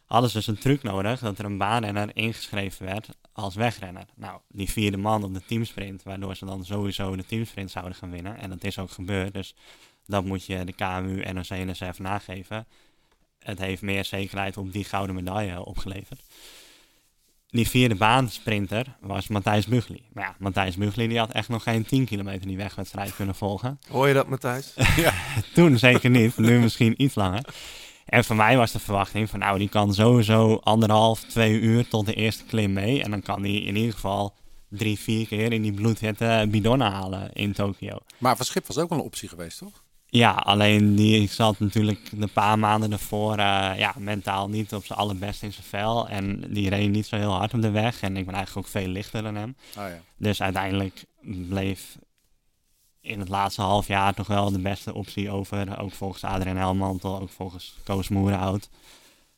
Hadden 0.06 0.30
ze 0.30 0.36
dus 0.36 0.46
een 0.46 0.58
truc 0.58 0.82
nodig 0.82 1.20
dat 1.20 1.38
er 1.38 1.44
een 1.44 1.58
baanrenner 1.58 2.16
ingeschreven 2.16 2.86
werd 2.86 3.08
als 3.32 3.54
wegrenner. 3.54 4.04
Nou, 4.16 4.40
die 4.48 4.70
vierde 4.70 4.96
man 4.96 5.24
op 5.24 5.34
de 5.34 5.42
teamsprint, 5.46 6.02
waardoor 6.02 6.36
ze 6.36 6.44
dan 6.44 6.64
sowieso 6.64 7.16
de 7.16 7.26
teamsprint 7.26 7.70
zouden 7.70 7.94
gaan 7.94 8.10
winnen. 8.10 8.38
En 8.38 8.50
dat 8.50 8.64
is 8.64 8.78
ook 8.78 8.90
gebeurd, 8.90 9.34
dus 9.34 9.54
dat 10.06 10.24
moet 10.24 10.44
je 10.44 10.64
de 10.64 10.72
KMU, 10.72 11.32
NOC 11.32 11.48
en 11.48 11.70
NSF 11.70 11.98
nageven. 11.98 12.66
Het 13.38 13.58
heeft 13.58 13.82
meer 13.82 14.04
zekerheid 14.04 14.56
op 14.56 14.72
die 14.72 14.84
gouden 14.84 15.14
medaille 15.14 15.64
opgeleverd 15.64 16.22
die 17.52 17.68
vierde 17.68 17.94
baansprinter 17.94 18.86
was 19.00 19.28
Matthijs 19.28 19.66
Bugli. 19.66 20.02
Maar 20.12 20.24
ja, 20.24 20.34
Matthijs 20.38 20.76
Bugli 20.76 21.08
die 21.08 21.18
had 21.18 21.32
echt 21.32 21.48
nog 21.48 21.62
geen 21.62 21.84
10 21.84 22.04
kilometer 22.04 22.46
die 22.46 22.56
wegwedstrijd 22.56 23.14
kunnen 23.14 23.34
volgen. 23.34 23.78
Hoor 23.88 24.08
je 24.08 24.14
dat, 24.14 24.28
Matthijs? 24.28 24.74
Toen 25.54 25.78
zeker 25.78 26.10
niet, 26.10 26.38
nu 26.38 26.60
misschien 26.60 27.02
iets 27.02 27.14
langer. 27.14 27.44
En 28.06 28.24
voor 28.24 28.36
mij 28.36 28.56
was 28.56 28.72
de 28.72 28.78
verwachting 28.78 29.30
van 29.30 29.38
nou, 29.38 29.58
die 29.58 29.68
kan 29.68 29.94
sowieso 29.94 30.56
anderhalf, 30.56 31.24
twee 31.24 31.60
uur 31.60 31.88
tot 31.88 32.06
de 32.06 32.14
eerste 32.14 32.44
klim 32.44 32.72
mee. 32.72 33.02
En 33.02 33.10
dan 33.10 33.22
kan 33.22 33.42
die 33.42 33.62
in 33.62 33.76
ieder 33.76 33.92
geval 33.92 34.34
drie, 34.68 34.98
vier 34.98 35.26
keer 35.26 35.52
in 35.52 35.62
die 35.62 35.72
bloedhitte 35.72 36.46
bidonnen 36.48 36.90
halen 36.92 37.32
in 37.32 37.52
Tokio. 37.52 37.98
Maar 38.18 38.36
Van 38.36 38.46
Schip 38.46 38.66
was 38.66 38.78
ook 38.78 38.88
wel 38.88 38.98
een 38.98 39.04
optie 39.04 39.28
geweest, 39.28 39.58
toch? 39.58 39.82
Ja, 40.14 40.30
alleen 40.30 40.94
die 40.94 41.28
zat 41.28 41.58
natuurlijk 41.58 42.20
de 42.20 42.26
paar 42.26 42.58
maanden 42.58 42.92
ervoor 42.92 43.32
eh, 43.32 43.72
ja, 43.76 43.94
mentaal 43.98 44.48
niet 44.48 44.74
op 44.74 44.84
zijn 44.84 44.98
allerbest 44.98 45.42
in 45.42 45.52
zijn 45.52 45.66
vel. 45.66 46.08
En 46.08 46.52
die 46.52 46.68
reed 46.68 46.90
niet 46.90 47.06
zo 47.06 47.16
heel 47.16 47.32
hard 47.32 47.54
op 47.54 47.62
de 47.62 47.70
weg. 47.70 48.02
En 48.02 48.16
ik 48.16 48.26
ben 48.26 48.34
eigenlijk 48.34 48.66
ook 48.66 48.72
veel 48.72 48.86
lichter 48.86 49.22
dan 49.22 49.34
hem. 49.34 49.56
Oh 49.78 49.88
ja. 49.88 50.00
Dus 50.16 50.42
uiteindelijk 50.42 51.04
bleef 51.48 51.98
in 53.00 53.18
het 53.18 53.28
laatste 53.28 53.62
half 53.62 53.86
jaar 53.86 54.14
toch 54.14 54.26
wel 54.26 54.52
de 54.52 54.60
beste 54.60 54.94
optie 54.94 55.30
over. 55.30 55.78
Ook 55.80 55.92
volgens 55.92 56.24
Adrien 56.24 56.56
Helmantel, 56.56 57.20
ook 57.20 57.30
volgens 57.30 57.76
Koos 57.84 58.08
Moerenhout. 58.08 58.68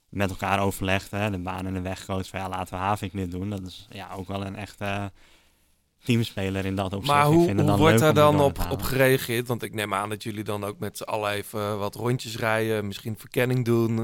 Met 0.08 0.30
elkaar 0.30 0.60
overlegd, 0.60 1.10
hè, 1.10 1.30
de 1.30 1.38
baan 1.38 1.66
en 1.66 1.74
de 1.74 1.80
wegcoach. 1.80 2.28
Van 2.28 2.40
ja, 2.40 2.48
laten 2.48 2.74
we 2.74 2.80
Havik 2.80 3.12
dit 3.12 3.30
doen. 3.30 3.50
Dat 3.50 3.66
is 3.66 3.86
ja, 3.90 4.12
ook 4.12 4.28
wel 4.28 4.46
een 4.46 4.56
echte 4.56 5.12
teamspeler 6.04 6.64
in 6.64 6.74
dat 6.76 6.92
opzicht. 6.92 7.06
Maar 7.16 7.24
hoe, 7.26 7.46
hoe 7.52 7.64
dan 7.64 7.78
wordt 7.78 7.98
daar 7.98 8.14
dan 8.14 8.40
op, 8.40 8.66
op 8.70 8.82
gereageerd? 8.82 9.46
Want 9.48 9.62
ik 9.62 9.74
neem 9.74 9.94
aan 9.94 10.08
dat 10.08 10.22
jullie 10.22 10.44
dan 10.44 10.64
ook 10.64 10.78
met 10.78 10.96
z'n 10.96 11.02
allen 11.02 11.30
even 11.30 11.78
wat 11.78 11.94
rondjes 11.94 12.36
rijden, 12.36 12.86
misschien 12.86 13.14
verkenning 13.18 13.64
doen. 13.64 13.94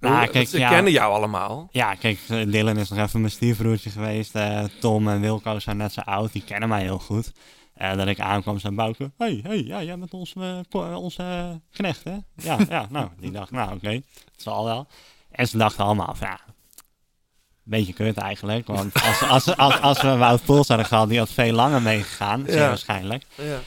Nou, 0.00 0.18
Hoe- 0.18 0.28
kijk, 0.28 0.48
ze 0.48 0.58
ja. 0.58 0.68
kennen 0.68 0.92
jou 0.92 1.12
allemaal. 1.14 1.68
Ja, 1.70 1.94
kijk, 1.94 2.18
eh, 2.28 2.46
Dylan 2.50 2.76
is 2.76 2.88
nog 2.88 2.98
even 2.98 3.20
mijn 3.20 3.32
stiefbroertje 3.32 3.90
geweest. 3.90 4.34
eh, 4.34 4.64
Tom 4.80 5.08
en 5.08 5.20
Wilco 5.20 5.58
zijn 5.58 5.76
net 5.76 5.92
zo 5.92 6.00
oud, 6.00 6.32
die 6.32 6.44
kennen 6.44 6.68
mij 6.68 6.82
heel 6.82 6.98
goed. 6.98 7.32
Eh, 7.74 7.96
dat 7.96 8.06
ik 8.06 8.20
aankwam, 8.20 8.58
zei 8.58 8.74
Bouke, 8.74 9.10
hey, 9.18 9.40
hey, 9.42 9.62
ja, 9.64 9.82
jij 9.82 9.98
bent 9.98 10.14
onze, 10.14 10.40
eh, 10.70 10.80
eh, 10.82 10.96
onze 11.02 11.22
eh, 11.22 11.48
knecht, 11.72 12.04
hè? 12.04 12.16
Ja, 12.36 12.58
ja, 12.68 12.86
nou, 12.90 13.08
die 13.20 13.30
dacht, 13.30 13.50
nou, 13.50 13.74
oké, 13.74 13.88
het 13.90 14.02
zal 14.36 14.64
wel. 14.64 14.86
En 15.30 15.48
ze 15.48 15.56
dachten 15.58 15.84
allemaal 15.84 16.14
van, 16.14 16.28
ja, 16.28 16.40
Beetje 17.68 17.92
kut 17.92 18.16
eigenlijk. 18.16 18.66
Want 18.66 18.94
als, 19.02 19.22
als, 19.22 19.56
als, 19.56 19.80
als 19.80 20.02
we 20.02 20.16
Wout 20.16 20.44
Poels 20.44 20.68
hadden 20.68 20.86
gehad, 20.86 21.08
die 21.08 21.18
had 21.18 21.30
veel 21.30 21.52
langer 21.52 21.82
meegegaan. 21.82 22.44
Zeer 22.46 22.56
Ja. 22.56 22.68
waarschijnlijk. 22.68 23.24
Ja. 23.34 23.58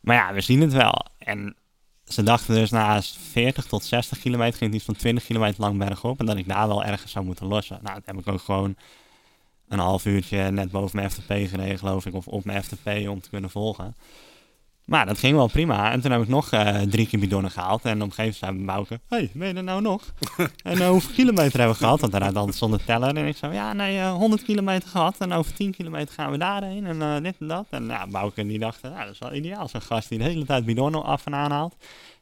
Maar 0.00 0.16
ja, 0.16 0.32
we 0.34 0.40
zien 0.40 0.60
het 0.60 0.72
wel. 0.72 1.06
En 1.18 1.56
ze 2.04 2.22
dachten 2.22 2.54
dus 2.54 2.70
na 2.70 3.02
40 3.30 3.64
tot 3.64 3.84
60 3.84 4.18
kilometer 4.18 4.58
ging 4.58 4.64
het 4.70 4.74
iets 4.74 4.84
van 4.84 4.96
20 4.96 5.24
kilometer 5.24 5.60
lang 5.60 5.78
bergop. 5.78 6.20
En 6.20 6.26
dat 6.26 6.36
ik 6.36 6.48
daar 6.48 6.68
wel 6.68 6.84
ergens 6.84 7.12
zou 7.12 7.24
moeten 7.24 7.46
lossen. 7.46 7.78
Nou, 7.82 7.94
dat 7.94 8.06
heb 8.06 8.18
ik 8.18 8.28
ook 8.32 8.40
gewoon 8.42 8.76
een 9.68 9.78
half 9.78 10.04
uurtje 10.04 10.50
net 10.50 10.70
boven 10.70 10.96
mijn 10.96 11.10
FTP 11.10 11.26
gereden, 11.28 11.78
geloof 11.78 12.06
ik. 12.06 12.14
Of 12.14 12.26
op 12.26 12.44
mijn 12.44 12.62
FTP 12.64 12.88
om 13.08 13.20
te 13.20 13.28
kunnen 13.28 13.50
volgen. 13.50 13.94
Maar 14.86 15.06
dat 15.06 15.18
ging 15.18 15.36
wel 15.36 15.46
prima. 15.46 15.92
En 15.92 16.00
toen 16.00 16.10
heb 16.10 16.22
ik 16.22 16.28
nog 16.28 16.50
eh, 16.50 16.80
drie 16.80 17.06
keer 17.06 17.20
bidonnen 17.20 17.50
gehaald. 17.50 17.84
En 17.84 18.02
op 18.02 18.08
een 18.08 18.14
gegeven 18.14 18.46
moment 18.46 18.64
zei 18.64 18.76
Bouke, 18.76 19.00
hé, 19.08 19.16
hey, 19.16 19.30
ben 19.34 19.48
je 19.48 19.54
er 19.54 19.62
nou 19.62 19.82
nog? 19.82 20.02
en 20.62 20.80
eh, 20.80 20.88
hoeveel 20.88 21.14
kilometer 21.14 21.58
hebben 21.58 21.76
we 21.76 21.82
gehad? 21.82 22.00
Want 22.00 22.12
daaruit 22.12 22.36
altijd 22.36 22.56
zonder 22.56 22.84
teller. 22.84 23.16
En 23.16 23.26
ik 23.26 23.36
zei, 23.36 23.52
ja, 23.52 23.72
nee, 23.72 23.98
eh, 23.98 24.12
100 24.12 24.42
kilometer 24.42 24.88
gehad. 24.88 25.16
En 25.18 25.32
over 25.32 25.54
10 25.54 25.70
kilometer 25.70 26.14
gaan 26.14 26.30
we 26.30 26.38
daarheen. 26.38 26.86
En 26.86 27.02
eh, 27.02 27.22
dit 27.22 27.34
en 27.38 27.48
dat. 27.48 27.66
En 27.70 27.86
ja, 27.86 28.06
Bouke 28.06 28.46
die 28.46 28.58
dacht, 28.58 28.82
nou, 28.82 28.98
dat 28.98 29.10
is 29.10 29.18
wel 29.18 29.34
ideaal. 29.34 29.68
Zo'n 29.68 29.82
gast 29.82 30.08
die 30.08 30.18
de 30.18 30.24
hele 30.24 30.44
tijd 30.44 30.64
bidonnen 30.64 31.04
af 31.04 31.26
en 31.26 31.34
aanhaalt. 31.34 31.76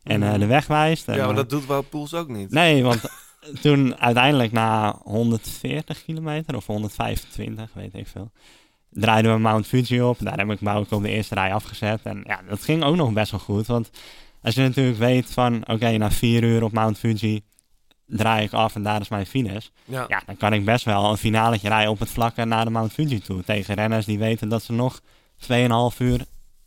En 0.04 0.22
eh, 0.22 0.38
de 0.38 0.46
weg 0.46 0.66
wijst. 0.66 1.08
En, 1.08 1.14
ja, 1.14 1.20
maar 1.20 1.30
eh, 1.30 1.36
dat 1.36 1.50
doet 1.50 1.66
Wout 1.66 1.90
Poels 1.90 2.14
ook 2.14 2.28
niet. 2.28 2.50
Nee, 2.50 2.82
want 2.82 3.00
toen 3.62 3.96
uiteindelijk 3.96 4.52
na 4.52 4.98
140 5.02 6.04
kilometer 6.04 6.56
of 6.56 6.66
125, 6.66 7.70
weet 7.74 7.94
ik 7.94 8.06
veel, 8.06 8.30
draaiden 8.94 9.32
we 9.32 9.38
Mount 9.38 9.66
Fuji 9.66 10.02
op. 10.02 10.16
Daar 10.20 10.38
heb 10.38 10.50
ik 10.50 10.60
Bouke 10.60 10.94
op 10.94 11.02
de 11.02 11.08
eerste 11.08 11.34
rij 11.34 11.52
afgezet. 11.52 12.00
En 12.02 12.22
ja, 12.26 12.40
dat 12.48 12.62
ging 12.62 12.84
ook 12.84 12.96
nog 12.96 13.12
best 13.12 13.30
wel 13.30 13.40
goed. 13.40 13.66
Want 13.66 13.90
als 14.42 14.54
je 14.54 14.60
natuurlijk 14.60 14.98
weet 14.98 15.32
van, 15.32 15.68
oké, 15.68 15.96
na 15.96 16.10
vier 16.10 16.42
uur 16.42 16.62
op 16.62 16.72
Mount 16.72 16.98
Fuji 16.98 17.42
draai 18.06 18.44
ik 18.44 18.52
af 18.52 18.74
en 18.74 18.82
daar 18.82 19.00
is 19.00 19.08
mijn 19.08 19.26
finish. 19.26 19.66
Ja. 19.84 20.04
Ja, 20.08 20.22
dan 20.26 20.36
kan 20.36 20.52
ik 20.52 20.64
best 20.64 20.84
wel 20.84 21.10
een 21.10 21.16
finaletje 21.16 21.68
rijden 21.68 21.90
op 21.90 21.98
het 21.98 22.10
vlakke 22.10 22.44
naar 22.44 22.64
de 22.64 22.70
Mount 22.70 22.92
Fuji 22.92 23.20
toe. 23.20 23.42
Tegen 23.44 23.74
renners 23.74 24.06
die 24.06 24.18
weten 24.18 24.48
dat 24.48 24.62
ze 24.62 24.72
nog 24.72 25.00
2,5 25.36 25.98
uur 25.98 26.24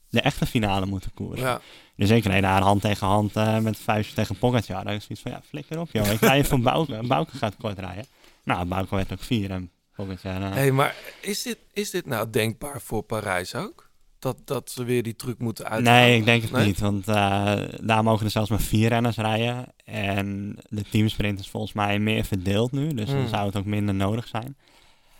de 0.09 0.21
echte 0.21 0.45
finale 0.45 0.85
moeten 0.85 1.13
koersen. 1.13 1.47
Ja. 1.47 1.61
Dus 1.95 2.09
ik 2.09 2.25
reed 2.25 2.41
daar 2.41 2.61
hand 2.61 2.81
tegen 2.81 3.07
hand 3.07 3.35
eh, 3.35 3.57
met 3.57 3.77
vuistje 3.77 4.15
tegen 4.15 4.37
Pogacar. 4.37 4.83
Dan 4.83 4.93
is 4.93 5.03
zoiets 5.03 5.21
van, 5.21 5.31
ja, 5.31 5.41
flikker 5.47 5.79
op 5.79 5.89
joh. 5.91 6.11
Ik 6.11 6.19
rij 6.19 6.37
even 6.37 6.49
voor 6.49 6.59
Bouke. 6.59 6.99
Bouke 7.07 7.37
gaat 7.37 7.55
kort 7.57 7.79
rijden. 7.79 8.05
Nou, 8.43 8.65
Bouke 8.65 8.95
werd 8.95 9.11
ook 9.11 9.23
vier 9.23 9.51
en 9.51 9.71
Eh, 9.97 10.53
hey, 10.53 10.71
maar 10.71 10.95
is 11.21 11.41
dit, 11.41 11.57
is 11.73 11.89
dit 11.89 12.05
nou 12.05 12.29
denkbaar 12.29 12.81
voor 12.81 13.01
Parijs 13.03 13.55
ook? 13.55 13.89
Dat, 14.19 14.37
dat 14.45 14.71
ze 14.71 14.83
weer 14.83 15.03
die 15.03 15.15
truc 15.15 15.39
moeten 15.39 15.69
uithalen? 15.69 16.01
Nee, 16.01 16.17
ik 16.17 16.25
denk 16.25 16.41
het 16.41 16.51
Nee? 16.51 16.65
niet. 16.65 16.79
Want 16.79 17.07
eh, 17.07 17.55
daar 17.81 18.03
mogen 18.03 18.25
er 18.25 18.31
zelfs 18.31 18.49
maar 18.49 18.59
vier 18.59 18.89
renners 18.89 19.17
rijden. 19.17 19.65
En 19.85 20.57
de 20.69 20.83
teamsprint 20.91 21.39
is 21.39 21.49
volgens 21.49 21.73
mij 21.73 21.99
meer 21.99 22.23
verdeeld 22.25 22.71
nu. 22.71 22.93
Dus 22.93 23.05
dan 23.09 23.15
Hmm. 23.17 23.27
zou 23.27 23.45
het 23.45 23.55
ook 23.55 23.65
minder 23.65 23.95
nodig 23.95 24.27
zijn. 24.27 24.57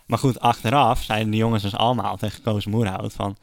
Maar 0.06 0.18
goed, 0.18 0.40
achteraf 0.40 1.02
zeiden 1.02 1.30
die 1.30 1.40
jongens 1.40 1.62
dus 1.62 1.76
allemaal 1.76 2.16
tegen 2.16 2.42
Koos 2.42 2.66
Moerhout 2.66 3.12
van... 3.12 3.36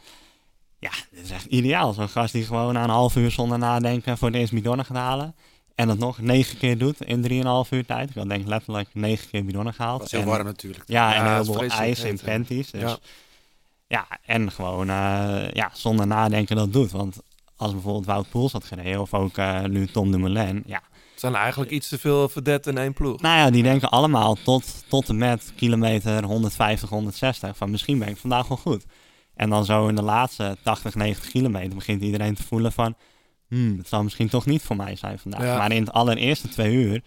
Ja, 0.79 0.91
dit 1.11 1.23
is 1.23 1.31
echt 1.31 1.45
ideaal. 1.45 1.93
Zo'n 1.93 2.09
gast 2.09 2.33
die 2.33 2.43
gewoon 2.45 2.73
na 2.73 2.83
een 2.83 2.89
half 2.89 3.15
uur 3.15 3.31
zonder 3.31 3.57
nadenken 3.57 4.17
voor 4.17 4.27
het 4.27 4.37
eerst 4.37 4.53
bidonnen 4.53 4.85
gaat 4.85 4.97
halen. 4.97 5.35
En 5.75 5.87
dat 5.87 5.97
nog 5.97 6.19
negen 6.19 6.57
keer 6.57 6.77
doet 6.77 7.01
in 7.01 7.21
drieënhalf 7.21 7.71
uur 7.71 7.85
tijd. 7.85 8.09
Ik 8.09 8.15
had 8.15 8.29
denk 8.29 8.41
ik 8.41 8.47
letterlijk 8.47 8.89
negen 8.93 9.29
keer 9.29 9.45
bidonnen 9.45 9.73
gehaald. 9.73 10.01
was 10.01 10.11
heel 10.11 10.19
En- 10.21 10.27
warm 10.27 10.45
natuurlijk. 10.45 10.83
Ja, 10.87 11.15
en 11.15 11.23
Ja, 11.23 11.31
heel 11.33 11.41
is 11.41 11.69
veel 11.69 11.77
ijs 11.79 11.99
in 12.03 12.19
panties. 12.25 12.71
Dus 12.71 12.81
Ja. 12.81 12.97
ja. 13.87 14.07
en 14.25 14.51
gewoon 14.51 14.89
eh, 14.89 15.51
ja, 15.53 15.69
zonder 15.73 16.07
nadenken 16.07 16.55
dat 16.55 16.73
doet. 16.73 16.91
Want 16.91 17.17
als 17.55 17.71
bijvoorbeeld 17.71 18.05
Wout 18.05 18.29
Poels 18.29 18.51
had 18.51 18.65
gereden, 18.65 19.01
of 19.01 19.13
ook 19.13 19.37
eh, 19.37 19.63
nu 19.63 19.87
Tom 19.87 20.11
Dumoulin, 20.11 20.63
ja. 20.65 20.81
Het 21.11 21.23
zijn 21.23 21.35
eigenlijk 21.35 21.71
iets 21.71 21.87
te 21.87 21.97
veel 21.99 22.29
verdetten 22.29 22.71
in 22.75 22.81
één 22.81 22.93
ploeg. 22.93 23.21
Nou 23.21 23.37
ja, 23.37 23.49
die 23.49 23.63
denken 23.63 23.89
allemaal 23.89 24.35
tot, 24.43 24.83
tot 24.87 25.09
en 25.09 25.17
met 25.17 25.53
kilometer 25.55 26.23
150, 26.23 26.89
160 26.89 27.57
van 27.57 27.71
misschien 27.71 27.99
ben 27.99 28.07
ik 28.07 28.17
vandaag 28.17 28.47
wel 28.47 28.57
goed. 28.57 28.85
En 29.35 29.49
dan 29.49 29.65
zo 29.65 29.87
in 29.87 29.95
de 29.95 30.01
laatste 30.01 30.57
80, 30.63 30.95
90 30.95 31.29
kilometer 31.29 31.75
begint 31.75 32.01
iedereen 32.01 32.35
te 32.35 32.43
voelen 32.43 32.71
van, 32.71 32.95
hmm, 33.55 33.77
het 33.77 33.87
zal 33.87 34.03
misschien 34.03 34.29
toch 34.29 34.45
niet 34.45 34.61
voor 34.61 34.75
mij 34.75 34.95
zijn 34.95 35.19
vandaag. 35.19 35.43
Ja. 35.43 35.57
Maar 35.57 35.71
in 35.71 35.81
het 35.81 35.93
allereerste 35.93 36.47
twee 36.49 36.73
uur, 36.73 37.01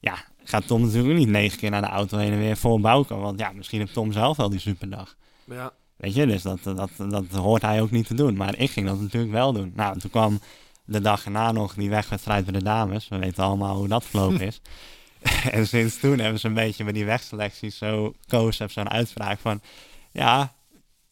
ja, 0.00 0.24
gaat 0.44 0.66
Tom 0.66 0.82
natuurlijk 0.82 1.18
niet 1.18 1.28
negen 1.28 1.58
keer 1.58 1.70
naar 1.70 1.82
de 1.82 1.88
auto 1.88 2.18
heen 2.18 2.32
en 2.32 2.38
weer 2.38 2.56
voor. 2.56 2.80
Want 2.80 3.38
ja, 3.38 3.52
misschien 3.52 3.80
heeft 3.80 3.92
Tom 3.92 4.12
zelf 4.12 4.36
wel 4.36 4.50
die 4.50 4.60
superdag. 4.60 5.16
Ja. 5.44 5.72
Weet 5.96 6.14
je, 6.14 6.26
dus 6.26 6.42
dat, 6.42 6.62
dat, 6.62 6.90
dat 6.96 7.24
hoort 7.30 7.62
hij 7.62 7.82
ook 7.82 7.90
niet 7.90 8.06
te 8.06 8.14
doen. 8.14 8.36
Maar 8.36 8.58
ik 8.58 8.70
ging 8.70 8.86
dat 8.86 9.00
natuurlijk 9.00 9.32
wel 9.32 9.52
doen. 9.52 9.72
Nou, 9.74 9.98
toen 9.98 10.10
kwam 10.10 10.40
de 10.84 11.00
dag 11.00 11.24
erna 11.24 11.52
nog 11.52 11.74
die 11.74 11.90
wegwedstrijd 11.90 12.44
bij 12.44 12.52
de 12.52 12.62
dames. 12.62 13.08
We 13.08 13.18
weten 13.18 13.44
allemaal 13.44 13.76
hoe 13.76 13.88
dat 13.88 14.04
verlopen 14.04 14.40
is. 14.40 14.60
en 15.50 15.66
sinds 15.66 15.98
toen 15.98 16.18
hebben 16.18 16.40
ze 16.40 16.46
een 16.46 16.54
beetje 16.54 16.84
bij 16.84 16.92
die 16.92 17.04
wegselecties 17.04 17.78
zo... 17.78 18.12
Koos 18.26 18.58
heeft 18.58 18.72
zo'n 18.72 18.90
uitspraak 18.90 19.38
van... 19.38 19.60
Ja, 20.12 20.52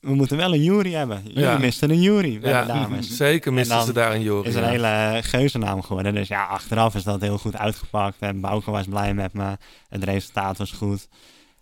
we 0.07 0.15
moeten 0.15 0.37
wel 0.37 0.53
een 0.55 0.63
jury 0.63 0.93
hebben. 0.93 1.23
Jullie 1.25 1.41
Ja. 1.43 1.59
misten 1.59 1.91
een 1.91 2.01
jury 2.01 2.41
bij 2.41 2.51
Ja, 2.51 2.61
de 2.61 2.67
dames. 2.67 3.17
zeker 3.17 3.49
En 3.49 3.55
misten 3.55 3.83
ze 3.83 3.93
daar 3.93 4.15
een 4.15 4.23
jury. 4.23 4.49
is 4.49 4.55
een 4.55 4.63
ja. 4.63 4.69
hele 4.69 5.23
geuzennaam 5.23 5.83
geworden. 5.83 6.15
Dus 6.15 6.29
ja, 6.29 6.45
achteraf 6.45 6.95
is 6.95 7.03
dat 7.05 7.21
heel 7.21 7.39
goed 7.39 7.57
uitgepakt. 7.57 8.17
En 8.21 8.41
Bouke 8.41 8.71
was 8.71 8.87
blij 8.87 9.15
met 9.15 9.33
me. 9.33 9.57
Het 9.89 10.05
resultaat 10.05 10.59
was 10.59 10.71
goed. 10.73 11.09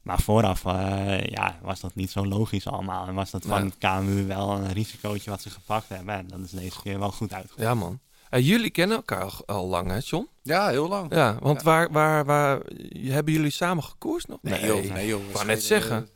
Maar 0.03 0.21
vooraf 0.21 0.65
eh, 0.65 1.21
ja, 1.25 1.59
was 1.63 1.81
dat 1.81 1.95
niet 1.95 2.11
zo 2.11 2.27
logisch 2.27 2.67
allemaal. 2.67 3.07
En 3.07 3.15
was 3.15 3.31
dat 3.31 3.45
van 3.49 3.61
Nee. 3.61 3.71
het 3.81 3.91
KMU 3.91 4.27
wel 4.27 4.51
een 4.51 4.73
risicootje 4.73 5.31
wat 5.31 5.43
ze 5.43 5.51
gepakt 5.51 5.89
hebben. 5.89 6.15
En 6.15 6.27
dat 6.29 6.39
is 6.45 6.51
deze 6.51 6.83
keer 6.83 6.99
wel 6.99 7.11
goed 7.11 7.33
uitgepakt. 7.33 7.61
Ja, 7.63 7.75
man. 7.75 7.99
Eh, 8.31 8.47
jullie 8.47 8.71
kennen 8.71 8.97
elkaar 8.97 9.23
al, 9.23 9.33
al 9.47 9.67
lang, 9.67 9.91
hè, 9.91 9.99
John? 10.05 10.29
Ja, 10.43 10.69
heel 10.69 10.89
lang. 10.89 11.15
Ja, 11.15 11.37
want 11.41 11.59
Ja. 11.61 11.65
Waar, 11.65 11.91
waar, 11.93 12.25
waar... 12.25 12.59
Hebben 13.03 13.33
jullie 13.33 13.51
samen 13.51 13.85
gekoerst 13.85 14.29
nog? 14.29 14.39
Nee, 14.43 14.67
joh. 14.67 14.93
Nee, 14.93 15.07
joh. 15.07 15.21
Ik 15.21 15.27
We 15.27 15.33
wou 15.33 15.47
net 15.47 15.63
zeggen. 15.63 16.09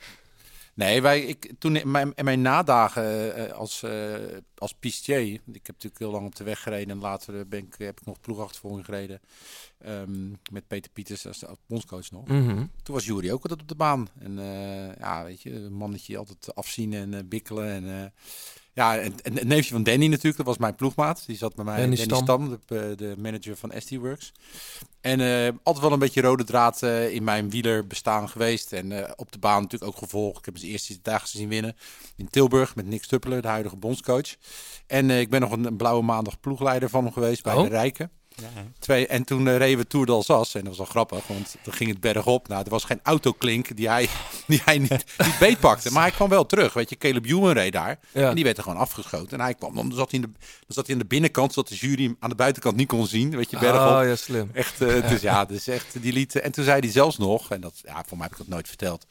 Eh, 0.79 0.87
Nee, 0.87 1.03
wij, 1.03 1.21
ik, 1.21 1.53
toen 1.59 1.77
in 1.77 1.91
mijn, 1.91 2.13
mijn 2.23 2.43
nadagen 2.43 3.35
eh, 3.35 3.53
als, 3.53 3.83
eh 3.83 4.15
als 4.59 4.75
pistier, 4.75 5.21
ik 5.33 5.41
heb 5.45 5.67
natuurlijk 5.67 5.99
heel 5.99 6.11
lang 6.11 6.27
op 6.27 6.37
de 6.37 6.45
weg 6.45 6.63
gereden 6.63 6.91
en 6.91 7.01
later 7.01 7.39
eh, 7.39 7.45
ben 7.47 7.59
ik, 7.59 7.75
heb 7.79 8.01
ik 8.01 8.07
nog 8.07 8.21
ploegachtervolging 8.21 8.85
gereden 8.85 9.21
ehm, 9.79 10.29
met 10.53 10.67
Peter 10.67 10.91
Pieters 10.91 11.27
als, 11.27 11.47
als 11.47 11.59
bondscoach 11.67 12.11
nog. 12.11 12.27
Mhm. 12.27 12.67
Toen 12.83 12.95
was 12.95 13.05
Jury 13.05 13.31
ook 13.31 13.43
altijd 13.43 13.61
op 13.61 13.69
de 13.69 13.75
baan. 13.75 14.09
En 14.19 14.39
eh, 14.39 14.97
ja, 14.99 15.25
weet 15.25 15.43
je, 15.43 15.55
een 15.55 15.73
mannetje 15.73 16.19
altijd 16.19 16.55
afzien 16.55 16.93
en 16.93 17.15
eh, 17.15 17.21
bikkelen. 17.25 17.69
En, 17.69 18.03
eh, 18.03 18.11
ja, 18.79 18.99
en, 18.99 19.15
en 19.23 19.35
het 19.35 19.47
neefje 19.47 19.73
van 19.73 19.83
Danny 19.83 20.07
natuurlijk, 20.07 20.37
dat 20.37 20.47
was 20.47 20.59
mijn 20.59 20.75
ploegmaat. 20.75 21.27
Die 21.27 21.37
zat 21.37 21.55
bij 21.55 21.65
mij, 21.65 21.77
Danny 21.77 21.97
Danny, 21.97 22.15
Stam. 22.15 22.23
Stam, 22.23 22.59
de, 22.67 22.79
eh, 22.79 22.97
de 22.97 23.15
manager 23.19 23.57
van 23.57 23.73
SD 23.77 23.97
Works. 23.97 24.33
En 25.01 25.21
eh, 25.21 25.53
altijd 25.63 25.85
wel 25.85 25.93
een 25.93 25.99
beetje 25.99 26.21
rode 26.21 26.45
draad 26.45 26.83
eh, 26.83 27.15
in 27.15 27.25
mijn 27.25 27.51
wielerbestaan 27.51 28.29
geweest. 28.29 28.73
En 28.73 29.19
op 29.19 29.33
de 29.33 29.39
baan 29.39 29.63
natuurlijk 29.63 29.91
ook 29.91 29.99
gevolgd. 29.99 30.39
Ik 30.39 30.45
heb 30.45 30.59
zijn 30.59 30.71
eerste 30.71 30.99
dagen 31.03 31.29
zien 31.29 31.49
winnen 31.49 31.77
in 32.17 32.29
Tilburg 32.31 32.75
met 32.75 32.87
Nick 32.87 33.05
Stuppeler, 33.05 33.43
de 33.43 33.49
huidige 33.49 33.77
bondscoach. 33.77 34.37
En 34.87 35.11
ik 35.11 35.31
ben 35.31 35.41
nog 35.41 35.51
een, 35.51 35.65
een 35.65 35.77
blauwe 35.77 36.03
maandag 36.03 36.41
ploegleider 36.41 36.89
van 36.91 37.05
hem 37.05 37.13
geweest 37.13 37.43
bij 37.43 37.55
Oh. 37.55 37.63
de 37.63 37.69
Rijken. 37.69 38.11
Ja. 38.41 38.49
Twee, 38.79 39.07
en 39.07 39.25
toen 39.25 39.49
eh, 39.49 39.57
reden 39.57 39.79
we 39.79 39.87
Tour 39.87 40.07
d'Alsace. 40.07 40.59
En 40.59 40.65
dat 40.65 40.77
was 40.77 40.79
wel 40.79 40.87
grappig, 40.87 41.27
want 41.27 41.57
dan 41.63 41.75
ging 41.75 41.91
het 41.91 42.01
bergop. 42.01 42.49
Nou, 42.49 42.65
er 42.65 42.71
was 42.71 42.85
geen 42.85 43.01
autoklink 43.03 43.77
die 43.77 43.89
hij, 43.89 44.09
die 44.47 44.61
hij 44.65 44.79
niet, 44.79 45.05
niet 45.19 45.39
beetpakte. 45.39 45.93
Maar 45.93 46.03
hij 46.03 46.11
kwam 46.11 46.29
wel 46.29 46.47
terug. 46.47 46.73
Weet 46.73 46.89
je, 46.91 46.97
Caleb 46.97 47.25
Ewan 47.25 47.53
reed 47.53 47.73
daar. 47.73 47.99
Ja. 48.13 48.29
En 48.29 48.35
die 48.35 48.45
werd 48.45 48.57
er 48.57 48.63
gewoon 48.63 48.79
afgeschoten. 48.79 49.39
En 49.39 49.45
hij 49.45 49.55
kwam, 49.55 49.75
dan 49.75 49.93
zat 49.93 50.11
hij, 50.11 50.21
in 50.21 50.27
de, 50.27 50.33
dan 50.39 50.67
zat 50.69 50.87
hij 50.87 50.95
aan 50.95 51.01
de 51.01 51.07
binnenkant, 51.07 51.53
zodat 51.53 51.71
de 51.71 51.77
jury 51.77 52.03
hem 52.03 52.17
aan 52.21 52.31
de 52.31 52.37
buitenkant 52.37 52.77
niet 52.77 52.89
kon 52.89 53.07
zien. 53.07 53.37
Weet 53.37 53.51
je, 53.51 53.59
bergop. 53.59 54.01
Oh, 54.01 54.07
ja, 54.07 54.17
slim. 54.17 54.51
Echt, 54.53 54.79
dus 54.79 55.21
ja, 55.21 55.45
dus 55.45 55.67
echt, 55.67 56.03
die 56.03 56.13
liet, 56.13 56.41
en 56.41 56.53
toen 56.53 56.65
zei 56.65 56.81
hij 56.81 56.91
zelfs 56.91 57.19
nog, 57.19 57.51
en 57.51 57.61
dat, 57.61 57.75
ja, 57.85 58.05
voor 58.07 58.17
mij 58.17 58.27
heb 58.27 58.39
ik 58.39 58.45
dat 58.45 58.55
nooit 58.55 58.69
verteld. 58.69 59.07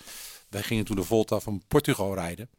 Wij 0.50 0.64
gingen 0.64 0.86
toen 0.86 0.96
de 0.96 1.04
Volta 1.04 1.40
van 1.40 1.62
Portugal 1.68 2.14
rijden. 2.14 2.50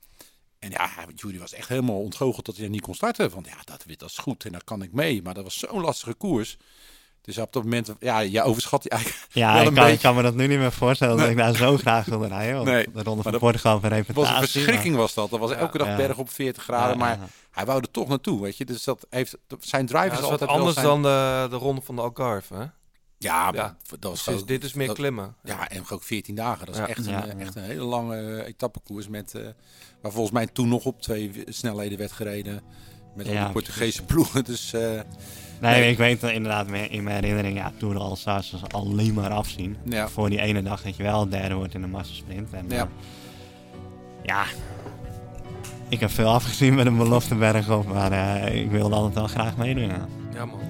En 0.58 0.70
ja, 0.70 0.90
Jury 1.14 1.38
was 1.38 1.52
echt 1.52 1.68
helemaal 1.68 2.00
ontgoocheld 2.00 2.46
dat 2.46 2.56
hij 2.56 2.64
er 2.64 2.70
niet 2.70 2.80
kon 2.80 2.94
starten. 2.94 3.30
Van 3.30 3.44
ja, 3.48 3.56
dat, 3.64 3.84
dat 3.98 4.08
is 4.08 4.18
goed 4.18 4.44
en 4.44 4.52
daar 4.52 4.64
kan 4.64 4.82
ik 4.82 4.92
mee. 4.92 5.22
Maar 5.22 5.34
dat 5.34 5.44
was 5.44 5.58
zo'n 5.58 5.80
lastige 5.80 6.14
koers. 6.14 6.56
Dus 7.20 7.38
op 7.38 7.52
dat 7.52 7.62
moment, 7.62 7.92
ja, 8.00 8.18
je 8.18 8.42
overschat 8.42 8.82
je 8.82 8.88
eigenlijk 8.90 9.22
Ja, 9.32 9.52
wel 9.52 9.62
ik 9.62 9.64
kan, 9.74 9.76
ik 9.76 9.82
beetje. 9.90 9.98
kan 10.06 10.16
me 10.16 10.22
dat 10.22 10.34
nu 10.34 10.46
niet 10.46 10.58
meer 10.58 10.72
voorstellen 10.72 11.16
dat 11.16 11.28
ik 11.28 11.36
daar 11.36 11.54
zo 11.56 11.76
graag 11.76 12.04
wilde 12.06 12.26
rijden. 12.26 12.54
Want 12.54 12.66
Nee, 12.66 12.86
de 12.92 13.02
Ronde 13.02 13.22
van 13.22 13.32
dat- 13.32 13.40
Portugal 13.40 13.80
voor 13.80 13.90
Het 13.90 14.12
was 14.12 14.28
een 14.28 14.36
verschrikking 14.36 14.96
was 14.96 15.14
dat. 15.14 15.30
Dat 15.30 15.38
was 15.40 15.52
elke 15.52 15.78
dag 15.78 15.86
Ja. 15.88 15.96
berg 15.96 16.16
op 16.16 16.30
40 16.30 16.62
graden. 16.62 16.90
Ja, 16.90 16.96
maar 17.04 17.18
ja. 17.18 17.26
hij 17.50 17.66
wou 17.66 17.80
er 17.80 17.90
toch 17.90 18.08
naartoe, 18.08 18.40
weet 18.42 18.56
je. 18.56 18.64
Dus 18.64 18.84
dat 18.84 19.06
heeft, 19.10 19.36
zijn 19.60 19.86
drive 19.86 20.04
Ja, 20.06 20.12
is 20.12 20.18
dat 20.18 20.22
is 20.24 20.30
wat 20.30 20.40
altijd 20.40 20.50
wel 20.50 20.58
anders 20.58 20.74
zijn- 20.76 20.86
dan 20.86 21.02
de, 21.02 21.46
de 21.50 21.56
ronde 21.56 21.80
van 21.80 21.96
de 21.96 22.02
Algarve, 22.02 22.54
hè? 22.54 22.64
Ja, 23.18 23.50
dat 23.52 23.74
was 24.00 24.22
Precies, 24.22 24.40
ook- 24.42 24.48
dit 24.48 24.64
is 24.64 24.72
meer 24.72 24.86
dat- 24.86 24.96
klimmen. 24.96 25.34
Ja, 25.44 25.68
en 25.68 25.82
ook 25.90 26.02
14 26.02 26.34
dagen. 26.34 26.66
Dat 26.66 26.74
is 26.74 26.80
Ja. 26.80 26.88
echt, 26.88 27.06
een, 27.06 27.12
Ja, 27.12 27.26
eh, 27.26 27.32
ja. 27.32 27.38
echt 27.38 27.56
een 27.56 27.62
hele 27.62 27.84
lange 27.84 28.16
eh, 28.40 28.46
etappekoers. 28.48 29.08
Met, 29.08 29.34
eh, 29.34 29.42
waar 30.02 30.12
volgens 30.12 30.34
mij 30.34 30.46
toen 30.46 30.68
nog 30.68 30.84
op 30.84 31.02
twee 31.02 31.44
snelheden 31.48 31.98
werd 31.98 32.12
gereden. 32.12 32.60
Met 33.16 33.26
al 33.26 33.32
Ja, 33.32 33.42
die 33.44 33.52
Portugese 33.52 34.04
ploegen. 34.10 34.44
Dus 34.44 34.72
eh, 34.72 34.80
Nee, 35.60 35.80
Nee. 35.80 35.90
ik 35.90 35.96
weet 35.96 36.20
dat 36.20 36.30
inderdaad 36.30 36.66
in 36.90 37.02
mijn 37.02 37.14
herinnering, 37.24 37.56
ja, 37.58 37.72
de 37.78 37.86
Alsace 37.98 38.58
was 38.60 38.70
alleen 38.70 39.14
maar 39.14 39.30
afzien. 39.30 39.76
Ja. 39.84 40.08
Voor 40.08 40.30
die 40.30 40.40
ene 40.40 40.62
dag 40.62 40.82
dat 40.82 40.96
je 40.96 41.02
wel 41.02 41.28
derde 41.28 41.54
wordt 41.54 41.74
in 41.74 41.80
de 41.80 41.86
massasprint. 41.86 42.52
En, 42.52 42.64
Ja. 42.68 42.76
ja. 42.76 42.88
ja, 44.22 44.44
ik 45.88 46.00
heb 46.00 46.10
veel 46.10 46.28
afgezien 46.28 46.74
met 46.74 46.86
een 46.86 46.96
belofteberg 46.96 47.70
op, 47.70 47.86
maar 47.86 48.12
eh, 48.12 48.60
ik 48.62 48.70
wilde 48.70 48.94
altijd 48.94 49.14
wel 49.14 49.26
graag 49.26 49.56
meedoen. 49.56 49.86
Ja. 49.88 50.08
Ja, 50.34 50.44
man. 50.44 50.60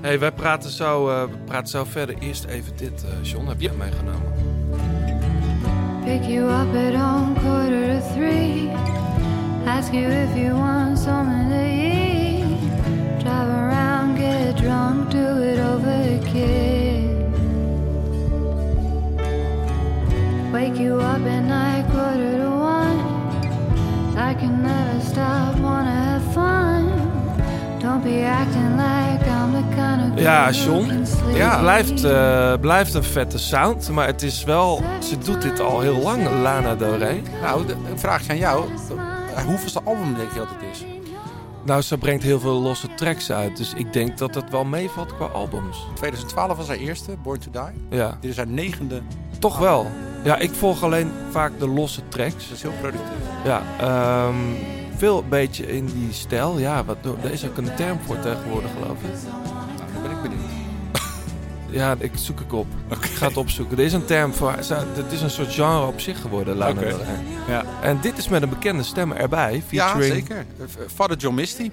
Hey, 0.00 0.18
wij 0.18 0.32
praten 0.32 0.70
zo, 0.70 1.08
eh, 1.08 1.22
we 1.22 1.36
praten 1.44 1.68
zo 1.68 1.84
verder. 1.84 2.16
Eerst 2.18 2.44
even 2.44 2.72
dit, 2.76 3.04
eh 3.04 3.30
John, 3.30 3.46
heb 3.46 3.60
je 3.60 3.70
meegenomen? 3.78 4.32
Pick 6.04 6.22
you 6.22 6.50
up 6.50 6.74
at 6.74 6.94
home 6.94 7.34
quarter 7.34 8.00
to 8.00 8.14
three. 8.14 8.70
Ask 9.66 9.92
you 9.92 10.06
if 10.10 10.36
you 10.36 10.54
want 10.54 10.98
something 10.98 11.50
to 11.50 11.64
eat. 11.64 12.44
Drive 13.18 13.48
around, 13.48 14.16
get 14.16 14.56
drunk, 14.56 15.10
do 15.10 15.42
it 15.42 15.58
over 15.58 16.00
again. 16.20 17.06
Wake 20.52 20.78
you 20.78 21.00
up 21.00 21.26
at 21.26 21.42
night, 21.42 21.84
quarter 21.90 22.38
to 22.38 22.50
one. 22.50 22.98
I 24.16 24.34
can 24.34 24.62
never 24.62 25.00
stop, 25.04 25.58
wanna 25.58 25.90
have 25.90 26.32
fun. 26.32 26.86
Don't 27.80 28.02
be 28.02 28.22
acting 28.22 28.76
like 28.76 29.07
Ja, 30.18 30.50
John. 30.50 31.04
sleep. 31.04 31.38
Het 31.38 31.60
blijft, 31.60 32.04
eh, 32.04 32.54
blijft 32.60 32.94
een 32.94 33.02
vette 33.04 33.38
sound, 33.38 33.88
maar 33.90 34.06
het 34.06 34.22
is 34.22 34.44
wel... 34.44 34.82
Ze 35.02 35.18
doet 35.18 35.42
dit 35.42 35.60
al 35.60 35.80
heel 35.80 35.96
lang, 36.02 36.22
Lana 36.42 36.74
Del 36.74 36.96
Rey. 36.96 37.22
Nou, 37.42 37.66
de, 37.66 37.72
een 37.90 37.98
vraagje 37.98 38.30
aan 38.30 38.38
jou. 38.38 38.64
Hoeveelste 39.46 39.80
album 39.84 40.14
denk 40.14 40.32
je 40.32 40.38
dat 40.38 40.48
het 40.48 40.62
is? 40.72 40.84
Nou, 41.64 41.82
ze 41.82 41.98
brengt 41.98 42.22
heel 42.22 42.40
veel 42.40 42.60
losse 42.60 42.94
tracks 42.94 43.32
uit, 43.32 43.56
dus 43.56 43.72
ik 43.76 43.92
denk 43.92 44.18
dat 44.18 44.34
het 44.34 44.50
wel 44.50 44.64
meevalt 44.64 45.16
qua 45.16 45.24
albums. 45.26 45.86
2012 45.94 46.56
was 46.56 46.68
haar 46.68 46.76
eerste, 46.76 47.16
Born 47.22 47.38
to 47.38 47.50
Die. 47.50 47.98
Ja, 47.98 48.16
Dit 48.20 48.30
is 48.30 48.36
haar 48.36 48.46
negende. 48.46 49.00
toch 49.38 49.58
wel. 49.58 49.86
Ja, 50.24 50.36
ik 50.38 50.50
volg 50.50 50.82
alleen 50.82 51.10
vaak 51.30 51.52
de 51.58 51.68
losse 51.68 52.00
tracks. 52.08 52.48
Dat 52.48 52.56
is 52.56 52.62
heel 52.62 52.72
productief. 52.80 53.06
Ja, 53.44 53.62
ehm, 53.80 54.34
veel 54.96 55.18
een 55.18 55.28
beetje 55.28 55.66
in 55.76 55.86
die 55.86 56.12
stijl. 56.12 56.58
Ja, 56.58 56.84
wat, 56.84 56.96
er 57.22 57.32
is 57.32 57.46
ook 57.46 57.56
een 57.56 57.74
term 57.74 57.98
voor 58.06 58.18
tegenwoordig, 58.20 58.70
geloof 58.80 58.98
ik. 59.02 59.18
Ja, 61.70 61.96
ik 61.98 62.10
zoek 62.14 62.40
ik 62.40 62.52
op. 62.52 62.66
Ik 62.90 62.96
ga 63.04 63.26
het 63.26 63.36
opzoeken. 63.36 63.78
Er 63.78 63.84
is 63.84 63.92
een 63.92 64.04
term 64.04 64.32
voor. 64.34 64.52
Het 64.52 65.12
is 65.12 65.20
een 65.22 65.30
soort 65.30 65.52
genre 65.54 65.86
op 65.86 66.00
zich 66.00 66.20
geworden, 66.20 66.56
Lana. 66.56 66.80
Del 66.80 66.96
Rey. 66.98 67.06
Ja. 67.48 67.64
En 67.82 67.98
dit 68.00 68.18
is 68.18 68.28
met 68.28 68.42
een 68.42 68.48
bekende 68.48 68.82
stem 68.82 69.12
erbij. 69.12 69.62
Ja, 69.68 69.88
Featuring 69.88 70.14
zeker. 70.14 70.36
Eh, 70.58 70.64
Father 70.94 71.16
John 71.16 71.34
Misty. 71.34 71.70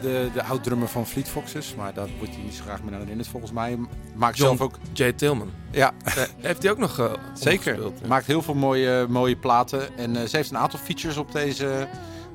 De, 0.00 0.28
de 0.34 0.42
oud-drummer 0.42 0.88
van 0.88 1.06
Fleet 1.06 1.28
Foxes. 1.28 1.74
Maar 1.76 1.94
daar 1.94 2.08
wordt 2.18 2.34
hij 2.34 2.42
niet 2.44 2.54
zo 2.54 2.62
graag 2.64 2.82
meer 2.82 2.90
naar 2.90 3.00
herinnerd 3.00 3.28
volgens 3.28 3.52
mij. 3.52 3.78
Maakt 4.14 4.36
John 4.36 4.56
zelf 4.56 4.70
ook... 4.70 4.78
J. 4.92 5.12
Tillman. 5.12 5.50
Ja, 5.70 5.92
Eh, 6.04 6.14
heeft 6.40 6.62
hij 6.62 6.70
ook 6.72 6.78
nog 6.78 6.98
eh, 6.98 7.12
zeker. 7.34 7.82
ja. 7.82 7.88
Maakt 8.08 8.26
heel 8.26 8.42
veel 8.42 8.54
mooie, 8.54 9.06
mooie 9.08 9.36
platen. 9.36 9.96
En 9.98 10.16
eh, 10.16 10.26
ze 10.28 10.36
heeft 10.36 10.50
een 10.50 10.58
aantal 10.58 10.78
features 10.78 11.16
op, 11.16 11.32
deze, 11.32 11.86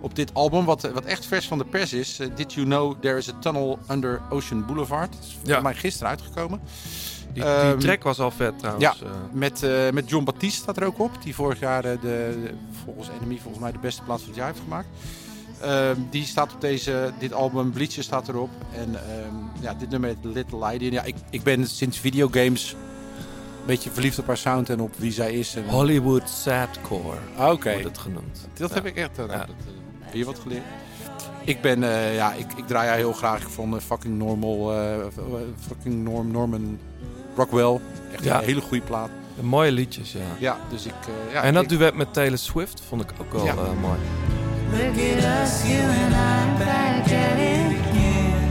op 0.01 0.15
dit 0.15 0.33
album. 0.33 0.65
Wat, 0.65 0.81
wat 0.93 1.05
echt 1.05 1.25
vers 1.25 1.47
van 1.47 1.57
de 1.57 1.65
pers 1.65 1.93
is. 1.93 2.19
Eh, 2.19 2.27
Did 2.35 2.53
you 2.53 2.65
know 2.65 2.95
there 3.01 3.17
is 3.17 3.29
a 3.29 3.33
tunnel 3.39 3.79
under 3.91 4.21
Ocean 4.29 4.65
Boulevard? 4.65 5.11
Dat 5.13 5.23
is 5.23 5.37
voor 5.39 5.49
Ja. 5.49 5.61
mij 5.61 5.75
gisteren 5.75 6.09
uitgekomen. 6.09 6.59
Die, 7.33 7.43
die 7.43 7.51
Ehm, 7.51 7.79
track 7.79 8.03
was 8.03 8.19
al 8.19 8.31
vet 8.31 8.59
trouwens. 8.59 8.83
Ja, 8.99 9.05
eh. 9.05 9.11
met, 9.31 9.63
eh, 9.63 9.89
met 9.91 10.09
John 10.09 10.23
Baptiste 10.23 10.61
staat 10.61 10.77
er 10.77 10.85
ook 10.85 10.99
op. 10.99 11.11
Die 11.23 11.35
vorig 11.35 11.59
jaar 11.59 11.81
de, 11.81 11.97
de- 12.01 12.53
volgens 12.83 13.09
Enemy 13.19 13.39
volgens 13.39 13.63
mij 13.63 13.71
de 13.71 13.79
beste 13.79 14.01
plaat 14.03 14.19
van 14.19 14.27
het 14.27 14.37
jaar 14.37 14.47
heeft 14.47 14.59
gemaakt. 14.59 14.87
Ehm, 15.61 15.95
die 16.09 16.25
staat 16.25 16.53
op 16.53 16.61
deze, 16.61 17.11
dit 17.19 17.33
album. 17.33 17.71
Bleacher 17.71 18.03
staat 18.03 18.27
erop. 18.27 18.49
En 18.75 18.95
ehm, 18.95 19.35
ja, 19.61 19.73
dit 19.73 19.89
nummer 19.89 20.09
heet 20.09 20.33
Little 20.33 20.57
Lady. 20.57 20.83
Ja, 20.83 21.03
ik, 21.03 21.15
ik 21.29 21.43
ben 21.43 21.67
sinds 21.67 21.99
videogames 21.99 22.71
een 23.59 23.65
beetje 23.67 23.89
verliefd 23.91 24.19
op 24.19 24.27
haar 24.27 24.37
sound 24.37 24.69
en 24.69 24.79
op 24.79 24.95
wie 24.97 25.11
zij 25.11 25.33
is. 25.33 25.55
En, 25.55 25.69
Hollywood 25.69 26.29
Sadcore 26.29 27.17
Ah, 27.37 27.45
wordt 27.47 27.83
het 27.83 27.97
genoemd. 27.97 28.47
dat 28.53 28.69
Ja. 28.69 28.75
heb 28.75 28.85
ik 28.85 28.95
echt. 28.95 29.09
Ja. 29.17 29.25
dat, 29.27 29.47
weer 30.12 30.26
wat 30.26 30.39
geleerd. 30.39 30.64
Ik 31.45 31.62
ben, 31.62 31.84
eh, 31.84 32.16
ja, 32.16 32.34
ik, 32.34 32.45
ik 32.55 32.68
draai 32.68 32.88
haar 32.88 32.97
heel 32.97 33.14
graag. 33.14 33.41
Ik 33.41 33.47
vond 33.47 33.76
eh, 33.76 33.82
fucking 33.82 34.18
normal, 34.18 34.74
eh, 34.74 34.95
fucking 35.68 36.03
Norm, 36.03 36.32
Norman 36.32 36.80
Rockwell. 37.36 37.80
Echt 38.14 38.24
Ja. 38.24 38.38
een 38.38 38.43
hele 38.45 38.62
goede 38.62 38.84
plaat. 38.84 39.09
Mooie 39.41 39.72
liedjes, 39.72 40.12
ja. 40.12 40.20
Ja, 40.39 40.57
dus 40.70 40.86
ik... 40.86 40.93
eh, 41.28 41.34
ja, 41.34 41.41
en 41.43 41.53
dat 41.53 41.64
ik- 41.64 41.70
duet 41.70 41.95
met 41.95 42.14
Taylor 42.14 42.38
Swift 42.38 42.82
vond 42.88 43.01
ik 43.01 43.09
ook 43.22 43.32
wel 43.34 43.45
Ja. 43.45 43.51
eh, 43.51 43.57
mooi. 43.82 43.97
Look 44.72 44.89
at 44.89 45.47
us, 45.47 45.62
you 45.68 45.82
and 45.82 46.14
I 46.14 46.64
back 46.64 47.01
at 47.03 47.38
it 47.39 47.78
again. 47.82 48.49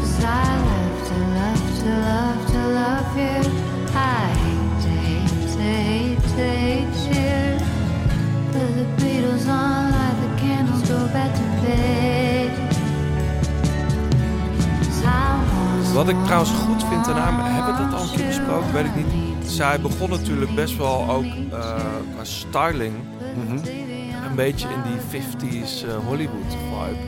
'Cause 0.00 0.20
I 0.20 0.48
love 0.68 1.08
to 1.08 1.18
love 1.38 1.82
to 1.82 1.90
love 2.08 2.52
to 2.52 2.58
love 2.72 3.20
you. 3.20 3.44
I 3.94 4.26
hate 4.40 4.82
to 4.82 4.88
hate 4.88 5.52
to 5.52 5.58
hate 5.58 6.20
to 6.36 6.42
hate 6.42 7.20
you. 7.20 7.47
Wat 15.94 16.08
ik 16.08 16.16
trouwens 16.24 16.50
goed 16.50 16.84
vind 16.84 17.08
aan 17.08 17.16
haar, 17.16 17.54
hebben 17.54 17.74
we 17.76 17.90
dat 17.90 18.00
al 18.00 18.08
een 18.08 18.16
keer 18.16 18.26
besproken? 18.26 18.72
Weet 18.72 18.84
ik 18.84 18.94
niet. 18.94 19.50
Zij 19.50 19.80
begon 19.80 20.10
natuurlijk 20.10 20.54
best 20.54 20.76
wel 20.76 21.10
ook 21.10 21.24
eh, 21.24 21.58
qua 22.14 22.24
styling 22.24 22.94
Mhm. 23.36 23.52
een 24.28 24.34
beetje 24.34 24.68
in 24.68 24.82
die 24.92 25.00
50s 25.20 25.84
eh, 25.84 25.90
Hollywood 26.06 26.46
vibe. 26.50 26.98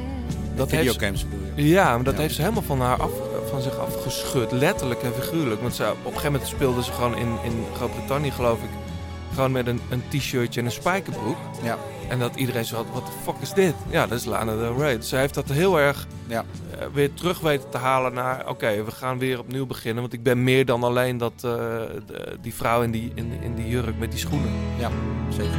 Dat 0.55 0.71
heeft, 0.71 0.85
ze- 0.85 0.91
Videogames 0.93 1.29
bedoel 1.29 1.47
je? 1.55 1.69
ja, 1.69 1.95
maar 1.95 2.05
dat 2.05 2.15
Ja. 2.15 2.21
heeft 2.21 2.35
ze 2.35 2.41
helemaal 2.41 2.63
van, 2.63 2.81
haar 2.81 2.97
af, 3.03 3.11
van 3.51 3.61
zich 3.63 3.79
afgeschud. 3.79 4.53
Letterlijk 4.53 5.03
en 5.03 5.13
figuurlijk. 5.21 5.61
Want 5.61 5.75
ze, 5.75 5.83
op 5.91 5.97
een 6.05 6.05
gegeven 6.07 6.33
moment 6.33 6.51
speelde 6.51 6.83
ze 6.83 6.93
gewoon 6.93 7.17
in, 7.17 7.29
in 7.45 7.65
Groot-Brittannië, 7.77 8.31
geloof 8.31 8.59
ik. 8.59 8.69
Gewoon 9.41 9.55
met 9.55 9.67
een, 9.67 9.81
een 9.91 10.03
t-shirtje 10.09 10.61
en 10.61 10.67
een 10.67 10.73
spijkerbroek. 10.73 11.37
Ja. 11.63 11.79
En 12.09 12.19
dat 12.19 12.37
iedereen 12.37 12.65
zo 12.65 12.77
had, 12.77 12.87
wat 12.93 13.07
de 13.07 13.13
fuck 13.23 13.35
is 13.41 13.53
dit? 13.53 13.75
Ja, 13.91 14.07
dat 14.07 14.19
is 14.19 14.25
Lana 14.25 14.57
Del 14.57 14.77
Rey. 14.79 14.97
Dus 14.97 15.09
Ze 15.09 15.17
heeft 15.17 15.35
dat 15.35 15.49
heel 15.49 15.79
erg 15.79 16.07
Ja. 16.27 16.45
eh, 16.79 16.87
weer 16.93 17.15
terug 17.15 17.41
weten 17.41 17.71
te 17.71 17.79
halen 17.79 18.13
naar... 18.15 18.49
Oké, 18.49 18.85
we 18.85 18.91
gaan 18.91 19.19
weer 19.19 19.39
opnieuw 19.39 19.67
beginnen. 19.67 20.01
Want 20.03 20.13
ik 20.13 20.23
ben 20.23 20.45
meer 20.45 20.65
dan 20.65 20.83
alleen 20.85 21.19
dat, 21.19 21.33
eh, 21.37 21.43
de- 21.43 22.39
die 22.41 22.55
vrouw 22.55 22.83
in 22.83 22.91
die, 22.91 23.13
in, 23.15 23.33
in 23.43 23.55
die 23.55 23.69
jurk 23.69 23.99
met 23.99 24.11
die 24.11 24.21
schoenen. 24.21 24.51
Ja, 24.79 24.91
zeker. 25.29 25.59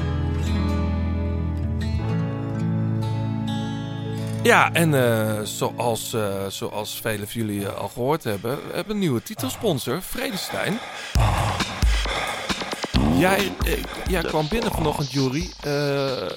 Ja, 4.43 4.73
en 4.73 4.93
eh, 4.93 5.41
zoals, 5.43 6.15
zoals 6.47 6.99
velen 7.01 7.27
van 7.27 7.41
jullie 7.41 7.67
al 7.67 7.87
gehoord 7.87 8.23
hebben... 8.23 8.55
we 8.55 8.73
hebben 8.75 8.93
een 8.93 8.99
nieuwe 8.99 9.23
titelsponsor, 9.23 10.01
Vredestein. 10.01 10.79
Jij, 13.21 13.51
eh, 13.65 13.83
jij 14.07 14.21
kwam 14.21 14.47
binnen 14.49 14.71
vanochtend, 14.71 15.11
Jury. 15.11 15.49
Eh, 15.63 16.29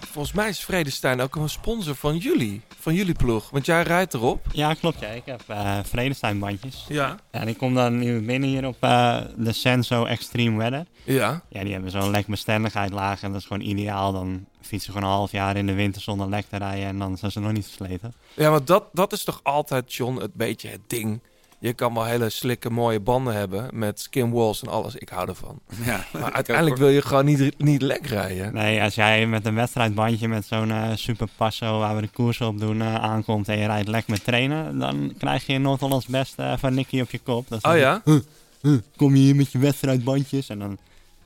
volgens 0.00 0.34
mij 0.34 0.48
is 0.48 0.64
Vredestein 0.64 1.20
ook 1.20 1.36
een 1.36 1.48
sponsor 1.48 1.94
van 1.94 2.16
jullie. 2.16 2.60
Van 2.78 2.94
jullie 2.94 3.14
ploeg. 3.14 3.50
Want 3.50 3.66
jij 3.66 3.82
rijdt 3.82 4.14
erop. 4.14 4.46
Ja, 4.52 4.74
klopt. 4.74 5.00
Ja. 5.00 5.08
Ik 5.08 5.22
heb 5.24 5.42
uh, 5.50 5.78
Vredestein 5.82 6.38
bandjes. 6.38 6.84
Ja. 6.88 7.16
En 7.30 7.48
ik 7.48 7.58
kom 7.58 7.74
dan 7.74 7.98
nu 7.98 8.20
binnen 8.20 8.48
hier 8.48 8.66
op 8.66 8.76
eh, 8.80 9.18
de 9.36 9.52
Senso 9.52 10.04
Extreme 10.04 10.58
Weather. 10.58 10.86
Ja. 11.04 11.42
Ja, 11.48 11.62
die 11.62 11.72
hebben 11.72 11.90
zo'n 11.90 12.10
lekbestendigheid 12.10 12.92
laag 12.92 13.22
en 13.22 13.32
dat 13.32 13.40
is 13.40 13.46
gewoon 13.46 13.62
ideaal. 13.62 14.12
Dan 14.12 14.46
fietsen 14.60 14.80
ze 14.80 14.98
gewoon 14.98 15.08
een 15.08 15.16
half 15.16 15.32
jaar 15.32 15.56
in 15.56 15.66
de 15.66 15.74
winter 15.74 16.02
zonder 16.02 16.28
lek 16.28 16.46
te 16.48 16.56
rijden 16.56 16.86
en 16.86 16.98
dan 16.98 17.16
zijn 17.16 17.32
ze 17.32 17.40
nog 17.40 17.52
niet 17.52 17.66
versleten. 17.66 18.14
Ja, 18.34 18.50
want 18.50 18.66
dat, 18.66 18.84
dat 18.92 19.12
is 19.12 19.24
toch 19.24 19.40
altijd, 19.42 19.94
John, 19.94 20.20
het 20.20 20.34
beetje 20.34 20.68
het 20.68 20.80
ding. 20.86 21.20
Je 21.58 21.72
kan 21.72 21.94
wel 21.94 22.04
hele 22.04 22.30
slikke 22.30 22.70
mooie 22.70 23.00
banden 23.00 23.34
hebben 23.34 23.68
met 23.72 24.00
skin 24.00 24.30
walls 24.30 24.62
en 24.62 24.68
alles. 24.68 24.94
Ik 24.96 25.08
hou 25.08 25.28
ervan. 25.28 25.60
Ja, 25.84 26.04
Maar 26.12 26.32
uiteindelijk 26.32 26.76
wil 26.76 26.88
je 26.88 27.02
gewoon 27.02 27.24
niet, 27.24 27.58
niet 27.58 27.82
lek 27.82 28.06
rijden. 28.06 28.54
Nee, 28.54 28.82
als 28.82 28.94
jij 28.94 29.26
met 29.26 29.46
een 29.46 29.54
wedstrijdbandje 29.54 30.28
met 30.28 30.46
zo'n 30.46 30.70
eh, 30.70 30.90
super 30.94 31.28
passo 31.36 31.78
waar 31.78 31.94
we 31.94 32.00
de 32.00 32.08
koers 32.08 32.40
op 32.40 32.58
doen 32.58 32.80
eh, 32.80 32.94
aankomt 32.94 33.48
en 33.48 33.58
je 33.58 33.66
rijdt 33.66 33.88
lek 33.88 34.08
met 34.08 34.24
trainen, 34.24 34.78
dan 34.78 35.14
krijg 35.18 35.46
je 35.46 35.58
Noord-Hollands 35.58 36.06
best 36.06 36.38
eh, 36.38 36.52
van 36.56 36.74
Nicky 36.74 37.00
op 37.00 37.10
je 37.10 37.18
kop. 37.18 37.48
Dat 37.48 37.58
is 37.64 37.70
Oh 37.70 37.76
ja? 37.78 38.00
Huh, 38.04 38.20
huh, 38.60 38.78
kom 38.96 39.14
je 39.14 39.22
hier 39.22 39.36
met 39.36 39.52
je 39.52 39.58
wedstrijdbandjes? 39.58 40.48
En 40.48 40.58
dan 40.58 40.78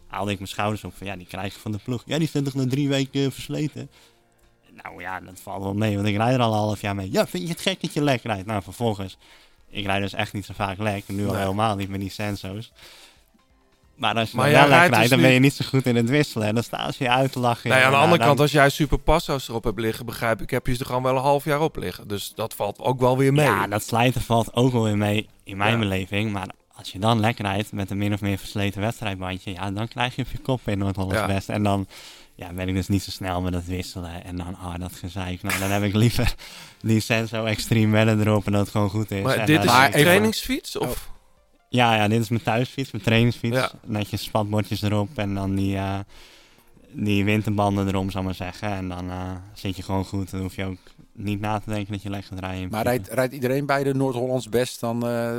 haalde 0.07 0.31
ik 0.31 0.37
mijn 0.37 0.51
schouders 0.51 0.85
op 0.85 0.93
van 0.97 1.07
ja, 1.07 1.17
die 1.17 1.27
krijg 1.27 1.55
je 1.55 1.61
van 1.61 1.73
de 1.73 1.79
ploeg. 1.85 2.03
Ja, 2.07 2.19
die 2.19 2.29
zijn 2.29 2.45
toch 2.45 2.55
na 2.55 2.67
drie 2.67 2.89
weken 2.89 3.33
versleten? 3.33 3.91
Nou 4.83 5.03
ja, 5.03 5.21
dat 5.21 5.41
valt 5.43 5.63
wel 5.63 5.75
mee, 5.75 5.95
want 5.95 6.07
ik 6.09 6.17
rijd 6.17 6.35
er 6.35 6.41
al 6.41 6.53
een 6.53 6.59
half 6.59 6.81
jaar 6.81 6.95
mee. 6.95 7.13
Ja, 7.13 7.27
vind 7.27 7.43
je 7.43 7.49
het 7.49 7.61
gek 7.61 7.81
dat 7.81 7.93
je 7.93 8.03
lek 8.03 8.23
rijdt? 8.23 8.47
Nou, 8.47 8.63
vervolgens, 8.63 9.19
ik 9.71 9.87
rijd 9.87 10.03
dus 10.03 10.13
echt 10.15 10.33
niet 10.33 10.45
zo 10.45 10.53
vaak 10.57 10.79
lek. 10.79 11.03
Nu 11.07 11.27
al 11.27 11.33
Nee. 11.33 11.41
helemaal 11.43 11.77
niet 11.77 11.89
met 11.89 12.01
die 12.01 12.11
Senso's. 12.11 12.73
Maar 13.95 14.15
als 14.15 14.31
je 14.31 14.37
Maar 14.37 14.51
wel 14.51 14.61
lek 14.61 14.69
rijdt 14.69 14.95
dus 14.95 15.09
dan 15.09 15.21
ben 15.21 15.31
je 15.31 15.39
niet 15.39 15.53
zo 15.55 15.65
goed 15.69 15.87
in 15.87 15.97
het 15.97 16.09
wisselen. 16.09 16.47
En 16.49 16.55
dan 16.55 16.63
staan 16.63 16.93
ze 16.93 17.03
je 17.05 17.11
uit 17.11 17.33
te 17.33 17.39
lachen. 17.39 17.69
Nee, 17.71 17.79
aan 17.79 17.85
de 17.85 17.91
Nou, 17.91 18.03
andere 18.03 18.19
dan- 18.19 18.27
kant, 18.29 18.41
als 18.41 18.53
jij 18.53 18.69
super 18.71 18.99
passo's 18.99 19.49
erop 19.49 19.65
hebt 19.65 19.79
liggen, 19.81 20.07
begrijp 20.07 20.41
ik, 20.43 20.51
heb 20.51 20.67
je 20.67 20.73
ze 20.75 20.81
er 20.81 20.87
gewoon 20.87 21.03
wel 21.03 21.17
een 21.17 21.23
half 21.23 21.45
jaar 21.45 21.61
op 21.61 21.77
liggen. 21.77 22.09
Dus 22.09 22.33
dat 22.35 22.55
valt 22.55 22.79
ook 22.79 23.01
wel 23.01 23.19
weer 23.19 23.33
mee. 23.33 23.45
Ja, 23.47 23.67
dat 23.67 23.83
slijten 23.83 24.21
valt 24.21 24.55
ook 24.55 24.73
wel 24.73 24.83
weer 24.83 24.97
mee 24.99 25.29
in 25.45 25.57
mijn 25.57 25.73
Ja. 25.73 25.79
beleving. 25.79 26.33
Maar 26.33 26.49
als 26.75 26.93
je 26.93 26.99
dan 26.99 27.21
lek 27.21 27.39
rijdt 27.39 27.73
met 27.73 27.91
een 27.91 27.99
min 27.99 28.13
of 28.13 28.21
meer 28.21 28.39
versleten 28.39 28.81
wedstrijdbandje, 28.81 29.53
ja, 29.53 29.71
dan 29.71 29.89
krijg 29.89 30.17
je 30.17 30.23
op 30.23 30.29
je 30.33 30.39
kop 30.39 30.61
in 30.69 30.79
Noord-Hollands 30.79 31.19
Ja. 31.19 31.27
Best. 31.27 31.49
En 31.49 31.63
dan 31.63 31.87
ja, 32.41 32.53
ben 32.53 32.69
ik 32.69 32.75
dus 32.75 32.89
niet 32.89 33.03
zo 33.03 33.11
snel 33.11 33.41
met 33.41 33.53
dat 33.53 33.65
wisselen. 33.65 34.25
En 34.25 34.37
dan, 34.37 34.57
ah, 34.57 34.75
dat 34.79 34.93
gezeik. 34.93 35.43
Nou, 35.43 35.59
dan 35.59 35.71
heb 35.71 35.83
ik 35.83 35.95
liever 35.95 36.35
die 36.81 37.01
Senso 37.01 37.45
Extreme 37.45 37.93
Weather 37.93 38.27
erop 38.27 38.47
en 38.47 38.53
dat 38.53 38.61
het 38.61 38.71
gewoon 38.71 38.91
goed 38.91 39.11
is. 39.11 39.23
maar 39.23 39.37
En 39.37 39.47
dit 39.47 39.59
is 39.59 39.67
Maar 39.67 39.95
een 39.95 40.01
trainingsfiets? 40.01 40.79
Of? 40.79 41.11
Ja, 41.69 41.95
ja, 41.95 42.09
dit 42.09 42.21
is 42.21 42.29
mijn 42.29 42.43
thuisfiets, 42.43 42.91
mijn 42.91 43.05
trainingsfiets. 43.05 43.57
Ja. 43.57 43.71
Netjes 43.87 44.23
spatbordjes 44.23 44.83
erop 44.83 45.09
en 45.15 45.35
dan 45.35 45.55
die, 45.55 45.77
eh, 45.77 45.99
die 46.93 47.25
winterbanden 47.25 47.89
erom, 47.89 48.11
zal 48.11 48.21
ik 48.21 48.27
maar 48.27 48.35
zeggen. 48.35 48.69
En 48.69 48.89
dan 48.89 49.11
eh, 49.11 49.33
zit 49.55 49.77
je 49.77 49.83
gewoon 49.83 50.05
goed. 50.05 50.31
Dan 50.31 50.41
hoef 50.41 50.57
je 50.57 50.65
ook 50.65 50.79
niet 51.13 51.41
na 51.41 51.59
te 51.59 51.71
denken 51.71 51.93
dat 51.93 52.03
je 52.03 52.11
lek 52.11 52.25
gaat 52.25 52.39
rijden. 52.39 52.71
Maar 52.71 52.83
rijdt, 52.83 53.09
rijdt 53.09 53.35
iedereen 53.35 53.67
bij 53.67 53.85
de 53.85 53.95
Noord-Hollands 53.95 54.49
best 54.49 54.81
dan 54.81 55.07
eh, 55.07 55.33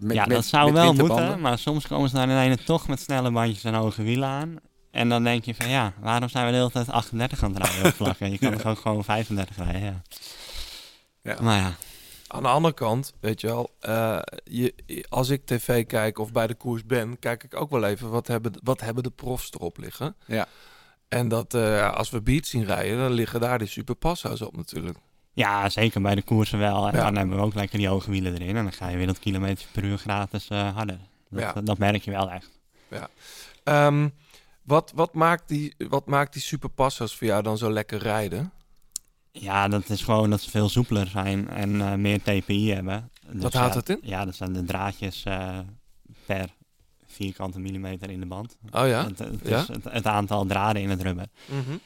met, 0.00 0.14
ja, 0.14 0.26
met, 0.26 0.36
dat 0.36 0.44
zou 0.44 0.64
met 0.64 0.74
wel 0.74 0.84
winterbanden? 0.84 1.24
moeten, 1.24 1.42
maar 1.42 1.58
soms 1.58 1.86
komen 1.86 2.08
ze 2.08 2.16
naar 2.16 2.26
de 2.26 2.34
ene 2.34 2.56
toch 2.56 2.88
met 2.88 3.00
snelle 3.00 3.30
bandjes 3.30 3.64
en 3.64 3.74
hoge 3.74 4.02
wielen 4.02 4.28
aan. 4.28 4.58
En 4.96 5.08
dan 5.08 5.24
denk 5.24 5.44
je 5.44 5.54
van 5.54 5.68
ja, 5.68 5.92
waarom 6.00 6.28
zijn 6.28 6.44
we 6.46 6.50
de 6.50 6.56
hele 6.56 6.70
tijd 6.70 6.90
38 6.90 7.42
aan 7.42 7.54
het 7.54 7.62
rijden 7.66 7.84
op 7.86 7.94
vlakken? 7.94 8.30
Je 8.30 8.38
kan 8.38 8.52
toch 8.56 8.66
ook 8.66 8.78
gewoon 8.78 9.04
35 9.04 9.56
rijden, 9.56 9.80
ja. 9.82 10.02
Ja. 11.22 11.36
Maar 11.42 11.56
ja, 11.58 11.74
Aan 12.26 12.42
de 12.42 12.48
andere 12.48 12.74
kant, 12.74 13.12
weet 13.20 13.40
je 13.40 13.46
wel, 13.46 13.70
eh, 13.80 14.18
je, 14.44 14.74
als 15.08 15.28
ik 15.28 15.46
tv 15.46 15.86
kijk 15.86 16.18
of 16.18 16.32
bij 16.32 16.46
de 16.46 16.54
koers 16.54 16.84
ben, 16.84 17.18
kijk 17.18 17.44
ik 17.44 17.54
ook 17.60 17.70
wel 17.70 17.84
even 17.84 18.10
wat 18.10 18.26
hebben, 18.26 18.52
wat 18.62 18.80
hebben 18.80 19.02
de 19.02 19.10
profs 19.10 19.50
erop 19.52 19.78
liggen. 19.78 20.16
Ja. 20.26 20.46
En 21.08 21.28
dat 21.28 21.54
eh, 21.54 21.92
als 21.94 22.10
we 22.10 22.22
beat 22.22 22.46
zien 22.46 22.64
rijden, 22.64 22.98
dan 22.98 23.12
liggen 23.12 23.40
daar 23.40 23.58
die 23.58 23.68
superpassa's 23.68 24.40
op 24.40 24.56
natuurlijk. 24.56 24.98
ja, 25.32 25.68
zeker 25.68 26.00
bij 26.00 26.14
de 26.14 26.22
koersen 26.22 26.58
wel. 26.58 26.86
En 26.88 26.94
Ja. 26.96 27.04
dan 27.04 27.16
hebben 27.16 27.36
we 27.36 27.42
ook 27.42 27.54
lekker 27.54 27.78
die 27.78 27.88
hoge 27.88 28.10
wielen 28.10 28.34
erin. 28.34 28.56
En 28.56 28.62
dan 28.64 28.72
ga 28.72 28.88
je 28.88 28.96
weer 28.96 29.06
dat 29.06 29.18
kilometer 29.18 29.66
per 29.72 29.84
uur 29.84 29.98
gratis 29.98 30.48
eh, 30.48 30.74
harder. 30.76 30.98
Dat, 31.30 31.40
Ja. 31.40 31.52
dat 31.62 31.78
merk 31.78 32.02
je 32.02 32.10
wel 32.10 32.30
echt. 32.30 32.50
Ehm, 33.64 34.08
wat, 34.66 34.92
wat, 34.94 35.14
maakt 35.14 35.48
die, 35.48 35.74
wat 35.88 36.06
maakt 36.06 36.32
die 36.32 36.42
superpassa's 36.42 37.16
voor 37.16 37.26
jou 37.26 37.42
dan 37.42 37.58
zo 37.58 37.70
lekker 37.70 37.98
rijden? 37.98 38.50
Ja, 39.32 39.68
dat 39.68 39.88
is 39.88 40.02
gewoon 40.02 40.30
dat 40.30 40.40
ze 40.40 40.50
veel 40.50 40.68
soepeler 40.68 41.06
zijn 41.06 41.48
en 41.48 41.80
eh, 41.80 41.94
meer 41.94 42.22
TPI 42.22 42.72
hebben. 42.72 43.10
Dus 43.32 43.42
Wat 43.42 43.52
houdt 43.52 43.74
dat 43.74 43.88
in? 43.88 43.98
Ja, 44.02 44.24
dat 44.24 44.34
zijn 44.34 44.52
de 44.52 44.64
draadjes 44.64 45.22
eh, 45.24 45.58
per 46.26 46.48
vierkante 47.06 47.58
millimeter 47.60 48.10
in 48.10 48.20
de 48.20 48.26
band. 48.26 48.56
Oh 48.70 48.86
ja? 48.86 49.04
Het, 49.04 49.18
het 49.18 49.40
Ja? 49.42 49.60
is 49.60 49.68
het, 49.68 49.84
het 49.84 50.06
aantal 50.06 50.46
draden 50.46 50.82
in 50.82 50.90
het 50.90 51.02
rubber. 51.02 51.26
Mhm. 51.46 51.76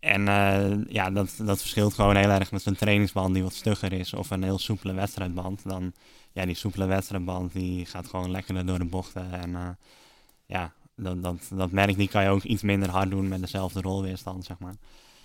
En 0.00 0.28
eh, 0.28 0.92
ja, 0.92 1.10
dat, 1.10 1.34
dat 1.38 1.60
verschilt 1.60 1.94
gewoon 1.94 2.16
heel 2.16 2.28
erg 2.30 2.50
met 2.52 2.62
zo'n 2.62 2.74
trainingsband 2.74 3.34
die 3.34 3.42
wat 3.42 3.54
stugger 3.54 3.92
is 3.92 4.14
of 4.14 4.30
een 4.30 4.42
heel 4.42 4.58
soepele 4.58 4.92
wedstrijdband. 4.92 5.62
Dan, 5.64 5.92
ja, 6.32 6.44
die 6.46 6.54
soepele 6.54 6.86
wedstrijdband 6.86 7.52
die 7.52 7.86
gaat 7.86 8.06
gewoon 8.08 8.30
lekkerder 8.30 8.66
door 8.66 8.78
de 8.78 8.84
bochten. 8.84 9.32
En 9.32 9.78
ja, 10.46 10.72
dat, 11.02 11.22
dat, 11.22 11.36
dat 11.50 11.70
merk 11.70 11.96
die 11.96 12.08
kan 12.08 12.22
je 12.22 12.28
ook 12.28 12.42
iets 12.42 12.62
minder 12.62 12.88
hard 12.90 13.10
doen 13.10 13.28
met 13.28 13.40
dezelfde 13.40 13.80
rolweerstand, 13.80 14.44
zeg 14.44 14.58
maar. 14.58 14.74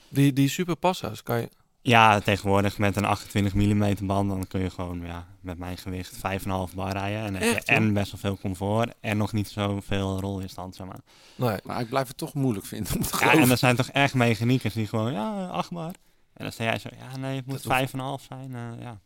Die, 0.10 0.34
die 0.34 0.50
superpassa's 0.50 1.24
kan 1.24 1.40
je... 1.40 1.50
Ja, 1.82 2.20
tegenwoordig 2.20 2.78
met 2.78 2.96
een 2.96 3.06
28 3.06 3.54
mm 3.54 3.96
band, 4.08 4.30
dan 4.30 4.48
kun 4.48 4.62
je 4.62 4.70
gewoon 4.70 5.06
ja, 5.06 5.28
met 5.42 5.58
mijn 5.58 5.78
gewicht 5.78 6.16
5,5 6.16 6.76
bar 6.76 6.92
rijden. 6.92 7.20
En 7.26 7.34
heb 7.36 7.44
je 7.44 7.62
en 7.74 7.94
best 7.94 8.12
wel 8.12 8.20
veel 8.20 8.38
comfort 8.42 8.94
en 9.00 9.18
nog 9.18 9.34
niet 9.34 9.50
zoveel 9.50 10.20
rolweerstand, 10.20 10.76
zeg 10.76 10.88
maar. 10.88 11.00
Nee. 11.36 11.58
Maar 11.64 11.80
ik 11.80 11.90
blijf 11.90 12.08
het 12.08 12.18
toch 12.18 12.34
moeilijk 12.34 12.66
vinden 12.66 12.96
om 12.96 13.02
te 13.02 13.10
Ja, 13.12 13.18
geloven. 13.18 13.42
en 13.42 13.50
er 13.52 13.58
zijn 13.58 13.76
toch 13.76 13.88
echt 13.90 14.14
mechaniekers 14.14 14.74
die 14.74 14.88
gewoon, 14.88 15.12
ja, 15.14 15.48
8 15.48 15.72
bar. 15.72 15.92
En 16.34 16.44
dan 16.44 16.52
sta 16.52 16.64
jij 16.64 16.80
zo, 16.80 16.90
ja 17.00 17.18
nee, 17.18 17.36
het 17.36 17.46
moet 17.46 17.64
Dat 17.64 17.90
5,5 18.22 18.26
zijn. 18.28 18.56
eh, 18.56 18.82
ja. 18.82 19.00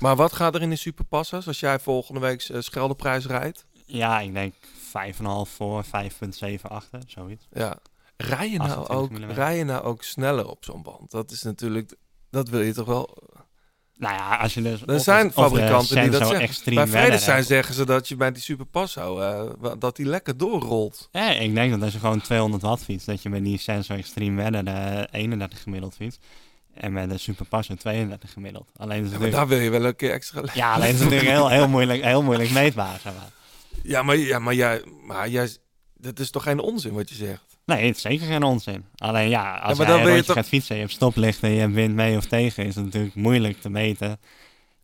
Maar 0.00 0.16
wat 0.16 0.32
gaat 0.32 0.54
er 0.54 0.62
in 0.62 0.68
die 0.68 0.78
superpassa's 0.78 1.46
als 1.46 1.60
jij 1.60 1.78
volgende 1.78 2.20
week 2.20 2.42
eh, 2.42 2.60
Scheldeprijs 2.60 3.26
rijdt? 3.26 3.66
ja, 3.86 4.20
ik 4.20 4.32
denk 4.34 4.54
5,5 4.96 5.22
voor, 5.54 5.84
5,7 5.84 6.62
achter, 6.62 7.00
zoiets. 7.06 7.48
Ja. 7.52 7.78
Rij 8.16 8.50
je, 8.50 8.58
nou 8.58 8.70
28 8.70 8.96
ook, 8.96 9.10
mm. 9.10 9.30
rij 9.30 9.56
je 9.56 9.64
nou 9.64 9.82
ook 9.84 10.02
sneller 10.02 10.48
op 10.48 10.64
zo'n 10.64 10.82
band? 10.82 11.10
Dat 11.10 11.30
is 11.30 11.42
natuurlijk... 11.42 11.96
Dat 12.30 12.48
wil 12.48 12.60
je 12.60 12.72
toch 12.72 12.86
wel... 12.86 13.18
Nou 13.96 14.14
ja, 14.14 14.36
als 14.36 14.54
je 14.54 14.62
dus... 14.62 14.82
Er 14.86 15.00
zijn 15.00 15.26
of 15.26 15.32
fabrikanten 15.32 16.00
die 16.00 16.10
dat 16.10 16.28
zeggen. 16.28 16.74
Bij 16.74 16.86
Vredestein 16.86 17.36
hebt. 17.36 17.48
zeggen 17.48 17.74
ze 17.74 17.84
dat 17.84 18.08
je 18.08 18.16
bij 18.16 18.32
die 18.32 18.42
Superpasso... 18.42 19.18
eh, 19.18 19.50
wa- 19.58 19.74
dat 19.74 19.96
die 19.96 20.06
lekker 20.06 20.36
doorrolt. 20.36 21.08
Ja, 21.12 21.30
ik 21.30 21.54
denk 21.54 21.72
dat 21.72 21.82
als 21.82 21.92
je 21.92 21.98
gewoon 21.98 22.20
200 22.20 22.62
watt 22.62 22.84
fietst, 22.84 23.06
dat 23.06 23.22
je 23.22 23.28
met 23.28 23.44
die 23.44 23.58
sensor 23.58 23.96
extreme 23.96 24.42
weather 24.42 24.64
de 24.64 25.08
31 25.10 25.62
gemiddeld 25.62 25.94
fietst. 25.94 26.24
En 26.74 26.92
met 26.92 27.10
de 27.10 27.18
Superpasso 27.18 27.74
32 27.74 28.32
gemiddeld. 28.32 28.68
Alleen 28.76 29.04
is 29.04 29.10
Ja, 29.10 29.18
maar 29.18 29.30
daar 29.30 29.48
wil 29.48 29.58
je 29.58 29.70
wel 29.70 29.84
een 29.84 29.96
keer 29.96 30.10
extra... 30.12 30.42
ja, 30.54 30.74
alleen 30.74 30.88
is 30.88 31.00
het 31.00 31.02
natuurlijk 31.02 31.30
heel, 31.36 31.48
heel, 31.48 31.68
moeilijk, 31.68 32.02
heel 32.02 32.22
moeilijk 32.22 32.50
meetbaar. 32.50 33.00
Zeg 33.02 33.12
maar. 33.14 33.30
Ja, 33.82 34.02
maar, 34.02 34.16
ja, 34.16 34.38
maar, 34.38 34.54
jij, 34.54 34.82
maar 35.06 35.28
jij... 35.28 35.56
Dat 35.94 36.18
is 36.18 36.30
toch 36.30 36.42
geen 36.42 36.60
onzin 36.60 36.92
wat 36.92 37.08
je 37.08 37.14
zegt? 37.14 37.44
Nee, 37.64 37.86
het 37.86 37.96
is 37.96 38.02
zeker 38.02 38.26
geen 38.26 38.42
onzin. 38.42 38.84
Alleen 38.96 39.28
ja, 39.28 39.58
als 39.58 39.78
jij 39.78 39.86
een 39.86 39.98
je 40.00 40.04
rondje 40.04 40.24
toch- 40.24 40.34
gaat 40.36 40.46
fietsen, 40.46 40.74
je 40.74 40.80
hebt 40.80 40.92
stoplichten, 40.94 41.50
je 41.50 41.60
hebt 41.60 41.74
wind 41.74 41.94
mee 41.94 42.16
of 42.16 42.24
tegen, 42.26 42.64
is 42.64 42.74
het 42.74 42.84
natuurlijk 42.84 43.14
moeilijk 43.14 43.60
te 43.60 43.70
meten. 43.70 44.20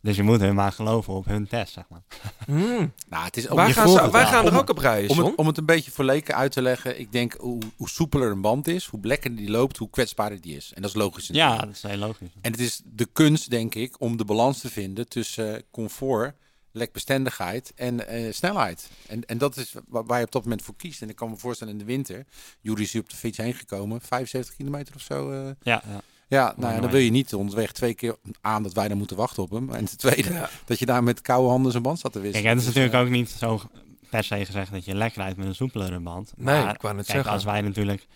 Dus 0.01 0.15
je 0.15 0.23
moet 0.23 0.39
hun 0.39 0.55
maar 0.55 0.71
geloven 0.71 1.13
op 1.13 1.25
hun 1.25 1.47
test, 1.47 1.73
zeg 1.73 1.83
maar. 1.89 2.01
Hmm. 2.45 2.93
Nou, 3.09 3.23
het 3.25 3.37
is 3.37 3.47
Wij 3.47 3.67
je 3.67 3.73
gaan, 3.73 3.93
wij 3.93 4.09
wel. 4.11 4.25
gaan 4.25 4.45
er 4.45 4.57
ook 4.57 4.69
op 4.69 4.77
rijden, 4.77 5.09
Om 5.09 5.17
het, 5.25 5.35
om 5.35 5.47
het 5.47 5.57
een 5.57 5.65
beetje 5.65 5.91
voor 5.91 6.05
leken 6.05 6.35
uit 6.35 6.51
te 6.51 6.61
leggen, 6.61 6.99
ik 6.99 7.11
denk 7.11 7.33
hoe, 7.39 7.61
hoe 7.77 7.89
soepeler 7.89 8.31
een 8.31 8.41
band 8.41 8.67
is, 8.67 8.85
hoe 8.85 8.99
lekker 9.01 9.35
die 9.35 9.49
loopt, 9.49 9.77
hoe 9.77 9.89
kwetsbaarder 9.89 10.41
die 10.41 10.55
is. 10.55 10.71
En 10.75 10.81
dat 10.81 10.91
is 10.91 10.97
logisch. 10.97 11.27
Ja, 11.27 11.47
natuurlijk. 11.47 11.81
dat 11.81 11.83
is 11.91 11.97
heel 11.97 12.07
logisch. 12.07 12.29
En 12.41 12.51
het 12.51 12.59
is 12.61 12.81
de 12.85 13.07
kunst, 13.13 13.49
denk 13.49 13.75
ik, 13.75 13.95
om 14.01 14.17
de 14.17 14.25
balans 14.25 14.59
te 14.59 14.69
vinden 14.69 15.07
tussen 15.07 15.63
comfort, 15.71 16.35
lekbestendigheid 16.79 17.71
en 17.75 18.07
eh, 18.07 18.33
snelheid. 18.33 18.89
En, 19.07 19.25
en 19.25 19.37
dat 19.37 19.57
is 19.57 19.73
wa- 19.87 20.03
waar 20.03 20.19
je 20.19 20.25
op 20.25 20.31
dat 20.31 20.43
moment 20.43 20.61
voor 20.61 20.75
kiest. 20.75 21.01
En 21.01 21.09
ik 21.09 21.15
kan 21.15 21.29
me 21.29 21.37
voorstellen 21.37 21.73
in 21.73 21.79
de 21.79 21.85
winter, 21.85 22.25
Jury 22.61 22.81
is 22.81 22.91
hier 22.91 23.01
op 23.01 23.09
de 23.09 23.15
fiets 23.15 23.37
heen 23.37 23.53
gekomen, 23.53 24.01
75 24.01 24.55
kilometer 24.55 24.95
of 24.95 25.01
zo. 25.01 25.31
eh. 25.31 25.45
Ja, 25.61 25.83
ja. 25.87 26.01
ja, 26.27 26.53
nou 26.57 26.73
ja, 26.73 26.79
dan 26.81 26.89
wil 26.91 26.99
je 26.99 27.11
niet 27.11 27.33
onderweg 27.33 27.71
twee 27.71 27.93
keer 27.93 28.15
aan 28.41 28.63
dat 28.63 28.73
wij 28.73 28.87
dan 28.87 28.97
moeten 28.97 29.17
wachten 29.17 29.43
op 29.43 29.49
hem. 29.49 29.69
En 29.73 29.85
ten 29.85 29.97
tweede, 29.97 30.33
Ja. 30.33 30.49
dat 30.65 30.79
je 30.79 30.85
daar 30.85 31.03
met 31.03 31.21
koude 31.21 31.49
handen 31.49 31.71
zijn 31.71 31.83
band 31.83 31.99
staat 31.99 32.11
te 32.11 32.19
wisselen. 32.19 32.43
Kijk, 32.45 32.55
het 32.59 32.67
is 32.67 32.73
Dus, 32.73 32.83
natuurlijk 32.83 33.03
eh, 33.03 33.07
ook 33.09 33.15
niet 33.19 33.29
zo 33.29 33.61
per 34.09 34.23
se 34.23 34.45
gezegd 34.45 34.71
dat 34.71 34.85
je 34.85 34.95
lek 34.95 35.13
rijdt 35.15 35.37
met 35.37 35.47
een 35.47 35.55
soepelere 35.55 35.99
band. 35.99 36.33
Nee, 36.35 36.45
Maar 36.63 36.73
ik 36.75 36.81
wou 36.81 36.95
net 36.95 37.05
kijk, 37.05 37.15
zeggen. 37.17 37.31
als 37.33 37.43
wij 37.43 37.61
natuurlijk 37.61 38.07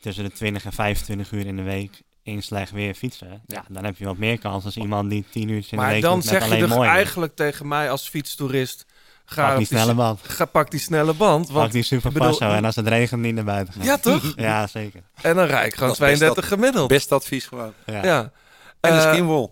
tussen 0.00 0.24
de 0.24 0.32
20 0.32 0.64
en 0.64 0.72
25 0.72 1.32
uur 1.32 1.46
in 1.46 1.56
de 1.56 1.62
week 1.62 2.02
in 2.22 2.42
slecht 2.42 2.70
weer 2.70 2.94
fietsen, 2.94 3.42
ja. 3.46 3.64
dan 3.68 3.84
heb 3.84 3.96
je 3.96 4.04
wat 4.04 4.16
meer 4.16 4.38
kans 4.38 4.64
als 4.64 4.76
iemand 4.76 5.10
die 5.10 5.24
10 5.30 5.48
uur 5.48 5.56
in 5.56 5.64
de 5.70 5.76
Maar 5.76 5.90
week 5.90 6.02
dan 6.02 6.22
zeg 6.22 6.38
je 6.38 6.44
alleen 6.44 6.60
toch 6.60 6.68
mooi 6.68 6.80
weer. 6.80 6.90
eigenlijk 6.96 7.36
tegen 7.36 7.68
mij 7.68 7.90
als 7.90 8.08
fietstoerist... 8.08 8.86
Ga 9.24 9.48
Pak 9.48 9.56
die 9.56 9.66
snelle 9.66 9.94
band. 9.94 10.20
Ga, 10.22 10.44
pak 10.44 10.70
die 10.70 10.80
snelle 10.80 11.12
band. 11.14 11.46
Want, 11.48 11.58
Pak 11.64 11.72
die 11.72 11.82
super 11.82 12.06
ik 12.06 12.12
bedoel- 12.12 12.28
passo 12.28 12.52
en 12.54 12.64
als 12.64 12.76
het 12.76 12.88
regent 12.88 13.20
niet 13.22 13.34
naar 13.34 13.44
buiten 13.44 13.74
gaan. 13.74 13.84
Ja, 13.84 13.96
toch? 13.98 14.32
Ja, 14.36 14.66
zeker. 14.66 15.02
En 15.22 15.36
dan 15.36 15.46
rijd 15.46 15.66
ik 15.66 15.74
gewoon 15.74 15.88
Dat 15.88 16.00
is 16.00 16.06
best 16.08 16.16
32 16.18 16.48
gemiddeld. 16.48 16.88
Best 16.88 17.12
advies 17.12 17.46
gewoon. 17.46 17.72
Ja. 17.86 18.04
Ja. 18.04 18.30
En 18.80 18.92
de 18.92 18.98
Eh, 19.02 19.12
skinwall. 19.12 19.48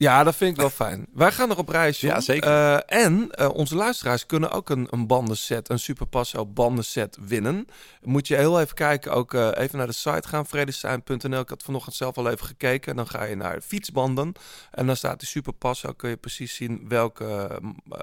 Ja, 0.00 0.24
dat 0.24 0.36
vind 0.36 0.50
ik 0.50 0.56
wel 0.56 0.70
fijn. 0.70 1.06
Wij 1.12 1.32
gaan 1.32 1.50
erop 1.50 1.68
reis, 1.68 2.00
John. 2.00 2.14
Ja, 2.14 2.20
zeker. 2.20 2.48
Eh, 2.50 3.04
en 3.04 3.30
eh, 3.30 3.48
onze 3.48 3.74
luisteraars 3.76 4.26
kunnen 4.26 4.50
ook 4.50 4.70
een, 4.70 4.86
een 4.90 5.06
bandenset, 5.06 5.68
een 5.68 5.78
Superpasso 5.78 6.46
bandenset 6.46 7.16
winnen. 7.20 7.66
Moet 8.02 8.26
je 8.28 8.36
heel 8.36 8.60
even 8.60 8.74
kijken, 8.74 9.12
ook 9.12 9.34
eh, 9.34 9.48
even 9.54 9.78
naar 9.78 9.86
de 9.86 9.92
site 9.92 10.28
gaan, 10.28 10.46
vredestein.nl. 10.46 11.40
Ik 11.40 11.48
had 11.48 11.62
vanochtend 11.62 11.94
zelf 11.94 12.16
al 12.18 12.30
even 12.30 12.46
gekeken. 12.46 12.96
Dan 12.96 13.06
ga 13.08 13.24
je 13.24 13.34
naar 13.34 13.60
fietsbanden 13.60 14.32
en 14.70 14.86
dan 14.86 14.96
staat 14.96 15.18
die 15.18 15.28
Superpasso. 15.28 15.92
Kun 15.92 16.10
je 16.10 16.16
precies 16.16 16.54
zien 16.54 16.84
welke 16.88 17.60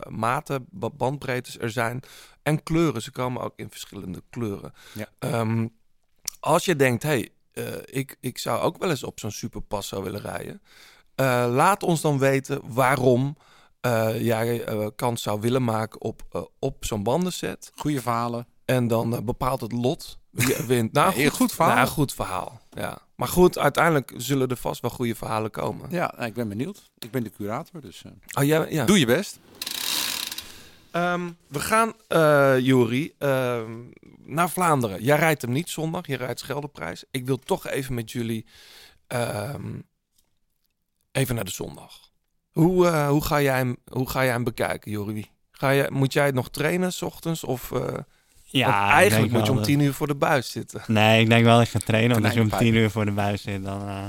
maten, 0.09 0.65
ba- 0.69 0.89
bandbreedtes 0.89 1.59
er 1.59 1.71
zijn. 1.71 1.99
En 2.43 2.63
kleuren, 2.63 3.01
ze 3.01 3.11
komen 3.11 3.41
ook 3.41 3.53
in 3.55 3.69
verschillende 3.69 4.23
kleuren. 4.29 4.73
Ja. 4.93 5.07
Ehm, 5.19 5.67
als 6.39 6.65
je 6.65 6.75
denkt, 6.75 7.03
hey, 7.03 7.29
eh, 7.53 7.63
ik, 7.85 8.17
ik 8.19 8.37
zou 8.37 8.61
ook 8.61 8.77
wel 8.77 8.89
eens 8.89 9.03
op 9.03 9.19
zo'n 9.19 9.31
Superpasso 9.31 10.03
willen 10.03 10.21
rijden. 10.21 10.61
Eh, 11.17 11.47
laat 11.49 11.83
ons 11.83 12.01
dan 12.01 12.19
weten 12.19 12.61
waarom 12.65 13.37
eh, 13.81 14.21
jij 14.21 14.63
eh, 14.63 14.87
kans 14.95 15.21
zou 15.21 15.41
willen 15.41 15.63
maken 15.63 16.01
op, 16.01 16.49
op 16.59 16.85
zo'n 16.85 17.03
bandenset. 17.03 17.71
Goede 17.75 18.01
verhalen. 18.01 18.47
En 18.65 18.87
dan 18.87 19.25
bepaalt 19.25 19.61
het 19.61 19.71
lot 19.71 20.19
wie 20.29 20.55
wint. 20.67 20.91
Nou, 20.91 21.13
Nee, 21.15 21.29
goed 21.29 21.51
verhaal. 21.51 21.75
Nou, 21.75 21.87
goed 21.87 22.13
verhaal. 22.13 22.61
Ja. 22.69 22.97
Maar 23.15 23.27
goed, 23.27 23.57
uiteindelijk 23.57 24.13
zullen 24.17 24.47
er 24.47 24.57
vast 24.57 24.81
wel 24.81 24.91
goede 24.91 25.15
verhalen 25.15 25.51
komen. 25.51 25.89
Ja, 25.89 26.13
nou, 26.15 26.27
ik 26.27 26.33
ben 26.33 26.49
benieuwd. 26.49 26.91
Ik 26.97 27.11
ben 27.11 27.23
de 27.23 27.29
curator, 27.29 27.81
dus 27.81 28.03
Oh, 28.37 28.43
jij, 28.43 28.71
ja. 28.71 28.85
doe 28.85 28.99
je 28.99 29.05
best. 29.05 29.39
Ehm, 30.91 31.29
we 31.47 31.59
gaan, 31.59 31.93
eh 32.07 32.59
Jori, 32.59 33.13
ehm, 33.17 33.71
naar 34.23 34.49
Vlaanderen. 34.49 35.03
Jij 35.03 35.17
rijdt 35.17 35.41
hem 35.41 35.51
niet 35.51 35.69
zondag, 35.69 36.07
je 36.07 36.15
rijdt 36.17 36.39
Scheldeprijs. 36.39 37.03
Ik 37.11 37.25
wil 37.25 37.37
toch 37.37 37.67
even 37.67 37.93
met 37.93 38.11
jullie 38.11 38.45
ehm, 39.07 39.79
even 41.17 41.35
naar 41.35 41.45
de 41.45 41.51
zondag. 41.51 41.99
Hoe, 42.51 42.87
eh, 42.87 43.07
hoe, 43.07 43.23
ga, 43.23 43.41
jij 43.41 43.57
hem, 43.57 43.77
hoe 43.91 44.09
ga 44.09 44.23
jij 44.23 44.31
hem 44.31 44.43
bekijken, 44.43 44.91
Jori? 44.91 45.29
Ga 45.51 45.69
je, 45.69 45.87
moet 45.91 46.13
jij 46.13 46.31
nog 46.31 46.49
trainen 46.49 46.93
s 46.93 47.01
ochtends? 47.01 47.43
Of, 47.43 47.71
eh, 47.71 47.93
Ja, 48.43 48.91
eigenlijk 48.91 49.31
moet 49.31 49.45
je 49.45 49.51
om 49.51 49.61
tien 49.61 49.79
uur 49.79 49.93
voor 49.93 50.07
de 50.07 50.15
buis 50.15 50.51
zitten. 50.51 50.81
Nee, 50.87 51.21
ik 51.21 51.29
denk 51.29 51.43
wel 51.45 51.57
dat 51.57 51.65
ik 51.65 51.71
ga 51.71 51.79
trainen. 51.79 52.11
Want 52.11 52.25
als 52.25 52.33
je 52.33 52.41
om. 52.41 52.49
10 52.49 52.73
uur 52.73 52.89
voor 52.89 53.05
de 53.05 53.11
buis 53.11 53.41
zit, 53.41 53.63
dan 53.63 53.87
eh, 53.87 54.05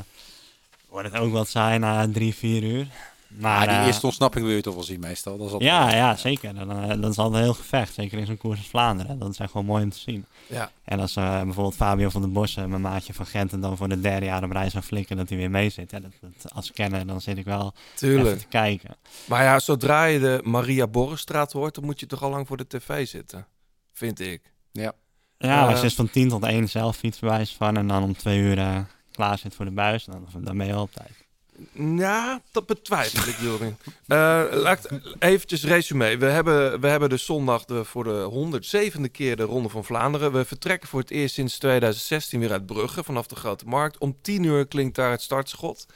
wordt 0.88 1.12
het 1.12 1.20
ook 1.20 1.32
wat 1.32 1.48
saai 1.48 1.78
na 1.78 2.08
3, 2.08 2.34
4 2.34 2.62
uur. 2.62 2.86
Maar 3.28 3.66
die 3.68 3.76
eh, 3.76 3.86
eerste 3.86 4.06
ontsnapping 4.06 4.44
wil 4.46 4.54
je 4.54 4.62
toch 4.62 4.74
wel 4.74 4.82
zien 4.82 5.00
meestal. 5.00 5.36
Dat 5.38 5.46
is 5.46 5.52
altijd 5.52 5.70
ja, 5.70 5.94
ja, 5.94 6.16
zeker. 6.16 6.54
Dan, 6.54 6.70
eh, 6.70 6.88
dat 7.00 7.10
is 7.10 7.18
altijd 7.18 7.34
een 7.34 7.42
heel 7.42 7.54
gevecht. 7.54 7.94
Zeker 7.94 8.18
in 8.18 8.26
zo'n 8.26 8.36
koers 8.36 8.58
als 8.58 8.68
Vlaanderen. 8.68 9.18
Dat 9.18 9.30
is 9.30 9.38
echt 9.38 9.52
wel 9.52 9.62
mooi 9.62 9.82
om 9.84 9.90
te 9.90 9.98
zien. 9.98 10.26
Ja. 10.46 10.70
En 10.84 11.00
als 11.00 11.16
eh, 11.16 11.42
bijvoorbeeld 11.42 11.74
Fabio 11.74 12.08
van 12.08 12.20
der 12.20 12.32
Bossen, 12.32 12.68
mijn 12.68 12.80
maatje 12.82 13.14
van 13.14 13.26
Gent, 13.26 13.52
en 13.52 13.60
dan 13.60 13.76
voor 13.76 13.88
de 13.88 14.00
derde 14.00 14.26
jaar 14.26 14.44
op 14.44 14.50
reis 14.50 14.72
zou 14.72 14.84
flikken 14.84 15.16
dat 15.16 15.28
hij 15.28 15.38
weer 15.38 15.50
mee 15.50 15.70
zit. 15.70 15.90
Ja, 15.90 16.00
dat, 16.00 16.10
dat- 16.20 16.52
als 16.54 16.72
kenner, 16.72 17.06
dan 17.06 17.20
zit 17.20 17.38
ik 17.38 17.44
wel 17.44 17.72
Tuurlijk. 17.94 18.26
even 18.26 18.38
te 18.38 18.46
kijken. 18.46 18.96
Maar 19.26 19.42
ja, 19.42 19.58
zodra 19.58 20.04
je 20.04 20.18
de 20.18 20.40
Maria 20.44 20.86
Borrestraat 20.86 21.52
hoort, 21.52 21.74
dan 21.74 21.84
moet 21.84 22.00
je 22.00 22.06
toch 22.06 22.22
al 22.22 22.30
lang 22.30 22.46
voor 22.46 22.56
de 22.56 22.66
tv 22.66 23.06
zitten. 23.08 23.46
Vind 23.92 24.20
ik. 24.20 24.52
Ja. 24.72 24.92
Ja, 25.38 25.66
als 25.66 25.76
je 25.76 25.82
dus 25.82 25.94
van 25.94 26.10
10 26.10 26.28
tot 26.28 26.42
1 26.44 26.68
zelf 26.68 26.96
fietsbewijs 26.96 27.54
van 27.54 27.76
en 27.76 27.86
dan 27.86 28.02
om 28.02 28.16
twee 28.16 28.38
uur 28.38 28.86
klaar 29.12 29.38
zit 29.38 29.54
voor 29.54 29.64
de 29.64 29.70
buis, 29.70 30.04
dan, 30.04 30.26
dan 30.40 30.56
ben 30.56 30.66
je 30.66 30.72
wel 30.72 30.82
op 30.82 30.92
tijd. 30.92 31.26
Ja, 31.72 32.40
dat 32.50 32.66
betwijfel 32.66 33.28
ik, 33.28 33.36
Jorin. 33.40 33.76
Eh 34.06 34.44
laat 34.50 34.88
eventjes 35.18 35.64
resume. 35.64 36.16
We 36.16 36.26
hebben, 36.26 36.80
we 36.80 36.86
hebben 36.86 37.08
dus 37.08 37.24
zondag 37.24 37.64
de, 37.64 37.84
voor 37.84 38.04
de 38.04 38.60
107e 39.02 39.10
keer 39.10 39.36
de 39.36 39.42
Ronde 39.42 39.68
van 39.68 39.84
Vlaanderen. 39.84 40.32
We 40.32 40.44
vertrekken 40.44 40.88
voor 40.88 41.00
het 41.00 41.10
eerst 41.10 41.34
sinds 41.34 41.58
2016 41.58 42.40
weer 42.40 42.52
uit 42.52 42.66
Brugge 42.66 43.04
vanaf 43.04 43.26
de 43.26 43.36
Grote 43.36 43.66
Markt. 43.66 43.98
Om 43.98 44.16
10 44.22 44.42
uur 44.42 44.66
klinkt 44.66 44.94
daar 44.94 45.10
het 45.10 45.22
startschot. 45.22 45.86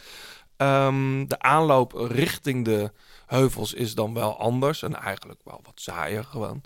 Ehm, 0.57 1.27
de 1.27 1.39
aanloop 1.39 1.93
richting 1.93 2.65
de 2.65 2.93
heuvels 3.27 3.75
is 3.75 3.95
dan 3.95 4.15
wel 4.15 4.39
anders 4.39 4.83
en 4.83 4.95
eigenlijk 4.95 5.41
wel 5.45 5.61
wat 5.63 5.81
saaier 5.81 6.25
gewoon. 6.25 6.63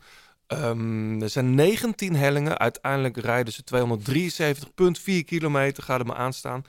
Ehm, 0.46 1.22
er 1.22 1.28
zijn 1.28 1.54
19 1.54 2.16
hellingen. 2.16 2.58
Uiteindelijk 2.58 3.16
rijden 3.16 3.52
ze 3.52 3.64
273,4 3.64 5.24
kilometer, 5.24 5.82
gaat 5.82 5.98
het 5.98 6.06
me 6.06 6.14
aanstaan. 6.14 6.64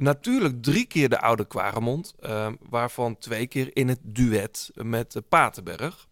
Natuurlijk 0.00 0.62
drie 0.62 0.86
keer 0.86 1.08
de 1.08 1.20
Oude 1.20 1.46
Kwaremond, 1.46 2.14
ehm, 2.20 2.54
waarvan 2.60 3.18
twee 3.18 3.46
keer 3.46 3.76
in 3.76 3.88
het 3.88 3.98
duet 4.02 4.70
met 4.74 5.12
de 5.12 5.20
Patenberg. 5.20 6.08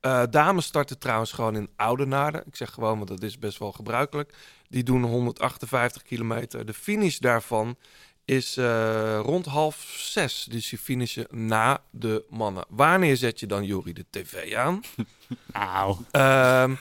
Eh, 0.00 0.22
dames 0.30 0.64
starten 0.64 0.98
trouwens 0.98 1.32
gewoon 1.32 1.56
in 1.56 1.70
Oudenaarde. 1.76 2.42
Ik 2.46 2.56
zeg 2.56 2.70
gewoon, 2.70 2.96
want 2.96 3.08
dat 3.08 3.22
is 3.22 3.38
best 3.38 3.58
wel 3.58 3.72
gebruikelijk. 3.72 4.34
Die 4.68 4.82
doen 4.82 5.02
158 5.02 6.02
kilometer. 6.02 6.66
De 6.66 6.74
finish 6.74 7.18
daarvan 7.18 7.76
is 8.24 8.56
eh, 8.56 9.20
rond 9.22 9.46
half 9.46 9.94
zes. 9.98 10.46
Dus 10.50 10.68
die 10.68 10.78
finishen 10.78 11.26
na 11.30 11.80
de 11.90 12.24
mannen. 12.30 12.64
Wanneer 12.68 13.16
zet 13.16 13.40
je 13.40 13.46
dan, 13.46 13.64
Jury, 13.64 13.92
de 13.92 14.04
tv 14.10 14.54
aan? 14.54 14.80
Nou, 15.52 15.96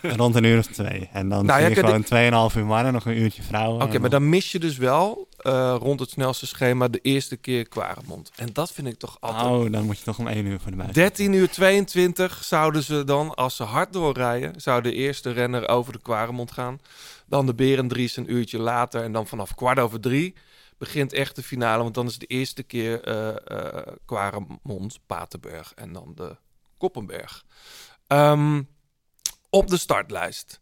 rond 0.02 0.36
een 0.36 0.44
uur 0.44 0.58
of 0.58 0.66
twee. 0.66 1.10
En 1.14 1.30
dan 1.30 1.46
Nou, 1.46 1.60
zie 1.62 1.70
je 1.70 1.76
gewoon 1.76 2.52
2,5 2.52 2.58
uur 2.58 2.66
mannen, 2.66 2.94
nog 2.94 3.06
een 3.06 3.18
uurtje 3.18 3.44
vrouwen. 3.44 3.82
Oké, 3.82 4.00
maar 4.00 4.10
dan 4.10 4.30
mis 4.30 4.52
je 4.52 4.60
dus 4.60 4.78
wel 4.78 5.28
eh, 5.38 5.76
rond 5.80 6.00
het 6.00 6.10
snelste 6.10 6.48
schema 6.48 6.88
de 6.88 7.00
eerste 7.02 7.36
keer 7.38 7.68
Kwaremond. 7.68 8.32
En 8.36 8.50
dat 8.54 8.72
vind 8.72 8.88
ik 8.88 9.00
toch 9.00 9.18
altijd... 9.20 9.46
Oh, 9.46 9.72
dan 9.72 9.86
moet 9.86 9.98
je 9.98 10.04
toch 10.04 10.20
om 10.20 10.28
1 10.28 10.46
uur 10.46 10.60
voor 10.60 10.72
de 10.72 10.78
buis. 10.78 10.94
13 10.94 11.34
uur 11.34 11.50
22 11.50 12.44
zouden 12.44 12.84
ze 12.84 13.04
dan, 13.04 13.36
als 13.36 13.56
ze 13.56 13.64
hard 13.64 13.94
doorrijden, 13.94 14.62
zou 14.62 14.82
de 14.82 14.94
eerste 14.94 15.32
renner 15.32 15.68
over 15.68 15.94
de 15.94 16.00
Kwaremond 16.02 16.52
gaan. 16.52 16.80
Dan 17.26 17.46
de 17.46 17.54
Berendries 17.54 18.18
een 18.18 18.32
uurtje 18.34 18.60
later. 18.60 19.04
En 19.04 19.12
dan 19.12 19.28
vanaf 19.28 19.56
kwart 19.56 19.80
over 19.80 20.00
drie 20.00 20.34
begint 20.84 21.14
echt 21.14 21.36
de 21.36 21.44
finale. 21.44 21.84
Want 21.84 21.96
dan 21.96 22.06
is 22.08 22.18
de 22.18 22.26
eerste 22.26 22.64
keer 22.64 23.04
eh 23.04 23.78
eh 23.78 23.88
Kwaremond, 24.06 25.00
Paterberg 25.06 25.74
en 25.74 25.94
dan 25.94 26.12
de 26.16 26.38
Koppenberg. 26.78 27.46
Ehm, 28.08 28.62
op 29.50 29.68
de 29.68 29.78
startlijst. 29.78 30.62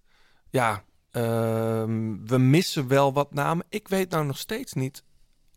Ja, 0.49 0.83
ehm, 1.11 2.25
we 2.25 2.37
missen 2.37 2.87
wel 2.87 3.13
wat 3.13 3.33
namen. 3.33 3.65
Ik 3.69 3.87
weet 3.87 4.09
nou 4.09 4.25
nog 4.25 4.37
steeds 4.37 4.73
niet 4.73 5.03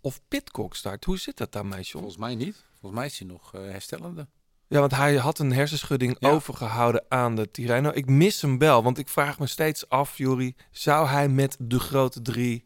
of 0.00 0.20
Pitcock 0.28 0.74
start. 0.74 1.04
Hoe 1.04 1.18
zit 1.18 1.36
dat 1.36 1.52
daarmee, 1.52 1.80
John? 1.82 1.90
Volgens 1.98 2.16
mij 2.16 2.34
niet. 2.34 2.64
Volgens 2.80 3.00
mij 3.00 3.06
is 3.06 3.18
hij 3.18 3.28
nog 3.28 3.54
eh, 3.54 3.60
herstellende. 3.60 4.28
Ja, 4.68 4.80
want 4.80 4.94
hij 4.94 5.16
had 5.16 5.38
een 5.38 5.52
hersenschudding 5.52 6.16
Ja. 6.18 6.30
overgehouden 6.30 7.04
aan 7.08 7.36
de 7.36 7.50
Tirreno. 7.50 7.90
Ik 7.94 8.06
mis 8.08 8.42
hem 8.42 8.58
wel, 8.58 8.82
want 8.82 8.98
ik 8.98 9.08
vraag 9.08 9.38
me 9.38 9.46
steeds 9.46 9.88
af, 9.88 10.18
Jury, 10.18 10.54
zou 10.70 11.06
hij 11.08 11.28
met 11.28 11.56
de 11.60 11.78
grote 11.78 12.22
drie 12.22 12.64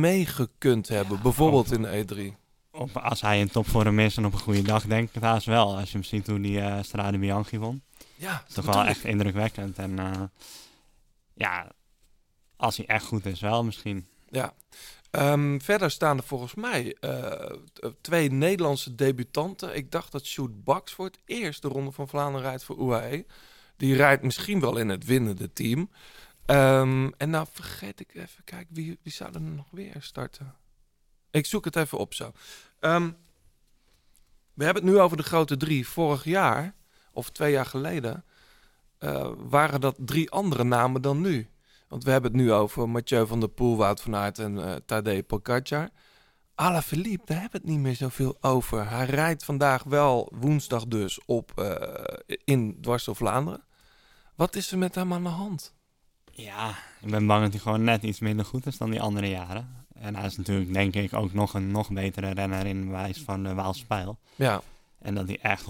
meegekund 0.00 0.88
hebben? 0.88 1.22
Bijvoorbeeld 1.22 1.72
in 1.72 1.82
de 1.82 2.32
E3. 2.32 2.44
Op, 2.70 2.96
als 2.96 3.20
hij 3.20 3.40
in 3.40 3.48
topvorm 3.48 3.98
is 3.98 4.16
en 4.16 4.24
op 4.26 4.32
een 4.32 4.38
goede 4.38 4.62
dag, 4.62 4.84
denk 4.86 5.08
ik 5.08 5.14
het 5.14 5.22
haast 5.22 5.46
wel. 5.46 5.76
Als 5.76 5.86
je 5.90 5.92
hem 5.92 6.02
ziet 6.06 6.26
hoe 6.26 6.40
die 6.40 6.60
eh 6.60 6.82
Strade 6.82 7.18
Bianchi 7.18 7.58
won. 7.58 7.82
Ja, 8.14 8.32
Dat 8.32 8.48
is 8.48 8.54
toch 8.54 8.64
wel 8.64 8.84
echt 8.84 9.04
indrukwekkend. 9.04 9.78
En 9.78 9.98
eh, 9.98 10.22
ja, 11.34 11.72
als 12.56 12.76
hij 12.76 12.86
echt 12.86 13.04
goed 13.04 13.26
is, 13.26 13.40
wel 13.40 13.64
misschien. 13.64 14.06
Ja. 14.30 14.54
Ehm, 15.10 15.58
verder 15.58 15.90
staan 15.90 16.16
er 16.16 16.22
volgens 16.24 16.54
mij 16.54 16.96
eh, 17.00 17.56
twee 18.00 18.30
Nederlandse 18.30 18.94
debutanten. 18.94 19.76
Ik 19.76 19.90
dacht 19.90 20.12
dat 20.12 20.26
Sjoerd 20.26 20.64
Baks 20.64 20.92
voor 20.92 21.04
het 21.04 21.18
eerst 21.24 21.62
de 21.62 21.68
Ronde 21.68 21.92
van 21.92 22.08
Vlaanderen 22.08 22.46
rijdt 22.46 22.64
voor 22.64 22.78
UAE. 22.78 23.26
Die 23.76 23.94
rijdt 23.94 24.22
misschien 24.22 24.60
wel 24.60 24.76
in 24.76 24.88
het 24.88 25.04
winnende 25.04 25.52
team. 25.52 25.90
Ehm, 26.46 27.10
en 27.16 27.30
nou 27.30 27.46
vergeet 27.52 28.00
ik 28.00 28.14
even, 28.14 28.44
kijk, 28.44 28.66
wie, 28.70 28.98
wie 29.02 29.12
zou 29.12 29.34
er 29.34 29.40
nog 29.40 29.66
weer 29.70 29.96
starten? 29.98 30.54
Ik 31.30 31.46
zoek 31.46 31.64
het 31.64 31.76
even 31.76 31.98
op 31.98 32.14
zo. 32.14 32.32
Ehm, 32.80 33.10
we 34.54 34.64
hebben 34.64 34.82
het 34.82 34.92
nu 34.92 34.98
over 34.98 35.16
de 35.16 35.22
grote 35.22 35.56
drie. 35.56 35.88
Vorig 35.88 36.24
jaar, 36.24 36.74
of 37.12 37.30
twee 37.30 37.52
jaar 37.52 37.66
geleden, 37.66 38.24
eh, 38.98 39.32
waren 39.36 39.80
dat 39.80 39.96
drie 39.98 40.30
andere 40.30 40.64
namen 40.64 41.02
dan 41.02 41.20
nu. 41.20 41.48
Want 41.88 42.04
we 42.04 42.10
hebben 42.10 42.32
het 42.32 42.40
nu 42.40 42.52
over 42.52 42.88
Mathieu 42.88 43.26
van 43.26 43.40
der 43.40 43.48
Poel, 43.48 43.76
Wout 43.76 44.00
van 44.00 44.16
Aert 44.16 44.38
en 44.38 44.64
eh 44.64 44.74
Tadej 44.86 45.22
Pogacar. 45.22 45.88
Alaphilippe, 46.54 47.26
daar 47.26 47.40
hebben 47.40 47.60
we 47.60 47.66
het 47.66 47.76
niet 47.76 47.84
meer 47.84 47.94
zoveel 47.94 48.36
over. 48.40 48.90
Hij 48.90 49.06
rijdt 49.06 49.44
vandaag 49.44 49.82
wel, 49.82 50.32
woensdag 50.34 50.86
dus, 50.86 51.24
op, 51.24 51.52
eh, 51.58 52.36
in 52.44 52.78
dwars 52.80 53.08
Vlaanderen. 53.10 53.64
Wat 54.34 54.56
is 54.56 54.72
er 54.72 54.78
met 54.78 54.94
hem 54.94 55.12
aan 55.12 55.22
de 55.22 55.28
hand? 55.28 55.75
Ja, 56.36 56.74
ik 57.00 57.10
ben 57.10 57.26
bang 57.26 57.42
dat 57.42 57.52
hij 57.52 57.60
gewoon 57.60 57.84
net 57.84 58.02
iets 58.02 58.18
minder 58.20 58.44
goed 58.44 58.66
is 58.66 58.78
dan 58.78 58.90
die 58.90 59.00
andere 59.00 59.28
jaren. 59.28 59.84
En 59.94 60.16
hij 60.16 60.26
is 60.26 60.36
natuurlijk, 60.36 60.72
denk 60.72 60.94
ik, 60.94 61.12
ook 61.14 61.32
nog 61.32 61.54
een 61.54 61.70
nog 61.70 61.90
betere 61.90 62.30
renner 62.30 62.66
in 62.66 62.90
wijs 62.90 63.18
van 63.20 63.42
de 63.42 63.54
Waalse 63.54 63.86
Pijl. 63.86 64.18
Ja, 64.34 64.62
En 64.98 65.14
dat 65.14 65.26
hij 65.26 65.38
echt 65.42 65.64
100% 65.64 65.68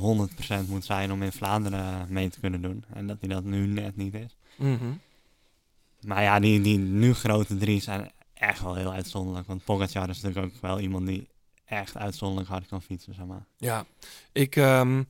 moet 0.69 0.85
zijn 0.85 1.13
om 1.13 1.23
in 1.23 1.33
Vlaanderen 1.33 2.07
mee 2.09 2.29
te 2.29 2.41
kunnen 2.41 2.63
doen. 2.63 2.85
En 2.95 3.07
dat 3.07 3.17
hij 3.21 3.29
dat 3.29 3.45
nu 3.45 3.67
net 3.67 3.97
niet 3.97 4.15
is. 4.15 4.37
mhm. 4.57 4.93
Maar 6.01 6.23
ja, 6.23 6.41
die, 6.41 6.61
die 6.61 6.79
nu 6.79 7.15
grote 7.15 7.57
drie 7.57 7.81
zijn 7.81 8.11
echt 8.35 8.63
wel 8.63 8.75
heel 8.75 8.93
uitzonderlijk. 8.93 9.47
Want 9.47 9.65
Pogacar 9.65 10.09
is 10.09 10.21
natuurlijk 10.21 10.55
ook 10.55 10.61
wel 10.61 10.81
iemand 10.81 11.07
die 11.07 11.29
echt 11.65 11.97
uitzonderlijk 11.97 12.49
hard 12.49 12.67
kan 12.67 12.83
fietsen, 12.83 13.15
zeg 13.15 13.27
maar. 13.27 13.47
ja. 13.57 13.85
Ik, 14.33 14.57
ehm, 14.57 15.03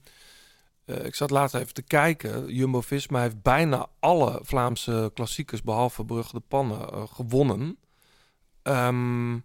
eh, 0.87 1.05
ik 1.05 1.15
zat 1.15 1.31
laatst 1.31 1.55
even 1.55 1.75
te 1.75 1.83
kijken. 1.83 2.55
Jumbo-Visma 2.55 3.21
heeft 3.21 3.43
bijna 3.43 3.87
alle 4.01 4.41
Vlaamse 4.43 5.11
klassiekers, 5.15 5.63
behalve 5.63 6.05
Brugge 6.05 6.33
de 6.33 6.43
Pannen, 6.49 6.93
eh, 6.93 7.03
gewonnen. 7.13 7.79
Ehm, 8.63 9.39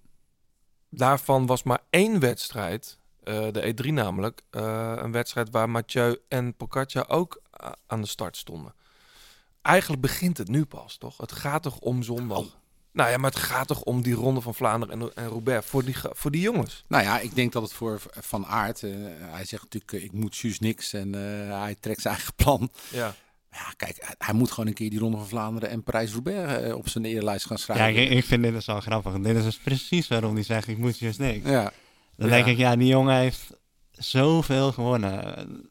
daarvan 0.90 1.46
was 1.46 1.64
maar 1.64 1.80
één 1.90 2.20
wedstrijd, 2.20 3.00
eh, 3.24 3.48
de 3.52 3.68
E3 3.68 3.92
namelijk, 3.92 4.42
een 4.50 5.12
wedstrijd 5.12 5.50
waar 5.50 5.70
Mathieu 5.70 6.18
en 6.28 6.56
Pogacar 6.56 7.10
ook 7.10 7.42
aan 7.88 8.02
de 8.02 8.08
start 8.08 8.38
stonden. 8.38 8.74
Eigenlijk 9.62 10.02
begint 10.02 10.38
het 10.38 10.48
nu 10.48 10.66
pas, 10.66 10.98
toch? 10.98 11.18
Het 11.18 11.32
gaat 11.32 11.64
toch 11.64 11.80
om 11.80 12.04
zondag? 12.04 12.61
Nou 12.94 13.10
ja, 13.10 13.18
maar 13.18 13.32
het 13.32 13.40
gaat 13.40 13.68
toch 13.68 13.82
om 13.84 14.02
die 14.02 14.14
ronde 14.14 14.42
van 14.42 14.56
Vlaanderen 14.56 15.02
en, 15.02 15.12
en 15.16 15.28
Roubaix 15.28 15.66
voor 15.68 15.86
die, 15.86 15.96
voor 16.04 16.32
die 16.32 16.42
jongens. 16.42 16.84
Nou 16.88 17.04
ja, 17.04 17.20
ik 17.20 17.36
denk 17.36 17.52
dat 17.52 17.62
het 17.62 17.74
voor 17.74 18.02
Van 18.20 18.46
Aert... 18.46 18.84
eh, 18.84 18.92
hij 19.20 19.46
zegt 19.46 19.64
natuurlijk, 19.64 19.92
eh, 19.94 20.04
ik 20.04 20.12
moet 20.12 20.38
juist 20.38 20.62
niks. 20.62 20.94
En 20.94 21.16
eh, 21.16 21.60
hij 21.62 21.76
trekt 21.80 22.02
zijn 22.02 22.14
eigen 22.16 22.34
plan. 22.36 22.70
Ja. 22.92 23.16
Ja, 23.52 23.74
kijk, 23.78 23.98
hij, 24.00 24.16
hij 24.18 24.34
moet 24.34 24.52
gewoon 24.52 24.68
een 24.68 24.74
keer 24.74 24.90
die 24.90 25.00
Ronde 25.00 25.18
van 25.18 25.28
Vlaanderen 25.28 25.70
en 25.70 25.84
Parijs-Roubaix 25.84 26.74
op 26.74 26.90
zijn 26.90 27.06
eerlijst 27.06 27.46
gaan 27.46 27.58
Ja, 27.58 27.64
schrijven. 27.64 28.02
ik, 28.02 28.10
ik 28.10 28.26
vind 28.26 28.44
dit 28.44 28.54
dus 28.54 28.66
wel 28.66 28.80
grappig. 28.82 29.14
Dit 29.20 29.36
is 29.38 29.44
dus 29.44 29.58
precies 29.58 30.08
waarom 30.08 30.34
hij 30.34 30.44
zegt, 30.44 30.68
ik 30.68 30.78
moet 30.78 31.00
juist 31.00 31.20
niks. 31.20 31.50
Ja. 31.50 31.72
Dan 32.16 32.30
Ja. 32.30 32.34
denk 32.36 32.46
ik, 32.46 32.58
ja, 32.58 32.76
die 32.76 32.88
jongen 32.88 33.16
heeft 33.16 33.50
zoveel 33.92 34.72
gewonnen. 34.72 35.70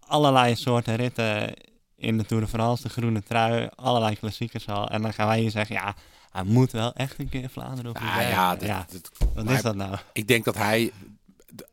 Allerlei 0.00 0.56
soorten 0.56 0.96
ritten 0.96 1.54
in 1.96 2.18
de 2.18 2.24
Tour 2.24 2.42
de 2.42 2.48
France, 2.48 2.82
de 2.82 2.88
groene 2.88 3.22
trui, 3.22 3.68
allerlei 3.74 4.16
klassiekers 4.16 4.66
al. 4.68 4.88
En 4.88 5.02
dan 5.02 5.12
gaan 5.12 5.26
wij 5.26 5.40
hier 5.40 5.50
zeggen, 5.50 5.74
ja, 5.74 5.94
hij 6.34 6.42
moet 6.44 6.72
wel 6.72 6.92
echt 6.94 7.18
een 7.18 7.28
keer 7.28 7.48
Vlaanderen 7.50 7.90
op 7.90 8.00
Nou 8.00 8.22
ja, 8.22 8.56
dat- 8.56 8.68
ja. 8.68 8.86
dat- 8.90 9.10
Wat 9.34 9.50
is 9.50 9.62
dat 9.62 9.74
nou? 9.76 9.96
Ik 10.12 10.28
denk 10.28 10.44
dat 10.44 10.56
hij... 10.56 10.92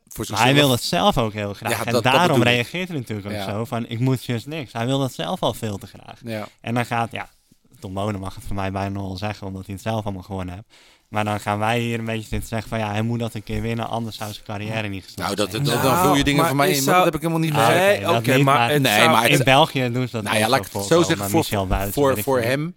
Voor 0.08 0.26
Maar 0.30 0.40
hij 0.42 0.54
wil 0.54 0.70
het 0.70 0.82
zelf 0.82 1.18
ook 1.18 1.32
heel 1.32 1.54
graag. 1.54 1.70
Ja, 1.72 1.78
en 1.84 1.92
dat- 1.92 2.02
dat 2.02 2.12
daarom 2.12 2.42
reageert 2.42 2.88
hij 2.88 2.96
natuurlijk 2.98 3.26
ook 3.28 3.32
Ja. 3.32 3.50
zo 3.50 3.64
van, 3.64 3.86
ik 3.88 3.98
moet 3.98 4.24
juist 4.24 4.46
niks. 4.46 4.72
Hij 4.72 4.86
wil 4.86 4.98
dat 4.98 5.12
zelf 5.12 5.42
al 5.42 5.54
veel 5.54 5.78
te 5.78 5.86
graag. 5.86 6.18
Ja. 6.24 6.48
En 6.60 6.74
dan 6.74 6.86
gaat, 6.86 7.12
ja, 7.12 7.28
Tom 7.80 7.94
Bonen 7.94 8.20
mag 8.20 8.34
het 8.34 8.44
voor 8.44 8.56
mij 8.56 8.72
bijna 8.72 9.00
wel 9.00 9.16
zeggen, 9.16 9.46
omdat 9.46 9.66
hij 9.66 9.74
het 9.74 9.82
zelf 9.82 10.04
allemaal 10.04 10.22
gewonnen 10.22 10.54
heeft. 10.54 10.66
Maar 11.08 11.24
dan 11.24 11.40
gaan 11.40 11.58
wij 11.58 11.78
hier 11.80 11.98
een 11.98 12.04
beetje 12.04 12.28
zitten 12.28 12.48
zeggen 12.48 12.68
van, 12.68 12.78
ja, 12.78 12.90
hij 12.90 13.02
moet 13.02 13.18
dat 13.18 13.34
een 13.34 13.42
keer 13.42 13.62
winnen, 13.62 13.88
anders 13.88 14.16
zou 14.16 14.32
zijn 14.32 14.44
carrière 14.44 14.88
niet 14.88 15.04
geslaagd 15.04 15.36
Nou, 15.36 15.36
dat, 15.36 15.50
zijn. 15.50 15.64
dat, 15.64 15.74
Nou, 15.82 15.94
dan 15.94 16.04
vul 16.04 16.14
je 16.16 16.24
dingen 16.24 16.46
voor 16.46 16.56
mij 16.56 16.68
in, 16.70 16.82
zou- 16.82 16.96
dat 16.96 17.04
heb 17.04 17.14
ik 17.14 17.20
helemaal 17.20 17.40
niet. 17.42 17.52
Nee, 17.52 18.00
dat 18.00 18.16
oké, 18.18 18.38
maar 18.42 18.80
nee, 18.80 18.92
zou- 18.98 19.10
maar 19.10 19.22
het- 19.22 19.38
in 19.38 19.44
België 19.44 19.90
doen 19.92 20.06
ze 20.08 20.12
dat 20.12 20.22
Nou 20.22 20.36
ja, 20.38 20.48
laat 20.48 20.64
ik 20.66 20.70
zo 20.72 20.78
het 20.78 20.86
zo 20.88 21.02
zeggen. 21.02 21.30
Voor, 21.30 21.92
voor, 21.92 22.18
voor 22.22 22.40
hem, 22.40 22.74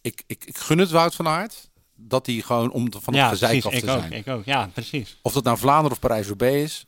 ik, 0.00 0.22
ik, 0.26 0.44
ik 0.44 0.58
gun 0.58 0.78
het 0.78 0.90
Wout 0.90 1.14
van 1.14 1.28
Aert, 1.28 1.70
dat 1.94 2.26
hij 2.26 2.34
gewoon 2.34 2.70
om 2.70 2.90
te- 2.90 3.00
van 3.00 3.12
het 3.14 3.22
ja, 3.22 3.28
gezeik 3.28 3.60
precies, 3.60 3.66
af 3.66 3.72
ik 3.72 3.84
te 3.84 3.90
ook, 3.90 4.00
zijn. 4.00 4.12
ik 4.12 4.28
ook, 4.28 4.44
ja, 4.44 4.70
precies. 4.72 5.18
Of 5.22 5.32
dat 5.32 5.44
nou 5.44 5.58
Vlaanderen 5.58 5.90
of 5.92 5.98
Parijs-Roubaix 5.98 6.62
is. 6.62 6.86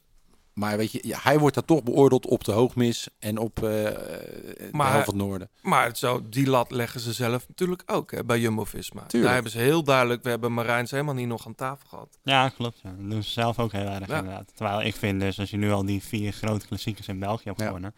Maar 0.52 0.76
weet 0.76 0.92
je, 0.92 1.00
ja, 1.02 1.18
hij 1.22 1.38
wordt 1.38 1.54
daar 1.54 1.64
toch 1.64 1.82
beoordeeld 1.82 2.26
op 2.26 2.44
de 2.44 2.52
hoogmis 2.52 3.08
en 3.18 3.38
op 3.38 3.56
eh 3.56 3.62
de 3.62 4.70
helft 4.72 5.04
van 5.04 5.14
het 5.14 5.14
noorden. 5.14 5.50
Maar 5.62 5.84
het 5.86 5.98
zo, 5.98 6.22
die 6.28 6.46
lat 6.46 6.70
leggen 6.70 7.00
ze 7.00 7.12
zelf 7.12 7.48
natuurlijk 7.48 7.82
ook 7.86 8.10
hè, 8.10 8.24
bij 8.24 8.38
Jumbo-Visma. 8.40 9.04
Daar 9.08 9.32
hebben 9.32 9.52
ze 9.52 9.58
heel 9.58 9.82
duidelijk... 9.84 10.22
We 10.22 10.28
hebben 10.30 10.52
Marijns 10.52 10.90
helemaal 10.90 11.14
niet 11.14 11.26
nog 11.26 11.46
aan 11.46 11.54
tafel 11.54 11.88
gehad. 11.88 12.18
Ja, 12.22 12.48
klopt. 12.48 12.80
Ja. 12.82 12.90
Dat 12.98 13.10
doen 13.10 13.22
ze 13.22 13.30
zelf 13.30 13.58
ook 13.58 13.72
heel 13.72 13.86
erg 13.86 14.08
Ja. 14.08 14.18
inderdaad. 14.18 14.52
Terwijl 14.56 14.82
ik 14.82 14.94
vind 14.96 15.20
dus, 15.20 15.38
als 15.38 15.50
je 15.50 15.56
nu 15.56 15.72
al 15.72 15.84
die 15.86 16.02
vier 16.02 16.32
grote 16.32 16.66
klassiekers 16.66 17.08
in 17.08 17.18
België 17.18 17.48
hebt 17.48 17.60
Ja. 17.60 17.92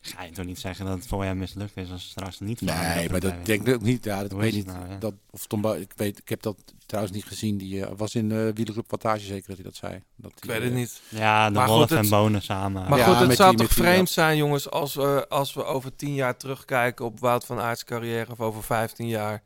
Ga 0.00 0.22
je 0.22 0.30
toch 0.32 0.44
niet 0.44 0.58
zeggen 0.58 0.84
dat 0.86 0.94
het 0.96 1.06
voor 1.06 1.24
hem 1.24 1.38
mislukt 1.38 1.76
is 1.76 1.90
als 1.90 2.02
het 2.02 2.10
straks 2.10 2.38
niet 2.40 2.60
Nee, 2.60 3.10
maar 3.10 3.20
dat 3.20 3.34
denk 3.46 3.66
ik 3.68 3.74
ook 3.74 3.80
niet. 3.82 4.04
Ja, 4.04 4.20
dat 4.22 4.30
Hoe 4.30 4.40
weet 4.40 4.52
niet. 4.54 4.66
nou, 4.66 4.88
ja? 4.88 4.96
Dat, 4.98 5.14
of 5.30 5.46
Tom 5.46 5.66
ik, 5.66 5.92
weet, 5.96 6.18
ik 6.18 6.28
heb 6.28 6.42
dat 6.42 6.56
trouwens 6.86 7.14
niet 7.16 7.24
gezien. 7.24 7.56
Die 7.58 7.84
eh, 7.86 7.92
was 7.96 8.14
in 8.14 8.30
uh, 8.30 8.48
Wielerclub 8.54 8.90
Wattage 8.90 9.24
zeker 9.24 9.46
dat 9.48 9.56
hij 9.56 9.64
dat 9.64 9.76
zei. 9.76 10.02
Dat 10.16 10.32
Ik 10.36 10.44
weet 10.44 10.62
het 10.62 10.72
niet. 10.74 11.00
Ja, 11.08 11.48
de 11.48 11.54
Maar 11.54 11.66
Wolf 11.68 11.80
goed, 11.88 11.92
en 11.98 12.08
Bonen 12.08 12.42
samen. 12.42 12.88
Maar 12.88 12.98
Ja, 12.98 13.04
goed, 13.16 13.26
het 13.28 13.36
zou 13.36 13.50
die- 13.56 13.66
toch 13.66 13.74
die- 13.74 13.84
vreemd 13.84 14.10
zijn, 14.10 14.36
jongens, 14.36 14.70
als 14.70 14.94
we, 14.94 15.26
als 15.28 15.54
we 15.54 15.64
over 15.64 15.96
tien 15.96 16.14
jaar 16.14 16.36
terugkijken 16.36 17.04
op 17.04 17.20
Wout 17.20 17.46
van 17.46 17.58
Aerts 17.60 17.84
carrière 17.84 18.30
of 18.32 18.40
over 18.40 18.62
15 18.62 19.06
jaar, 19.08 19.42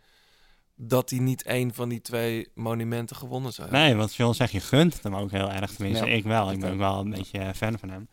dat 0.76 1.10
hij 1.10 1.18
niet 1.18 1.42
één 1.42 1.74
van 1.74 1.88
die 1.88 2.00
twee 2.00 2.48
monumenten 2.54 3.16
gewonnen 3.16 3.52
zou 3.52 3.68
hebben. 3.70 3.86
Nee, 3.88 3.96
wat 3.98 4.14
John 4.14 4.34
zegt, 4.34 4.52
je 4.52 4.60
gunt 4.60 5.02
hem 5.02 5.16
ook 5.16 5.30
heel 5.30 5.50
erg. 5.50 5.72
Tenminste, 5.72 6.06
Ja, 6.06 6.12
ik 6.12 6.24
wel. 6.24 6.50
Ik 6.52 6.60
ben 6.60 6.72
ook 6.72 6.78
wel 6.78 7.00
een 7.00 7.10
beetje 7.10 7.38
eh, 7.38 7.52
fan 7.54 7.78
van 7.78 7.88
hem. 7.88 8.08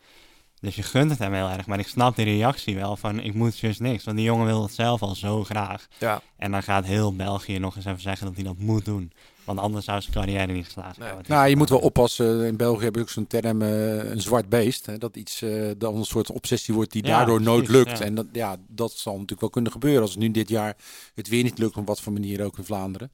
Dus 0.62 0.76
je 0.76 0.84
gunt 0.84 1.10
het 1.10 1.20
hem 1.20 1.34
heel 1.34 1.50
erg. 1.50 1.66
Maar 1.66 1.80
ik 1.80 1.88
snap 1.88 2.16
die 2.16 2.26
reactie 2.26 2.76
wel 2.76 2.96
van, 2.98 3.20
ik 3.20 3.34
moet 3.34 3.62
dus 3.62 3.80
niks. 3.80 4.04
Want 4.04 4.18
die 4.18 4.26
jongen 4.26 4.46
wil 4.46 4.62
het 4.64 4.74
zelf 4.74 5.02
al 5.02 5.16
zo 5.16 5.44
graag. 5.44 5.88
Ja. 6.00 6.22
En 6.38 6.52
dan 6.52 6.64
gaat 6.64 6.86
heel 6.86 7.16
België 7.16 7.60
nog 7.60 7.76
eens 7.76 7.86
even 7.86 8.02
zeggen 8.02 8.26
dat 8.26 8.36
hij 8.36 8.44
dat 8.44 8.58
moet 8.58 8.86
doen. 8.86 9.12
Want 9.44 9.60
anders 9.60 9.86
zou 9.86 10.02
zijn 10.02 10.14
carrière 10.14 10.52
niet 10.52 10.66
geslaagd 10.66 10.98
Nee. 10.98 11.10
Nou, 11.28 11.48
je 11.50 11.56
moet 11.56 11.70
wel 11.70 11.80
oppassen. 11.80 12.46
In 12.46 12.58
België 12.58 12.84
hebben 12.84 13.02
we 13.02 13.08
ook 13.08 13.14
zo'n 13.14 13.28
term, 13.28 13.62
eh, 13.62 14.12
een 14.12 14.22
zwart 14.22 14.50
beest. 14.50 14.86
Hè, 14.86 14.98
dat 14.98 15.16
iets 15.16 15.42
eh, 15.42 15.72
dan 15.78 15.96
een 15.96 16.06
soort 16.06 16.32
obsessie 16.32 16.74
wordt 16.74 16.92
die 16.92 17.06
Ja, 17.06 17.18
daardoor 17.18 17.42
nooit 17.42 17.64
precies, 17.64 17.86
lukt. 17.86 17.98
ja. 17.98 18.06
En 18.06 18.16
dat, 18.16 18.26
ja, 18.32 18.56
dat 18.68 18.92
zal 18.92 19.14
natuurlijk 19.14 19.42
wel 19.42 19.50
kunnen 19.50 19.72
gebeuren. 19.72 20.02
Als 20.02 20.12
het 20.12 20.20
nu 20.20 20.32
dit 20.32 20.50
jaar 20.50 20.76
het 21.16 21.28
weer 21.28 21.44
niet 21.44 21.58
lukt, 21.58 21.78
op 21.78 21.88
wat 21.88 22.02
voor 22.02 22.14
manier 22.14 22.44
ook 22.44 22.58
in 22.58 22.64
Vlaanderen. 22.64 23.12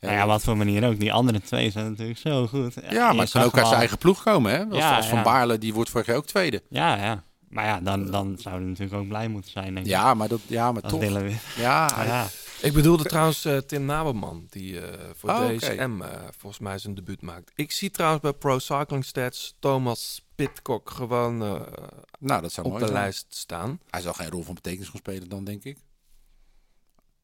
Nou 0.00 0.14
ja, 0.14 0.26
wat 0.26 0.42
voor 0.42 0.56
manier 0.56 0.86
ook. 0.88 1.00
Die 1.00 1.12
andere 1.12 1.40
twee 1.40 1.70
zijn 1.70 1.90
natuurlijk 1.90 2.18
zo 2.18 2.46
goed. 2.46 2.74
Ja, 2.90 3.12
maar 3.12 3.22
het 3.24 3.30
kan 3.32 3.42
ook 3.42 3.56
uit 3.56 3.66
zijn 3.66 3.78
eigen 3.78 3.98
ploeg 3.98 4.22
komen. 4.22 4.52
Hè? 4.52 4.64
Als, 4.64 4.78
Ja, 4.78 4.96
als 4.96 5.06
Van 5.06 5.18
ja. 5.18 5.24
Baarle, 5.24 5.58
die 5.58 5.74
wordt 5.74 5.90
vorig 5.90 6.06
jaar 6.06 6.16
ook 6.16 6.26
tweede. 6.26 6.62
Ja, 6.68 6.96
ja. 6.96 7.24
Maar 7.48 7.64
ja, 7.64 7.80
dan, 7.80 8.10
dan 8.10 8.36
zouden 8.38 8.64
we 8.64 8.70
natuurlijk 8.70 9.02
ook 9.02 9.08
blij 9.08 9.28
moeten 9.28 9.50
zijn, 9.50 9.74
denk 9.74 9.86
ik. 9.86 9.92
Ja, 9.92 10.14
maar, 10.14 10.28
dat, 10.28 10.40
ja, 10.46 10.72
maar 10.72 10.82
toch. 10.82 11.00
willen 11.00 11.22
we. 11.22 11.34
Ja, 11.56 11.90
Maar 11.96 12.06
ja. 12.06 12.26
Ik 12.62 12.72
bedoelde 12.72 13.04
trouwens 13.04 13.44
eh, 13.44 13.56
Tim 13.56 13.84
Naberman, 13.84 14.46
die 14.50 14.80
eh, 14.80 14.98
voor 15.16 15.30
Oh, 15.30 15.44
oké. 15.44 15.56
DSM 15.56 16.00
eh, 16.02 16.08
volgens 16.38 16.62
mij 16.62 16.78
zijn 16.78 16.94
debuut 16.94 17.22
maakt. 17.22 17.50
Ik 17.54 17.72
zie 17.72 17.90
trouwens 17.90 18.22
bij 18.22 18.32
Pro 18.32 18.58
Cycling 18.58 19.04
Stats 19.04 19.54
Thomas 19.58 20.26
Pitcock 20.34 20.90
gewoon 20.90 21.42
eh, 21.42 21.60
nou, 22.18 22.42
dat 22.42 22.52
zou 22.52 22.66
op 22.66 22.72
mooi 22.72 22.84
de 22.84 22.90
zijn. 22.90 23.02
lijst 23.02 23.26
staan. 23.28 23.80
Hij 23.90 24.00
zal 24.00 24.12
geen 24.12 24.30
rol 24.30 24.42
van 24.42 24.54
betekenis 24.54 24.88
gaan 24.88 24.98
spelen 25.00 25.28
dan, 25.28 25.44
denk 25.44 25.64
ik. 25.64 25.76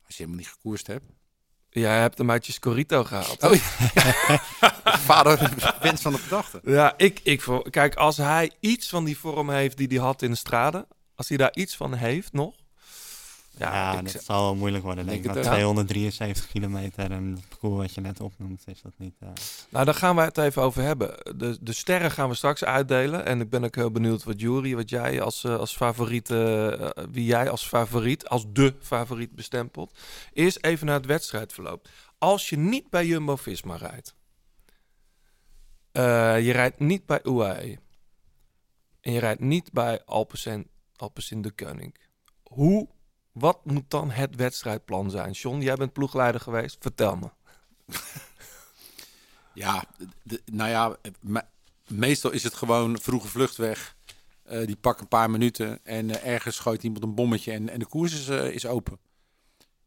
Als 0.06 0.16
je 0.16 0.22
helemaal 0.22 0.38
niet 0.38 0.48
gekoerst 0.48 0.86
hebt. 0.86 1.04
Jij 1.80 2.00
hebt 2.00 2.18
hem 2.18 2.30
uit 2.30 2.46
je 2.46 2.52
Scorito 2.52 3.04
gehaald. 3.04 3.42
Oh, 3.42 3.52
Vader 5.08 5.52
wens 5.80 6.02
van 6.02 6.12
de 6.12 6.18
gedachte. 6.18 6.60
Ja, 6.64 6.94
ik, 6.96 7.20
ik 7.22 7.44
kijk, 7.70 7.94
als 7.94 8.16
hij 8.16 8.50
iets 8.60 8.88
van 8.88 9.04
die 9.04 9.18
vorm 9.18 9.50
heeft 9.50 9.76
die 9.76 9.88
hij 9.88 9.98
had 9.98 10.22
in 10.22 10.30
de 10.30 10.36
straden, 10.36 10.86
als 11.14 11.28
hij 11.28 11.36
daar 11.36 11.54
iets 11.54 11.76
van 11.76 11.94
heeft 11.94 12.32
nog. 12.32 12.54
Ja, 13.58 13.92
Ja, 13.92 13.98
ik 13.98 14.12
dat 14.12 14.24
zal 14.24 14.42
wel 14.42 14.54
moeilijk 14.54 14.84
worden, 14.84 15.06
Denk 15.06 15.24
ik. 15.24 15.36
ook. 15.36 15.42
273 15.42 16.46
kilometer 16.48 17.10
en 17.10 17.24
het 17.30 17.48
parcours 17.48 17.76
wat 17.76 17.94
je 17.94 18.00
net 18.00 18.20
opnoemt, 18.20 18.62
is 18.66 18.82
dat 18.82 18.92
niet... 18.96 19.14
eh, 19.20 19.28
nou, 19.70 19.84
daar 19.84 19.94
gaan 19.94 20.16
we 20.16 20.22
het 20.22 20.38
even 20.38 20.62
over 20.62 20.82
hebben. 20.82 21.36
De, 21.38 21.58
de 21.60 21.72
sterren 21.72 22.10
gaan 22.10 22.28
we 22.28 22.34
straks 22.34 22.64
uitdelen. 22.64 23.24
En 23.24 23.40
ik 23.40 23.50
ben 23.50 23.64
ook 23.64 23.74
heel 23.74 23.90
benieuwd 23.90 24.24
wat 24.24 24.40
Jury, 24.40 24.74
wat 24.74 24.90
jij 24.90 25.20
als, 25.22 25.44
eh, 25.44 25.56
als 25.56 25.76
favoriet, 25.76 26.30
eh, 26.30 26.88
wie 27.10 27.24
jij 27.24 27.50
als 27.50 27.66
favoriet, 27.66 28.28
als 28.28 28.44
de 28.52 28.74
favoriet 28.80 29.34
bestempelt. 29.34 29.98
Eerst 30.32 30.64
even 30.64 30.86
naar 30.86 30.96
het 30.96 31.06
wedstrijdverloop. 31.06 31.88
Als 32.18 32.48
je 32.48 32.56
niet 32.56 32.90
bij 32.90 33.06
Jumbo-Visma 33.06 33.76
rijdt, 33.76 34.14
je 36.44 36.52
rijdt 36.52 36.78
niet 36.78 37.06
bij 37.06 37.20
UAE 37.24 37.78
en 39.00 39.12
je 39.12 39.18
rijdt 39.20 39.40
niet 39.40 39.72
bij 39.72 40.02
Alpecin, 40.04 40.68
Alpecin 40.96 41.42
de 41.42 41.50
Koning. 41.50 41.96
Hoe, 42.42 42.88
wat 43.38 43.64
moet 43.64 43.84
dan 43.90 44.10
het 44.10 44.36
wedstrijdplan 44.36 45.10
zijn? 45.10 45.32
John, 45.32 45.60
jij 45.60 45.74
bent 45.74 45.92
ploegleider 45.92 46.40
geweest. 46.40 46.76
Vertel 46.80 47.16
me. 47.16 47.30
Ja, 49.54 49.84
de- 50.22 50.42
nou 50.44 50.70
ja, 50.70 50.96
me- 51.20 51.44
meestal 51.88 52.30
is 52.30 52.42
het 52.42 52.54
gewoon 52.54 52.98
vroege 53.00 53.28
vlucht 53.28 53.56
weg. 53.56 53.96
Eh, 54.42 54.66
die 54.66 54.76
pak 54.76 55.00
een 55.00 55.08
paar 55.08 55.30
minuten 55.30 55.84
en 55.84 56.10
eh, 56.22 56.32
ergens 56.32 56.58
gooit 56.58 56.82
iemand 56.82 57.02
een 57.04 57.14
bommetje 57.14 57.52
en, 57.52 57.68
en 57.68 57.78
de 57.78 57.86
koers 57.86 58.12
is, 58.12 58.28
eh, 58.28 58.50
is 58.50 58.66
open. 58.66 58.98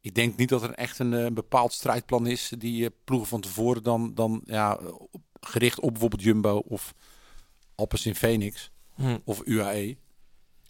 Ik 0.01 0.15
denk 0.15 0.37
niet 0.37 0.49
dat 0.49 0.63
er 0.63 0.73
echt 0.73 0.99
een, 0.99 1.33
bepaald 1.33 1.73
strijdplan 1.73 2.27
is 2.27 2.51
die 2.57 2.89
ploegen 2.89 3.27
van 3.27 3.41
tevoren 3.41 3.83
dan, 3.83 4.13
dan 4.13 4.41
ja, 4.45 4.79
gericht 5.39 5.79
op 5.79 5.89
bijvoorbeeld 5.91 6.21
Jumbo 6.23 6.57
of 6.67 6.93
Alpecin 7.75 8.15
Phoenix 8.15 8.71
Hm. 8.95 9.17
of 9.23 9.41
UAE. 9.45 9.97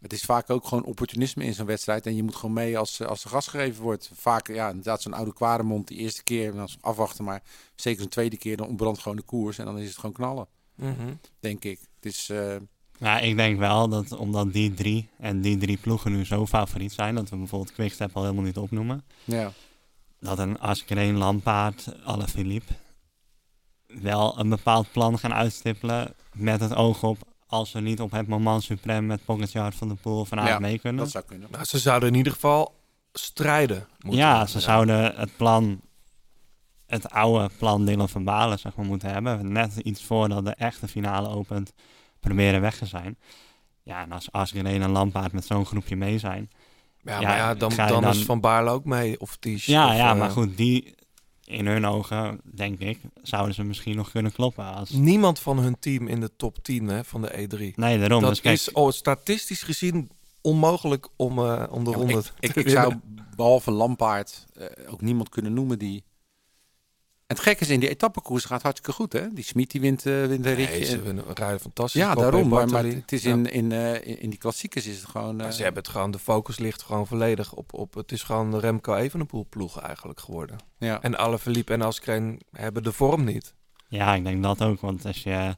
Het 0.02 0.14
is 0.14 0.22
vaak 0.22 0.50
ook 0.50 0.66
gewoon 0.68 0.84
opportunisme 0.84 1.44
in 1.44 1.54
zo'n 1.54 1.66
wedstrijd. 1.66 2.06
En 2.06 2.16
je 2.16 2.24
moet 2.24 2.36
gewoon 2.36 2.54
mee 2.54 2.78
als, 2.78 3.00
eh, 3.00 3.08
als 3.08 3.24
er 3.24 3.30
gas 3.30 3.48
gegeven 3.48 3.84
wordt. 3.84 4.12
Vaak, 4.14 4.48
ja, 4.48 4.68
inderdaad, 4.70 5.02
zo'n 5.02 5.14
oude 5.14 5.34
kwaremond 5.34 5.88
die 5.88 5.98
eerste 5.98 6.24
keer, 6.24 6.54
dan 6.54 6.70
afwachten. 6.82 7.24
Maar 7.24 7.42
zeker 7.76 8.02
zo'n 8.02 8.10
tweede 8.10 8.38
keer, 8.38 8.58
dan 8.58 8.68
ontbrandt 8.68 9.00
gewoon 9.00 9.18
de 9.18 9.24
koers. 9.24 9.58
En 9.58 9.66
dan 9.66 9.78
is 9.80 9.88
het 9.88 9.96
gewoon 9.98 10.16
knallen, 10.16 10.48
Mhm. 10.76 11.14
denk 11.40 11.64
ik. 11.64 11.80
Het 11.96 12.06
is, 12.14 12.30
eh, 12.30 12.56
Maar 13.00 13.24
ik 13.24 13.36
denk 13.36 13.60
wel 13.60 13.90
dat 13.90 14.12
omdat 14.12 14.54
die 14.54 14.74
drie 14.74 15.10
en 15.18 15.42
die 15.42 15.58
drie 15.58 15.78
ploegen 15.78 16.12
nu 16.12 16.26
zo 16.26 16.46
favoriet 16.46 16.92
zijn, 16.92 17.16
dat 17.16 17.30
we 17.30 17.38
bijvoorbeeld 17.38 17.74
Quickstep 17.74 18.16
al 18.16 18.22
helemaal 18.24 18.44
niet 18.44 18.58
opnoemen, 18.58 19.04
ja. 19.24 19.52
dat 20.20 20.40
een 20.40 20.60
Askreen, 20.60 21.18
Lampaard, 21.18 22.04
Alaphilippe 22.04 22.74
wel 23.88 24.40
een 24.40 24.50
bepaald 24.50 24.92
plan 24.92 25.20
gaan 25.20 25.34
uitstippelen 25.34 26.14
met 26.34 26.60
het 26.60 26.76
oog 26.76 27.04
op 27.04 27.18
als 27.50 27.72
we 27.72 27.80
niet 27.80 28.02
op 28.02 28.12
het 28.12 28.28
moment 28.28 28.64
suprem 28.64 29.06
met 29.06 29.26
Pogacar 29.26 29.74
van 29.74 29.88
de 29.88 29.96
Poel 29.96 30.26
van 30.26 30.46
Ja, 30.46 30.60
mee 30.60 30.80
kunnen. 30.80 31.04
dat 31.04 31.12
zou 31.12 31.24
kunnen. 31.26 31.48
Nou, 31.52 31.64
ze 31.64 31.80
zouden 31.80 32.10
in 32.10 32.16
ieder 32.16 32.34
geval 32.34 32.76
strijden 33.14 33.88
moeten. 34.00 34.20
Ja, 34.22 34.46
ze 34.46 34.60
zouden 34.60 35.16
het 35.16 35.38
plan, 35.38 35.82
het 36.86 37.10
oude 37.10 37.50
plan 37.58 37.86
Dylan 37.86 38.10
van 38.10 38.24
Balen 38.24 38.60
zeg 38.60 38.76
maar, 38.76 38.86
moeten 38.86 39.12
hebben. 39.12 39.52
Net 39.52 39.76
iets 39.76 40.04
voordat 40.04 40.46
de 40.46 40.52
echte 40.54 40.88
finale 40.88 41.28
opent, 41.28 41.74
proberen 42.20 42.62
weg 42.62 42.78
te 42.78 42.86
zijn. 42.86 43.18
Ja, 43.84 44.02
en 44.02 44.12
als 44.12 44.32
Asgreen 44.32 44.82
en 44.82 44.90
Lampaard 44.90 45.32
met 45.32 45.46
zo'n 45.46 45.66
groepje 45.66 45.96
mee 45.96 46.20
zijn. 46.20 46.50
Ja, 47.02 47.20
Ja, 47.20 47.28
maar 47.28 47.38
ja, 47.38 47.54
dan, 47.56 47.72
dan, 47.76 48.02
dan- 48.02 48.14
is 48.14 48.24
Van 48.24 48.40
Baarle 48.40 48.70
ook 48.70 48.86
mee. 48.86 49.20
Of 49.20 49.38
die 49.40 49.62
Ja, 49.66 49.88
of, 49.88 49.96
ja, 49.96 50.12
eh, 50.12 50.20
maar 50.20 50.30
goed, 50.30 50.58
die 50.58 50.96
in 51.50 51.68
hun 51.68 51.86
ogen, 51.86 52.42
denk 52.44 52.80
ik, 52.80 53.00
zouden 53.22 53.56
ze 53.56 53.64
misschien 53.64 53.96
nog 53.96 54.12
kunnen 54.12 54.32
kloppen. 54.32 54.74
Als... 54.74 54.90
Niemand 54.90 55.40
van 55.40 55.60
hun 55.60 55.80
team 55.80 56.08
in 56.08 56.20
de 56.20 56.32
top 56.36 56.64
10 56.64 56.88
hè, 56.88 57.04
van 57.04 57.22
de 57.22 57.32
E3. 57.32 57.76
Nee, 57.76 58.00
daarom. 58.00 58.22
Dat 58.22 58.30
dus 58.30 58.42
kijk, 58.42 58.56
is 58.56 58.72
oh, 58.72 58.92
statistisch 58.92 59.62
gezien 59.62 60.10
onmogelijk 60.42 61.08
om, 61.16 61.40
eh, 61.40 61.64
om 61.70 61.84
de 61.84 61.90
Ja, 61.90 61.96
ronde 61.96 62.18
ik, 62.18 62.24
te 62.24 62.32
ik, 62.40 62.56
ik 62.56 62.70
zou 62.70 62.94
behalve 63.36 63.72
Lampaard 63.72 64.46
eh, 64.54 64.66
ook 64.92 65.02
niemand 65.02 65.30
kunnen 65.30 65.54
noemen 65.54 65.80
die... 65.80 66.04
En 67.30 67.36
het 67.36 67.44
gekke 67.44 67.64
is, 67.64 67.70
in 67.70 67.80
die 67.80 67.90
etappekoers 67.90 68.46
gaat 68.46 68.62
hartstikke 68.62 68.92
goed, 68.94 69.14
hè? 69.14 69.34
Die 69.34 69.44
Smit 69.44 69.72
die 69.72 69.82
wint, 69.82 70.06
eh 70.06 70.26
wint 70.26 70.46
een 70.46 70.56
ritje. 70.56 70.74
Nee, 70.74 70.86
ze 70.86 71.02
En- 71.06 71.24
rijden 71.34 71.60
fantastisch. 71.60 72.02
ja, 72.02 72.16
daarom. 72.16 72.48
Maar, 72.48 72.68
maar 72.70 72.84
het 72.86 73.12
is 73.12 73.26
in, 73.26 73.46
in, 73.52 73.72
eh, 73.72 74.22
in, 74.24 74.30
die 74.30 74.40
klassiekers 74.40 74.86
is 74.88 74.96
het 74.98 75.06
gewoon... 75.10 75.36
Maar 75.36 75.46
eh, 75.46 75.52
ze 75.52 75.64
hebben 75.64 75.82
het 75.84 75.92
gewoon, 75.92 76.12
de 76.12 76.20
focus 76.20 76.60
ligt 76.60 76.82
gewoon 76.84 77.08
volledig 77.08 77.54
op, 77.54 77.74
op 77.74 77.94
het 77.94 78.12
is 78.12 78.24
gewoon 78.24 78.52
de 78.52 78.60
Remco 78.60 78.96
Evenepoel 78.96 79.46
ploeg 79.50 79.80
eigenlijk 79.80 80.20
geworden. 80.20 80.58
ja. 80.78 81.02
En 81.02 81.18
Alaphilippe 81.18 81.74
en 81.74 81.82
Askreen 81.82 82.42
hebben 82.52 82.84
de 82.84 82.92
vorm 82.92 83.24
niet. 83.24 83.54
ja, 83.88 84.16
ik 84.16 84.24
denk 84.24 84.44
dat 84.44 84.62
ook. 84.64 84.82
Want 84.82 85.06
als 85.06 85.24
je 85.24 85.56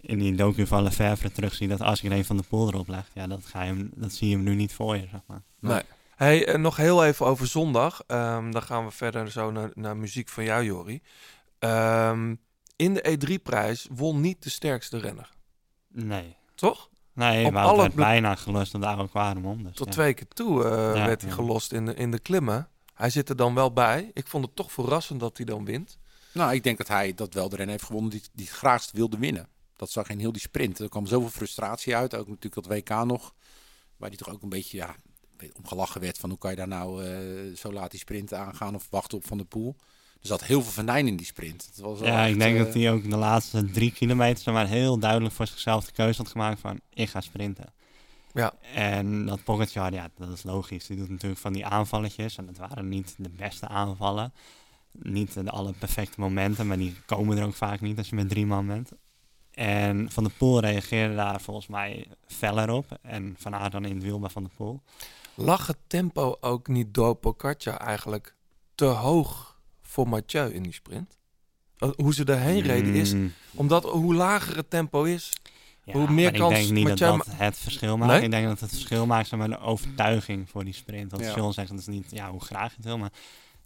in 0.00 0.18
die 0.18 0.34
docu 0.34 0.66
van 0.66 0.82
Lefebvre 0.82 1.32
terugziet 1.32 1.68
dat 1.68 1.80
Asgreen 1.80 2.24
van 2.24 2.36
de 2.36 2.42
Poel 2.48 2.68
erop 2.68 2.88
legt, 2.88 3.10
ja, 3.14 3.26
dat, 3.26 3.40
ga 3.44 3.62
je, 3.62 3.68
hem- 3.72 3.90
dat 3.94 4.12
zie 4.12 4.28
je 4.28 4.34
hem 4.34 4.44
nu 4.44 4.54
niet 4.54 4.72
voor 4.72 4.96
je, 4.96 5.06
zeg 5.10 5.20
maar. 5.26 5.42
Nee. 5.60 5.82
Hey, 6.18 6.46
eh, 6.46 6.58
nog 6.58 6.76
heel 6.76 7.04
even 7.04 7.26
over 7.26 7.46
zondag. 7.46 8.02
Ehm, 8.06 8.50
dan 8.50 8.62
gaan 8.62 8.84
we 8.84 8.90
verder 8.90 9.30
zo 9.30 9.50
naar, 9.50 9.70
naar 9.74 9.96
muziek 9.96 10.28
van 10.28 10.44
jou, 10.44 10.64
Jori. 10.64 11.02
Ehm, 11.58 12.34
in 12.76 12.94
de 12.94 13.10
E3-prijs 13.10 13.86
won 13.90 14.20
niet 14.20 14.42
de 14.42 14.50
sterkste 14.50 14.98
renner. 14.98 15.30
Nee. 15.88 16.36
Toch? 16.54 16.88
Nee, 17.12 17.46
Op 17.46 17.52
Wout 17.52 17.68
alle 17.68 17.82
werd 17.82 17.94
bijna 17.94 18.34
gelost 18.34 18.74
op 18.74 18.80
de 18.80 18.86
oude 18.86 19.08
Quaremont. 19.08 19.64
Dus, 19.64 19.74
Tot 19.76 19.86
ja. 19.86 19.92
twee 19.92 20.14
keer 20.14 20.28
toe 20.28 20.64
eh, 20.64 20.70
Ja, 20.70 21.06
werd 21.06 21.20
hij 21.20 21.30
ja. 21.30 21.36
gelost 21.36 21.72
in 21.72 21.84
de, 21.86 21.94
in 21.94 22.10
de 22.10 22.18
klimmen. 22.18 22.68
Hij 22.94 23.10
zit 23.10 23.28
er 23.28 23.36
dan 23.36 23.54
wel 23.54 23.72
bij. 23.72 24.10
Ik 24.12 24.26
vond 24.26 24.44
het 24.44 24.56
toch 24.56 24.72
verrassend 24.72 25.20
dat 25.20 25.36
hij 25.36 25.46
dan 25.46 25.64
wint. 25.64 25.98
Nou, 26.32 26.54
ik 26.54 26.62
denk 26.62 26.78
dat 26.78 26.88
hij 26.88 27.14
dat 27.14 27.34
wel 27.34 27.48
de 27.48 27.56
ren 27.56 27.68
heeft 27.68 27.84
gewonnen 27.84 28.10
die, 28.10 28.22
die 28.32 28.46
het 28.46 28.54
graagst 28.54 28.92
wilde 28.92 29.18
winnen. 29.18 29.48
Dat 29.76 29.90
zag 29.90 30.08
in 30.08 30.18
heel 30.18 30.32
die 30.32 30.40
sprint. 30.40 30.78
Er 30.78 30.88
kwam 30.88 31.06
zoveel 31.06 31.30
frustratie 31.30 31.96
uit. 31.96 32.14
Ook 32.14 32.28
natuurlijk 32.28 32.54
dat 32.54 32.66
WK 32.66 33.04
nog. 33.04 33.34
Waar 33.96 34.08
hij 34.08 34.18
toch 34.18 34.28
ook 34.30 34.42
een 34.42 34.48
beetje 34.48 34.76
ja, 34.76 34.96
een 35.40 35.46
beetje 35.46 35.62
omgelachen 35.62 36.00
werd 36.00 36.18
van 36.18 36.30
hoe 36.30 36.38
kan 36.38 36.50
je 36.50 36.56
daar 36.56 36.68
nou 36.68 37.04
eh, 37.04 37.56
zo 37.56 37.72
laat 37.72 37.90
die 37.90 38.00
sprint 38.00 38.34
aangaan 38.34 38.74
of 38.74 38.86
wachten 38.90 39.18
op 39.18 39.26
Van 39.26 39.38
de 39.38 39.44
Poel. 39.44 39.76
Er 40.20 40.26
zat 40.26 40.44
heel 40.44 40.62
veel 40.62 40.72
venijn 40.72 41.06
in 41.06 41.16
die 41.16 41.26
sprint. 41.26 41.66
Het 41.66 41.78
was 41.78 42.00
wel 42.00 42.08
Ja, 42.08 42.24
ik 42.24 42.38
denk 42.38 42.58
eh, 42.58 42.64
dat 42.64 42.74
hij 42.74 42.92
ook 42.92 43.10
de 43.10 43.16
laatste 43.16 43.70
drie 43.70 43.92
kilometer 43.92 44.52
maar 44.52 44.66
heel 44.66 44.98
duidelijk 44.98 45.34
voor 45.34 45.46
zichzelf 45.46 45.84
de 45.84 45.92
keuze 45.92 46.22
had 46.22 46.30
gemaakt 46.30 46.60
van 46.60 46.80
ik 46.92 47.08
ga 47.08 47.20
sprinten. 47.20 47.72
Ja. 48.32 48.52
En 48.74 49.26
dat 49.26 49.44
Pogacar, 49.44 49.92
ja, 49.92 50.08
dat 50.16 50.28
is 50.28 50.42
logisch. 50.42 50.86
Die 50.86 50.96
doet 50.96 51.08
natuurlijk 51.08 51.40
van 51.40 51.52
die 51.52 51.66
aanvalletjes 51.66 52.36
en 52.36 52.46
dat 52.46 52.56
waren 52.56 52.88
niet 52.88 53.14
de 53.18 53.28
beste 53.28 53.68
aanvallen. 53.68 54.32
Niet 54.92 55.34
de 55.34 55.50
alle 55.50 55.72
perfecte 55.72 56.20
momenten, 56.20 56.66
maar 56.66 56.78
die 56.78 56.94
komen 57.06 57.38
er 57.38 57.44
ook 57.44 57.54
vaak 57.54 57.80
niet 57.80 57.98
als 57.98 58.08
je 58.08 58.14
met 58.14 58.28
drie 58.28 58.46
man 58.46 58.66
bent. 58.66 58.90
En 59.58 60.10
Van 60.10 60.24
der 60.24 60.32
Poel 60.32 60.60
reageerde 60.60 61.14
daar 61.14 61.40
volgens 61.40 61.66
mij 61.66 62.06
feller 62.26 62.70
op. 62.70 62.98
En 63.02 63.34
Van 63.38 63.54
Aert 63.54 63.72
dan 63.72 63.84
in 63.84 63.94
het 63.94 64.02
wiel 64.02 64.18
bij 64.18 64.30
Van 64.30 64.42
der 64.42 64.52
Poel. 64.56 64.82
Lag 65.44 65.66
het 65.66 65.76
tempo 65.86 66.36
ook 66.40 66.68
niet 66.68 66.94
door 66.94 67.14
Pogacar 67.14 67.76
eigenlijk 67.76 68.34
te 68.74 68.84
hoog 68.84 69.58
voor 69.82 70.08
Mathieu 70.08 70.52
in 70.54 70.62
die 70.62 70.72
sprint? 70.72 71.16
Hoe 71.96 72.14
ze 72.14 72.24
daarheen 72.24 72.60
reden 72.60 72.94
is, 72.94 73.12
Mm, 73.14 73.32
omdat 73.54 73.84
hoe 73.84 74.14
lager 74.14 74.56
het 74.56 74.70
tempo 74.70 75.02
is, 75.04 75.32
ja, 75.84 75.92
hoe 75.92 76.10
meer 76.10 76.30
maar 76.30 76.40
kans 76.40 76.52
Ik 76.54 76.60
denk 76.60 76.70
niet 76.72 76.88
Mathieu 76.88 77.08
dat 77.16 77.26
dat 77.26 77.34
het 77.36 77.58
verschil 77.58 77.96
maakt. 77.96 78.12
Nee? 78.12 78.22
Ik 78.22 78.30
denk 78.30 78.46
dat 78.46 78.60
het 78.60 78.70
verschil 78.70 79.06
maakt 79.06 79.30
maar, 79.30 79.48
de 79.48 79.58
overtuiging 79.58 80.50
voor 80.50 80.64
die 80.64 80.74
sprint. 80.74 81.10
Want 81.10 81.24
Ja. 81.24 81.32
Sean 81.32 81.52
zegt 81.52 81.68
dat 81.68 81.78
is 81.78 81.86
niet 81.86 82.06
ja, 82.10 82.30
hoe 82.30 82.40
graag 82.40 82.68
je 82.70 82.76
het 82.76 82.84
wil, 82.84 82.98
maar 82.98 83.12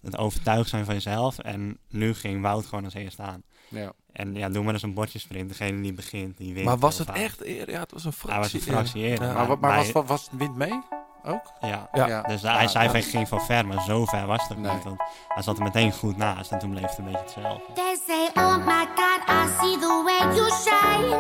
het 0.01 0.17
overtuigd 0.17 0.69
zijn 0.69 0.85
van 0.85 0.95
jezelf. 0.95 1.39
En 1.39 1.79
nu 1.89 2.15
ging 2.15 2.43
Wout 2.43 2.67
gewoon 2.67 2.85
als 2.85 2.95
eerste 2.95 3.23
aan. 3.23 3.43
Ja. 3.69 3.93
En 4.13 4.35
ja, 4.35 4.49
doe 4.49 4.65
maar 4.65 4.73
eens 4.75 4.83
een 4.83 4.95
bordjesprint. 4.95 5.49
Degene 5.49 5.83
die 5.83 5.93
begint, 5.93 6.37
die 6.37 6.55
wint. 6.55 6.67
maar 6.67 6.79
was 6.79 6.99
het 6.99 7.07
vaak. 7.07 7.17
echt 7.17 7.41
eerder? 7.41 7.75
Ja, 7.75 7.81
het 7.81 7.93
was 7.93 8.05
een 8.05 8.11
was 8.11 8.21
fractie. 8.21 8.59
een 8.59 8.65
fractie 8.67 9.03
eerder. 9.03 9.27
Ja. 9.27 9.33
Maar, 9.35 9.47
wa- 9.47 9.57
maar 9.57 9.83
bij- 9.83 9.93
was, 9.93 10.07
was, 10.07 10.29
wind 10.33 10.57
mee 10.57 10.81
ook? 11.27 11.43
Ja. 11.61 11.89
Ja. 11.93 12.07
Ja. 12.07 12.23
Dus 12.23 12.41
Ja, 12.41 12.55
hij 12.57 12.69
zei 12.69 12.89
van 12.91 13.03
ging 13.03 13.29
van 13.29 13.41
ver, 13.41 13.67
maar 13.67 13.83
zo 13.83 14.05
ver 14.05 14.27
was 14.27 14.49
het 14.49 14.59
Nee. 14.59 14.73
niet. 14.73 14.85
Want 14.85 15.01
hij 15.29 15.43
zat 15.43 15.57
er 15.57 15.63
meteen 15.63 15.93
goed 15.93 16.17
naast 16.17 16.53
en 16.53 16.59
toen 16.59 16.71
bleef 16.71 16.83
het 16.89 16.99
een 16.99 17.05
beetje 17.05 17.19
hetzelfde. 17.21 17.73
They 17.75 17.99
say, 18.07 18.29
oh 18.45 18.57
my 18.57 18.87
God, 18.97 19.21
I 19.29 19.49
see 19.61 19.79
the 19.79 20.03
way 20.05 20.35
you 20.37 20.51
shine. 20.51 21.17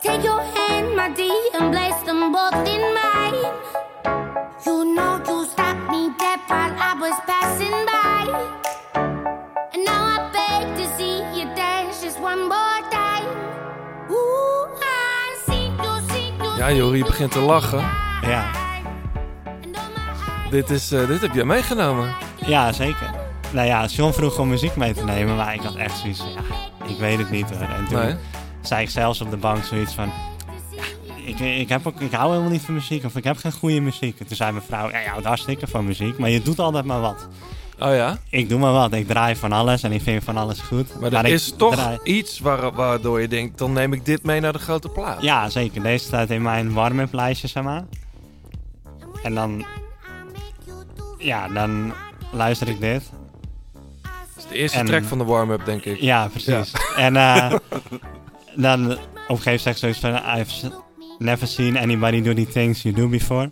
Take 0.00 0.22
your 0.22 0.42
hand, 0.54 0.94
my 0.94 1.14
dear, 1.14 1.60
and 1.60 1.70
place 1.70 2.04
them 2.04 2.32
both 2.32 2.68
in 2.68 2.80
mine. 2.80 3.52
You 4.64 4.84
know 4.94 5.18
you 5.26 5.44
stopped 5.44 5.88
me 5.90 6.12
dead 6.16 6.38
while 6.48 6.72
I 6.76 6.94
was 7.00 7.18
passing 7.26 7.84
by. 7.84 8.32
And 9.72 9.84
now 9.84 10.02
I 10.16 10.30
beg 10.32 10.76
to 10.76 10.94
see 10.96 11.16
you 11.38 11.54
dance 11.54 12.02
just 12.02 12.18
one 12.20 12.40
more 12.48 12.80
time. 12.90 13.28
Ooh, 14.10 14.68
I 14.80 15.36
see 15.46 15.70
you, 15.82 16.00
see 16.08 16.32
you. 16.38 16.56
Ja, 16.56 16.70
joh, 16.70 16.96
je 16.96 17.04
begint 17.04 17.30
te 17.30 17.40
lachen. 17.40 18.02
Dit, 20.54 20.70
is, 20.70 20.92
eh, 20.92 21.06
dit 21.08 21.20
heb 21.20 21.34
jij 21.34 21.44
meegenomen. 21.44 22.14
ja 22.46 22.72
zeker. 22.72 23.10
Nou 23.50 23.66
ja, 23.66 23.86
John 23.86 24.12
vroeg 24.12 24.38
om 24.38 24.48
muziek 24.48 24.76
mee 24.76 24.94
te 24.94 25.04
nemen, 25.04 25.36
maar 25.36 25.54
ik 25.54 25.60
had 25.60 25.74
echt 25.74 25.98
zoiets 25.98 26.18
van, 26.18 26.28
ja, 26.32 26.86
ik 26.88 26.98
weet 26.98 27.18
het 27.18 27.30
niet 27.30 27.50
hoor. 27.50 27.60
En 27.68 27.84
toen 27.88 27.98
Nee. 27.98 28.14
zei 28.60 28.82
ik 28.82 28.90
zelfs 28.90 29.20
op 29.20 29.30
de 29.30 29.36
bank 29.36 29.64
zoiets 29.64 29.94
van, 29.94 30.12
ik, 31.24 31.38
ik, 31.38 31.68
heb 31.68 31.86
ook, 31.86 32.00
ik 32.00 32.12
hou 32.12 32.30
helemaal 32.30 32.50
niet 32.50 32.62
van 32.62 32.74
muziek 32.74 33.04
of 33.04 33.16
ik 33.16 33.24
heb 33.24 33.36
geen 33.36 33.52
goede 33.52 33.80
muziek. 33.80 34.18
En 34.20 34.26
toen 34.26 34.36
zei 34.36 34.52
mijn 34.52 34.64
vrouw, 34.64 34.90
ja, 34.90 34.98
je 34.98 35.08
houdt 35.08 35.26
hartstikke 35.26 35.66
van 35.66 35.84
muziek, 35.84 36.18
maar 36.18 36.30
je 36.30 36.42
doet 36.42 36.58
altijd 36.58 36.84
maar 36.84 37.00
wat. 37.00 37.28
Oh 37.78 37.94
ja? 37.94 38.18
Ik 38.28 38.48
doe 38.48 38.58
maar 38.58 38.72
wat, 38.72 38.92
ik 38.92 39.06
draai 39.06 39.36
van 39.36 39.52
alles 39.52 39.82
en 39.82 39.92
ik 39.92 40.02
vind 40.02 40.24
van 40.24 40.36
alles 40.36 40.60
goed. 40.60 41.00
Maar 41.00 41.12
er 41.12 41.24
is 41.26 41.54
toch 41.56 41.74
draai- 41.74 41.98
iets 42.04 42.38
waar, 42.38 42.72
waardoor 42.72 43.20
je 43.20 43.28
denkt, 43.28 43.58
dan 43.58 43.72
neem 43.72 43.92
ik 43.92 44.04
dit 44.04 44.22
mee 44.22 44.40
naar 44.40 44.52
de 44.52 44.58
grote 44.58 44.88
plaat. 44.88 45.22
Ja, 45.22 45.48
zeker. 45.48 45.82
Deze 45.82 46.04
staat 46.04 46.30
in 46.30 46.42
mijn 46.42 46.72
warm-up 46.72 47.12
lijstje, 47.12 47.48
zeg 47.48 47.62
maar. 47.62 47.84
En 49.22 49.34
dan... 49.34 49.64
Ja, 51.24 51.48
dan 51.48 51.92
luister 52.32 52.68
ik 52.68 52.80
dit. 52.80 53.02
Dat 54.02 54.44
is 54.44 54.46
de 54.48 54.54
eerste 54.54 54.78
En- 54.78 54.86
track 54.86 55.04
van 55.04 55.18
de 55.18 55.24
warm-up, 55.24 55.64
denk 55.64 55.84
ik. 55.84 56.00
Ja, 56.00 56.28
precies. 56.28 56.72
En 56.96 57.16
eh, 57.16 57.52
dan 58.54 58.90
op 58.92 58.98
een 59.28 59.42
gegeven 59.42 59.58
moment 59.58 59.78
zoiets 59.78 59.98
van... 59.98 60.38
I've 60.38 60.72
never 61.18 61.46
seen 61.46 61.78
anybody 61.78 62.22
do 62.22 62.34
the 62.34 62.46
things 62.46 62.82
you 62.82 62.94
do 62.94 63.08
before. 63.08 63.48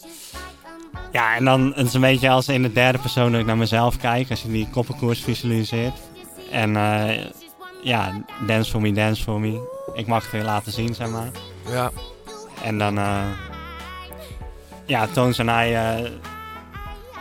Ja, 1.12 1.36
en 1.36 1.44
dan 1.44 1.72
het 1.74 1.86
is 1.86 1.94
een 1.94 2.00
beetje 2.00 2.30
als 2.30 2.48
in 2.48 2.62
de 2.62 2.72
derde 2.72 2.98
persoon 2.98 3.30
dat 3.32 3.40
ik 3.40 3.46
naar 3.46 3.56
mezelf 3.56 3.96
kijk. 3.96 4.30
Als 4.30 4.42
je 4.42 4.48
die 4.48 4.68
koppenkoers 4.70 5.20
visualiseert. 5.22 5.94
En 6.50 6.76
eh, 6.76 7.24
ja, 7.82 8.24
dance 8.46 8.70
for 8.70 8.80
me, 8.80 8.92
dance 8.92 9.22
for 9.22 9.40
me. 9.40 9.68
Ik 9.94 10.06
mag 10.06 10.22
het 10.22 10.32
weer 10.32 10.42
laten 10.44 10.72
zien, 10.72 10.94
zeg 10.94 11.08
maar. 11.08 11.30
Ja. 11.70 11.90
En 12.64 12.78
dan, 12.78 12.98
eh 12.98 13.22
ja, 14.86 15.06
Toons 15.06 15.38
en 15.38 15.48
hij 15.48 16.02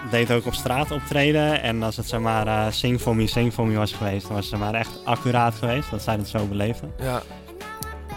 deed 0.09 0.31
ook 0.31 0.45
op 0.45 0.53
straat 0.53 0.91
optreden. 0.91 1.61
En 1.61 1.83
als 1.83 1.97
het 1.97 2.07
zeg 2.07 2.19
maar 2.19 2.47
eh, 2.47 2.65
Sing 2.71 2.99
for 3.01 3.15
Me, 3.15 3.27
Sing 3.27 3.53
for 3.53 3.67
Me 3.67 3.75
was 3.77 3.91
geweest, 3.93 4.21
dan 4.27 4.35
was 4.35 4.49
het 4.49 4.59
zeg 4.59 4.59
maar 4.69 4.79
echt 4.79 4.99
accuraat 5.05 5.55
geweest. 5.55 5.91
Dat 5.91 6.01
zij 6.01 6.15
het 6.15 6.27
zo 6.29 6.45
beleefden. 6.45 6.91
Ja. 6.99 7.21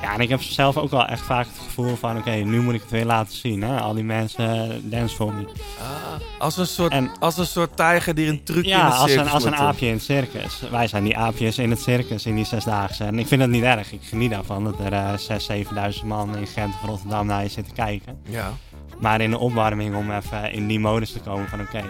Ja, 0.02 0.14
en 0.14 0.20
ik 0.20 0.28
heb 0.28 0.42
zelf 0.42 0.76
ook 0.76 0.90
wel 0.90 1.06
echt 1.06 1.22
vaak 1.22 1.46
het 1.46 1.58
gevoel 1.64 1.96
van, 1.96 2.16
oké, 2.16 2.30
nu 2.30 2.60
moet 2.60 2.74
ik 2.74 2.80
het 2.80 2.90
weer 2.90 3.04
laten 3.04 3.36
zien. 3.36 3.62
Hè? 3.62 3.80
Al 3.80 3.94
die 3.94 4.04
mensen 4.04 4.80
dance 4.90 5.14
for 5.14 5.34
me. 5.34 5.42
Ah, 5.80 6.40
als, 6.40 6.56
een 6.56 6.66
soort, 6.66 6.92
En- 6.92 7.10
als 7.20 7.36
een 7.38 7.46
soort 7.46 7.76
tijger 7.76 8.14
die 8.14 8.28
een 8.28 8.42
trucje 8.44 8.70
in 8.70 8.76
Ja, 8.76 8.84
het 8.90 8.98
als 8.98 9.10
circus 9.10 9.26
een, 9.26 9.32
als 9.32 9.44
een 9.44 9.48
moet 9.50 9.58
doen. 9.58 9.68
aapje 9.68 9.86
in 9.86 9.92
het 9.92 10.02
circus. 10.02 10.62
Wij 10.70 10.86
zijn 10.86 11.04
die 11.04 11.16
aapjes 11.16 11.58
in 11.58 11.70
het 11.70 11.80
circus 11.80 12.26
in 12.26 12.34
die 12.34 12.44
zesdaagse. 12.44 13.04
En 13.04 13.18
ik 13.18 13.26
vind 13.26 13.40
dat 13.40 13.50
niet 13.50 13.62
erg. 13.62 13.92
Ik 13.92 14.00
geniet 14.02 14.30
daarvan 14.30 14.64
dat 14.64 14.78
er 14.78 14.92
eh 14.92 15.12
6.000, 15.16 15.96
7.000 15.98 16.04
man 16.04 16.36
in 16.36 16.46
Gent 16.46 16.74
of 16.74 16.88
Rotterdam 16.88 17.26
naar 17.26 17.42
je 17.42 17.48
zitten 17.48 17.74
kijken. 17.74 18.18
Ja. 18.28 18.52
Maar 18.98 19.20
in 19.20 19.30
de 19.30 19.38
opwarming 19.38 19.96
om 19.96 20.10
even 20.10 20.52
in 20.52 20.66
die 20.66 20.80
modus 20.80 21.12
te 21.12 21.20
komen 21.20 21.48
van 21.48 21.60
oké, 21.60 21.84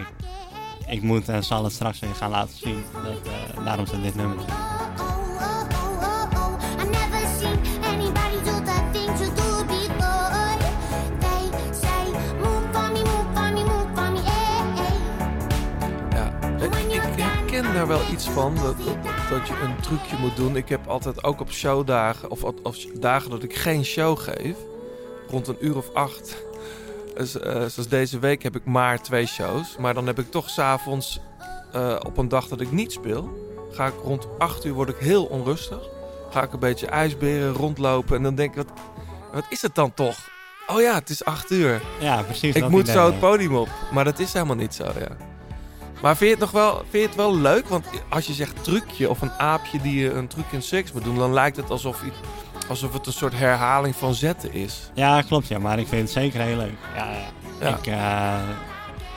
ik 0.87 1.01
moet 1.01 1.29
en 1.29 1.43
zal 1.43 1.63
het 1.63 1.73
straks 1.73 1.99
weer 1.99 2.15
gaan 2.15 2.29
laten 2.29 2.57
zien. 2.57 2.83
Dat, 3.03 3.33
eh, 3.33 3.65
daarom 3.65 3.85
zit 3.85 4.03
dit 4.03 4.15
nummer. 4.15 4.37
Daar 17.73 17.87
wel 17.87 18.11
iets 18.11 18.29
van, 18.29 18.55
dat, 18.55 18.77
dat, 18.77 18.95
dat 19.29 19.47
je 19.47 19.53
een 19.63 19.81
trucje 19.81 20.17
moet 20.17 20.35
doen. 20.35 20.55
Ik 20.55 20.69
heb 20.69 20.87
altijd 20.87 21.23
ook 21.23 21.39
op 21.39 21.51
showdagen, 21.51 22.31
of, 22.31 22.43
of 22.43 22.77
dagen 22.77 23.29
dat 23.29 23.43
ik 23.43 23.55
geen 23.55 23.85
show 23.85 24.17
geef, 24.19 24.55
rond 25.29 25.47
een 25.47 25.57
uur 25.59 25.77
of 25.77 25.93
acht. 25.93 26.45
Dus, 27.17 27.39
eh, 27.39 27.51
zoals 27.53 27.87
deze 27.87 28.19
week 28.19 28.43
heb 28.43 28.55
ik 28.55 28.65
maar 28.65 29.01
twee 29.01 29.25
shows. 29.25 29.77
Maar 29.77 29.93
dan 29.93 30.07
heb 30.07 30.19
ik 30.19 30.31
toch 30.31 30.49
s'avonds, 30.49 31.19
eh 31.71 31.95
op 32.05 32.17
een 32.17 32.27
dag 32.29 32.47
dat 32.47 32.61
ik 32.61 32.71
niet 32.71 32.91
speel, 32.91 33.29
ga 33.71 33.85
ik 33.85 33.93
rond 34.03 34.27
acht 34.37 34.65
uur 34.65 34.73
word 34.73 34.89
ik 34.89 34.97
heel 34.97 35.25
onrustig. 35.25 35.79
Ga 36.31 36.43
ik 36.43 36.53
een 36.53 36.59
beetje 36.59 36.87
ijsberen 36.87 37.53
rondlopen 37.53 38.15
en 38.17 38.23
dan 38.23 38.35
denk 38.35 38.49
ik, 38.49 38.55
wat, 38.55 38.79
wat 39.33 39.45
is 39.49 39.61
het 39.61 39.75
dan 39.75 39.93
toch? 39.93 40.17
Oh 40.67 40.81
ja, 40.81 40.93
het 40.93 41.09
is 41.09 41.25
acht 41.25 41.51
uur. 41.51 41.81
Ja, 41.99 42.21
precies. 42.21 42.55
Ik 42.55 42.69
moet 42.69 42.87
zo 42.87 43.05
het 43.05 43.19
podium 43.19 43.55
op. 43.55 43.69
Maar 43.91 44.03
dat 44.03 44.19
is 44.19 44.33
helemaal 44.33 44.55
niet 44.55 44.73
zo, 44.73 44.83
ja. 44.83 45.17
Maar 46.01 46.17
vind 46.17 46.29
je 46.29 46.35
het 46.35 46.39
nog 46.39 46.51
wel, 46.51 46.75
vind 46.77 46.91
je 46.91 47.07
het 47.07 47.15
wel 47.15 47.35
leuk? 47.37 47.67
Want 47.67 47.85
als 48.09 48.27
je 48.27 48.33
zegt 48.33 48.63
trucje 48.63 49.09
of 49.09 49.21
een 49.21 49.31
aapje 49.31 49.81
die 49.81 50.11
een 50.11 50.27
trucje 50.27 50.55
in 50.55 50.61
seks 50.61 50.91
moet 50.91 51.03
doen... 51.03 51.17
dan 51.17 51.33
lijkt 51.33 51.57
het 51.57 51.69
alsof, 51.69 52.03
iets- 52.03 52.17
alsof 52.69 52.93
het 52.93 53.07
een 53.07 53.13
soort 53.13 53.37
herhaling 53.37 53.95
van 53.95 54.13
zetten 54.13 54.53
is. 54.53 54.89
Ja, 54.93 55.21
klopt 55.21 55.47
ja, 55.47 55.59
maar 55.59 55.79
ik 55.79 55.87
vind 55.87 56.01
het 56.01 56.11
zeker 56.11 56.41
heel 56.41 56.57
leuk. 56.57 56.77
Ja, 56.95 57.11
ja. 57.11 57.27
Ja. 57.59 57.77
Ik, 57.77 57.87
eh, 57.87 57.93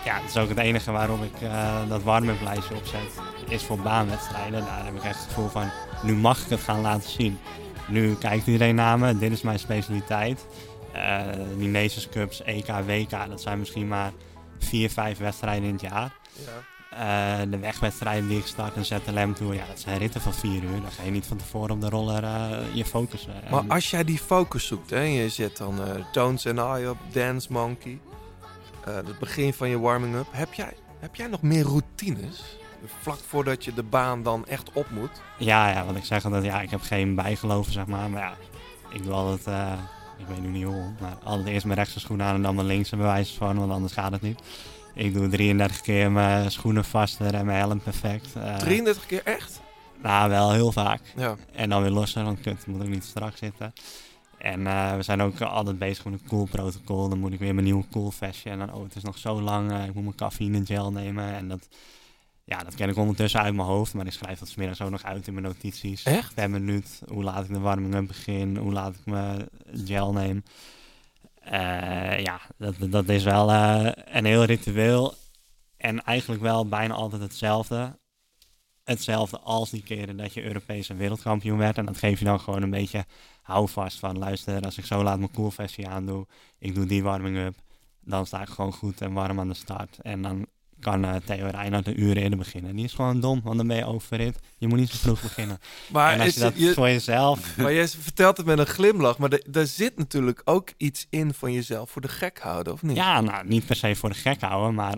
ja, 0.04 0.14
het 0.20 0.30
is 0.30 0.36
ook 0.36 0.48
het 0.48 0.58
enige 0.58 0.90
waarom 0.90 1.22
ik 1.22 1.40
eh, 1.42 1.88
dat 1.88 2.02
warm-up 2.02 2.40
lijstje 2.42 2.74
opzet. 2.74 3.20
Is 3.48 3.62
voor 3.62 3.78
baanwedstrijden. 3.78 4.64
Daar 4.64 4.84
heb 4.84 4.94
ik 4.94 5.04
echt 5.04 5.18
het 5.18 5.28
gevoel 5.28 5.48
van, 5.48 5.70
nu 6.02 6.14
mag 6.14 6.42
ik 6.42 6.48
het 6.48 6.60
gaan 6.60 6.80
laten 6.80 7.10
zien. 7.10 7.38
Nu 7.88 8.14
kijkt 8.14 8.46
iedereen 8.46 8.74
naar 8.74 8.98
me, 8.98 9.18
dit 9.18 9.32
is 9.32 9.42
mijn 9.42 9.58
specialiteit. 9.58 10.46
Die 11.56 11.68
Nations 11.68 12.08
Cups, 12.08 12.42
EK, 12.42 12.66
WK, 12.86 13.10
dat 13.28 13.40
zijn 13.40 13.58
misschien 13.58 13.88
maar 13.88 14.12
vier, 14.58 14.90
vijf 14.90 15.18
wedstrijden 15.18 15.68
in 15.68 15.72
het 15.72 15.80
jaar. 15.80 16.12
Eh, 16.98 17.38
de 17.50 17.58
wegwedstrijden 17.58 18.28
die 18.28 18.38
ik 18.38 18.46
start, 18.46 18.76
een 18.76 18.84
ZLM 18.84 19.34
Tour, 19.34 19.54
ja, 19.54 19.66
dat 19.66 19.80
zijn 19.80 19.98
ritten 19.98 20.20
van 20.20 20.34
vier 20.34 20.62
uur. 20.62 20.80
Dan 20.82 20.90
ga 20.90 21.02
je 21.02 21.10
niet 21.10 21.26
van 21.26 21.36
tevoren 21.36 21.70
op 21.70 21.80
de 21.80 21.88
roller 21.88 22.24
eh, 22.24 22.74
je 22.74 22.84
focussen. 22.84 23.32
Maar 23.50 23.60
En- 23.62 23.70
als 23.70 23.90
jij 23.90 24.04
die 24.04 24.18
focus 24.18 24.66
zoekt, 24.66 24.90
hè, 24.90 24.96
en 24.96 25.10
je 25.10 25.28
zet 25.28 25.56
dan 25.56 25.82
eh, 25.84 26.04
Tones 26.12 26.46
and 26.46 26.80
I 26.80 26.86
op, 26.88 26.96
Dance 27.12 27.52
Monkey... 27.52 27.98
eh, 28.84 28.94
het 28.94 29.18
begin 29.18 29.52
van 29.52 29.68
je 29.68 29.78
warming-up, 29.78 30.26
heb 30.30 30.52
jij, 30.54 30.72
heb 30.98 31.14
jij 31.14 31.26
nog 31.26 31.42
meer 31.42 31.62
routines? 31.64 32.56
Vlak 33.00 33.18
voordat 33.28 33.64
je 33.64 33.74
de 33.74 33.82
baan 33.82 34.22
dan 34.22 34.46
echt 34.46 34.72
op 34.72 34.90
moet? 34.90 35.10
Ja, 35.38 35.68
ja, 35.70 35.84
want 35.84 35.96
ik 35.96 36.04
zeg 36.04 36.24
altijd, 36.24 36.44
ja, 36.44 36.60
ik 36.60 36.70
heb 36.70 36.80
geen 36.80 37.14
bijgeloven, 37.14 37.72
zeg 37.72 37.86
maar. 37.86 38.10
Maar 38.10 38.20
ja, 38.22 38.32
ik 38.92 39.02
doe 39.02 39.12
altijd, 39.12 39.46
eh, 39.46 39.72
ik 40.18 40.26
weet 40.28 40.40
nu 40.42 40.48
niet 40.48 40.64
hoe, 40.64 40.92
maar 41.00 41.16
altijd 41.24 41.48
eerst 41.48 41.66
mijn 41.66 41.78
rechtse 41.78 42.00
schoen 42.00 42.22
aan 42.22 42.34
en 42.34 42.42
dan 42.42 42.54
mijn 42.54 42.66
linkse 42.66 42.96
bewijs 42.96 43.34
van, 43.38 43.58
want 43.58 43.72
anders 43.72 43.92
gaat 43.92 44.12
het 44.12 44.22
niet. 44.22 44.40
Ik 44.98 45.14
doe 45.14 45.28
33 45.28 45.80
keer 45.80 46.10
mijn 46.12 46.50
schoenen 46.50 46.84
vaster 46.84 47.34
en 47.34 47.46
mijn 47.46 47.58
helm 47.58 47.80
perfect. 47.80 48.34
Eh, 48.36 48.56
33 48.56 49.06
keer 49.06 49.22
echt? 49.24 49.60
Nou, 50.02 50.30
wel 50.30 50.52
heel 50.52 50.72
vaak. 50.72 51.00
Ja. 51.16 51.36
En 51.52 51.68
dan 51.68 51.82
weer 51.82 51.90
losser, 51.90 52.24
want 52.24 52.44
het 52.44 52.66
moet 52.66 52.82
ook 52.82 52.88
niet 52.88 53.04
strak 53.04 53.36
zitten. 53.36 53.72
En 54.38 54.66
eh, 54.66 54.96
we 54.96 55.02
zijn 55.02 55.22
ook 55.22 55.40
altijd 55.40 55.78
bezig 55.78 56.04
met 56.04 56.12
een 56.12 56.28
cool 56.28 56.44
protocol. 56.50 57.08
Dan 57.08 57.18
moet 57.18 57.32
ik 57.32 57.38
weer 57.38 57.54
mijn 57.54 57.66
nieuwe 57.66 57.84
cool 57.90 58.10
vestje. 58.10 58.50
En 58.50 58.58
dan, 58.58 58.72
oh, 58.72 58.82
het 58.82 58.96
is 58.96 59.02
nog 59.02 59.18
zo 59.18 59.40
lang. 59.40 59.72
eh, 59.72 59.84
ik 59.84 59.94
moet 59.94 60.02
mijn 60.02 60.14
cafeïne 60.16 60.64
gel 60.64 60.92
nemen. 60.92 61.34
En 61.34 61.48
dat, 61.48 61.68
ja, 62.44 62.58
dat 62.58 62.74
ken 62.74 62.88
ik 62.88 62.96
ondertussen 62.96 63.40
uit 63.40 63.54
mijn 63.54 63.68
hoofd. 63.68 63.94
Maar 63.94 64.06
ik 64.06 64.12
schrijf 64.12 64.38
dat 64.38 64.48
smiddags 64.48 64.80
ook 64.80 64.90
nog 64.90 65.04
uit 65.04 65.26
in 65.26 65.32
mijn 65.34 65.46
notities. 65.46 66.02
Echt? 66.02 66.34
Per 66.34 66.50
minuut. 66.50 67.00
Hoe 67.08 67.22
laat 67.22 67.44
ik 67.44 67.52
de 67.52 67.60
warming-up 67.60 68.06
begin. 68.06 68.56
Hoe 68.56 68.72
laat 68.72 68.94
ik 68.94 69.04
mijn 69.04 69.48
gel 69.84 70.12
neem. 70.12 70.42
Eh, 71.50 72.18
ja, 72.18 72.40
dat, 72.56 72.74
dat 72.78 73.08
is 73.08 73.24
wel 73.24 73.50
eh, 73.50 73.90
een 74.04 74.24
heel 74.24 74.44
ritueel. 74.44 75.14
En 75.76 76.04
eigenlijk 76.04 76.42
wel 76.42 76.68
bijna 76.68 76.94
altijd 76.94 77.22
hetzelfde. 77.22 77.98
hetzelfde 78.84 79.38
als 79.38 79.70
die 79.70 79.82
keren 79.82 80.16
dat 80.16 80.34
je 80.34 80.42
Europese 80.42 80.94
wereldkampioen 80.94 81.58
werd. 81.58 81.78
En 81.78 81.86
dat 81.86 81.98
geef 81.98 82.18
je 82.18 82.24
dan 82.24 82.40
gewoon 82.40 82.62
een 82.62 82.70
beetje 82.70 83.04
houvast 83.42 83.98
van, 83.98 84.18
luister, 84.18 84.62
als 84.62 84.78
ik 84.78 84.84
zo 84.84 85.02
laat 85.02 85.18
mijn 85.18 85.30
coolversie 85.30 85.88
aandoe, 85.88 86.26
ik 86.58 86.74
doe 86.74 86.86
die 86.86 87.02
warming-up, 87.02 87.54
dan 88.00 88.26
sta 88.26 88.42
ik 88.42 88.48
gewoon 88.48 88.72
goed 88.72 89.00
en 89.00 89.12
warm 89.12 89.40
aan 89.40 89.48
de 89.48 89.54
start. 89.54 89.98
En 90.02 90.22
dan 90.22 90.46
kan 90.80 91.04
eh, 91.04 91.14
Theo 91.24 91.46
Reinhardt 91.50 91.86
een 91.86 92.00
uur 92.02 92.16
eerder 92.16 92.38
beginnen. 92.38 92.76
Die 92.76 92.84
is 92.84 92.92
gewoon 92.92 93.20
dom, 93.20 93.40
want 93.44 93.56
dan 93.56 93.66
ben 93.66 93.76
je 93.76 93.84
overrit. 93.86 94.38
Je 94.58 94.66
moet 94.68 94.78
niet 94.78 94.90
zo 94.90 94.96
vroeg 94.98 95.22
beginnen. 95.22 95.58
Maar 95.92 96.12
en 96.12 96.18
als 96.18 96.28
is 96.28 96.34
je 96.34 96.40
dat 96.40 96.52
je- 96.58 96.72
voor 96.74 96.88
jezelf... 96.88 97.40
Maar 97.56 97.72
jij 97.72 97.88
vertelt 97.88 98.36
het 98.36 98.46
met 98.46 98.58
een 98.58 98.66
glimlach, 98.66 99.18
maar 99.18 99.32
er- 99.32 99.44
daar 99.50 99.66
zit 99.66 99.96
natuurlijk 99.98 100.40
ook 100.44 100.70
iets 100.76 101.06
in 101.10 101.34
van 101.34 101.52
jezelf 101.52 101.90
voor 101.90 102.02
de 102.02 102.08
gek 102.08 102.38
houden, 102.38 102.72
of 102.72 102.82
niet? 102.82 102.96
Ja, 102.96 103.20
nou, 103.20 103.46
niet 103.46 103.66
per 103.66 103.76
se 103.76 103.94
voor 103.94 104.08
de 104.08 104.14
gek 104.14 104.40
houden, 104.40 104.74
maar 104.74 104.94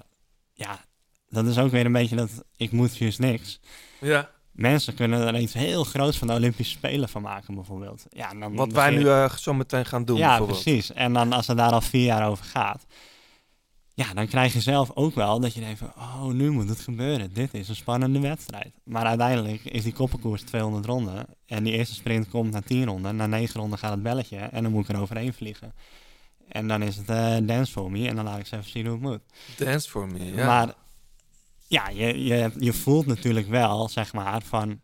ja, 0.54 0.80
dat 1.28 1.46
is 1.46 1.58
ook 1.58 1.70
weer 1.70 1.84
een 1.86 1.92
beetje 1.92 2.16
dat 2.16 2.30
ik 2.56 2.72
moet 2.72 2.96
juist 2.96 3.18
niks. 3.18 3.60
Ja. 4.00 4.30
Mensen 4.50 4.94
kunnen 4.94 5.26
er 5.26 5.38
iets 5.40 5.52
heel 5.52 5.84
groots 5.84 6.18
van 6.18 6.26
de 6.26 6.32
Olympische 6.34 6.72
Spelen 6.76 7.08
van 7.08 7.22
maken, 7.22 7.54
bijvoorbeeld. 7.54 8.04
Ja, 8.10 8.34
dan 8.34 8.54
Wat 8.54 8.72
wij 8.72 8.90
nu 8.90 9.08
eh, 9.08 9.30
zo 9.36 9.54
meteen 9.54 9.84
gaan 9.86 10.04
doen, 10.04 10.16
Ja, 10.16 10.40
precies. 10.40 10.92
En 10.92 11.12
dan 11.12 11.32
als 11.32 11.46
het 11.46 11.56
daar 11.56 11.70
al 11.72 11.80
vier 11.80 12.04
jaar 12.04 12.28
over 12.28 12.44
gaat, 12.44 12.84
ja, 14.00 14.14
dan 14.14 14.26
krijg 14.26 14.52
je 14.52 14.60
zelf 14.60 14.90
ook 14.94 15.14
wel 15.14 15.40
dat 15.40 15.54
je 15.54 15.60
denkt 15.60 15.78
van, 15.78 15.92
oh, 15.96 16.26
nu 16.26 16.50
moet 16.50 16.68
het 16.68 16.80
gebeuren. 16.80 17.32
Dit 17.32 17.54
is 17.54 17.68
een 17.68 17.76
spannende 17.76 18.20
wedstrijd. 18.20 18.72
Maar 18.84 19.04
uiteindelijk 19.04 19.64
is 19.64 19.82
die 19.82 19.92
koppenkoers 19.92 20.42
200 20.42 20.86
ronden 20.86 21.26
en 21.46 21.64
die 21.64 21.72
eerste 21.72 21.94
sprint 21.94 22.28
komt 22.28 22.52
na 22.52 22.60
10 22.60 22.84
ronden. 22.84 23.16
Na 23.16 23.26
9 23.26 23.60
ronden 23.60 23.78
gaat 23.78 23.90
het 23.90 24.02
belletje 24.02 24.36
en 24.36 24.62
dan 24.62 24.72
moet 24.72 24.88
ik 24.88 24.94
er 24.94 25.00
overheen 25.00 25.32
vliegen. 25.32 25.74
En 26.48 26.68
dan 26.68 26.82
is 26.82 26.96
het 26.96 27.08
eh 27.08 27.36
dance 27.42 27.72
for 27.72 27.90
me 27.90 28.08
en 28.08 28.16
dan 28.16 28.24
laat 28.24 28.38
ik 28.38 28.46
ze 28.46 28.56
even 28.56 28.70
zien 28.70 28.86
hoe 28.86 28.94
het 28.94 29.02
moet. 29.02 29.20
Dance 29.56 29.90
for 29.90 30.06
me, 30.06 30.24
ja. 30.24 30.46
Maar 30.46 30.74
ja, 31.66 31.88
je, 31.88 32.24
je, 32.24 32.50
je 32.58 32.72
voelt 32.72 33.06
natuurlijk 33.06 33.48
wel, 33.48 33.88
zeg 33.88 34.12
maar, 34.12 34.42
van... 34.42 34.80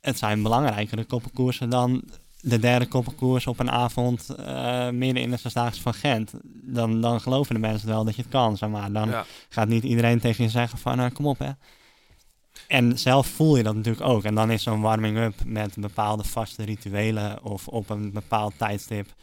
Het 0.00 0.18
zijn 0.18 0.42
belangrijkere 0.42 1.04
koppenkoersen 1.04 1.70
dan 1.70 2.02
de 2.42 2.58
derde 2.58 2.86
koppenkoers 2.86 3.46
op 3.46 3.58
een 3.58 3.70
avond 3.70 4.28
eh, 4.28 4.88
midden 4.90 5.22
in 5.22 5.30
de 5.30 5.36
Zesdaagse 5.36 5.82
van 5.82 5.94
Gent. 5.94 6.32
Dan, 6.62 7.00
dan 7.00 7.20
geloven 7.20 7.54
de 7.54 7.60
mensen 7.60 7.88
wel 7.88 8.04
dat 8.04 8.16
je 8.16 8.22
het 8.22 8.30
kan, 8.30 8.56
zeg 8.56 8.68
maar. 8.68 8.92
Dan 8.92 9.08
Ja. 9.08 9.24
gaat 9.48 9.68
niet 9.68 9.82
iedereen 9.84 10.20
tegen 10.20 10.44
je 10.44 10.50
zeggen 10.50 10.78
van, 10.78 11.00
eh, 11.00 11.10
kom 11.12 11.26
op 11.26 11.38
hè. 11.38 11.50
En 12.68 12.98
zelf 12.98 13.26
voel 13.26 13.56
je 13.56 13.62
dat 13.62 13.74
natuurlijk 13.74 14.06
ook. 14.06 14.24
En 14.24 14.34
dan 14.34 14.50
is 14.50 14.62
zo'n 14.62 14.80
warming-up 14.80 15.34
met 15.44 15.74
bepaalde 15.78 16.24
vaste 16.24 16.64
rituelen 16.64 17.42
of 17.44 17.68
op 17.68 17.90
een 17.90 18.12
bepaald 18.12 18.54
tijdstip, 18.56 19.14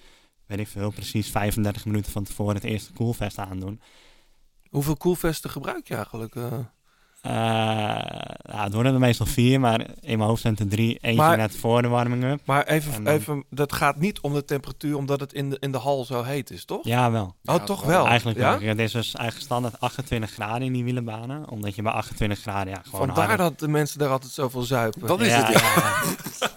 weet 0.45 0.59
ik 0.59 0.67
veel, 0.67 0.91
precies 0.91 1.29
35 1.29 1.85
minuten 1.85 2.11
van 2.11 2.23
tevoren 2.23 2.55
het 2.55 2.63
eerste 2.63 2.93
koelvest 2.93 3.37
aandoen. 3.37 3.81
Hoeveel 4.69 4.97
koelvesten 4.97 5.49
gebruik 5.49 5.87
je 5.87 5.95
eigenlijk? 5.95 6.35
eh? 6.35 6.53
Eh, 7.21 7.31
ja, 7.33 8.63
het 8.63 8.73
worden 8.73 8.93
er 8.93 8.99
meestal 8.99 9.25
vier, 9.25 9.59
maar 9.59 9.79
in 9.99 10.17
mijn 10.17 10.29
hoofd 10.29 10.41
zijn 10.41 10.53
het 10.53 10.61
er 10.63 10.69
drie. 10.69 10.97
Eentje 11.01 11.21
Maar- 11.21 11.37
net 11.37 11.55
voor 11.57 11.81
de 11.81 11.87
warming-up. 11.87 12.39
Maar 12.45 12.63
even, 12.65 13.03
dan- 13.03 13.13
even, 13.13 13.43
dat 13.49 13.73
gaat 13.73 13.95
niet 13.99 14.19
om 14.19 14.33
de 14.33 14.45
temperatuur, 14.45 14.95
omdat 14.97 15.19
het 15.19 15.33
in 15.33 15.49
de, 15.49 15.57
in 15.59 15.71
de 15.71 15.77
hal 15.77 16.05
zo 16.05 16.23
heet 16.23 16.51
is, 16.51 16.65
toch? 16.65 16.83
Ja, 16.85 17.11
wel. 17.11 17.35
Oh, 17.45 17.55
toch 17.63 17.83
wel? 17.83 18.07
Eigenlijk 18.07 18.37
ja? 18.37 18.59
wel. 18.59 18.67
Het 18.69 18.79
is 18.79 18.91
dus 18.91 19.13
eigenlijk 19.13 19.45
standaard 19.45 19.79
28 19.79 20.31
graden 20.31 20.61
in 20.61 20.73
die 20.73 20.83
wielenbanen. 20.83 21.49
Omdat 21.49 21.75
je 21.75 21.81
bij 21.81 21.91
28 21.91 22.39
graden 22.39 22.73
ja, 22.73 22.81
gewoon 22.83 23.05
Vandaar 23.05 23.27
harder- 23.27 23.49
dat 23.49 23.59
de 23.59 23.67
mensen 23.67 23.99
daar 23.99 24.09
altijd 24.09 24.31
zoveel 24.31 24.61
zuipen. 24.63 25.07
Dat 25.07 25.21
is 25.21 25.27
Ja, 25.27 25.45
het, 25.45 25.59
ja. 26.39 26.49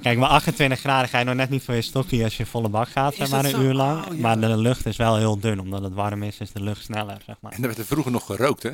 Kijk, 0.00 0.18
bij 0.18 0.28
28 0.28 0.78
graden 0.80 1.08
ga 1.08 1.18
je 1.18 1.24
nog 1.24 1.34
net 1.34 1.50
niet 1.50 1.62
voor 1.64 1.74
je 1.74 1.82
stokje 1.82 2.24
als 2.24 2.36
je 2.36 2.46
volle 2.46 2.68
bak 2.68 2.88
gaat, 2.88 3.14
zeg 3.14 3.30
maar 3.30 3.44
een 3.44 3.50
zo? 3.50 3.60
uur 3.60 3.74
lang. 3.74 4.06
Oh, 4.06 4.14
ja. 4.14 4.20
Maar 4.20 4.40
de 4.40 4.56
lucht 4.56 4.86
is 4.86 4.96
wel 4.96 5.16
heel 5.16 5.38
dun, 5.40 5.60
omdat 5.60 5.82
het 5.82 5.94
warm 5.94 6.22
is, 6.22 6.38
is 6.38 6.52
de 6.52 6.62
lucht 6.62 6.82
sneller, 6.82 7.16
zeg 7.26 7.36
maar. 7.40 7.52
En 7.52 7.58
er 7.60 7.66
werd 7.66 7.78
er 7.78 7.84
vroeger 7.84 8.12
nog 8.12 8.26
gerookt, 8.26 8.62
hè? 8.62 8.70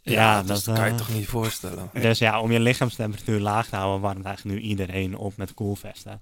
Ja, 0.00 0.42
dat, 0.42 0.64
dat, 0.64 0.76
kan 0.76 0.84
je 0.84 0.90
eh, 0.90 0.96
toch 0.96 1.14
niet 1.14 1.26
voorstellen? 1.26 1.90
Dus 2.00 2.18
ja, 2.18 2.40
om 2.40 2.52
je 2.52 2.60
lichaamstemperatuur 2.60 3.40
laag 3.40 3.68
te 3.68 3.76
houden, 3.76 4.00
warmt 4.00 4.24
eigenlijk 4.24 4.56
nu 4.56 4.62
iedereen 4.62 5.16
op 5.16 5.36
met 5.36 5.54
koelvesten. 5.54 6.20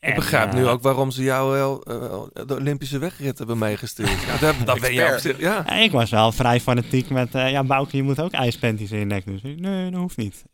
Ik 0.00 0.14
begrijp 0.14 0.48
eh, 0.48 0.54
nu 0.54 0.66
ook 0.66 0.82
waarom 0.82 1.10
ze 1.10 1.22
jou 1.22 1.52
wel 1.52 1.82
eh, 1.82 2.46
de 2.46 2.54
Olympische 2.54 2.98
wegrit 2.98 3.38
hebben 3.38 3.58
meegestuurd. 3.58 4.22
Ja, 4.26 4.38
dat, 4.38 4.54
dat 4.64 4.80
ben 4.80 4.92
je 4.92 5.12
op 5.12 5.18
zich, 5.18 5.38
ja. 5.38 5.62
Ja, 5.66 5.74
ik 5.74 5.90
was 5.90 6.10
wel 6.10 6.32
vrij 6.32 6.60
fanatiek 6.60 7.10
met, 7.10 7.34
eh, 7.34 7.50
ja, 7.50 7.64
Bouke, 7.64 7.96
je 7.96 8.02
moet 8.02 8.20
ook 8.20 8.32
ijspanties 8.32 8.90
in 8.90 8.98
je 8.98 9.04
nek 9.04 9.24
doen. 9.24 9.40
Dus 9.42 9.50
ik, 9.52 9.60
nee, 9.60 9.90
dat 9.90 10.00
hoeft 10.00 10.16
niet. 10.16 10.44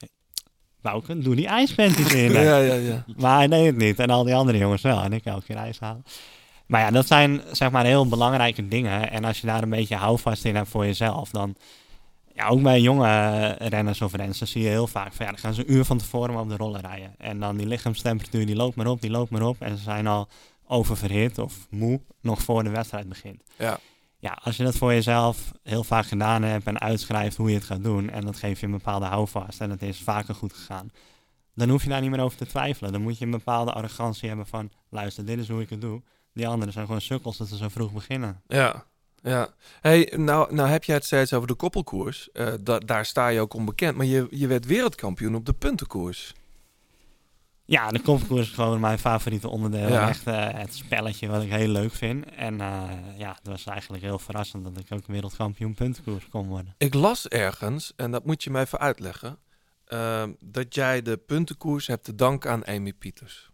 Bouke, 0.81 1.19
doe 1.19 1.35
die 1.35 1.47
ijspanties 1.47 2.13
in 2.13 2.23
je 2.23 2.29
nek. 2.29 2.43
Ja, 2.43 2.57
ja, 2.57 2.75
ja. 2.75 3.05
Maar 3.17 3.37
hij 3.37 3.49
deed 3.49 3.67
het 3.67 3.77
niet. 3.77 3.99
En 3.99 4.11
al 4.11 4.25
die 4.25 4.35
andere 4.35 4.59
jongens 4.59 4.83
wel. 4.83 5.03
En 5.03 5.13
ik 5.13 5.25
elke 5.25 5.45
keer 5.47 5.57
ijs 5.57 5.81
halen. 5.81 6.05
Maar 6.67 6.81
ja, 6.81 6.91
dat 6.91 7.07
zijn 7.07 7.41
zeg 7.51 7.71
maar 7.71 7.85
heel 7.85 8.09
belangrijke 8.09 8.69
dingen. 8.69 9.11
En 9.11 9.25
als 9.25 9.41
je 9.41 9.47
daar 9.47 9.63
een 9.63 9.71
beetje 9.71 9.97
houvast 9.97 10.45
in 10.45 10.57
hebt 10.57 10.69
voor 10.69 10.85
jezelf, 10.85 11.31
dan... 11.31 11.57
Ja, 12.35 12.49
ook 12.49 12.63
bij 12.63 12.81
jonge 12.81 13.09
eh, 13.09 13.69
renners 13.69 14.01
of 14.03 14.15
rensters 14.15 14.51
zie 14.51 14.63
je 14.63 14.69
heel 14.69 14.87
vaak 14.87 15.13
van 15.13 15.27
ja, 15.27 15.33
dan 15.33 15.41
gaan 15.41 15.55
ze 15.55 15.61
een 15.61 15.73
uur 15.73 15.85
van 15.85 15.99
tevoren 15.99 16.37
op 16.37 16.49
de 16.49 16.57
rollen 16.57 16.81
rijden. 16.81 17.15
En 17.19 17.41
dan 17.41 17.57
die 17.57 17.67
lichaamstemperatuur, 17.67 18.47
die 18.47 18.57
loopt 18.57 18.77
maar 18.77 18.87
op, 18.87 19.01
die 19.01 19.11
loopt 19.11 19.31
maar 19.31 19.43
op. 19.43 19.61
En 19.61 19.77
ze 19.77 19.83
zijn 19.83 20.07
al 20.07 20.29
oververhit 20.67 21.39
of 21.39 21.67
moe 21.71 22.01
nog 22.21 22.43
voor 22.43 22.65
de 22.65 22.71
wedstrijd 22.71 23.09
begint. 23.09 23.43
Ja. 23.59 23.79
Ja, 24.19 24.39
als 24.43 24.57
je 24.57 24.65
dat 24.65 24.77
voor 24.77 24.93
jezelf 24.93 25.53
heel 25.63 25.85
vaak 25.85 26.07
gedaan 26.07 26.43
hebt 26.43 26.67
en 26.67 26.81
uitschrijft 26.81 27.37
hoe 27.37 27.49
je 27.49 27.55
het 27.55 27.65
gaat 27.65 27.83
doen. 27.83 28.11
En 28.11 28.25
dat 28.25 28.37
geeft 28.37 28.61
je 28.61 28.67
een 28.67 28.73
bepaalde 28.73 29.07
houvast 29.07 29.61
en 29.61 29.71
het 29.71 29.83
is 29.83 29.99
vaker 29.99 30.35
goed 30.35 30.53
gegaan. 30.53 30.91
Dan 31.55 31.69
hoef 31.69 31.83
je 31.83 31.89
daar 31.89 32.01
niet 32.01 32.11
meer 32.11 32.21
over 32.21 32.39
te 32.39 32.47
twijfelen. 32.47 32.93
Dan 32.93 33.03
moet 33.03 33.19
je 33.19 33.25
een 33.25 33.31
bepaalde 33.31 33.73
arrogantie 33.73 34.29
hebben 34.29 34.47
van, 34.47 34.71
luister, 34.91 35.25
dit 35.25 35.39
is 35.39 35.49
hoe 35.49 35.61
ik 35.61 35.71
het 35.71 35.81
doe. 35.81 36.03
Die 36.33 36.49
anderen 36.49 36.73
zijn 36.73 36.87
gewoon 36.87 37.01
sukkels 37.01 37.37
dat 37.37 37.49
ze 37.49 37.57
zo 37.57 37.69
vroeg 37.69 37.93
beginnen. 37.93 38.43
Ja, 38.47 38.85
ja. 39.23 39.49
Hey, 39.81 40.13
nou, 40.17 40.55
nou 40.55 40.69
heb 40.69 40.85
jij 40.85 40.95
het 40.95 41.05
steeds 41.05 41.33
over 41.33 41.49
de 41.49 41.55
koppelkoers. 41.55 42.31
Eh, 42.33 42.53
da- 42.61 42.79
daar 42.79 43.07
sta 43.07 43.29
je 43.29 43.41
ook 43.41 43.55
onbekend. 43.55 43.97
Maar 43.97 44.07
je, 44.07 44.27
je 44.31 44.47
werd 44.47 44.67
wereldkampioen 44.67 45.35
op 45.35 45.47
de 45.47 45.53
puntenkoers. 45.53 46.33
Ja, 47.65 47.89
de 47.91 48.01
koppenkoers 48.01 48.49
is 48.49 48.55
gewoon 48.55 48.81
mijn 48.81 48.99
favoriete 48.99 49.49
onderdeel. 49.49 49.89
Ja. 49.89 50.09
Echt 50.09 50.27
eh, 50.27 50.49
het 50.53 50.75
spelletje 50.75 51.29
wat 51.29 51.43
ik 51.43 51.51
heel 51.53 51.69
leuk 51.69 51.93
vind. 51.95 52.25
En 52.37 52.61
eh, 52.61 52.83
ja, 53.17 53.29
het 53.39 53.47
was 53.47 53.65
eigenlijk 53.67 54.03
heel 54.03 54.19
verrassend 54.19 54.65
dat 54.65 54.79
ik 54.79 54.87
ook 54.93 55.07
wereldkampioen 55.07 55.75
puntenkoers 55.75 56.29
kon 56.29 56.47
worden. 56.49 56.75
Ik 56.79 56.95
las 56.95 57.29
ergens, 57.29 57.93
en 57.97 58.11
dat 58.11 58.25
moet 58.25 58.43
je 58.45 58.51
mij 58.51 58.63
even 58.63 58.79
uitleggen, 58.79 59.39
dat 60.41 60.75
jij 60.75 61.03
de 61.03 61.17
puntenkoers 61.17 61.87
hebt 61.87 62.05
te 62.05 62.15
danken 62.15 62.51
aan 62.51 62.67
Amy 62.67 62.93
Pieters. 62.93 63.51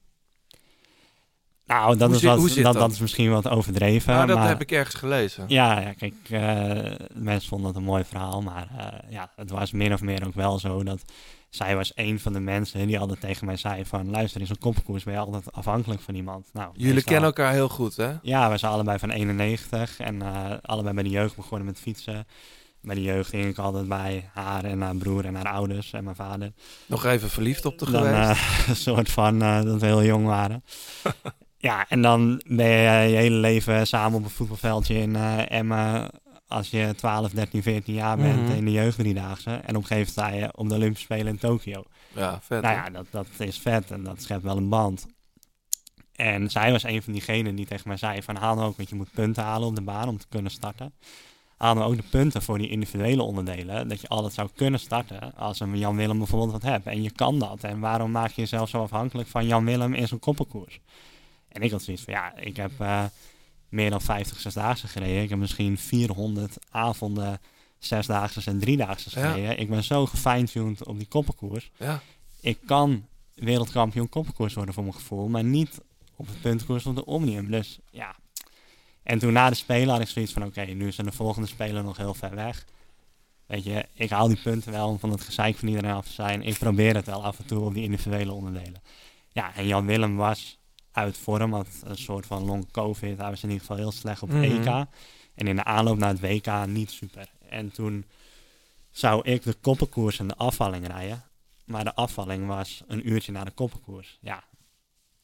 Nou, 1.68 1.96
dat, 1.96 2.08
Hoe 2.08 2.16
is, 2.16 2.22
wat, 2.22 2.54
dat, 2.54 2.64
dat? 2.64 2.74
dat 2.74 2.90
is 2.90 2.98
misschien 2.98 3.30
wat 3.30 3.48
overdreven. 3.48 4.14
Maar 4.14 4.26
dat 4.26 4.36
maar, 4.36 4.48
heb 4.48 4.60
ik 4.60 4.72
ergens 4.72 4.94
gelezen. 4.94 5.44
Ja, 5.48 5.80
ja 5.80 5.92
kijk, 5.92 6.14
eh, 6.30 7.06
mensen 7.14 7.48
vonden 7.48 7.66
het 7.66 7.76
een 7.76 7.82
mooi 7.82 8.04
verhaal. 8.04 8.42
Maar 8.42 8.68
eh, 8.78 9.10
ja, 9.12 9.30
het 9.36 9.50
was 9.50 9.72
min 9.72 9.92
of 9.92 10.00
meer 10.00 10.26
ook 10.26 10.34
wel 10.34 10.58
zo 10.58 10.82
dat 10.82 11.02
zij 11.50 11.76
was 11.76 11.92
een 11.94 12.20
van 12.20 12.32
de 12.32 12.40
mensen 12.40 12.86
die 12.86 12.98
altijd 12.98 13.20
tegen 13.20 13.46
mij 13.46 13.56
zei 13.56 13.84
van... 13.84 14.10
luister, 14.10 14.40
in 14.40 14.46
zo'n 14.46 14.58
koppenkoers 14.58 15.04
ben 15.04 15.14
je 15.14 15.20
altijd 15.20 15.52
afhankelijk 15.52 16.00
van 16.00 16.14
iemand. 16.14 16.48
Nou, 16.52 16.70
Jullie 16.72 16.92
meestal- 16.92 17.12
kennen 17.12 17.28
elkaar 17.30 17.52
heel 17.52 17.68
goed, 17.68 17.96
hè? 17.96 18.12
Ja, 18.22 18.50
we 18.50 18.56
zijn 18.56 18.72
allebei 18.72 18.98
van 18.98 19.10
91 19.10 19.98
en 19.98 20.22
eh, 20.22 20.50
allebei 20.62 20.94
bij 20.94 21.02
de 21.04 21.10
jeugd 21.10 21.36
begonnen 21.36 21.66
met 21.66 21.80
fietsen. 21.80 22.26
Bij 22.80 22.94
de 22.94 23.02
jeugd 23.02 23.30
ging 23.30 23.44
ik 23.44 23.58
altijd 23.58 23.88
bij 23.88 24.30
haar 24.32 24.64
en 24.64 24.80
haar 24.80 24.96
broer 24.96 25.24
en 25.24 25.34
haar 25.34 25.48
ouders 25.52 25.92
en 25.92 26.04
mijn 26.04 26.16
vader. 26.16 26.52
Nog 26.86 27.04
even 27.04 27.30
verliefd 27.30 27.64
op 27.64 27.78
de 27.78 27.86
geweest. 27.86 28.40
een 28.68 28.76
soort 28.76 29.10
van 29.10 29.38
dat 29.38 29.80
we 29.80 29.86
heel 29.86 30.04
jong 30.04 30.26
waren. 30.26 30.62
ja, 31.58 31.88
en 31.88 32.02
dan 32.02 32.42
ben 32.46 32.66
je 32.68 33.08
je 33.10 33.16
hele 33.16 33.36
leven 33.36 33.86
samen 33.86 34.18
op 34.18 34.24
een 34.24 34.30
voetbalveldje 34.30 34.94
in 34.94 35.16
eh 35.16 35.50
Emmen. 35.50 36.10
Als 36.46 36.70
je 36.70 36.92
12, 36.96 37.30
13, 37.30 37.62
14 37.62 37.94
jaar 37.94 38.16
bent 38.16 38.42
Mhm. 38.42 38.52
in 38.52 38.64
de 38.64 38.70
jeugddriedaagse. 38.72 39.50
En 39.50 39.76
op 39.76 39.82
een 39.82 39.86
gegeven 39.86 39.94
moment 39.96 40.08
sta 40.08 40.28
je 40.28 40.56
op 40.56 40.68
de 40.68 40.74
Olympische 40.74 41.04
Spelen 41.04 41.26
in 41.26 41.38
Tokio. 41.38 41.84
Ja, 42.14 42.38
vet. 42.42 42.62
Nou 42.62 42.74
ja, 42.74 42.90
dat, 42.90 43.06
dat 43.10 43.26
is 43.38 43.58
vet 43.58 43.90
en 43.90 44.02
dat 44.04 44.22
schept 44.22 44.42
wel 44.42 44.56
een 44.56 44.68
band. 44.68 45.06
En 46.14 46.50
zij 46.50 46.70
was 46.72 46.82
een 46.82 47.02
van 47.02 47.12
diegenen 47.12 47.54
die 47.54 47.66
tegen 47.66 47.88
mij 47.88 47.96
zei 47.96 48.22
van 48.22 48.36
haal 48.36 48.54
nou 48.54 48.68
ook, 48.68 48.76
want 48.76 48.88
je 48.88 48.94
moet 48.94 49.12
punten 49.12 49.42
halen 49.42 49.68
op 49.68 49.74
de 49.74 49.82
baan 49.82 50.08
om 50.08 50.18
te 50.18 50.26
kunnen 50.28 50.50
starten. 50.52 50.92
Haal 51.56 51.74
nou 51.74 51.90
ook 51.90 51.96
de 51.96 52.08
punten 52.10 52.42
voor 52.42 52.58
die 52.58 52.68
individuele 52.68 53.22
onderdelen, 53.22 53.88
dat 53.88 54.00
je 54.00 54.08
altijd 54.08 54.32
zou 54.32 54.48
kunnen 54.54 54.80
starten 54.80 55.34
als 55.36 55.60
een 55.60 55.78
Jan 55.78 55.96
Willem 55.96 56.18
bijvoorbeeld 56.18 56.52
wat 56.52 56.62
hebt. 56.62 56.86
En 56.86 57.02
je 57.02 57.10
kan 57.10 57.38
dat. 57.38 57.64
En 57.64 57.80
waarom 57.80 58.10
maak 58.10 58.30
je 58.30 58.40
jezelf 58.40 58.68
zo 58.68 58.82
afhankelijk 58.82 59.28
van 59.28 59.46
Jan 59.46 59.64
Willem 59.64 59.94
in 59.94 60.08
zo'n 60.08 60.18
koppelkoers? 60.18 60.80
En 61.48 61.62
ik 61.62 61.70
had 61.70 61.82
zoiets 61.82 62.02
van 62.02 62.12
ja, 62.12 62.36
ik 62.36 62.56
heb 62.56 62.70
eh, 62.78 63.04
meer 63.68 63.90
dan 63.90 64.00
50 64.00 64.40
zesdaagse 64.40 64.88
gereden. 64.88 65.22
Ik 65.22 65.28
heb 65.28 65.38
misschien 65.38 65.78
400 65.78 66.56
avonden 66.70 67.40
zesdaagse 67.78 68.42
en 68.50 68.58
driedaagse 68.58 69.20
Ja. 69.20 69.30
gereden. 69.32 69.58
Ik 69.58 69.68
ben 69.68 69.84
zo 69.84 70.06
gefine-tuned 70.06 70.84
op 70.86 70.98
die 70.98 71.08
koppelkoers 71.08 71.70
Ja. 71.78 72.00
ik 72.40 72.58
kan 72.66 73.06
wereldkampioen 73.34 74.08
koppenkoers 74.08 74.54
worden 74.54 74.74
voor 74.74 74.82
mijn 74.82 74.94
gevoel, 74.94 75.28
maar 75.28 75.44
niet 75.44 75.80
op 76.16 76.26
het 76.26 76.40
puntkoers 76.40 76.86
of 76.86 76.94
de 76.94 77.04
Omnium. 77.04 77.50
Dus 77.50 77.78
ja. 77.90 78.16
En 79.02 79.18
toen 79.18 79.32
na 79.32 79.48
de 79.48 79.54
Spelen 79.54 79.88
had 79.88 80.00
ik 80.00 80.08
zoiets 80.08 80.32
van, 80.32 80.44
oké, 80.44 80.64
nu 80.64 80.92
zijn 80.92 81.06
de 81.06 81.12
volgende 81.12 81.48
Spelen 81.48 81.84
nog 81.84 81.96
heel 81.96 82.14
ver 82.14 82.34
weg. 82.34 82.64
Weet 83.46 83.64
je, 83.64 83.86
ik 83.94 84.10
haal 84.10 84.28
die 84.28 84.40
punten 84.42 84.72
wel 84.72 84.88
om 84.88 84.98
van 84.98 85.10
het 85.10 85.20
gezeik 85.20 85.56
van 85.56 85.68
iedereen 85.68 85.90
af 85.94 86.06
te 86.06 86.12
zijn. 86.12 86.42
Ik 86.42 86.58
probeer 86.58 86.94
het 86.94 87.06
wel 87.06 87.24
af 87.24 87.38
en 87.38 87.46
toe 87.46 87.60
op 87.60 87.74
die 87.74 87.82
individuele 87.82 88.32
onderdelen. 88.32 88.82
Ja, 89.32 89.54
en 89.54 89.66
Jan 89.66 89.86
Willem 89.86 90.16
was 90.16 90.57
uit 90.98 91.18
vorm, 91.18 91.52
had 91.52 91.66
een 91.84 91.98
soort 91.98 92.26
van 92.26 92.44
long 92.44 92.70
covid. 92.70 93.18
Hij 93.18 93.30
was 93.30 93.42
in 93.42 93.48
ieder 93.48 93.60
geval 93.66 93.76
heel 93.76 93.92
slecht 93.92 94.22
op 94.22 94.28
Mhm. 94.28 94.42
EK. 94.42 94.66
En 95.34 95.46
in 95.46 95.56
de 95.56 95.64
aanloop 95.64 95.98
naar 95.98 96.08
het 96.08 96.20
WK 96.20 96.66
niet 96.66 96.90
super. 96.90 97.28
En 97.48 97.70
toen 97.72 98.04
zou 98.90 99.22
ik 99.28 99.42
de 99.42 99.54
koppenkoers 99.60 100.18
en 100.18 100.28
de 100.28 100.36
afvalling 100.36 100.86
rijden. 100.86 101.22
Maar 101.64 101.84
de 101.84 101.94
afvalling 101.94 102.46
was 102.46 102.82
een 102.86 103.08
uurtje 103.08 103.32
na 103.32 103.44
de 103.44 103.50
koppenkoers. 103.50 104.18
Ja, 104.20 104.42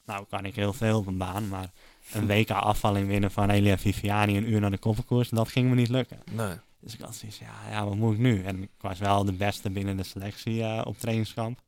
nou 0.05 0.25
kan 0.29 0.45
ik 0.45 0.55
heel 0.55 0.73
veel 0.73 0.97
op 0.97 1.07
een 1.07 1.17
baan, 1.17 1.47
maar 1.47 1.71
een 2.13 2.27
WK 2.27 2.49
afvalling 2.51 3.07
winnen 3.07 3.31
van 3.31 3.49
Elia 3.49 3.77
Viviani 3.77 4.37
een 4.37 4.49
uur 4.51 4.59
na 4.59 4.69
de 4.69 4.77
koppenkoers, 4.77 5.29
dat 5.29 5.47
ging 5.49 5.69
me 5.69 5.75
niet 5.75 5.89
lukken. 5.89 6.19
Nee. 6.31 6.53
Dus 6.79 6.93
ik 6.93 6.99
had 6.99 7.15
zoiets, 7.15 7.37
ja, 7.39 7.69
ja, 7.69 7.85
wat 7.85 7.95
moet 7.95 8.13
ik 8.13 8.19
nu? 8.19 8.43
En 8.43 8.61
ik 8.63 8.69
was 8.79 8.99
wel 8.99 9.25
de 9.25 9.33
beste 9.33 9.69
binnen 9.69 9.97
de 9.97 10.03
selectie 10.03 10.63
eh, 10.63 10.81
op 10.85 10.97
trainingskamp. 10.99 11.59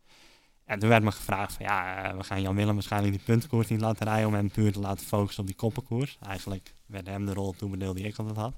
En 0.68 0.80
toen 0.80 0.89
werd 0.89 1.03
me 1.03 1.11
gevraagd 1.11 1.53
van, 1.53 1.65
ja, 1.65 2.03
eh, 2.03 2.18
we 2.18 2.23
gaan 2.23 2.41
Jan 2.41 2.56
Willem 2.56 2.73
waarschijnlijk 2.73 3.14
die 3.14 3.23
puntenkoers 3.26 3.68
niet 3.68 3.81
laten 3.81 4.06
rijden 4.06 4.27
om 4.27 4.34
hem 4.34 4.52
puur 4.52 4.72
te 4.72 4.80
laten 4.80 5.06
focussen 5.06 5.41
op 5.41 5.48
die 5.48 5.56
koppenkoers. 5.56 6.18
Eigenlijk 6.22 6.73
werd 6.85 7.07
hem 7.07 7.26
de 7.26 7.34
rol 7.34 7.52
toebedeeld 7.52 7.95
die 7.95 8.06
ik 8.06 8.18
altijd 8.18 8.38
had. 8.38 8.53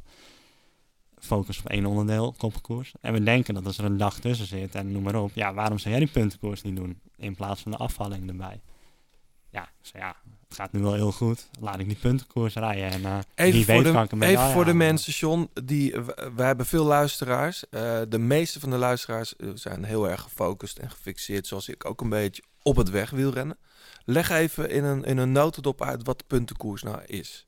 Focus 1.19 1.59
op 1.59 1.65
één 1.65 1.85
onderdeel, 1.85 2.33
koppenkoers. 2.37 2.93
En 3.01 3.13
we 3.13 3.23
denken 3.23 3.53
dat 3.53 3.65
als 3.65 3.77
er 3.77 3.85
een 3.85 3.97
dag 3.97 4.19
tussen 4.19 4.45
zit 4.47 4.75
en 4.75 4.91
noem 4.91 5.03
maar 5.03 5.15
op, 5.15 5.31
ja, 5.33 5.53
waarom 5.53 5.77
zou 5.77 5.89
jij 5.89 6.03
die 6.03 6.13
puntenkoers 6.13 6.61
niet 6.61 6.75
doen 6.75 6.99
in 7.15 7.35
plaats 7.35 7.61
van 7.61 7.71
de 7.71 7.77
afvalling 7.77 8.29
erbij? 8.29 8.61
Ja, 9.49 9.69
zei, 9.81 10.03
ja, 10.03 10.15
het 10.49 10.57
gaat 10.57 10.71
nu 10.71 10.79
wel 10.81 10.93
heel 10.93 11.11
goed. 11.11 11.47
Laat 11.59 11.79
ik 11.79 11.85
die 11.87 11.97
puntenkoers 11.97 12.53
rijden 12.53 12.91
en 12.91 13.05
eh 13.05 13.17
Even 13.35 13.51
wie 13.53 13.65
voor, 13.65 13.93
weet 13.93 14.09
de, 14.09 14.25
even 14.25 14.49
voor 14.51 14.65
de 14.65 14.73
mensen, 14.73 15.13
John. 15.13 15.49
Die, 15.63 15.91
w- 16.01 16.35
we 16.35 16.41
hebben 16.43 16.65
veel 16.65 16.85
luisteraars. 16.85 17.69
Eh, 17.69 17.99
de 18.09 18.17
meeste 18.19 18.59
van 18.59 18.69
de 18.69 18.77
luisteraars 18.77 19.35
eh, 19.35 19.49
zijn 19.53 19.83
heel 19.83 20.09
erg 20.09 20.21
gefocust 20.21 20.77
en 20.77 20.91
gefixeerd, 20.91 21.47
zoals 21.47 21.69
ik 21.69 21.85
ook 21.85 22.01
een 22.01 22.09
beetje, 22.09 22.43
op 22.61 22.75
het 22.75 22.89
wegwielrennen. 22.89 23.57
Leg 24.05 24.29
even 24.29 24.69
in 24.69 24.83
een, 24.83 25.03
in 25.03 25.17
een 25.17 25.31
notendop 25.31 25.81
uit 25.83 26.03
wat 26.05 26.17
de 26.19 26.25
puntenkoers 26.27 26.83
nou 26.83 27.03
is. 27.05 27.47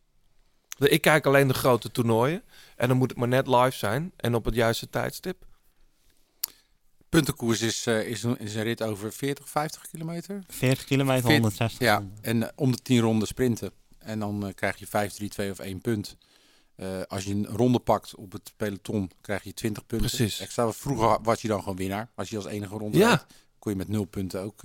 Ik 0.78 1.02
kijk 1.02 1.26
alleen 1.26 1.48
de 1.48 1.53
grote 1.53 1.91
toernooien. 1.91 2.44
En 2.76 2.88
dan 2.88 2.98
moet 2.98 3.10
het 3.10 3.18
maar 3.19 3.28
net 3.28 3.48
live 3.48 3.78
zijn 3.78 4.11
en 4.18 4.36
op 4.36 4.45
het 4.45 4.56
juiste 4.56 4.90
tijdstip. 4.90 5.45
Puntenkoers 7.15 7.61
is, 7.61 7.85
eh, 7.85 8.07
is, 8.07 8.23
een, 8.23 8.39
is 8.39 8.55
een 8.55 8.63
rit 8.63 8.81
over 8.81 9.13
40, 9.13 9.49
50 9.49 9.88
kilometer. 9.91 10.43
40 10.47 10.85
kilometer, 10.85 11.21
Veert- 11.21 11.33
160 11.41 11.79
Ja, 11.79 12.03
en 12.21 12.43
eh, 12.43 12.49
om 12.55 12.71
de 12.71 12.77
10 12.77 12.99
ronden 12.99 13.27
sprinten. 13.27 13.71
En 13.97 14.19
dan 14.19 14.47
eh, 14.47 14.53
krijg 14.53 14.77
je 14.77 14.88
5, 14.88 15.13
3, 15.13 15.29
2 15.29 15.51
of 15.51 15.59
1 15.59 15.81
punt. 15.81 16.17
Eh, 16.75 17.01
als 17.07 17.23
je 17.23 17.33
een 17.33 17.45
ronde 17.47 17.79
pakt 17.79 18.15
op 18.15 18.31
het 18.31 18.53
peloton, 18.57 19.11
krijg 19.21 19.43
je 19.43 19.53
20 19.53 19.85
punten. 19.85 20.07
Precies. 20.09 20.39
Extra. 20.39 20.71
Vroeger 20.71 21.17
was 21.21 21.41
je 21.41 21.47
dan 21.47 21.59
gewoon 21.59 21.75
winnaar. 21.77 22.09
Als 22.15 22.29
je 22.29 22.35
als 22.35 22.45
enige 22.45 22.75
ronde 22.77 22.97
Ja. 22.97 23.25
kon 23.59 23.71
je 23.71 23.77
met 23.77 23.88
0 23.88 24.05
punten 24.05 24.41
ook... 24.41 24.61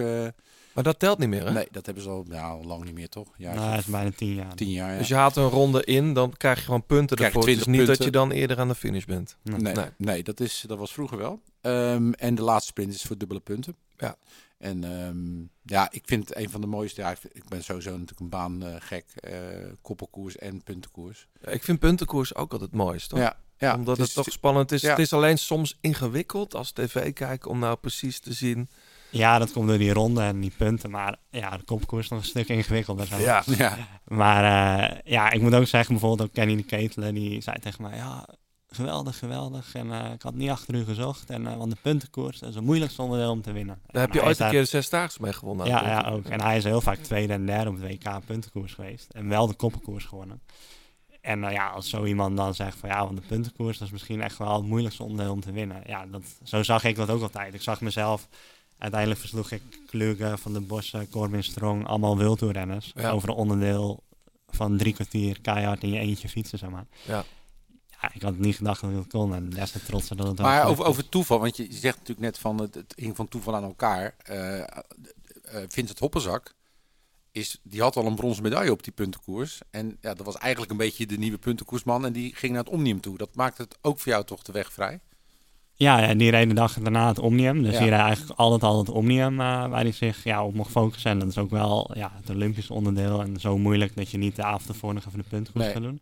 Maar 0.77 0.85
dat 0.85 0.99
telt 0.99 1.19
niet 1.19 1.29
meer, 1.29 1.45
hè? 1.47 1.53
nee, 1.53 1.69
dat 1.71 1.87
hebben 1.87 2.03
ze 2.05 2.09
al, 2.11 2.25
ja, 2.29 2.49
al 2.49 2.65
lang 2.65 2.85
niet 2.85 2.95
meer, 2.95 3.09
toch? 3.09 3.29
Ja, 3.37 3.55
Nou, 3.55 3.71
dat 3.71 3.79
is 3.79 3.85
bijna 3.85 4.11
10 4.17 4.35
jaar. 4.35 4.55
10 4.55 4.71
jaar, 4.71 4.93
ja. 4.93 4.99
Dus 4.99 5.09
je 5.09 5.15
haalt 5.15 5.37
een 5.37 5.49
ronde 5.49 5.85
in, 5.85 6.15
dan 6.15 6.33
krijg 6.37 6.59
je 6.59 6.65
gewoon 6.65 6.87
punten 6.87 7.17
Krijg 7.17 7.33
ervoor. 7.35 7.49
Het 7.49 7.57
is 7.59 7.63
20 7.65 7.87
niet 7.87 7.97
dat 7.97 8.05
je 8.07 8.11
dan 8.13 8.31
eerder 8.31 8.59
aan 8.59 8.69
de 8.69 8.75
finish 8.75 9.05
bent. 9.05 9.37
Nee. 9.43 9.61
Nee, 9.61 9.75
Nee. 9.75 9.85
nee. 9.97 10.23
dat, 10.23 10.41
is, 10.41 10.65
dat 10.67 10.79
was 10.79 10.93
vroeger 10.93 11.19
wel. 11.19 11.41
Ehm, 11.61 12.13
en 12.13 12.35
de 12.35 12.43
laatste 12.43 12.67
sprint 12.69 12.95
is 12.95 13.03
voor 13.03 13.19
dubbele 13.19 13.41
punten. 13.41 13.77
Ja. 13.97 14.17
En 14.59 14.85
ehm, 14.85 15.41
ja, 15.63 15.89
ik 15.93 16.03
vind 16.07 16.29
het 16.29 16.39
een 16.39 16.51
van 16.51 16.61
de 16.61 16.67
mooiste. 16.67 17.01
Ja, 17.01 17.11
ik 17.33 17.49
ben 17.49 17.65
sowieso 17.65 17.91
natuurlijk 17.91 18.21
een 18.21 18.29
baan 18.29 18.63
eh, 18.65 18.75
gek. 18.79 19.05
eh, 19.15 19.39
koppelkoers 19.83 20.37
en 20.37 20.63
puntenkoers. 20.63 21.29
Ik 21.45 21.65
vind 21.65 21.79
puntenkoers 21.79 22.35
ook 22.35 22.53
altijd 22.53 22.71
het 22.71 22.81
mooist, 22.81 23.09
toch? 23.09 23.19
Ja, 23.19 23.37
ja, 23.59 23.75
Omdat 23.75 23.97
het, 23.99 24.07
is- 24.07 24.13
toch 24.13 24.31
spannend 24.33 24.73
is. 24.73 24.81
ja. 24.81 24.91
Het 24.91 24.99
is 24.99 25.13
alleen 25.13 25.39
soms 25.39 25.77
ingewikkeld 25.81 26.55
als 26.55 26.73
tv 26.73 27.13
kijken 27.13 27.51
om 27.51 27.59
nou 27.59 27.77
precies 27.77 28.19
te 28.21 28.33
zien. 28.33 28.69
Ja, 29.17 29.39
dat 29.39 29.53
komt 29.53 29.69
door 29.69 29.79
die 29.79 29.93
ronde 29.93 30.23
en 30.23 30.41
die 30.41 30.53
punten. 30.57 30.91
Maar 30.91 31.17
ja, 31.31 31.57
de 31.57 31.65
kopkoers 31.65 32.05
is 32.05 32.11
nog 32.11 32.21
een 32.21 32.27
stuk 32.27 32.49
ingewikkelder. 32.49 33.07
zo. 33.07 33.19
Ja. 33.19 33.43
Ja, 33.47 33.77
Maar 34.05 34.45
eh, 34.45 34.99
ja, 35.05 35.31
ik 35.31 35.41
moet 35.41 35.55
ook 35.55 35.67
zeggen, 35.67 35.93
bijvoorbeeld 35.93 36.29
ook 36.29 36.35
Kenny 36.35 36.57
de 36.57 36.63
Ketelen, 36.63 37.15
die 37.15 37.41
zei 37.41 37.59
tegen 37.59 37.83
mij, 37.83 37.97
ja, 37.97 38.27
geweldig, 38.69 39.19
geweldig. 39.19 39.75
En 39.75 39.93
eh, 39.93 40.13
ik 40.13 40.23
had 40.23 40.35
niet 40.35 40.51
achter 40.51 40.75
u 40.75 40.85
gezocht. 40.85 41.31
En, 41.31 41.47
eh, 41.47 41.57
want 41.57 41.71
de 41.71 41.77
puntenkoers, 41.83 42.39
dat 42.39 42.49
is 42.49 42.55
het 42.55 42.65
moeilijkste 42.65 43.03
onderdeel 43.03 43.31
om 43.31 43.43
te 43.43 43.53
winnen. 43.53 43.81
Daar 43.87 44.03
heb 44.03 44.13
je 44.13 44.25
ooit 44.25 44.41
een 44.41 44.51
keer 44.51 44.61
de 44.61 44.69
zesdaagse 44.69 45.23
mee 45.23 45.33
gewonnen. 45.33 45.67
Ja, 45.67 45.89
ja, 45.89 46.11
ook. 46.11 46.27
En 46.27 46.41
hij 46.41 46.57
is 46.57 46.65
heel 46.65 46.81
vaak 46.81 46.99
tweede 46.99 47.33
en 47.33 47.47
derde 47.47 47.71
op 47.71 47.81
het 47.81 47.91
WK 47.91 48.27
puntenkoers 48.27 48.75
geweest. 48.75 49.11
En 49.13 49.29
wel 49.29 49.47
de 49.47 49.55
koppenkoers 49.55 50.05
gewonnen. 50.05 50.41
En 51.27 51.41
nou 51.41 51.53
ja, 51.53 51.69
als 51.69 51.89
zo 51.89 52.05
iemand 52.05 52.37
dan 52.37 52.55
zegt 52.55 52.79
van 52.79 52.89
ja, 52.89 53.05
want 53.05 53.17
de 53.17 53.27
puntenkoers 53.27 53.79
dat 53.79 53.87
is 53.87 53.93
misschien 53.93 54.23
echt 54.23 54.39
wel 54.39 54.55
het 54.55 54.67
moeilijkste 54.67 55.03
onderdeel 55.03 55.33
om 55.33 55.41
te 55.41 55.53
winnen. 55.53 55.83
Ja, 55.87 56.07
dat, 56.07 56.23
zo 56.43 56.63
zag 56.63 56.85
ik 56.85 56.97
dat 56.97 57.11
ook 57.11 57.23
altijd. 57.23 57.55
Ik 57.55 57.63
zag 57.63 57.81
mezelf, 57.81 58.29
uiteindelijk 58.79 59.21
versloeg 59.21 59.51
ik 59.51 59.63
Kluge, 59.87 60.35
Van 60.39 60.53
de 60.53 60.61
Bossen, 60.61 61.09
Corbin 61.09 61.45
Strong, 61.45 61.87
allemaal 61.87 62.19
wildtoerrenners. 62.19 62.93
Ja. 62.95 63.11
Over 63.11 63.29
een 63.29 63.35
onderdeel 63.35 64.05
van 64.49 64.77
drie 64.77 64.95
kwartier 64.95 65.41
keihard 65.41 65.83
in 65.83 65.91
je 65.91 65.99
eentje 65.99 66.29
fietsen, 66.29 66.59
zeg 66.59 66.71
maar. 66.71 66.87
Ja. 67.07 67.25
Ja, 68.01 68.11
ik 68.15 68.23
had 68.23 68.39
niet 68.39 68.57
gedacht 68.57 68.81
dat 68.81 68.91
ik 68.91 68.97
dat 68.97 69.07
kon 69.07 69.35
en 69.35 69.51
des 69.51 69.71
te 69.71 69.83
trotser 69.83 70.17
dat 70.17 70.27
het 70.27 70.39
maar 70.39 70.67
over, 70.67 70.85
over 70.85 71.09
toeval, 71.09 71.39
want 71.39 71.57
je 71.57 71.67
zegt 71.71 71.99
natuurlijk 71.99 72.27
net 72.27 72.39
van 72.39 72.61
het, 72.61 72.75
het 72.75 72.93
hing 72.97 73.17
van 73.17 73.29
toeval 73.29 73.57
aan 73.57 73.63
elkaar. 73.63 74.15
Eh 74.19 74.65
eh, 75.47 75.63
Vincent 75.69 75.99
Hoppenzak, 75.99 76.55
is, 77.33 77.61
die 77.63 77.81
had 77.81 77.97
al 77.97 78.07
een 78.07 78.15
bronzen 78.15 78.43
medaille 78.43 78.73
op 78.73 78.83
die 78.83 78.93
puntenkoers. 78.93 79.61
En 79.71 79.99
ja, 80.01 80.15
dat 80.15 80.27
was 80.27 80.37
eigenlijk 80.37 80.73
een 80.73 80.79
beetje 80.79 81.07
de 81.07 81.19
nieuwe 81.19 81.39
puntenkoersman. 81.39 82.05
En 82.05 82.13
die 82.13 82.35
ging 82.35 82.53
naar 82.53 82.65
het 82.65 82.73
Omnium 82.73 83.01
toe. 83.01 83.17
Dat 83.17 83.35
maakt 83.35 83.59
het 83.59 83.79
ook 83.81 83.99
voor 83.99 84.13
jou 84.13 84.25
toch 84.25 84.43
de 84.43 84.53
weg 84.53 84.73
vrij? 84.73 85.01
Ja, 85.79 85.99
ja, 86.01 86.15
die 86.15 86.31
reed 86.31 86.49
de 86.49 86.55
dag 86.55 86.73
daarna 86.75 87.09
het 87.09 87.19
Omnium. 87.19 87.63
Dus 87.63 87.73
Ja. 87.73 87.79
die 87.81 87.89
reed 87.91 87.99
eigenlijk 87.99 88.39
altijd 88.39 88.63
al 88.63 88.79
het 88.79 88.89
Omnium 88.89 89.33
eh, 89.41 89.47
waar 89.47 89.81
hij 89.83 89.93
zich 89.93 90.25
ja, 90.25 90.45
op 90.45 90.55
mocht 90.55 90.71
focussen. 90.71 91.11
En 91.11 91.19
dat 91.19 91.29
is 91.29 91.39
ook 91.39 91.51
wel 91.51 91.91
ja, 91.95 92.13
het 92.21 92.31
Olympisch 92.31 92.71
onderdeel. 92.71 93.21
En 93.21 93.41
zo 93.41 93.59
moeilijk 93.59 93.97
dat 93.97 94.11
je 94.11 94.19
niet 94.19 94.37
de 94.37 94.43
avond 94.43 94.69
ervoor 94.69 94.95
nog 94.95 95.07
even 95.07 95.19
de 95.19 95.25
puntenkoers 95.29 95.65
Nee. 95.65 95.75
gaat 95.75 95.83
doen. 95.83 96.01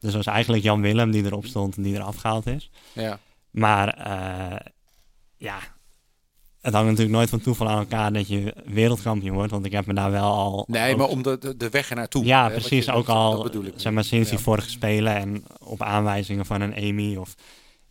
Dus 0.00 0.12
dat 0.12 0.24
was 0.24 0.34
eigenlijk 0.34 0.62
Jan 0.62 0.80
Willem 0.80 1.10
die 1.10 1.24
erop 1.24 1.46
stond 1.46 1.76
en 1.76 1.82
die 1.82 1.96
er 1.96 2.02
afgehaald 2.02 2.46
is. 2.46 2.70
Ja. 2.92 3.18
Maar 3.50 3.88
eh, 3.88 4.56
ja, 5.36 5.58
het 6.60 6.72
hangt 6.72 6.88
natuurlijk 6.88 7.16
nooit 7.16 7.28
van 7.28 7.40
toeval 7.40 7.68
aan 7.68 7.78
elkaar 7.78 8.12
dat 8.12 8.28
je 8.28 8.54
wereldkampioen 8.64 9.34
wordt. 9.34 9.50
Want 9.50 9.64
ik 9.64 9.72
heb 9.72 9.86
me 9.86 9.94
daar 9.94 10.10
wel 10.10 10.32
al... 10.32 10.64
Nee, 10.68 10.92
ook- 10.92 10.98
maar 10.98 11.08
om 11.08 11.22
de, 11.22 11.54
de, 11.56 11.68
weg 11.70 11.90
ernaartoe. 11.90 12.24
ja, 12.24 12.44
hè, 12.44 12.50
precies. 12.50 12.90
ook 12.90 13.06
dat- 13.06 13.16
al 13.16 13.42
Dat 13.42 13.62
zeg 13.76 13.92
maar, 13.92 14.04
sinds 14.04 14.30
Ja. 14.30 14.34
die 14.36 14.44
vorige 14.44 14.70
spelen 14.70 15.14
en 15.16 15.44
op 15.58 15.82
aanwijzingen 15.82 16.46
van 16.46 16.60
een 16.60 16.74
Amy 16.76 17.16
of 17.16 17.34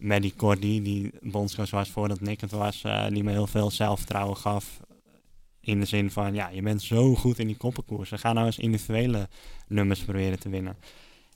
Maddie 0.03 0.34
Cordy, 0.35 0.81
die 0.81 1.11
bondscoach 1.21 1.69
was 1.69 1.89
voordat 1.89 2.21
Nick 2.21 2.41
het 2.41 2.51
was, 2.51 2.84
eh, 2.84 3.07
die 3.07 3.23
me 3.23 3.31
heel 3.31 3.47
veel 3.47 3.71
zelfvertrouwen 3.71 4.38
gaf. 4.38 4.80
In 5.59 5.80
de 5.80 5.85
zin 5.85 6.11
van, 6.11 6.34
ja, 6.34 6.49
je 6.49 6.61
bent 6.61 6.81
zo 6.81 7.15
goed 7.15 7.39
in 7.39 7.47
die 7.47 7.57
koppenkoersen. 7.57 8.19
Ga 8.19 8.34
nou 8.34 8.45
eens 8.45 8.57
individuele 8.57 9.30
nummers 9.67 9.99
proberen 9.99 10.39
te 10.39 10.49
winnen. 10.49 10.77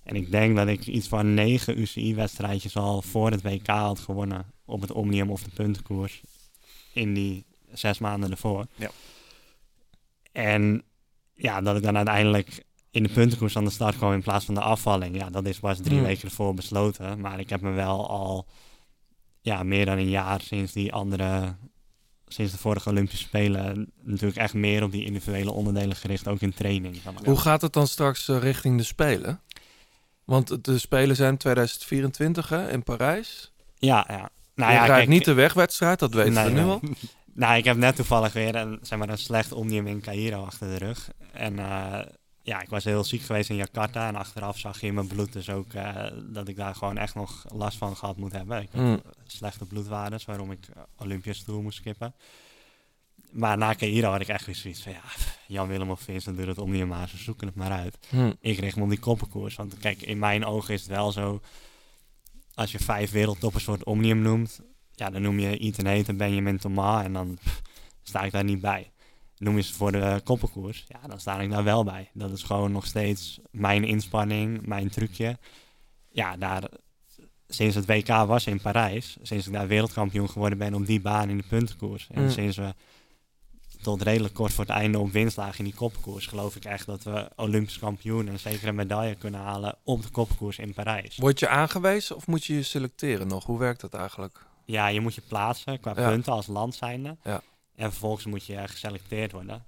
En 0.04 0.16
ik 0.16 0.32
denk 0.32 0.56
dat 0.56 0.68
ik 0.68 0.86
iets 0.86 1.08
van 1.08 1.34
negen 1.34 1.80
UCI-wedstrijdjes 1.80 2.76
al 2.76 3.02
voor 3.02 3.32
het 3.32 3.42
WK 3.42 3.68
had 3.68 4.00
gewonnen 4.00 4.46
op 4.66 4.82
het 4.82 4.92
Omnium 4.92 5.32
of 5.32 5.44
de 5.44 5.52
puntenkoers 5.54 6.22
in 6.94 7.14
die 7.14 7.46
zes 7.74 8.00
maanden 8.00 8.32
ervoor. 8.32 8.66
Ja. 8.76 8.90
En 10.32 10.84
ja, 11.34 11.62
dat 11.62 11.76
ik 11.76 11.84
dan 11.84 11.96
uiteindelijk 11.96 12.64
in 12.98 13.04
de 13.04 13.10
puntenkoers 13.10 13.58
aan 13.58 13.64
de 13.66 13.70
start 13.70 13.98
kwam 13.98 14.14
in 14.14 14.22
plaats 14.22 14.46
van 14.46 14.54
de 14.54 14.62
afvalling. 14.62 15.16
Ja, 15.18 15.30
dat 15.30 15.46
is 15.46 15.60
pas 15.60 15.78
drie 15.82 15.98
Hmm. 15.98 16.06
weken 16.08 16.28
ervoor 16.28 16.54
besloten. 16.54 17.20
Maar 17.20 17.40
ik 17.40 17.50
heb 17.50 17.62
me 17.62 17.72
wel 17.72 18.10
al 18.10 18.48
ja, 19.42 19.64
meer 19.64 19.86
dan 19.86 19.98
een 19.98 20.10
jaar 20.10 20.42
sinds 20.42 20.72
die 20.74 20.94
andere, 20.94 21.56
sinds 22.28 22.52
de 22.52 22.58
vorige 22.58 22.90
Olympische 22.90 23.24
Spelen, 23.26 23.92
natuurlijk 24.04 24.40
echt 24.40 24.54
meer 24.54 24.84
op 24.84 24.92
die 24.92 25.06
individuele 25.06 25.52
onderdelen 25.52 25.96
gericht, 25.96 26.28
ook 26.28 26.42
in 26.42 26.54
training. 26.54 26.98
Hoe 27.24 27.38
gaat 27.38 27.62
het 27.62 27.74
dan 27.74 27.88
straks 27.88 28.28
eh, 28.28 28.40
richting 28.40 28.78
de 28.78 28.84
Spelen? 28.84 29.42
Want 30.26 30.66
de 30.66 30.78
Spelen 30.78 31.16
zijn 31.16 31.38
2024 31.38 32.50
hè, 32.50 32.72
in 32.72 32.84
Parijs. 32.84 33.52
Ja, 33.78 34.06
ja. 34.10 34.30
Nou 34.56 34.72
je 34.72 34.78
ja, 34.78 34.86
kijk, 34.86 35.08
niet 35.08 35.26
de 35.26 35.34
wegwedstrijd, 35.34 36.00
dat 36.00 36.14
weten 36.14 36.34
Nee, 36.34 36.44
we 36.46 36.50
nu 36.52 36.56
nee. 36.62 36.70
al. 36.70 36.82
Nou, 37.34 37.58
ik 37.58 37.66
heb 37.66 37.78
net 37.78 37.96
toevallig 37.96 38.34
weer 38.34 38.56
een, 38.56 38.80
zeg 38.82 39.00
maar, 39.00 39.10
een 39.10 39.18
slecht 39.18 39.52
omnium 39.52 39.88
in 39.88 40.02
Cairo 40.02 40.44
achter 40.46 40.68
de 40.68 40.86
rug. 40.86 41.10
En 41.32 41.60
eh, 41.60 42.00
ja, 42.48 42.62
ik 42.62 42.70
was 42.70 42.84
heel 42.84 43.04
ziek 43.04 43.22
geweest 43.22 43.50
in 43.50 43.56
Jakarta. 43.56 44.08
En 44.08 44.16
achteraf 44.16 44.60
zag 44.60 44.82
je 44.82 44.88
in 44.88 44.94
mijn 44.94 45.08
bloed 45.08 45.34
dus 45.34 45.50
ook 45.50 45.74
eh, 45.74 46.06
dat 46.24 46.48
ik 46.48 46.56
daar 46.56 46.76
gewoon 46.76 46.98
echt 46.98 47.16
nog 47.16 47.46
last 47.54 47.78
van 47.78 47.96
gehad 47.96 48.18
moet 48.18 48.32
hebben. 48.32 48.62
Ik 48.62 48.70
had 48.72 48.82
Mm. 48.82 49.02
slechte 49.26 49.66
bloedwaardes, 49.66 50.26
waarom 50.26 50.52
ik 50.52 50.68
Olympisch 50.98 51.44
Tour 51.44 51.62
moest 51.62 51.78
skippen. 51.78 52.16
Maar 53.32 53.58
na 53.58 53.76
Cairo 53.76 54.12
had 54.12 54.22
ik 54.22 54.28
echt 54.28 54.46
weer 54.46 54.56
zoiets 54.56 54.82
van, 54.84 54.92
ja, 54.92 55.02
Jan 55.48 55.68
Willem 55.68 55.90
of 55.92 56.02
Vincent 56.02 56.38
doet 56.38 56.48
het 56.48 56.58
omnium 56.58 56.88
maar, 56.88 57.10
ze 57.10 57.18
zoeken 57.18 57.48
het 57.48 57.56
maar 57.56 57.72
uit. 57.72 57.98
Hm. 58.10 58.34
Ik 58.40 58.60
richt 58.60 58.76
me 58.76 58.84
op 58.84 58.90
die 58.90 59.00
koppenkoers. 59.00 59.56
Want 59.56 59.78
kijk, 59.78 60.02
in 60.02 60.20
mijn 60.20 60.46
ogen 60.46 60.74
is 60.74 60.82
het 60.82 60.90
wel 60.90 61.12
zo, 61.12 61.42
als 62.54 62.72
je 62.72 62.80
vijf 62.80 63.12
wereldtoppers 63.12 63.64
voor 63.64 63.74
het 63.74 63.84
omnium 63.84 64.22
noemt, 64.22 64.60
ja, 64.92 65.10
dan 65.10 65.22
noem 65.22 65.40
je 65.40 65.58
Ethan 65.58 65.86
Hayter, 65.86 66.16
Benjamin 66.16 66.58
Thomas 66.58 67.04
en 67.04 67.14
dan 67.14 67.38
pff, 67.44 67.62
sta 68.04 68.22
ik 68.22 68.32
daar 68.32 68.44
niet 68.44 68.62
bij. 68.62 68.92
Noem 69.38 69.56
je 69.56 69.62
ze 69.62 69.74
voor 69.74 69.92
de 69.92 70.22
koppenkoers, 70.24 70.86
ja, 70.88 71.08
dan 71.08 71.20
sta 71.20 71.40
ik 71.40 71.50
daar 71.50 71.64
wel 71.64 71.84
bij. 71.84 72.10
Dat 72.14 72.32
is 72.32 72.44
gewoon 72.44 72.72
nog 72.72 72.86
steeds 72.86 73.40
mijn 73.52 73.84
inspanning, 73.84 74.66
mijn 74.66 74.90
trucje. 74.90 75.38
Ja, 76.12 76.38
daar, 76.38 76.64
sinds 77.48 77.76
het 77.76 77.86
WK 77.86 78.08
was 78.08 78.48
in 78.48 78.62
Parijs, 78.62 79.18
sinds 79.22 79.48
ik 79.48 79.54
daar 79.54 79.68
wereldkampioen 79.68 80.30
geworden 80.30 80.58
ben 80.58 80.74
op 80.74 80.86
die 80.86 81.02
baan 81.02 81.30
in 81.30 81.38
de 81.38 81.44
puntenkoers. 81.50 82.08
En 82.12 82.24
Mm. 82.24 82.30
sinds 82.30 82.58
we 82.58 82.74
tot 83.82 84.02
redelijk 84.02 84.34
kort 84.34 84.54
voor 84.54 84.64
het 84.66 84.74
einde 84.74 85.00
op 85.00 85.12
winst 85.12 85.38
lagen 85.38 85.58
in 85.60 85.64
die 85.66 85.74
koppenkoers, 85.74 86.26
geloof 86.26 86.56
ik 86.56 86.66
echt 86.66 86.86
dat 86.86 87.04
we 87.04 87.30
Olympisch 87.36 87.80
kampioen 87.80 88.28
en 88.28 88.40
zeker 88.40 88.68
een 88.68 88.76
medaille 88.76 89.16
kunnen 89.16 89.40
halen 89.40 89.76
op 89.84 90.02
de 90.02 90.10
koppenkoers 90.10 90.58
in 90.58 90.74
Parijs. 90.74 91.18
Word 91.18 91.40
je 91.40 91.48
aangewezen 91.48 92.16
of 92.16 92.28
moet 92.28 92.46
je 92.46 92.54
je 92.56 92.64
selecteren 92.64 93.28
nog? 93.28 93.46
Hoe 93.46 93.60
werkt 93.60 93.82
dat 93.82 93.94
eigenlijk? 93.94 94.46
Ja, 94.66 94.88
je 94.88 95.02
moet 95.02 95.16
je 95.16 95.22
plaatsen 95.28 95.80
qua 95.80 95.94
Ja. 95.96 96.10
punten 96.10 96.34
als 96.34 96.48
land 96.48 96.76
zijnde. 96.76 97.18
Ja. 97.24 97.42
En 97.78 97.90
vervolgens 97.92 98.26
moet 98.26 98.46
je 98.46 98.56
eh, 98.56 98.68
geselecteerd 98.68 99.32
worden. 99.32 99.66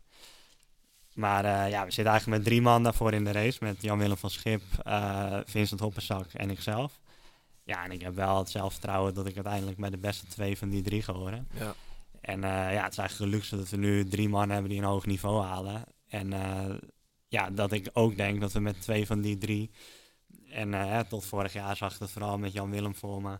Maar 1.13 1.45
eh, 1.45 1.69
ja, 1.69 1.85
we 1.85 1.91
zitten 1.91 2.11
eigenlijk 2.11 2.41
met 2.41 2.43
drie 2.43 2.61
man 2.61 2.83
daarvoor 2.83 3.13
in 3.13 3.23
de 3.23 3.31
race. 3.31 3.57
Met 3.61 3.81
Jan-Willem 3.81 4.17
van 4.17 4.29
Schip, 4.29 4.61
eh, 4.83 5.39
Vincent 5.45 5.79
Hopperzak 5.79 6.33
en 6.33 6.49
ikzelf. 6.49 6.99
Ja, 7.63 7.83
en 7.83 7.91
ik 7.91 8.01
heb 8.01 8.15
wel 8.15 8.37
het 8.37 8.49
zelfvertrouwen 8.49 9.13
dat 9.13 9.27
ik 9.27 9.35
uiteindelijk 9.35 9.77
bij 9.77 9.89
de 9.89 9.97
beste 9.97 10.27
twee 10.27 10.57
van 10.57 10.69
die 10.69 10.81
drie 10.81 11.01
ga 11.01 11.13
horen. 11.13 11.47
Ja. 11.53 11.75
En 12.21 12.41
ja, 12.41 12.83
het 12.83 12.91
is 12.91 12.97
eigenlijk 12.97 13.19
een 13.19 13.37
luxe 13.37 13.55
dat 13.55 13.69
we 13.69 13.77
nu 13.77 14.05
drie 14.05 14.29
man 14.29 14.49
hebben 14.49 14.69
die 14.69 14.79
een 14.79 14.85
hoog 14.85 15.05
niveau 15.05 15.43
halen. 15.43 15.83
En 16.07 16.33
ja, 17.27 17.49
dat 17.49 17.71
ik 17.71 17.89
ook 17.93 18.17
denk 18.17 18.41
dat 18.41 18.51
we 18.51 18.59
met 18.59 18.81
twee 18.81 19.05
van 19.05 19.21
die 19.21 19.37
drie... 19.37 19.71
En 20.49 21.07
tot 21.07 21.25
vorig 21.25 21.53
jaar 21.53 21.75
zag 21.75 21.93
ik 21.93 21.99
dat 21.99 22.11
vooral 22.11 22.37
met 22.37 22.53
Jan-Willem 22.53 22.95
voor 22.95 23.21
me. 23.21 23.39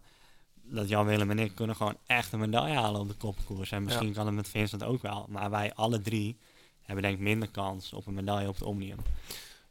Dat 0.70 0.90
Jan-Willem 0.90 1.32
en 1.32 1.40
ik 1.40 1.56
kunnen 1.56 1.76
gewoon 1.76 1.98
echt 2.06 2.34
een 2.34 2.40
medaille 2.40 2.76
halen 2.76 3.02
op 3.02 3.08
de 3.08 3.14
kopkoers. 3.14 3.72
En 3.72 3.84
misschien 3.84 4.14
kan 4.14 4.26
het 4.26 4.36
met 4.36 4.48
Vincent 4.48 4.84
ook 4.84 5.02
wel. 5.02 5.26
Maar 5.30 5.50
wij 5.50 5.74
alle 5.74 6.02
drie 6.02 6.38
hebben 6.82 7.04
denk 7.04 7.16
ik 7.16 7.24
minder 7.24 7.50
kans 7.50 7.94
op 7.94 8.08
een 8.08 8.14
medaille 8.14 8.48
op 8.48 8.56
het 8.56 8.64
Omnium. 8.64 9.00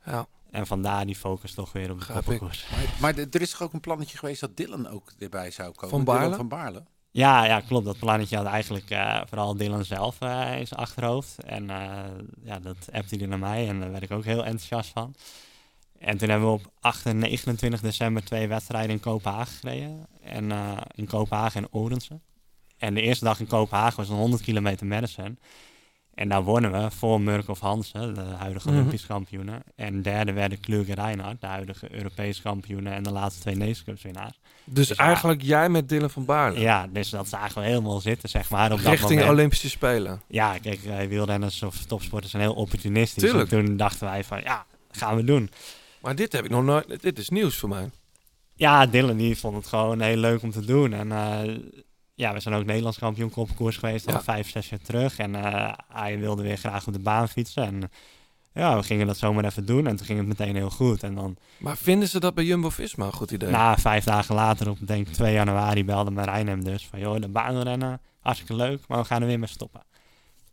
Ja. 0.05 0.27
En 0.51 0.67
vandaar 0.67 1.07
die 1.07 1.17
focus 1.17 1.55
toch 1.55 1.73
weer 1.73 1.91
op 1.91 2.01
de 2.01 2.13
kopkoers. 2.13 2.67
Maar, 3.01 3.15
er 3.17 3.41
is 3.41 3.51
toch 3.51 3.63
ook 3.63 3.73
een 3.73 3.81
plannetje 3.81 4.19
geweest 4.19 4.41
dat 4.41 4.57
Dylan 4.57 4.89
ook 4.89 5.13
erbij 5.19 5.51
zou 5.51 5.73
komen? 5.73 5.89
Van 5.89 6.05
Baarle? 6.05 6.37
Van 6.37 6.49
Baarle. 6.49 6.83
Ja, 7.11 7.45
ja, 7.45 7.61
klopt. 7.61 7.85
Dat 7.85 7.99
plannetje 7.99 8.37
had 8.37 8.47
eigenlijk 8.47 8.91
eh, 8.91 9.21
vooral 9.27 9.57
Dylan 9.57 9.85
zelf 9.85 10.21
eh, 10.21 10.59
in 10.59 10.67
zijn 10.67 10.81
achterhoofd. 10.81 11.43
En 11.45 11.71
eh, 11.71 12.05
ja, 12.43 12.59
dat 12.59 12.77
appte 12.93 13.17
hij 13.17 13.27
naar 13.27 13.39
mij 13.39 13.69
en 13.69 13.81
daar 13.81 13.91
werd 13.91 14.03
ik 14.03 14.11
ook 14.11 14.25
heel 14.25 14.45
enthousiast 14.45 14.91
van. 14.91 15.15
En 15.99 16.19
toen 16.19 16.29
hebben 16.29 16.49
we 16.49 16.55
op 16.55 16.73
8 16.81 17.07
en 17.07 17.19
29 17.19 17.81
december 17.81 18.25
twee 18.25 18.49
wedstrijden 18.49 18.91
in 18.91 19.01
Kopenhagen 19.01 19.57
gereden. 19.57 20.07
En 20.23 20.53
eh, 20.53 20.73
in 20.95 21.07
Kopenhagen 21.07 21.63
en 21.63 21.69
Odense. 21.73 22.21
En 22.79 22.95
de 22.95 23.01
eerste 23.01 23.25
dag 23.25 23.41
in 23.41 23.47
Kopenhagen 23.47 23.97
was 23.97 24.09
een 24.09 24.17
100 24.17 24.43
kilometer 24.43 24.87
Madison. 24.87 25.39
En 26.15 26.29
daar 26.29 26.43
wonnen 26.43 26.73
we 26.73 26.91
voor 26.91 27.21
Murkoff 27.21 27.61
Hansen, 27.61 28.15
de 28.15 28.21
huidige 28.21 28.69
Mhm. 28.69 28.77
Olympisch 28.79 29.07
kampioenen. 29.07 29.63
En 29.77 30.03
derde 30.03 30.33
werden 30.33 30.61
Kluge 30.61 30.95
Reinhardt, 30.95 31.41
de 31.41 31.47
huidige 31.47 31.95
Europees 31.95 32.43
kampioenen 32.43 32.93
en 32.93 33.03
de 33.03 33.11
laatste 33.13 33.41
twee 33.41 33.57
Nation 33.57 33.85
Cups 33.85 34.03
winnaars. 34.03 34.39
Dus 34.65 34.89
ja. 34.89 34.95
eigenlijk 34.97 35.43
jij 35.43 35.69
met 35.69 35.89
Dylan 35.89 36.11
van 36.11 36.25
Baarle. 36.25 36.61
Ja, 36.61 36.87
dus 36.87 37.11
dat 37.11 37.29
zagen 37.29 37.63
we 37.63 37.69
helemaal 37.69 38.01
zitten, 38.01 38.29
zeg 38.29 38.51
maar, 38.51 38.73
op 38.73 38.83
dat 38.83 38.93
Richting. 38.93 39.29
Olympische 39.29 39.69
Spelen. 39.71 40.23
Ja, 40.29 40.59
kijk, 40.59 40.85
eh, 40.85 41.07
wielrenners 41.07 41.63
of 41.63 41.85
topsporters 41.85 42.31
zijn 42.31 42.43
heel 42.43 42.55
opportunistisch. 42.55 43.23
Tuurlijk. 43.23 43.53
En 43.53 43.65
toen 43.65 43.77
dachten 43.77 44.07
wij 44.07 44.25
van, 44.25 44.41
ja, 44.43 44.67
gaan 44.91 45.17
we 45.17 45.25
doen. 45.25 45.51
Maar 46.01 46.15
dit 46.15 46.33
heb 46.33 46.45
ik 46.45 46.51
nog 46.51 46.65
nooit. 46.65 47.03
Dit 47.03 47.19
is 47.19 47.29
nieuws 47.29 47.57
voor 47.57 47.69
mij. 47.69 47.91
Ja, 48.55 48.87
Dylan 48.87 49.17
die 49.17 49.39
vond 49.39 49.57
het 49.57 49.67
gewoon 49.67 50.01
heel 50.01 50.17
leuk 50.17 50.43
om 50.43 50.51
te 50.51 50.65
doen. 50.65 50.93
En 50.93 51.13
eh, 51.13 51.57
ja, 52.15 52.33
we 52.33 52.41
zijn 52.41 52.55
ook 52.55 52.65
Nederlands 52.65 52.99
kampioen 52.99 53.31
kopkoers 53.31 53.77
geweest 53.77 54.07
al 54.07 54.13
Ja. 54.13 54.23
vijf, 54.23 54.51
zes 54.51 54.69
jaar 54.69 54.81
terug. 54.83 55.19
En 55.19 55.35
eh, 55.35 55.73
hij 55.89 56.19
wilde 56.19 56.43
weer 56.43 56.57
graag 56.57 56.87
op 56.87 56.93
de 56.93 56.99
baan 56.99 57.29
fietsen. 57.29 57.63
En 57.65 57.91
ja, 58.53 58.77
we 58.77 58.83
gingen 58.83 59.07
dat 59.07 59.17
zomaar 59.17 59.45
even 59.45 59.67
doen. 59.67 59.87
En 59.87 59.97
toen 59.97 60.07
ging 60.07 60.19
het 60.19 60.29
meteen 60.29 60.55
heel 60.57 60.71
goed. 60.71 61.03
En 61.03 61.15
dan 61.15 61.37
Maar 61.59 61.77
vinden 61.77 62.09
ze 62.09 62.21
dat 62.21 62.35
bij 62.35 62.45
Jumbo 62.45 62.69
Visma 62.71 63.07
een 63.07 63.13
goed 63.13 63.31
idee? 63.31 63.51
na 63.51 63.77
vijf 63.79 64.05
dagen 64.05 64.35
later, 64.35 64.71
op 64.71 64.79
denk 64.81 65.07
ik 65.09 65.13
2 65.15 65.33
januari, 65.33 65.85
belde 65.85 66.11
Marijn 66.11 66.47
hem 66.49 66.65
dus 66.65 66.87
van, 66.87 66.99
joh, 67.01 67.21
de 67.21 67.29
baanrennen, 67.29 68.01
hartstikke 68.21 68.55
leuk, 68.55 68.81
maar 68.89 68.99
we 68.99 69.05
gaan 69.05 69.21
er 69.21 69.27
weer 69.27 69.39
mee 69.39 69.49
stoppen. 69.49 69.83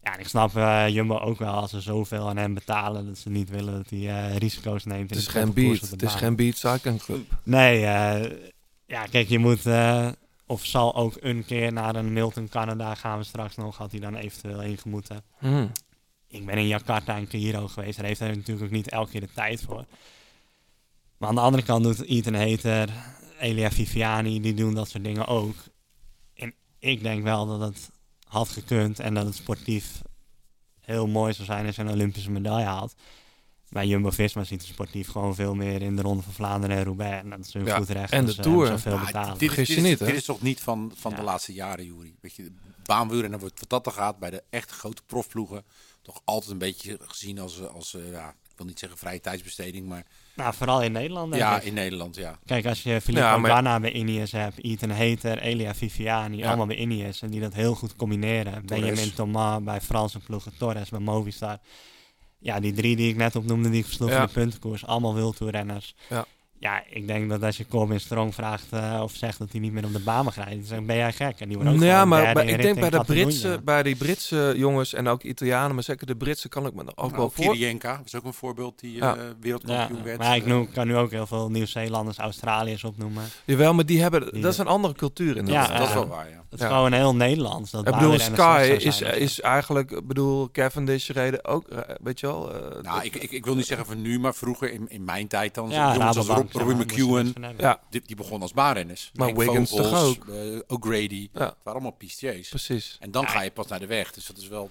Ja, 0.05 0.17
ik 0.17 0.27
snap 0.27 0.55
eh, 0.55 0.87
Jumbo 0.87 1.17
ook 1.17 1.37
wel 1.37 1.53
als 1.53 1.71
ze 1.71 1.81
zoveel 1.81 2.29
aan 2.29 2.37
hem 2.37 2.53
betalen 2.53 3.05
dat 3.05 3.17
ze 3.17 3.29
niet 3.29 3.49
willen 3.49 3.73
dat 3.73 3.89
hij 3.89 3.99
eh, 3.99 4.37
risico's 4.37 4.85
neemt. 4.85 5.09
het 5.09 5.19
is 5.19 5.27
geen 5.27 5.53
beat. 5.53 5.79
Het 5.79 6.03
is 6.03 6.15
geen 6.15 6.35
beat 6.35 6.55
cycling 6.55 7.01
club. 7.01 7.25
Nee, 7.43 7.85
eh, 7.85 8.31
ja, 8.85 9.05
kijk, 9.05 9.29
je 9.29 9.39
moet, 9.39 9.61
of 10.45 10.65
zal 10.65 10.95
ook 10.95 11.17
een 11.19 11.45
keer 11.45 11.73
naar 11.73 11.95
een 11.95 12.13
Milton 12.13 12.49
Canada 12.49 12.95
gaan 12.95 13.17
we 13.17 13.23
straks 13.23 13.55
nog, 13.55 13.77
had 13.77 13.91
hij 13.91 13.99
dan 13.99 14.15
eventueel 14.15 14.59
heen 14.59 14.77
gemoeten. 14.77 15.23
Hmm. 15.37 15.71
Ik 16.27 16.45
ben 16.45 16.57
in 16.57 16.67
Jakarta 16.67 17.15
en 17.15 17.27
Cairo 17.27 17.67
geweest, 17.67 17.97
daar 17.97 18.05
heeft 18.05 18.19
hij 18.19 18.35
natuurlijk 18.35 18.65
ook 18.65 18.71
niet 18.71 18.89
elke 18.89 19.11
keer 19.11 19.21
de 19.21 19.33
tijd 19.33 19.61
voor. 19.61 19.85
Maar 21.17 21.29
aan 21.29 21.35
de 21.35 21.41
andere 21.41 21.63
kant 21.63 21.83
doet 21.83 22.05
Ethan 22.05 22.33
Hater, 22.33 22.89
Elia 23.39 23.71
Viviani, 23.71 24.41
die 24.41 24.53
doen 24.53 24.73
dat 24.73 24.89
soort 24.89 25.03
dingen 25.03 25.27
ook. 25.27 25.55
En 26.33 26.53
ik 26.79 27.01
denk 27.01 27.23
wel 27.23 27.45
dat 27.45 27.59
het 27.59 27.93
had 28.27 28.49
gekund 28.49 28.99
en 28.99 29.13
dat 29.13 29.25
het 29.25 29.35
sportief 29.35 30.01
heel 30.81 31.07
mooi 31.07 31.33
zou 31.33 31.45
zijn 31.45 31.65
als 31.65 31.75
hij 31.75 31.85
een 31.85 31.91
Olympische 31.91 32.31
medaille 32.31 32.65
haalt. 32.65 32.93
Bij 33.69 33.87
Jumbo-Visma 33.87 34.43
ziet 34.43 34.61
het 34.61 34.69
sportief 34.69 35.07
gewoon 35.07 35.35
veel 35.35 35.55
meer 35.55 35.81
in 35.81 35.95
de 35.95 36.01
Ronde 36.01 36.23
van 36.23 36.33
Vlaanderen 36.33 36.77
en 36.77 36.83
Roubaix. 36.83 37.23
En 37.23 37.29
dat 37.29 37.39
is 37.39 37.53
hun 37.53 37.65
Ja, 37.65 37.77
goed 37.77 37.89
recht. 37.89 38.11
en 38.11 38.25
de 38.25 38.35
Tour. 38.35 38.67
zoveel 38.67 38.95
Maar 38.95 39.05
betalen. 39.05 39.37
dit, 39.37 39.49
is, 39.57 39.67
dit, 39.67 39.77
is, 39.77 39.83
niet, 39.83 39.99
hè? 39.99 40.05
dit 40.05 40.15
is 40.15 40.25
toch 40.25 40.41
niet 40.41 40.59
van, 40.59 40.91
van 40.95 41.11
Ja. 41.11 41.17
de 41.17 41.23
laatste 41.23 41.53
jaren, 41.53 41.85
Juri? 41.85 42.15
Weet 42.21 42.35
je, 42.35 42.51
baanwielrennen 42.83 43.39
wordt 43.39 43.59
wat 43.59 43.69
dat 43.69 43.85
er 43.85 43.91
gaat 43.91 44.19
bij 44.19 44.29
de 44.29 44.43
echt 44.49 44.71
grote 44.71 45.01
profploegen 45.05 45.63
toch 46.01 46.21
altijd 46.23 46.51
een 46.51 46.57
beetje 46.57 46.97
gezien 47.01 47.39
als, 47.39 47.67
als 47.67 47.93
eh, 47.95 48.11
ja, 48.11 48.35
wil 48.57 48.65
niet 48.65 48.79
zeggen 48.79 48.97
vrije 48.97 49.19
tijdsbesteding, 49.19 49.87
maar 49.87 50.05
Nou, 50.35 50.53
vooral 50.53 50.81
in 50.81 50.91
Nederland 50.91 51.35
ja, 51.35 51.57
ik. 51.57 51.63
in 51.63 51.73
Nederland, 51.73 52.15
ja. 52.15 52.39
Kijk, 52.45 52.65
als 52.65 52.83
je 52.83 53.01
Filippo 53.01 53.27
Ja, 53.27 53.37
maar- 53.37 53.79
bij 53.81 53.91
Ineos 53.91 54.31
hebt, 54.31 54.63
Ethan 54.63 54.89
Hater, 54.89 55.39
Elia 55.39 55.75
Viviani, 55.75 56.37
Ja. 56.37 56.47
allemaal 56.47 56.65
bij 56.65 56.75
Ineos 56.75 57.21
en 57.21 57.29
die 57.29 57.41
dat 57.41 57.53
heel 57.53 57.75
goed 57.75 57.95
combineren. 57.95 58.65
Benjamin 58.65 59.13
Thomas 59.13 59.63
bij 59.63 59.81
Franse 59.81 60.19
ploegen, 60.19 60.51
Torres 60.57 60.89
bij 60.89 60.99
Movistar. 60.99 61.57
Ja, 62.39 62.59
die 62.59 62.73
drie 62.73 62.95
die 62.95 63.09
ik 63.09 63.15
net 63.15 63.35
opnoemde, 63.35 63.69
die 63.69 63.79
ik 63.79 63.85
versloeg 63.85 64.09
Ja. 64.09 64.19
in 64.19 64.25
de 64.25 64.31
puntenkoers, 64.33 64.85
allemaal 64.85 65.13
wildtoerrenners. 65.13 65.95
Ja. 66.09 66.25
Ja, 66.59 66.83
ik 66.89 67.07
denk 67.07 67.29
dat 67.29 67.43
als 67.43 67.57
je 67.57 67.67
Corbin 67.67 67.99
Strong 67.99 68.33
vraagt 68.35 68.65
eh, 68.71 68.99
of 69.03 69.11
zegt 69.15 69.39
dat 69.39 69.51
hij 69.51 69.59
niet 69.59 69.71
meer 69.71 69.85
op 69.85 69.93
de 69.93 69.99
baan 69.99 70.23
mag 70.25 70.35
rijden, 70.35 70.67
dan 70.69 70.85
ben 70.85 70.95
jij 70.95 71.13
gek? 71.13 71.39
En 71.39 71.47
die 71.47 71.57
wordt 71.57 71.71
ook 71.73 71.81
Ja, 71.81 71.93
gewoon 71.93 72.07
maar 72.07 72.47
ik 72.47 72.61
denk 72.61 72.79
bij 72.79 72.89
de. 72.89 73.03
Britse, 73.05 73.61
bij 73.63 73.83
die 73.83 73.95
Britse 73.95 74.53
jongens 74.57 74.93
en 74.93 75.07
ook 75.07 75.23
Italianen, 75.23 75.73
maar 75.75 75.83
zeker 75.83 76.07
de 76.07 76.15
Britse 76.15 76.49
kan 76.49 76.65
ik 76.65 76.73
me 76.73 76.81
ook 76.95 77.09
wel 77.11 77.19
Nou, 77.19 77.31
voor. 77.33 77.53
Kirienka 77.53 78.01
is 78.05 78.15
ook 78.15 78.23
een 78.23 78.33
voorbeeld 78.33 78.79
die 78.79 78.95
Ja. 78.95 79.15
eh, 79.15 79.23
Ja, 79.23 79.33
wereldkampioen 79.39 80.03
werd. 80.03 80.17
maar 80.17 80.35
ik 80.35 80.41
Eh, 80.43 80.47
noem, 80.49 80.71
kan 80.71 80.87
nu 80.87 80.95
ook 80.95 81.11
heel 81.11 81.27
veel 81.27 81.49
Nieuw-Zeelanders, 81.49 82.17
Australiërs 82.17 82.83
opnoemen. 82.83 83.23
Jawel, 83.45 83.73
maar 83.73 83.85
die 83.85 84.01
hebben, 84.01 84.31
Die- 84.33 84.41
dat 84.41 84.51
is 84.51 84.57
een 84.57 84.67
andere 84.67 84.93
cultuur 84.93 85.37
in 85.37 85.45
Ja, 85.45 85.67
dat. 85.67 85.77
dat 85.77 85.81
is 85.81 85.87
eh, 85.87 85.93
wel 85.93 86.07
waar, 86.07 86.29
ja. 86.29 86.43
Het 86.55 86.63
is 86.63 86.69
Ja. 86.69 86.75
gewoon 86.75 86.93
heel 86.93 87.15
Nederlands. 87.15 87.71
Dat 87.71 87.87
Ik 87.87 87.93
bedoel, 87.93 88.19
Sky 88.19 88.77
is, 88.79 89.01
is 89.01 89.41
eigenlijk, 89.41 89.91
ik 89.91 90.07
bedoel, 90.07 90.49
Cavendish 90.51 91.09
reden 91.09 91.45
ook, 91.45 91.67
eh, 91.67 91.95
weet 92.03 92.19
je 92.19 92.27
wel. 92.27 92.53
eh, 92.53 92.81
Nou, 92.81 93.03
ik, 93.03 93.15
ik, 93.15 93.31
ik 93.31 93.45
wil 93.45 93.55
niet 93.55 93.65
zeggen 93.65 93.85
van 93.87 94.01
nu, 94.01 94.19
maar 94.19 94.35
vroeger 94.35 94.71
in, 94.71 94.89
in 94.89 95.03
mijn 95.03 95.27
tijd 95.27 95.53
dan. 95.53 95.69
Ja, 95.69 95.93
jongens 95.93 96.17
als 96.17 96.27
Rob, 96.27 96.51
Robbie 96.51 96.75
McEwen, 96.75 97.33
ja, 97.57 97.79
die, 97.89 98.01
die 98.05 98.15
begon 98.15 98.41
als 98.41 98.53
baanrenners. 98.53 99.11
Maar 99.13 99.27
Henk 99.27 99.39
Wiggins 99.39 99.69
toch 99.71 100.03
ook? 100.03 100.27
eh, 100.27 100.59
O'Grady. 100.67 101.29
Ja. 101.33 101.39
Het 101.39 101.39
waren 101.39 101.55
allemaal 101.63 101.91
pistiers. 101.91 102.49
precies. 102.49 102.97
En 102.99 103.11
dan 103.11 103.21
Ja, 103.23 103.27
ga 103.29 103.41
je 103.41 103.51
pas 103.51 103.67
naar 103.67 103.79
de 103.79 103.87
weg. 103.87 104.11
Dus 104.11 104.25
dat 104.25 104.37
is 104.37 104.47
wel... 104.47 104.69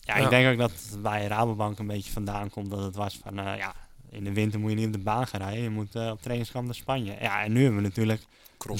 Ja, 0.00 0.16
Ja. 0.16 0.24
ik 0.24 0.30
denk 0.30 0.52
ook 0.52 0.58
dat 0.58 0.70
het 0.90 1.02
bij 1.02 1.26
Rabobank 1.26 1.78
een 1.78 1.86
beetje 1.86 2.12
vandaan 2.12 2.50
komt 2.50 2.70
dat 2.70 2.82
het 2.82 2.94
was 2.96 3.18
van, 3.24 3.38
eh, 3.38 3.56
ja, 3.56 3.74
in 4.10 4.24
de 4.24 4.32
winter 4.32 4.60
moet 4.60 4.70
je 4.70 4.76
niet 4.76 4.86
op 4.86 4.92
de 4.92 4.98
baan 4.98 5.26
gaan 5.26 5.40
rijden. 5.40 5.62
Je 5.62 5.70
moet 5.70 5.94
op 5.94 6.22
trainingskamp 6.22 6.64
naar 6.66 6.74
Spanje. 6.74 7.16
Ja, 7.20 7.42
en 7.42 7.52
nu 7.52 7.62
hebben 7.62 7.82
we 7.82 7.88
natuurlijk 7.88 8.22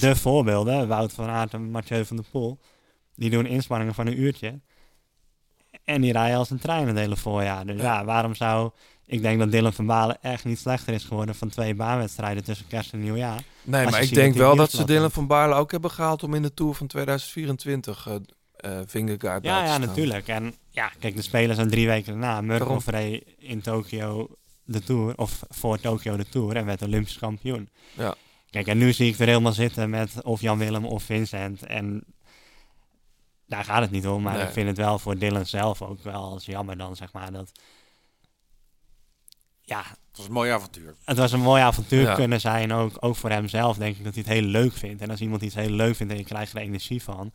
De 0.01 0.17
voorbeelden. 0.17 0.89
Wout 0.89 1.13
van 1.13 1.29
Aert 1.29 1.55
en 1.55 1.71
Mathieu 1.71 2.05
van 2.05 2.17
der 2.17 2.25
Poel. 2.31 2.59
Die 3.15 3.31
doen 3.31 3.47
inspanningen 3.47 3.95
van 3.95 4.07
een 4.07 4.21
uurtje. 4.21 4.61
En 5.85 6.01
die 6.01 6.13
rijden 6.13 6.39
als 6.39 6.51
een 6.51 6.59
trein 6.59 6.87
het 6.87 6.97
hele 6.97 7.17
voorjaar. 7.17 7.67
Dus 7.67 7.81
ja, 7.81 8.05
waarom 8.05 8.35
zou... 8.35 8.71
Ik 9.07 9.23
denk 9.23 9.39
dat 9.39 9.51
Dylan 9.51 9.73
van 9.73 9.87
Balen 9.87 10.23
echt 10.23 10.45
niet 10.45 10.59
slechter 10.59 10.95
is 10.95 11.05
geworden 11.05 11.35
van 11.35 11.49
twee 11.49 11.75
baanwedstrijden 11.75 12.45
tussen 12.45 12.67
kerst 12.67 12.93
en 12.93 13.01
nieuwjaar. 13.01 13.43
Nee, 13.63 13.87
maar 13.87 14.03
ik 14.03 14.15
denk 14.15 14.35
wel 14.35 14.57
dat 14.57 14.71
ze. 14.71 14.85
Dylan 14.85 15.11
van 15.11 15.27
Baarle 15.27 15.55
ook 15.55 15.71
hebben 15.71 15.91
gehaald 15.91 16.23
om 16.23 16.35
in 16.35 16.43
de 16.43 16.55
Tour 16.55 16.75
van 16.75 16.87
2024 16.87 18.07
eh 18.07 18.15
eh 18.57 18.81
Vingegaard 18.87 19.45
Ja, 19.45 19.65
ja, 19.65 19.79
natuurlijk. 19.79 20.29
En 20.29 20.55
ja, 20.71 20.91
kijk, 20.99 21.17
de 21.17 21.23
spelers 21.23 21.57
zijn 21.57 21.71
drie 21.71 21.87
weken 21.87 22.13
daarna. 22.13 22.41
Murkoff 22.41 22.87
reed 22.87 23.25
in 23.39 23.61
Tokio 23.61 24.29
de 24.65 24.83
Tour, 24.83 25.13
of 25.17 25.43
voor 25.49 25.81
Tokio 25.81 26.17
de 26.17 26.29
Tour 26.29 26.57
en 26.57 26.65
werd 26.65 26.83
Olympisch 26.83 27.19
kampioen. 27.19 27.69
Ja. 27.93 28.15
Kijk, 28.53 28.67
en 28.67 28.79
nu 28.79 28.93
zie 28.93 29.13
ik 29.13 29.19
er 29.19 29.27
helemaal 29.27 29.53
zitten 29.53 29.91
met 29.91 30.23
of 30.23 30.41
Jan 30.41 30.59
Willem 30.59 30.85
of 30.85 31.03
Vincent. 31.03 31.63
En 31.67 32.05
daar 33.47 33.65
gaat 33.65 33.81
het 33.81 33.91
niet 33.91 34.07
om, 34.07 34.23
maar 34.23 34.37
Nee. 34.37 34.47
ik 34.47 34.53
vind 34.53 34.69
het 34.69 34.77
wel 34.77 34.99
voor 34.99 35.19
Dylan 35.19 35.47
zelf 35.47 35.83
ook 35.83 36.03
wel 36.03 36.23
als 36.33 36.45
jammer 36.45 36.77
dan, 36.77 36.97
zeg 36.97 37.13
maar, 37.13 37.33
dat... 37.33 37.53
Ja, 39.63 39.79
Het 39.85 40.17
was 40.17 40.27
een 40.27 40.33
mooi 40.33 40.51
avontuur. 40.51 40.95
het 41.05 41.17
was 41.19 41.33
een 41.33 41.41
mooi 41.41 41.63
avontuur 41.63 42.03
Ja. 42.03 42.15
kunnen 42.15 42.41
zijn, 42.41 42.73
ook, 42.73 42.97
ook 43.01 43.17
voor 43.17 43.31
hemzelf 43.31 43.77
denk 43.77 43.97
ik 43.97 44.05
dat 44.05 44.15
hij 44.15 44.23
het 44.27 44.33
heel 44.33 44.43
leuk 44.43 44.73
vindt. 44.73 45.03
En 45.03 45.11
als 45.11 45.21
iemand 45.21 45.43
iets 45.43 45.55
heel 45.55 45.71
leuk 45.71 45.97
vindt 45.97 46.13
en 46.13 46.19
je 46.19 46.25
krijgt 46.25 46.53
er 46.55 46.61
energie 46.61 47.03
van, 47.03 47.33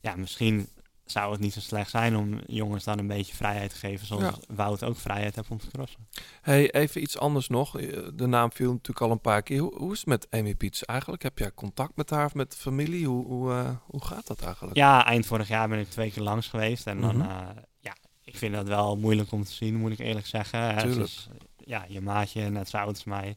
ja, 0.00 0.16
misschien 0.16 0.68
zou 1.10 1.32
het 1.32 1.40
niet 1.40 1.52
zo 1.52 1.60
slecht 1.60 1.90
zijn 1.90 2.16
om 2.16 2.40
jongens 2.46 2.84
dan 2.84 2.98
een 2.98 3.06
beetje 3.06 3.34
vrijheid 3.34 3.70
te 3.70 3.76
geven, 3.76 4.06
zoals 4.06 4.22
Ja. 4.22 4.54
Wout 4.54 4.84
ook 4.84 4.96
vrijheid 4.96 5.34
heeft 5.36 5.50
om 5.50 5.58
te 5.58 5.70
crossen. 5.70 6.08
Hey, 6.42 6.70
even 6.70 7.02
iets 7.02 7.18
anders 7.18 7.48
nog. 7.48 7.78
Eh, 7.80 8.06
De 8.14 8.26
naam 8.26 8.52
viel 8.52 8.70
natuurlijk 8.72 9.00
al 9.00 9.10
een 9.10 9.20
paar 9.20 9.42
keer. 9.42 9.58
Hoe, 9.60 9.74
hoe 9.76 9.92
is 9.92 9.98
het 9.98 10.06
met 10.08 10.26
Amy 10.30 10.54
Piets 10.54 10.84
eigenlijk? 10.84 11.22
Heb 11.22 11.38
jij 11.38 11.52
contact 11.52 11.96
met 11.96 12.10
haar 12.10 12.24
of 12.24 12.34
met 12.34 12.50
de 12.50 12.56
familie? 12.56 13.06
Hoe, 13.06 13.26
hoe, 13.26 13.50
eh, 13.52 13.70
hoe 13.86 14.04
gaat 14.04 14.26
dat 14.26 14.42
eigenlijk? 14.42 14.76
Ja, 14.76 15.04
eind 15.06 15.26
vorig 15.26 15.48
jaar 15.48 15.68
ben 15.68 15.78
ik 15.78 15.88
twee 15.90 16.10
keer 16.12 16.22
langs 16.22 16.48
geweest 16.48 16.86
en 16.86 17.00
dan, 17.00 17.16
Mhm. 17.16 17.28
eh, 17.30 17.46
ja, 17.80 17.96
ik 18.24 18.36
vind 18.36 18.54
dat 18.54 18.66
wel 18.68 18.96
moeilijk 18.96 19.32
om 19.32 19.44
te 19.44 19.52
zien, 19.52 19.76
moet 19.76 19.92
ik 19.92 19.98
eerlijk 19.98 20.26
zeggen. 20.26 20.78
Tuurlijk. 20.78 21.04
is, 21.04 21.28
ja, 21.56 21.84
je 21.88 22.00
maatje 22.00 22.48
net 22.50 22.68
zo 22.68 22.76
oud 22.76 22.88
als 22.88 23.04
mij. 23.04 23.36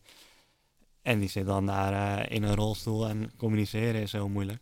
En 1.01 1.19
die 1.19 1.29
zit 1.29 1.45
dan 1.45 1.65
daar 1.65 2.29
in 2.31 2.43
een 2.43 2.55
rolstoel 2.55 3.07
en 3.07 3.31
communiceren 3.37 4.01
is 4.01 4.11
heel 4.11 4.29
moeilijk. 4.29 4.61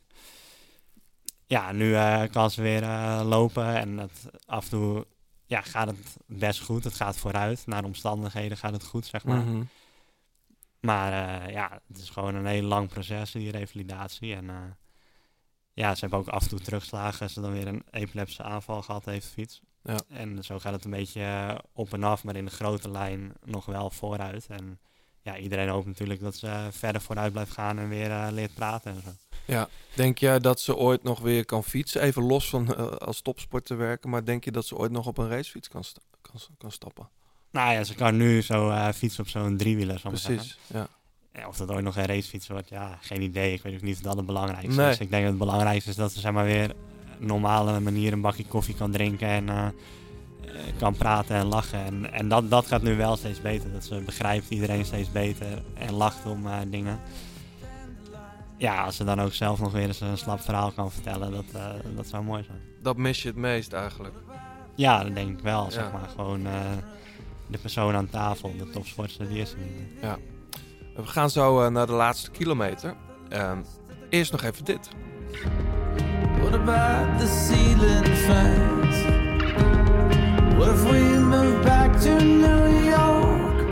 Ja, 1.49 1.71
nu 1.71 1.95
eh, 1.95 2.23
kan 2.31 2.51
ze 2.51 2.61
weer 2.61 2.83
eh, 2.83 3.21
lopen 3.23 3.75
en 3.75 3.97
het, 3.97 4.29
af 4.45 4.63
en 4.63 4.69
toe 4.69 5.07
ja, 5.45 5.61
gaat 5.61 5.87
het 5.87 6.17
best 6.25 6.61
goed. 6.61 6.83
Het 6.83 6.93
gaat 6.93 7.17
vooruit. 7.17 7.65
Naar 7.65 7.81
de 7.81 7.87
omstandigheden 7.87 8.57
gaat 8.57 8.73
het 8.73 8.83
goed, 8.83 9.05
zeg 9.05 9.23
maar. 9.25 9.41
Mhm. 9.41 9.63
Maar 10.79 11.11
eh, 11.11 11.53
ja, 11.53 11.81
het 11.87 11.97
is 11.97 12.09
gewoon 12.09 12.35
een 12.35 12.45
heel 12.45 12.63
lang 12.63 12.89
proces, 12.89 13.31
die 13.31 13.51
revalidatie. 13.51 14.35
En 14.35 14.77
ja, 15.73 15.93
ze 15.93 15.99
hebben 15.99 16.19
ook 16.19 16.27
af 16.27 16.43
en 16.43 16.49
toe 16.49 16.59
terugslagen 16.59 17.21
als 17.21 17.33
ze 17.33 17.41
dan 17.41 17.51
weer 17.51 17.67
een 17.67 17.83
epileptische 17.91 18.43
aanval 18.43 18.81
gehad 18.81 19.05
heeft, 19.05 19.27
fiets. 19.27 19.61
Ja. 19.83 19.99
En 20.09 20.43
zo 20.43 20.59
gaat 20.59 20.73
het 20.73 20.85
een 20.85 20.91
beetje 20.91 21.57
op 21.73 21.93
en 21.93 22.03
af, 22.03 22.23
maar 22.23 22.35
in 22.35 22.45
de 22.45 22.51
grote 22.51 22.89
lijn 22.89 23.33
nog 23.45 23.65
wel 23.65 23.89
vooruit. 23.89 24.47
En 24.47 24.79
ja, 25.21 25.37
iedereen 25.37 25.69
hoopt 25.69 25.85
natuurlijk 25.85 26.21
dat 26.21 26.35
ze 26.35 26.67
verder 26.71 27.01
vooruit 27.01 27.31
blijft 27.31 27.51
gaan 27.51 27.79
en 27.79 27.89
weer 27.89 28.11
eh, 28.11 28.27
leert 28.31 28.53
praten 28.53 28.91
en 28.95 29.01
zo. 29.01 29.09
Ja. 29.45 29.67
Denk 29.95 30.17
jij 30.17 30.39
dat 30.39 30.59
ze 30.59 30.75
ooit 30.75 31.03
nog 31.03 31.19
weer 31.19 31.45
kan 31.45 31.63
fietsen? 31.63 32.01
Even 32.01 32.23
los 32.23 32.49
van 32.49 32.75
eh, 32.75 32.85
als 32.91 33.21
topsport 33.21 33.65
te 33.65 33.75
werken. 33.75 34.09
Maar 34.09 34.25
denk 34.25 34.43
je 34.43 34.51
dat 34.51 34.65
ze 34.65 34.75
ooit 34.77 34.91
nog 34.91 35.07
op 35.07 35.17
een 35.17 35.29
racefiets 35.29 35.67
kan, 35.67 35.83
sta- 35.83 36.01
kan, 36.21 36.39
kan 36.57 36.71
stappen? 36.71 37.09
Nou 37.51 37.73
ja, 37.73 37.83
ze 37.83 37.95
kan 37.95 38.17
nu 38.17 38.41
zo 38.41 38.69
eh, 38.69 38.89
fietsen 38.89 39.23
op 39.23 39.29
zo'n 39.29 39.57
driewieler, 39.57 39.99
Precies, 40.03 40.57
ja. 40.67 40.87
of 41.47 41.57
dat 41.57 41.69
ooit 41.71 41.83
nog 41.83 41.95
een 41.97 42.05
racefiets 42.05 42.47
wordt, 42.47 42.69
ja, 42.69 42.97
geen 43.01 43.21
idee. 43.21 43.53
Ik 43.53 43.61
weet 43.61 43.73
ook 43.75 43.81
niet 43.81 43.95
of 43.95 44.01
dat 44.01 44.15
het 44.17 44.25
belangrijkste 44.25 44.81
Nee. 44.81 44.89
is. 44.89 44.99
Ik 44.99 45.09
denk 45.09 45.21
dat 45.21 45.29
het 45.31 45.39
belangrijkste 45.39 45.89
is 45.89 45.95
dat 45.95 46.11
ze 46.11 46.19
zeg 46.19 46.31
maar 46.31 46.45
weer 46.45 46.75
normale 47.17 47.79
manier 47.79 48.13
een 48.13 48.21
bakje 48.21 48.45
koffie 48.45 48.75
kan 48.75 48.91
drinken 48.91 49.27
en 49.27 49.49
eh, 49.49 49.65
eh, 49.65 49.71
kan 50.77 50.95
praten 50.95 51.35
en 51.35 51.45
lachen. 51.45 51.85
En, 51.85 52.13
en 52.13 52.29
dat, 52.29 52.49
dat 52.49 52.67
gaat 52.67 52.81
nu 52.81 52.95
wel 52.95 53.17
steeds 53.17 53.41
beter. 53.41 53.71
Dat 53.71 53.83
ze 53.83 54.01
begrijpt 54.05 54.49
iedereen 54.49 54.85
steeds 54.85 55.11
beter 55.11 55.63
en 55.73 55.93
lacht 55.93 56.25
om 56.25 56.47
eh, 56.47 56.57
dingen. 56.67 56.99
Ja, 58.57 58.83
als 58.83 58.95
ze 58.95 59.03
dan 59.03 59.21
ook 59.21 59.33
zelf 59.33 59.59
nog 59.59 59.71
weer 59.71 59.87
eens 59.87 60.01
een 60.01 60.17
slap 60.17 60.41
verhaal 60.41 60.71
kan 60.71 60.91
vertellen, 60.91 61.31
dat, 61.31 61.45
eh, 61.53 61.65
dat 61.95 62.07
zou 62.07 62.23
mooi 62.23 62.43
zijn. 62.43 62.59
Dat 62.81 62.97
mis 62.97 63.21
je 63.21 63.27
het 63.27 63.37
meest 63.37 63.73
eigenlijk. 63.73 64.15
Ja, 64.75 65.03
dat 65.03 65.15
denk 65.15 65.37
ik 65.37 65.43
wel. 65.43 65.63
Ja. 65.63 65.69
Zeg 65.69 65.91
maar 65.91 66.09
gewoon 66.15 66.45
eh, 66.45 66.53
de 67.47 67.57
persoon 67.57 67.95
aan 67.95 68.09
tafel, 68.09 68.53
de 68.57 68.69
topsportster, 68.69 69.27
die 69.27 69.41
is 69.41 69.51
er 69.51 69.57
niet 69.57 69.75
meer. 69.75 70.09
Ja. 70.09 70.17
We 70.95 71.07
gaan 71.07 71.29
zo 71.29 71.61
eh, 71.61 71.71
naar 71.71 71.87
de 71.87 71.93
laatste 71.93 72.31
kilometer. 72.31 72.95
Ehm, 73.29 73.61
eerst 74.09 74.31
nog 74.31 74.43
even 74.43 74.65
dit. 74.65 74.89
What 76.39 76.53
about 76.53 77.19
the 77.19 77.27
ceiling 77.27 78.07
fans? 78.07 79.18
What 80.59 80.75
if 80.75 80.83
we 80.91 80.99
move 80.99 81.63
back 81.63 81.97
to 82.01 82.19
New 82.19 82.67
York? 82.83 83.71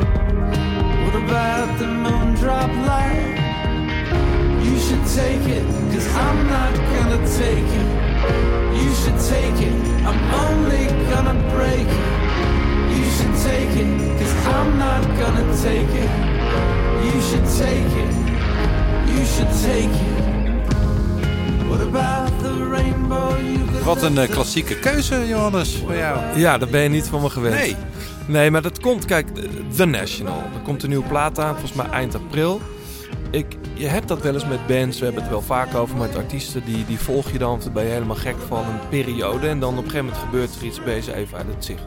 What 1.03 1.15
about 1.21 1.77
the 1.79 1.85
moon 1.85 2.33
drop 2.35 2.69
light? 2.87 3.35
You 4.63 4.79
should 4.79 5.05
take 5.13 5.45
it, 5.57 5.65
cause 5.91 6.07
I'm 6.15 6.47
not 6.47 6.73
gonna 6.93 7.21
take 7.27 7.69
it. 7.81 7.89
You 8.79 8.89
should 9.01 9.19
take 9.19 9.59
it, 9.67 9.75
I'm 10.07 10.19
only 10.47 10.85
gonna 11.11 11.35
break 11.53 11.89
it. 11.89 12.95
You 12.95 13.03
should 13.15 13.35
take 13.43 13.75
it, 13.83 14.19
cause 14.19 14.35
I'm 14.55 14.77
not 14.79 15.03
gonna 15.19 15.45
take 15.57 15.91
it. 15.91 16.11
You 17.03 17.19
should 17.27 17.47
take 17.63 17.91
it, 18.03 18.13
you 19.11 19.25
should 19.25 19.51
take 19.61 19.91
it. 19.91 20.16
Wat 23.83 24.01
een 24.01 24.17
eh, 24.17 24.29
klassieke 24.29 24.79
keuze, 24.79 25.27
Johannes, 25.27 25.75
voor 25.75 25.95
jou. 25.95 26.39
Ja, 26.39 26.57
daar 26.57 26.69
ben 26.69 26.81
je 26.81 26.89
niet 26.89 27.07
van 27.07 27.21
me 27.21 27.29
gewend. 27.29 27.55
Nee. 27.55 27.75
Nee, 28.27 28.51
maar 28.51 28.61
dat 28.61 28.79
komt, 28.79 29.05
kijk, 29.05 29.27
The 29.75 29.85
National. 29.85 30.37
Er 30.37 30.61
komt 30.63 30.83
een 30.83 30.89
nieuwe 30.89 31.07
plaat 31.07 31.39
aan, 31.39 31.51
volgens 31.51 31.73
mij 31.73 31.89
eind 31.89 32.15
april. 32.15 32.61
Ik, 33.31 33.45
je 33.73 33.87
hebt 33.87 34.07
dat 34.07 34.21
wel 34.21 34.33
eens 34.33 34.47
met 34.47 34.67
bands, 34.67 34.99
we 34.99 35.05
hebben 35.05 35.21
het 35.21 35.31
wel 35.31 35.41
vaak 35.41 35.75
over 35.75 35.97
met 35.97 36.15
artiesten. 36.15 36.65
Die, 36.65 36.85
die 36.85 36.99
volg 36.99 37.31
je 37.31 37.37
dan, 37.37 37.51
of 37.51 37.63
daar 37.63 37.73
ben 37.73 37.83
je 37.83 37.89
helemaal 37.89 38.15
gek 38.15 38.35
van 38.47 38.59
een 38.59 38.89
periode. 38.89 39.47
En 39.47 39.59
dan 39.59 39.77
op 39.77 39.83
een 39.83 39.89
gegeven 39.89 40.05
moment 40.05 40.23
gebeurt 40.23 40.55
er 40.55 40.65
iets, 40.65 41.05
ze 41.05 41.13
even 41.13 41.37
uit 41.37 41.47
het 41.47 41.65
zicht. 41.65 41.83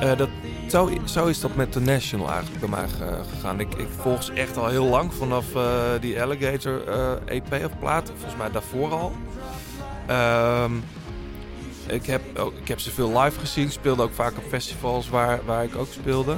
Eh, 0.00 0.16
dat, 0.16 0.28
zo, 0.74 0.90
zo 1.04 1.26
is 1.26 1.40
dat 1.40 1.54
met 1.54 1.72
The 1.72 1.80
National 1.80 2.30
eigenlijk 2.30 2.60
bij 2.60 2.68
mij 2.68 2.88
ge- 2.88 3.20
gegaan. 3.34 3.60
Ik, 3.60 3.74
ik 3.74 3.86
volg 4.00 4.22
ze 4.22 4.32
echt 4.32 4.56
al 4.56 4.68
heel 4.68 4.84
lang, 4.84 5.14
vanaf 5.14 5.54
eh, 5.54 5.62
die 6.00 6.22
Alligator 6.22 6.88
eh, 6.88 7.10
EP 7.36 7.64
of 7.64 7.78
plaat. 7.78 8.08
Volgens 8.14 8.36
mij 8.36 8.50
daarvoor 8.50 8.90
al. 8.92 9.12
Ehm, 10.06 10.72
ik, 11.86 12.06
heb, 12.06 12.38
ook, 12.38 12.52
ik 12.60 12.68
heb 12.68 12.80
ze 12.80 12.90
veel 12.90 13.20
live 13.20 13.38
gezien. 13.38 13.70
Speelde 13.70 14.02
ook 14.02 14.14
vaak 14.14 14.36
op 14.36 14.44
festivals 14.48 15.08
waar, 15.08 15.40
waar 15.44 15.64
ik 15.64 15.76
ook 15.76 15.86
speelde. 15.90 16.36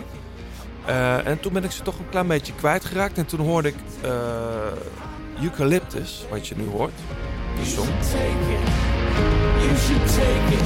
Eh, 0.84 1.26
en 1.26 1.40
toen 1.40 1.52
ben 1.52 1.64
ik 1.64 1.70
ze 1.70 1.82
toch 1.82 1.98
een 1.98 2.08
klein 2.10 2.26
beetje 2.26 2.52
kwijtgeraakt. 2.54 3.18
En 3.18 3.26
toen 3.26 3.40
hoorde 3.40 3.68
ik 3.68 3.76
Eucalyptus, 5.42 6.24
wat 6.30 6.48
je 6.48 6.54
nu 6.56 6.66
hoort. 6.66 6.92
Die 7.56 7.66
song. 7.66 7.86
You 7.86 7.96
should 7.96 8.10
take 8.10 8.52
it. 8.52 8.68
You 9.62 9.76
should 9.76 10.06
take 10.14 10.54
it. 10.54 10.64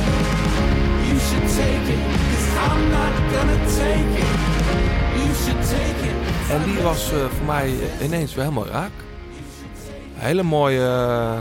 You 1.07 1.19
should 1.19 1.49
take 1.57 1.93
it. 1.93 2.30
En 6.51 6.63
die 6.65 6.83
was 6.83 7.13
eh, 7.13 7.19
voor 7.19 7.47
mij 7.47 7.75
ineens 8.03 8.35
wel 8.35 8.45
helemaal 8.45 8.67
raak. 8.67 8.91
Hele 10.15 10.43
mooie, 10.43 10.85
eh, 10.87 11.39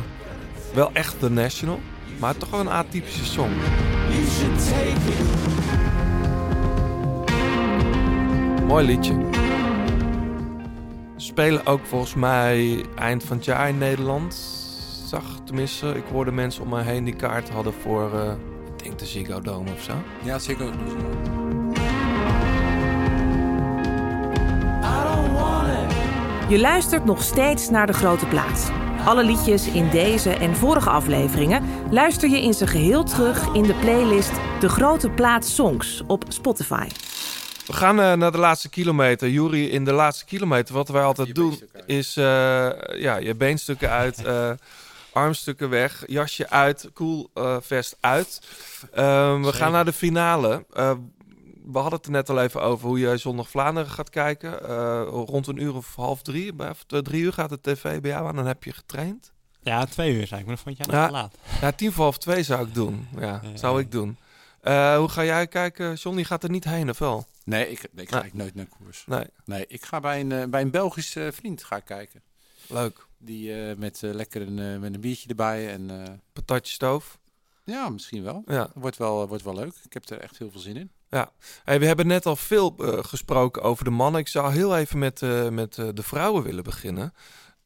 wel 0.73 0.89
echt 0.93 1.19
The 1.19 1.29
National. 1.29 1.79
Maar 2.19 2.37
toch 2.37 2.49
wel 2.49 2.59
een 2.59 2.69
atypische 2.69 3.25
song. 3.25 3.51
You 4.09 4.25
should 4.25 4.69
take 4.69 5.11
it. 5.11 5.19
Mooi 8.65 8.85
liedje. 8.85 9.13
Spelen 11.15 11.65
ook 11.65 11.85
volgens 11.85 12.15
mij 12.15 12.85
eind 12.95 13.23
van 13.23 13.35
het 13.37 13.45
jaar 13.45 13.69
in 13.69 13.77
Nederland. 13.77 14.33
Zag 15.05 15.23
tenminste, 15.45 15.87
ik 15.87 16.03
hoorde 16.11 16.31
mensen 16.31 16.63
om 16.63 16.69
me 16.69 16.81
heen 16.81 17.03
die 17.03 17.15
kaart 17.15 17.49
hadden 17.49 17.73
voor, 17.73 18.13
eh, 18.13 18.31
ik 18.79 18.85
denk 18.85 18.99
de 18.99 19.05
Ziggo 19.05 19.41
Dome 19.41 19.71
of 19.71 19.83
zo. 19.83 19.93
Ja, 20.23 20.39
zeker. 20.39 20.65
I 20.65 20.71
don't 25.03 25.31
want 25.31 25.67
it. 25.67 26.49
Je 26.49 26.59
luistert 26.59 27.05
nog 27.05 27.23
steeds 27.23 27.69
naar 27.69 27.87
De 27.87 27.93
Grote 27.93 28.25
Plaats. 28.25 28.67
Alle 29.05 29.23
liedjes 29.23 29.67
in 29.67 29.89
deze 29.89 30.29
en 30.29 30.55
vorige 30.55 30.89
afleveringen 30.89 31.63
luister 31.91 32.29
je 32.29 32.41
in 32.41 32.53
zijn 32.53 32.69
geheel 32.69 33.03
terug 33.03 33.53
in 33.53 33.63
de 33.63 33.73
playlist 33.73 34.31
De 34.59 34.69
Grote 34.69 35.09
Plaats 35.09 35.55
Songs 35.55 36.03
op 36.07 36.25
Spotify. 36.27 36.87
We 37.65 37.73
gaan 37.73 37.99
eh, 37.99 38.13
naar 38.13 38.31
de 38.31 38.37
laatste 38.37 38.69
kilometer. 38.69 39.29
Jury, 39.29 39.65
in 39.65 39.85
de 39.85 39.91
laatste 39.91 40.25
kilometer, 40.25 40.73
wat 40.73 40.89
wij 40.89 41.03
altijd 41.03 41.35
doen, 41.35 41.59
is 41.85 42.17
eh, 42.17 42.23
ja, 42.95 43.17
je 43.17 43.35
beenstukken 43.35 43.89
uit, 43.89 44.23
eh, 44.23 44.51
armstukken 45.23 45.69
weg, 45.69 46.03
jasje 46.07 46.49
uit, 46.49 46.89
koelvest 46.93 47.97
uit. 47.99 48.41
Ehm, 48.93 49.41
we 49.41 49.53
gaan 49.53 49.71
naar 49.71 49.85
de 49.85 49.93
finale. 49.93 50.65
Eh, 50.73 50.91
we 51.65 51.79
hadden 51.79 51.97
het 51.97 52.05
er 52.05 52.11
net 52.11 52.29
al 52.29 52.41
even 52.41 52.61
over 52.61 52.87
hoe 52.87 52.99
je 52.99 53.17
zondag 53.17 53.49
Vlaanderen 53.49 53.89
gaat 53.91 54.09
kijken. 54.09 54.67
Eh, 54.69 55.01
rond 55.09 55.47
een 55.47 55.61
uur 55.61 55.75
of 55.75 55.95
half 55.95 56.21
drie, 56.21 56.53
bij- 56.53 56.69
of 56.69 56.83
eh, 56.87 56.99
drie 56.99 57.21
uur 57.21 57.33
gaat 57.33 57.49
de 57.49 57.61
tv 57.61 57.99
bij 58.01 58.11
jou 58.11 58.27
aan. 58.27 58.35
Dan 58.35 58.45
heb 58.47 58.63
je 58.63 58.73
getraind. 58.73 59.31
Ja, 59.61 59.85
twee 59.85 60.13
uur 60.13 60.27
zei 60.27 60.39
ik, 60.39 60.45
maar 60.47 60.55
dat 60.55 60.63
vond 60.63 60.77
jij 60.77 60.85
nog 60.85 60.95
Ja, 60.95 61.05
te 61.05 61.11
laat. 61.11 61.35
ja, 61.61 61.71
tien 61.71 61.91
voor 61.91 62.03
half 62.03 62.17
twee 62.17 62.43
zou 62.43 62.67
ik 62.67 62.73
doen. 62.73 63.07
Ja, 63.19 63.39
Ja. 63.43 63.57
zou 63.57 63.79
ik 63.79 63.91
doen. 63.91 64.17
Eh, 64.61 64.97
hoe 64.97 65.09
ga 65.09 65.23
jij 65.23 65.47
kijken? 65.47 65.93
John, 65.93 66.15
die 66.15 66.25
gaat 66.25 66.43
er 66.43 66.49
niet 66.49 66.63
heen, 66.63 66.89
of 66.89 66.99
wel? 66.99 67.25
Nee, 67.43 67.69
ik, 67.71 67.87
ik 67.95 68.09
ga 68.09 68.21
Nee. 68.21 68.29
nooit 68.33 68.55
naar 68.55 68.65
koers. 68.79 69.03
Nee. 69.07 69.25
Nee, 69.45 69.65
ik 69.67 69.85
ga 69.85 69.99
bij 69.99 70.19
een, 70.19 70.31
eh, 70.31 70.43
bij 70.45 70.61
een 70.61 70.71
Belgisch 70.71 71.15
eh, 71.15 71.27
vriend 71.31 71.63
ga 71.63 71.75
ik 71.75 71.85
kijken. 71.85 72.21
Leuk. 72.67 73.07
Die 73.21 73.53
eh, 73.69 73.77
met 73.77 74.03
eh, 74.03 74.13
lekker 74.13 74.41
een, 74.41 74.59
eh, 74.59 74.79
met 74.79 74.93
een 74.93 75.01
biertje 75.01 75.29
erbij. 75.29 75.69
En, 75.73 76.21
Patatje 76.33 76.73
stoof. 76.73 77.19
ja, 77.63 77.89
misschien 77.89 78.23
wel. 78.23 78.43
Ja. 78.45 78.69
Wordt 78.73 78.97
wel, 78.97 79.27
wordt 79.27 79.43
wel 79.43 79.55
leuk. 79.55 79.73
Ik 79.83 79.93
heb 79.93 80.09
er 80.09 80.19
echt 80.19 80.37
heel 80.37 80.51
veel 80.51 80.59
zin 80.59 80.75
in. 80.75 80.91
Ja, 81.09 81.31
hey, 81.63 81.79
we 81.79 81.85
hebben 81.85 82.07
net 82.07 82.25
al 82.25 82.35
veel 82.35 82.75
gesproken 83.01 83.61
over 83.61 83.83
de 83.83 83.89
mannen. 83.89 84.21
Ik 84.21 84.27
zou 84.27 84.53
heel 84.53 84.77
even 84.77 84.99
met, 84.99 85.21
met 85.51 85.73
de 85.75 86.03
vrouwen 86.03 86.43
willen 86.43 86.63
beginnen. 86.63 87.13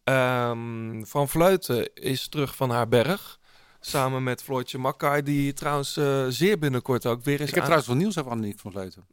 Ehm, 0.04 1.04
van 1.04 1.30
Vleuten 1.30 1.94
is 1.94 2.28
terug 2.28 2.56
van 2.56 2.70
haar 2.70 2.88
berg. 2.88 3.40
Samen 3.80 4.24
met 4.24 4.44
Floortje 4.44 4.78
Makkay, 4.78 5.24
die 5.24 5.54
trouwens 5.54 5.94
zeer 6.38 6.60
binnenkort 6.60 7.06
ook 7.06 7.24
weer 7.24 7.34
is 7.42 7.48
Ik 7.48 7.48
heb 7.48 7.56
aan- 7.58 7.64
trouwens 7.64 7.88
wel 7.88 7.98
nieuws 7.98 8.18
over 8.18 8.32
Anneliek 8.32 8.60
van 8.60 8.72
Vleuten. 8.72 9.06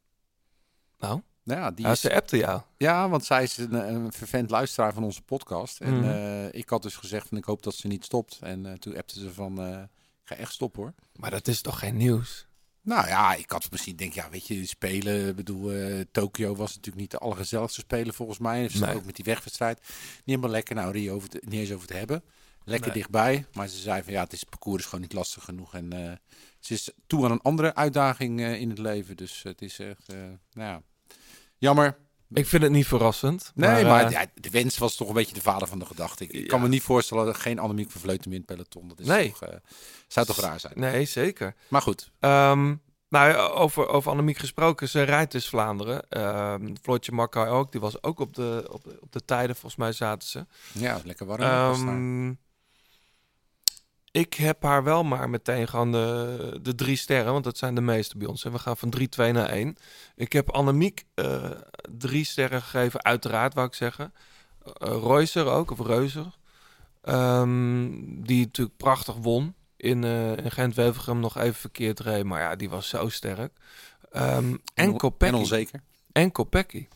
Nou? 0.98 1.20
Nou 1.42 1.60
ja, 1.60 1.70
die 1.70 1.84
Ja, 1.86 1.90
is... 1.92 2.00
ze 2.00 2.14
appte 2.14 2.36
jou. 2.36 2.60
Ja, 2.76 3.08
want 3.08 3.24
zij 3.24 3.42
is 3.42 3.56
een, 3.56 3.72
een 3.94 4.12
vervent 4.12 4.50
luisteraar 4.50 4.92
van 4.92 5.04
onze 5.04 5.22
podcast. 5.22 5.80
En 5.80 5.98
Mhm. 5.98 6.08
eh, 6.08 6.52
ik 6.52 6.68
had 6.68 6.82
dus 6.82 6.96
gezegd 6.96 7.28
van 7.28 7.38
ik 7.38 7.44
hoop 7.44 7.62
dat 7.62 7.74
ze 7.74 7.86
niet 7.86 8.04
stopt. 8.04 8.38
En 8.40 8.66
eh, 8.66 8.72
toen 8.72 8.96
appte 8.96 9.20
ze 9.20 9.32
van 9.32 9.60
eh, 9.60 9.78
ik 10.22 10.24
ga 10.24 10.34
echt 10.34 10.52
stoppen 10.52 10.82
hoor. 10.82 10.94
Maar 11.14 11.30
dat 11.30 11.48
is 11.48 11.60
toch 11.60 11.78
geen 11.78 11.96
nieuws? 11.96 12.46
Nou 12.82 13.06
ja, 13.06 13.34
ik 13.34 13.50
had 13.50 13.70
misschien 13.70 13.96
denk 13.96 14.12
ja, 14.12 14.30
weet 14.30 14.46
je, 14.46 14.66
spelen. 14.66 15.28
Ik 15.28 15.36
bedoel, 15.36 15.72
eh 15.72 16.00
Tokio 16.12 16.54
was 16.56 16.68
natuurlijk 16.68 16.96
niet 16.96 17.10
de 17.10 17.18
allergezelligste 17.18 17.80
spelen 17.80 18.14
volgens 18.14 18.38
mij. 18.38 18.62
Dus 18.62 18.74
Nee. 18.74 18.94
ook 18.94 19.04
met 19.04 19.16
die 19.16 19.24
wegwedstrijd. 19.24 19.78
Niet 19.78 20.22
helemaal 20.24 20.50
lekker. 20.50 20.74
Nou, 20.74 20.92
Rio 20.92 21.14
over 21.14 21.28
te- 21.28 21.42
niet 21.44 21.60
eens 21.60 21.72
over 21.72 21.86
te 21.86 21.94
hebben. 21.94 22.22
Lekker 22.64 22.86
Nee. 22.90 22.96
dichtbij. 22.98 23.46
Maar 23.52 23.68
ze 23.68 23.76
zei 23.78 24.02
van 24.02 24.12
ja, 24.12 24.22
het 24.22 24.32
is, 24.32 24.40
het 24.40 24.48
parcours 24.48 24.78
is 24.82 24.84
gewoon 24.88 25.00
niet 25.00 25.12
lastig 25.12 25.44
genoeg. 25.44 25.74
En 25.74 25.92
eh, 25.92 26.12
ze 26.60 26.74
is 26.74 26.90
toe 27.06 27.24
aan 27.24 27.30
een 27.30 27.40
andere 27.42 27.74
uitdaging 27.74 28.40
eh, 28.40 28.60
in 28.60 28.68
het 28.68 28.78
leven. 28.78 29.16
Dus 29.16 29.42
het 29.42 29.62
is 29.62 29.78
echt, 29.78 30.08
eh, 30.08 30.16
nou 30.52 30.68
ja, 30.70 30.82
jammer. 31.60 31.96
Ik 32.32 32.46
vind 32.46 32.62
het 32.62 32.72
niet 32.72 32.86
verrassend. 32.86 33.52
Nee, 33.54 33.84
maar, 33.84 34.04
eh, 34.04 34.10
ja, 34.10 34.26
de 34.34 34.50
wens 34.50 34.78
was 34.78 34.96
toch 34.96 35.08
een 35.08 35.14
beetje 35.14 35.34
de 35.34 35.40
vader 35.40 35.68
van 35.68 35.78
de 35.78 35.86
gedachte. 35.86 36.24
Ik, 36.24 36.32
ik 36.32 36.48
kan 36.48 36.60
me 36.60 36.68
niet 36.68 36.82
voorstellen 36.82 37.24
dat 37.24 37.34
er 37.34 37.40
geen 37.40 37.58
Annemiek 37.58 37.90
van 37.90 38.00
Vleuten 38.00 38.30
meer 38.30 38.38
in 38.38 38.44
het 38.46 38.56
peloton. 38.56 38.88
Dat 38.88 39.00
is 39.00 39.06
Nee. 39.06 39.28
toch, 39.30 39.42
eh, 39.42 39.56
zou 40.08 40.26
toch 40.26 40.40
raar 40.40 40.60
zijn. 40.60 40.72
Nee, 40.76 41.04
zeker. 41.04 41.54
Maar 41.68 41.82
goed. 41.82 42.10
Nou, 42.20 43.30
ja, 43.30 43.36
over, 43.46 43.88
over 43.88 44.10
Annemiek 44.10 44.38
gesproken, 44.38 44.88
ze 44.88 45.02
rijdt 45.02 45.32
dus 45.32 45.48
Vlaanderen. 45.48 46.08
Ehm 46.08 46.74
Floortje 46.82 47.12
Makkay 47.12 47.46
ook, 47.48 47.72
die 47.72 47.80
was 47.80 48.02
ook 48.02 48.20
op 48.20 48.34
de, 48.34 48.66
op, 48.70 48.84
de- 48.84 48.98
op 49.00 49.12
de 49.12 49.24
tijden, 49.24 49.56
volgens 49.56 49.76
mij 49.76 49.92
zaten 49.92 50.28
ze. 50.28 50.46
Ja, 50.72 51.00
lekker 51.04 51.26
warm. 51.26 51.40
Ehm, 51.42 52.32
ik 54.10 54.34
heb 54.34 54.62
haar 54.62 54.84
wel 54.84 55.04
maar 55.04 55.30
meteen 55.30 55.68
gewoon 55.68 55.92
de, 55.92 56.58
de 56.62 56.74
drie 56.74 56.96
sterren, 56.96 57.32
want 57.32 57.44
dat 57.44 57.58
zijn 57.58 57.74
de 57.74 57.80
meeste 57.80 58.18
bij 58.18 58.26
ons. 58.26 58.44
En 58.44 58.52
we 58.52 58.58
gaan 58.58 58.76
van 58.76 58.90
3, 58.90 59.08
2 59.08 59.32
naar 59.32 59.48
1. 59.48 59.76
Ik 60.16 60.32
heb 60.32 60.50
Annemiek 60.50 61.04
eh 61.14 61.50
drie 61.98 62.24
sterren 62.24 62.62
gegeven, 62.62 63.04
uiteraard 63.04 63.54
wou 63.54 63.66
ik 63.66 63.74
zeggen. 63.74 64.12
Uh, 64.64 65.02
Reuser 65.02 65.46
ook, 65.46 65.70
of 65.70 65.80
Reuser. 65.80 66.38
Ehm, 67.02 67.88
die 68.00 68.44
natuurlijk 68.44 68.76
prachtig 68.76 69.14
won. 69.14 69.54
In, 69.76 70.04
eh 70.04 70.36
in 70.36 70.50
Gent-Wevelgem 70.50 71.20
nog 71.20 71.38
even 71.38 71.54
verkeerd 71.54 72.00
reed. 72.00 72.24
Maar 72.24 72.40
ja, 72.40 72.56
die 72.56 72.70
was 72.70 72.88
zo 72.88 73.08
sterk. 73.08 73.52
Ehm 74.10 74.54
en 74.74 74.96
Kopecky. 74.96 75.32
en 75.32 75.40
onzeker. 75.40 75.80
En 76.12 76.32
Kopecky. 76.32 76.88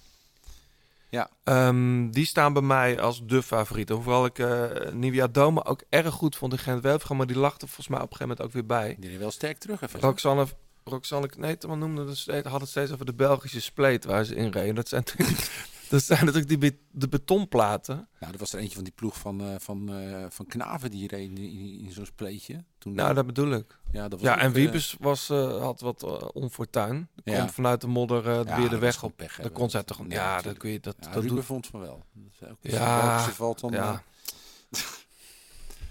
Ja. 1.15 1.31
Ehm, 1.45 2.11
die 2.11 2.27
staan 2.27 2.53
bij 2.53 2.63
mij 2.63 3.01
als 3.01 3.27
de 3.27 3.43
favorieten. 3.43 3.95
Hoewel 3.95 4.25
ik 4.25 4.39
eh 4.39 4.93
Nivea 4.93 5.27
Doma 5.27 5.63
ook 5.65 5.83
erg 5.89 6.15
goed 6.15 6.37
vond 6.37 6.53
in 6.53 6.59
Gent-Wevelgem. 6.59 7.17
Maar 7.17 7.27
die 7.27 7.37
er 7.63 7.69
volgens 7.69 7.89
mij 7.89 8.01
op 8.01 8.11
een 8.11 8.17
gegeven 8.17 8.29
moment 8.29 8.47
ook 8.47 8.53
weer 8.53 8.67
bij. 8.67 8.97
Die 8.99 9.19
wel 9.19 9.31
sterk 9.31 9.59
terug 9.59 9.83
even. 9.83 10.01
Roxanne, 10.01 10.47
Roxanne 10.85 11.29
Kneteman 11.29 11.79
noemde 11.79 12.05
het 12.05 12.17
steeds, 12.17 12.49
had 12.49 12.61
het 12.61 12.71
steeds 12.71 12.93
over 12.93 13.07
de 13.07 13.15
Belgische 13.15 13.61
spleet 13.61 14.05
waar 14.05 14.25
ze 14.25 14.35
in 14.35 14.51
reden. 14.51 14.75
Dat 14.75 14.89
zijn, 14.89 15.03
natuurlijk- 15.07 15.51
dat 15.95 16.03
zijn 16.03 16.19
natuurlijk 16.25 16.49
die 16.49 16.59
be- 16.59 16.79
de 16.91 17.09
betonplaten. 17.09 18.09
Nou, 18.21 18.33
er 18.33 18.39
was 18.39 18.53
er 18.53 18.59
eentje 18.59 18.75
van 18.75 18.85
die 18.85 18.93
ploeg 18.93 19.19
van, 19.19 19.41
eh, 19.41 19.55
van, 19.59 19.95
eh, 19.95 20.25
van 20.29 20.47
Knaven 20.47 20.91
die 20.91 21.09
reed 21.09 21.29
in, 21.31 21.37
in, 21.39 21.79
in 21.85 21.93
zo'n 21.93 22.05
spleetje. 22.07 22.65
Toen, 22.79 22.95
Nou, 22.95 23.15
dat 23.15 23.27
bedoel 23.27 23.53
ik. 23.53 23.79
Ja, 23.93 24.09
dat 24.09 24.21
was 24.21 24.29
ja 24.29 24.35
ook, 24.35 24.41
en 24.41 24.47
eh, 24.47 24.53
Wiebes 24.53 24.97
was, 25.01 25.29
had 25.29 25.81
wat 25.81 26.33
onfortuin. 26.33 27.09
Ja. 27.25 27.49
vanuit 27.49 27.81
de 27.81 27.87
modder 27.87 28.23
weer 28.23 28.45
de 28.45 28.69
dat 28.69 28.81
weg 28.81 29.03
op. 29.03 29.17
pech 29.17 29.27
Dan 29.27 29.35
hebben. 29.37 29.53
kon 29.61 29.71
zij 29.71 29.83
toch... 29.83 29.99
Nee, 29.99 30.11
Ja, 30.11 30.43
dat 30.43 30.57
kun 30.57 30.71
je... 30.71 30.81
Dat, 30.81 30.97
Ja, 31.01 31.11
dat 31.13 31.23
doet... 31.29 31.45
vond 31.45 31.67
van 31.67 31.81
wel. 31.81 32.05
Dat 32.13 32.33
is 32.41 32.49
ook- 32.49 32.57
Ja, 32.61 33.19
valt 33.19 33.61
dan, 33.61 33.71
ja. 33.73 34.03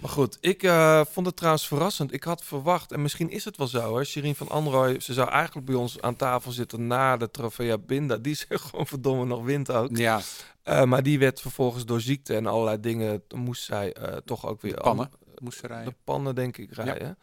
Maar 0.03 0.11
goed, 0.11 0.37
ik 0.41 0.63
eh, 0.63 1.01
vond 1.05 1.25
het 1.25 1.35
trouwens 1.35 1.67
verrassend. 1.67 2.13
Ik 2.13 2.23
had 2.23 2.43
verwacht, 2.43 2.91
en 2.91 3.01
misschien 3.01 3.29
is 3.29 3.45
het 3.45 3.57
wel 3.57 3.67
zo 3.67 3.79
hoor. 3.81 4.05
Shireen 4.05 4.35
van 4.35 4.49
Androoy, 4.49 4.99
ze 4.99 5.13
zou 5.13 5.29
eigenlijk 5.29 5.65
bij 5.65 5.75
ons 5.75 6.01
aan 6.01 6.15
tafel 6.15 6.51
zitten 6.51 6.87
na 6.87 7.17
de 7.17 7.31
Trofea 7.31 7.77
Binda. 7.77 8.17
Die 8.17 8.35
ze 8.35 8.45
gewoon 8.69 8.87
verdomme 8.87 9.25
nog 9.25 9.43
wint 9.43 9.71
ook. 9.71 9.97
Ja. 9.97 10.21
Eh, 10.63 10.83
maar 10.83 11.03
die 11.03 11.19
werd 11.19 11.41
vervolgens 11.41 11.85
door 11.85 12.01
ziekte 12.01 12.35
en 12.35 12.45
allerlei 12.45 12.79
dingen, 12.79 13.23
moest 13.35 13.63
zij 13.63 13.93
eh, 13.93 14.17
toch 14.17 14.45
ook 14.45 14.61
weer... 14.61 14.75
De 14.75 14.81
pannen 14.81 15.05
an- 15.05 15.19
moest 15.43 15.59
ze 15.59 15.67
rijden. 15.67 15.89
De 15.93 15.95
pannen 16.03 16.35
denk 16.35 16.57
ik 16.57 16.73
rijden. 16.73 17.17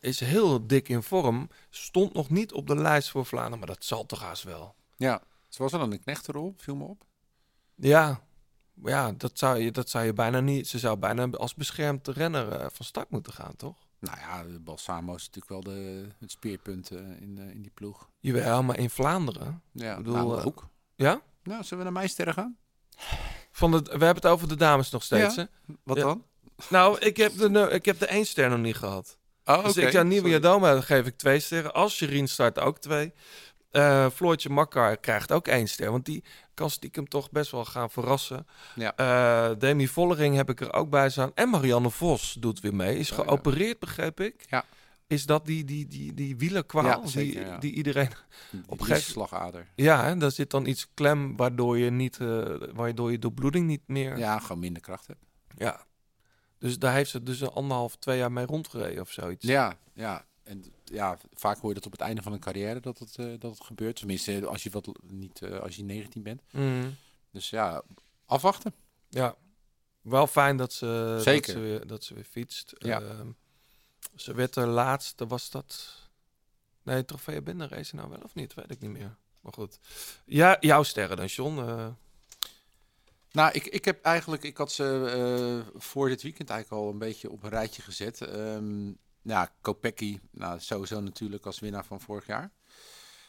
Is 0.00 0.20
heel 0.20 0.66
dik 0.66 0.88
in 0.88 1.02
vorm. 1.02 1.48
Stond 1.70 2.14
nog 2.14 2.30
niet 2.30 2.52
op 2.52 2.66
de 2.66 2.76
lijst 2.76 3.10
voor 3.10 3.26
Vlaanderen, 3.26 3.58
maar 3.58 3.68
dat 3.68 3.84
zal 3.84 4.06
toch 4.06 4.20
haast 4.22 4.42
wel. 4.42 4.74
Ja, 4.96 5.22
ze 5.48 5.62
was 5.62 5.72
wel 5.72 5.80
een 5.80 6.00
knechtenrol, 6.00 6.54
viel 6.56 6.76
me 6.76 6.84
op. 6.84 7.04
Ja, 7.74 8.20
ja 8.84 9.12
dat, 9.12 9.38
zou 9.38 9.58
je, 9.58 9.70
dat 9.70 9.88
zou 9.90 10.04
je 10.04 10.12
bijna 10.12 10.40
niet... 10.40 10.68
Ze 10.68 10.78
zou 10.78 10.96
bijna 10.96 11.28
als 11.30 11.54
beschermd 11.54 12.08
renner 12.08 12.52
eh, 12.52 12.66
van 12.72 12.86
start 12.86 13.10
moeten 13.10 13.32
gaan, 13.32 13.56
toch? 13.56 13.76
Nou 14.00 14.18
ja, 14.18 14.42
de 14.42 14.60
Balsamo 14.60 15.14
is 15.14 15.30
natuurlijk 15.30 15.48
wel 15.48 15.74
de, 15.74 16.08
het 16.18 16.30
speerpunt 16.30 16.90
eh, 16.90 16.98
in, 16.98 17.38
in 17.38 17.62
die 17.62 17.70
ploeg. 17.74 18.08
Jawel, 18.20 18.62
maar 18.62 18.78
in 18.78 18.90
Vlaanderen. 18.90 19.62
Ja, 19.72 19.90
Ik 19.96 19.96
bedoel, 20.04 20.38
eh, 20.38 20.46
ook. 20.46 20.68
Ja? 20.94 21.20
Nou, 21.42 21.62
zullen 21.62 21.78
we 21.78 21.84
naar 21.84 21.92
mijn 21.92 22.08
sterren 22.08 22.34
gaan? 22.34 22.56
Van 23.50 23.70
de, 23.70 23.78
we 23.82 23.90
hebben 23.90 24.14
het 24.14 24.26
over 24.26 24.48
de 24.48 24.56
dames 24.56 24.90
nog 24.90 25.02
steeds, 25.02 25.34
Ja, 25.34 25.48
hè? 25.66 25.74
wat 25.82 25.96
Ja. 25.96 26.02
dan? 26.02 26.24
Nou, 26.68 26.98
ik 26.98 27.16
heb 27.16 27.36
de, 27.36 27.68
ik 27.70 27.84
heb 27.84 27.98
de 27.98 28.06
één 28.06 28.26
ster 28.26 28.50
nog 28.50 28.58
niet 28.58 28.76
gehad. 28.76 29.18
Oh, 29.44 29.64
dus 29.64 29.76
ik 29.76 29.90
zou 29.90 30.04
Nieuwe. 30.06 30.28
Jadoma 30.28 30.80
geef 30.80 31.06
ik 31.06 31.16
twee 31.16 31.40
sterren. 31.40 31.74
Als 31.74 31.96
Sherien 31.96 32.28
start 32.28 32.58
ook 32.58 32.78
twee. 32.78 33.12
Eh 33.70 34.10
Floortje 34.10 34.48
Makkar 34.48 34.96
krijgt 34.96 35.32
ook 35.32 35.48
één 35.48 35.68
ster. 35.68 35.90
Want 35.90 36.04
die 36.04 36.24
kan 36.54 36.70
stiekem 36.70 37.08
toch 37.08 37.30
best 37.30 37.50
wel 37.50 37.64
gaan 37.64 37.90
verrassen. 37.90 38.46
Ja. 38.74 38.96
Eh, 38.96 39.58
Demi 39.58 39.88
Vollering 39.88 40.36
heb 40.36 40.50
ik 40.50 40.60
er 40.60 40.72
ook 40.72 40.90
bij 40.90 41.10
staan. 41.10 41.30
En 41.34 41.48
Marianne 41.48 41.90
Vos 41.90 42.32
doet 42.40 42.60
weer 42.60 42.74
mee. 42.74 42.96
Is 42.98 43.10
Oh, 43.10 43.16
ja. 43.18 43.22
geopereerd, 43.24 43.78
begreep 43.78 44.20
ik. 44.20 44.44
Ja. 44.48 44.64
Is 45.06 45.26
dat 45.26 45.46
die, 45.46 45.64
die, 45.64 45.86
die, 45.86 46.14
die 46.14 46.36
wielerkwaal 46.36 46.84
Ja, 46.84 47.06
zeker, 47.06 47.44
die, 47.50 47.58
die 47.58 47.72
iedereen 47.72 48.10
Die 48.50 48.62
op 48.66 48.80
gegeven 48.80 49.02
slagader. 49.12 49.66
Ja, 49.74 50.04
hè, 50.04 50.16
daar 50.16 50.30
zit 50.30 50.50
dan 50.50 50.66
iets 50.66 50.88
klem 50.94 51.36
waardoor 51.36 51.78
je 51.78 51.90
niet, 51.90 52.18
eh, 52.20 52.44
waardoor 52.72 53.10
je 53.10 53.18
doorbloeding 53.18 53.66
niet 53.66 53.82
meer. 53.86 54.18
Ja, 54.18 54.38
gewoon 54.38 54.58
minder 54.58 54.82
kracht 54.82 55.06
hebt. 55.06 55.24
Ja. 55.56 55.86
Dus 56.58 56.78
daar 56.78 56.92
heeft 56.92 57.10
ze 57.10 57.22
dus 57.22 57.40
een 57.40 57.48
anderhalf, 57.48 57.96
twee 57.96 58.18
jaar 58.18 58.32
mee 58.32 58.46
rondgereden 58.46 59.00
of 59.02 59.10
zoiets. 59.10 59.46
Ja, 59.46 59.74
ja. 59.94 60.24
En 60.48 60.64
ja, 60.84 61.18
vaak 61.34 61.58
hoor 61.58 61.68
je 61.68 61.74
dat 61.74 61.86
op 61.86 61.92
het 61.92 62.00
einde 62.00 62.22
van 62.22 62.32
een 62.32 62.40
carrière 62.40 62.80
dat 62.80 62.98
het, 62.98 63.16
eh, 63.16 63.26
dat 63.38 63.50
het 63.50 63.64
gebeurt. 63.64 63.96
Tenminste, 63.96 64.46
als 64.46 64.62
je, 64.62 64.70
wat, 64.70 64.88
niet, 65.02 65.42
eh, 65.42 65.58
als 65.58 65.76
je 65.76 65.84
19 65.84 66.22
bent. 66.22 66.42
Mhm. 66.50 66.90
Dus 67.30 67.50
ja, 67.50 67.82
afwachten. 68.26 68.74
Ja. 69.08 69.36
Wel 70.00 70.26
fijn 70.26 70.56
dat 70.56 70.72
ze, 70.72 71.18
Zeker. 71.20 71.54
Dat 71.54 71.62
ze, 71.62 71.68
weer, 71.68 71.86
dat 71.86 72.04
ze 72.04 72.14
weer 72.14 72.24
fietst. 72.24 72.74
Ja. 72.78 73.00
Ehm, 73.00 73.28
ze 74.14 74.34
werd 74.34 74.54
de 74.54 74.66
laatste, 74.66 75.26
was 75.26 75.50
dat... 75.50 75.94
Nee, 76.82 77.04
Trofea 77.04 77.40
Binder 77.40 77.68
race 77.68 77.96
nou 77.96 78.08
wel 78.08 78.20
of 78.22 78.34
niet? 78.34 78.54
Weet 78.54 78.70
ik 78.70 78.80
niet 78.80 78.90
meer. 78.90 79.16
Maar 79.40 79.52
goed. 79.52 79.78
Ja, 80.24 80.56
jouw 80.60 80.82
sterren 80.82 81.16
dan, 81.16 81.26
John. 81.26 81.58
Eh, 81.58 81.86
Nou, 83.30 83.52
ik, 83.52 83.66
ik 83.66 83.84
heb 83.84 84.02
eigenlijk, 84.02 84.42
ik 84.42 84.56
had 84.56 84.72
ze 84.72 85.64
voor 85.76 86.08
dit 86.08 86.22
weekend 86.22 86.50
eigenlijk 86.50 86.82
al 86.82 86.90
een 86.90 86.98
beetje 86.98 87.30
op 87.30 87.42
een 87.42 87.50
rijtje 87.50 87.82
gezet. 87.82 88.20
Ehm 88.20 88.90
ja, 89.28 89.52
Kopecky, 89.60 90.18
nou 90.30 90.60
sowieso 90.60 91.00
natuurlijk 91.00 91.46
als 91.46 91.58
winnaar 91.58 91.84
van 91.84 92.00
vorig 92.00 92.26
jaar. 92.26 92.50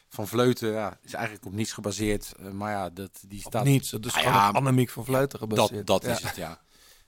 Van 0.08 0.28
Vleuten, 0.28 0.72
ja, 0.72 0.98
is 1.02 1.12
eigenlijk 1.14 1.46
op 1.46 1.52
niets 1.52 1.72
gebaseerd. 1.72 2.32
eh, 2.38 2.50
maar 2.50 2.72
ja, 2.72 2.90
dat, 2.90 3.22
die 3.28 3.40
staat... 3.40 3.64
niets, 3.64 3.90
het 3.90 4.06
is 4.06 4.12
gewoon 4.12 4.48
op 4.48 4.54
Annemiek 4.54 4.90
van 4.90 5.04
Vleuten 5.04 5.38
gebaseerd. 5.38 5.86
Dat, 5.86 5.86
dat 5.86 6.02
Ja. 6.02 6.16
is 6.16 6.22
het, 6.22 6.36
ja. 6.36 6.60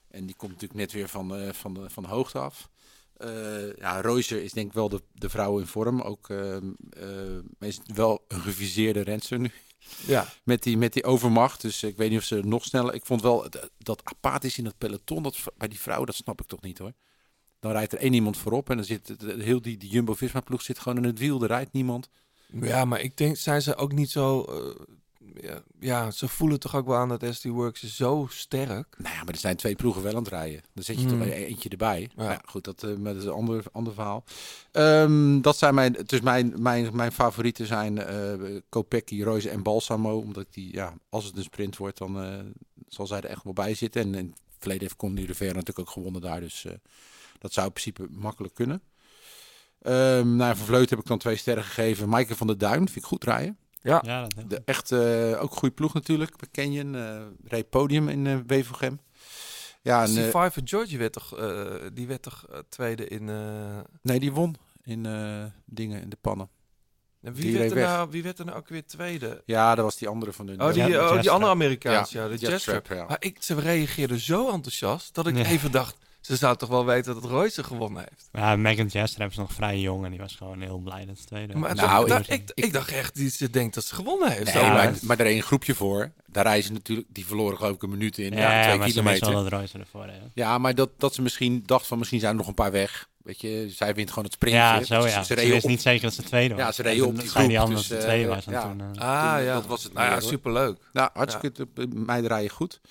En 0.07 0.25
die 0.25 0.35
komt 0.35 0.51
natuurlijk 0.51 0.79
net 0.79 0.91
weer 0.91 1.07
van, 1.09 1.35
eh, 1.35 1.53
van, 1.53 1.73
de, 1.73 1.89
van 1.89 2.03
de 2.03 2.09
hoogte 2.09 2.39
af. 2.39 2.69
Eh 3.13 3.75
ja, 3.77 3.99
Reuser 4.01 4.43
is 4.43 4.51
denk 4.51 4.67
ik 4.67 4.73
wel 4.73 4.89
de, 4.89 5.03
de 5.13 5.29
vrouw 5.29 5.59
in 5.59 5.67
vorm. 5.67 6.01
Ook 6.01 6.29
ehm, 6.29 6.71
eh, 6.89 7.67
is 7.67 7.79
wel 7.85 8.25
een 8.27 8.41
geviseerde 8.41 9.01
renster 9.01 9.39
nu. 9.39 9.51
Ja. 10.05 10.27
Met 10.43 10.63
die, 10.63 10.77
met 10.77 10.93
die 10.93 11.03
overmacht. 11.03 11.61
Dus 11.61 11.83
ik 11.83 11.97
weet 11.97 12.09
niet 12.09 12.19
of 12.19 12.25
ze 12.25 12.39
nog 12.43 12.63
sneller... 12.63 12.93
Ik 12.93 13.05
vond 13.05 13.21
wel 13.21 13.49
dat, 13.49 13.69
dat 13.77 14.01
apathisch 14.03 14.57
in 14.57 14.63
dat 14.63 14.77
peloton. 14.77 15.23
Dat, 15.23 15.37
bij 15.57 15.67
die 15.67 15.79
vrouw, 15.79 16.05
dat 16.05 16.15
snap 16.15 16.41
ik 16.41 16.47
toch 16.47 16.61
niet 16.61 16.77
hoor. 16.77 16.93
Dan 17.63 17.71
rijdt 17.71 17.93
er 17.93 17.99
één 17.99 18.13
iemand 18.13 18.37
voorop. 18.37 18.69
En 18.69 18.75
dan 18.75 18.85
zit 18.85 19.15
heel 19.37 19.61
die, 19.61 19.77
die 19.77 19.89
Jumbo-Visma-ploeg 19.89 20.61
zit 20.61 20.79
gewoon 20.79 20.97
in 20.97 21.03
het 21.03 21.19
wiel. 21.19 21.41
Er 21.41 21.47
rijdt 21.47 21.73
niemand. 21.73 22.09
Ja, 22.61 22.85
maar 22.85 23.01
ik 23.01 23.17
denk, 23.17 23.37
zijn 23.37 23.61
ze 23.61 23.75
ook 23.75 23.91
niet 23.91 24.09
zo... 24.11 24.41
eh, 24.43 24.75
ja, 25.41 25.61
ja, 25.79 26.11
ze 26.11 26.27
voelen 26.27 26.59
toch 26.59 26.75
ook 26.75 26.85
wel 26.85 26.95
aan 26.95 27.09
dat 27.09 27.25
SD 27.35 27.43
Works 27.45 27.83
is 27.83 27.95
zo 27.95 28.27
sterk. 28.29 28.95
Nou 28.97 29.15
ja, 29.15 29.23
maar 29.23 29.33
er 29.33 29.39
zijn 29.39 29.55
twee 29.55 29.75
ploegen 29.75 30.01
wel 30.03 30.11
aan 30.15 30.23
het 30.23 30.27
rijden. 30.27 30.61
Dan 30.73 30.83
zet 30.83 31.01
je 31.01 31.07
Hmm. 31.07 31.19
toch 31.19 31.27
e- 31.27 31.31
eentje 31.45 31.69
erbij. 31.69 32.09
Ja. 32.17 32.31
Ja, 32.31 32.41
goed, 32.45 32.63
dat, 32.63 32.81
maar 32.81 33.13
dat 33.13 33.21
is 33.21 33.27
een 33.27 33.33
ander, 33.33 33.63
ander 33.71 33.93
verhaal. 33.93 34.23
Ehm, 34.71 35.41
dat 35.41 35.57
zijn 35.57 35.75
mijn, 35.75 35.95
dus 36.05 36.21
mijn, 36.21 36.53
mijn, 36.57 36.95
mijn 36.95 37.11
favorieten 37.11 37.67
zijn 37.67 37.97
eh 37.99 38.33
Kopecky, 38.69 39.23
Royce 39.23 39.49
en 39.49 39.63
Balsamo. 39.63 40.17
Omdat 40.17 40.47
die, 40.49 40.73
ja, 40.73 40.93
als 41.09 41.25
het 41.25 41.37
een 41.37 41.43
sprint 41.43 41.77
wordt, 41.77 41.97
dan 41.97 42.53
zal 42.87 43.07
zij 43.07 43.17
er 43.17 43.25
echt 43.29 43.43
wel 43.43 43.53
bij 43.53 43.73
zitten. 43.73 44.01
En 44.01 44.15
in 44.15 44.25
het 44.25 44.39
verleden 44.59 44.83
heeft 44.83 44.95
Conny 44.95 45.25
de 45.25 45.35
Ver 45.35 45.47
natuurlijk 45.53 45.79
ook 45.79 45.89
gewonnen 45.89 46.21
daar. 46.21 46.39
Dus 46.39 46.65
dat 47.43 47.53
zou 47.53 47.65
in 47.65 47.73
principe 47.73 48.07
makkelijk 48.09 48.53
kunnen. 48.53 48.81
Ehm 49.81 50.35
nou, 50.35 50.55
van 50.55 50.65
Vleut 50.65 50.89
heb 50.89 50.99
ik 50.99 51.05
dan 51.05 51.17
twee 51.17 51.35
sterren 51.35 51.63
gegeven. 51.63 52.09
Maaike 52.09 52.35
van 52.35 52.47
der 52.47 52.57
Duin, 52.57 52.77
vind 52.77 52.95
ik 52.95 53.03
goed 53.03 53.23
rijden. 53.23 53.57
Ja, 53.81 54.01
Ja, 54.05 54.21
dat 54.21 54.35
heb 54.35 54.43
ik. 54.43 54.49
De, 54.49 54.61
echt 54.65 54.91
eh, 54.91 55.41
ook 55.43 55.53
goede 55.53 55.75
ploeg 55.75 55.93
natuurlijk. 55.93 56.37
Bij 56.37 56.47
Canyon, 56.51 56.95
eh 56.95 57.21
reed 57.43 57.69
podium 57.69 58.09
in 58.09 58.27
eh 58.27 58.37
Wevelgem. 58.47 58.99
Ja, 59.81 60.01
en, 60.01 60.07
Survivor 60.07 60.61
George 60.63 60.97
werd 60.97 61.13
toch, 61.13 61.37
eh, 61.37 61.75
die 61.93 62.07
werd 62.07 62.21
toch 62.21 62.45
tweede 62.69 63.07
in... 63.07 63.29
eh, 63.29 63.79
Nee, 64.01 64.19
die 64.19 64.31
won 64.31 64.55
in 64.83 65.05
eh, 65.05 65.43
dingen 65.65 66.01
in 66.01 66.09
de 66.09 66.17
pannen. 66.21 66.49
en 67.21 67.33
Die 67.33 67.43
wie, 67.43 67.57
werd 67.57 67.71
er 67.71 67.77
nou, 67.77 68.09
wie 68.11 68.23
werd 68.23 68.39
er 68.39 68.45
nou 68.45 68.57
ook 68.57 68.67
weer 68.67 68.85
tweede? 68.85 69.41
Ja, 69.45 69.75
dat 69.75 69.85
was 69.85 69.97
die 69.97 70.07
andere 70.07 70.33
van 70.33 70.45
de. 70.45 70.55
Oh, 70.57 70.73
die, 70.73 70.83
Ja, 70.83 71.09
oh, 71.09 71.21
die 71.21 71.29
andere 71.29 71.51
Amerikaans, 71.51 72.11
ja, 72.11 72.23
Ja, 72.23 72.37
de 72.37 72.81
ja. 72.89 73.05
Maar 73.05 73.17
ik, 73.19 73.37
ze 73.41 73.59
reageerden 73.59 74.19
zo 74.19 74.49
enthousiast 74.51 75.13
dat 75.13 75.27
ik 75.27 75.37
even 75.37 75.71
dacht, 75.71 75.97
Ze 76.23 76.35
zou 76.35 76.57
toch 76.57 76.69
wel 76.69 76.85
weten 76.85 77.13
dat 77.13 77.23
Royce 77.23 77.63
gewonnen 77.63 78.01
heeft. 78.09 78.29
Ja, 78.31 78.55
Megan 78.55 78.85
Jester 78.85 79.27
is 79.29 79.35
nog 79.35 79.53
vrij 79.53 79.79
jong 79.79 80.03
en 80.05 80.09
die 80.11 80.19
was 80.19 80.35
gewoon 80.35 80.61
heel 80.61 80.77
blij 80.77 81.05
dat 81.05 81.17
ze 81.17 81.25
tweede 81.25 81.57
Maar. 81.57 81.75
Nou, 81.75 82.07
dat- 82.07 82.19
ik- 82.19 82.27
ik, 82.27 82.51
ik, 82.65 82.73
dacht 82.73 82.91
echt, 82.91 83.15
die, 83.15 83.29
ze 83.29 83.49
denkt 83.49 83.75
dat 83.75 83.83
ze 83.85 83.95
gewonnen 83.95 84.31
heeft. 84.31 84.53
Nee, 84.53 84.63
maar, 84.63 84.93
maar 85.01 85.19
er 85.19 85.25
is 85.25 85.35
een 85.35 85.41
groepje 85.43 85.75
voor. 85.75 86.11
Daar 86.25 86.43
reizen 86.45 86.73
natuurlijk, 86.73 87.07
die 87.11 87.25
verloren 87.25 87.57
geloof 87.57 87.75
ik 87.75 87.83
een 87.83 87.89
minuut 87.89 88.17
in. 88.17 88.31
Ja, 88.33 88.53
Ja, 88.57 88.63
twee 88.63 88.77
maar 88.77 88.87
ze 88.87 88.93
kilometer. 88.93 89.31
dat 89.31 89.47
Royce 89.47 89.77
ervoor 89.79 90.05
heeft. 90.05 90.23
Ja, 90.33 90.57
maar 90.57 90.75
dat, 90.75 90.89
dat 90.97 91.13
ze 91.13 91.21
misschien 91.21 91.63
dacht 91.65 91.87
van 91.87 91.97
misschien 91.97 92.19
zijn 92.19 92.31
er 92.31 92.37
nog 92.37 92.47
een 92.47 92.53
paar 92.53 92.71
weg. 92.71 93.09
Weet 93.23 93.41
je, 93.41 93.65
zij 93.69 93.93
wint 93.95 94.09
gewoon 94.09 94.23
het 94.23 94.33
sprintje. 94.33 94.59
Ja, 94.61 94.83
zo 94.83 95.01
Ze- 95.01 95.07
ja. 95.07 95.23
Ze, 95.23 95.35
Ze 95.47 95.55
op, 95.55 95.63
niet 95.69 95.81
zeker 95.81 96.01
dat 96.01 96.13
ze 96.13 96.23
tweede 96.23 96.53
was. 96.55 96.63
Ja, 96.63 96.71
ze 96.71 96.81
reden 96.81 97.03
En 97.03 97.09
op 97.09 97.19
die 97.19 97.29
zei 97.29 97.47
die 97.47 97.57
groep, 97.57 97.67
ander 97.67 97.79
dus, 97.81 97.87
dat 97.87 97.97
ze 97.99 98.05
eh, 98.05 98.11
tweede 98.13 98.29
was. 98.29 98.45
Ja. 98.45 98.61
toen, 98.61 98.81
eh, 98.81 98.85
Ah 99.01 99.35
toen- 99.35 99.43
ja, 99.45 99.53
dat 99.53 99.65
was 99.65 99.83
het 99.83 99.93
nou 99.93 100.09
ja, 100.09 100.19
superleuk. 100.19 100.77
Nou, 100.93 101.09
hartstikke 101.13 101.67
ja. 101.75 101.85
meiden 101.93 102.29
rijden 102.29 102.49
goed. 102.51 102.81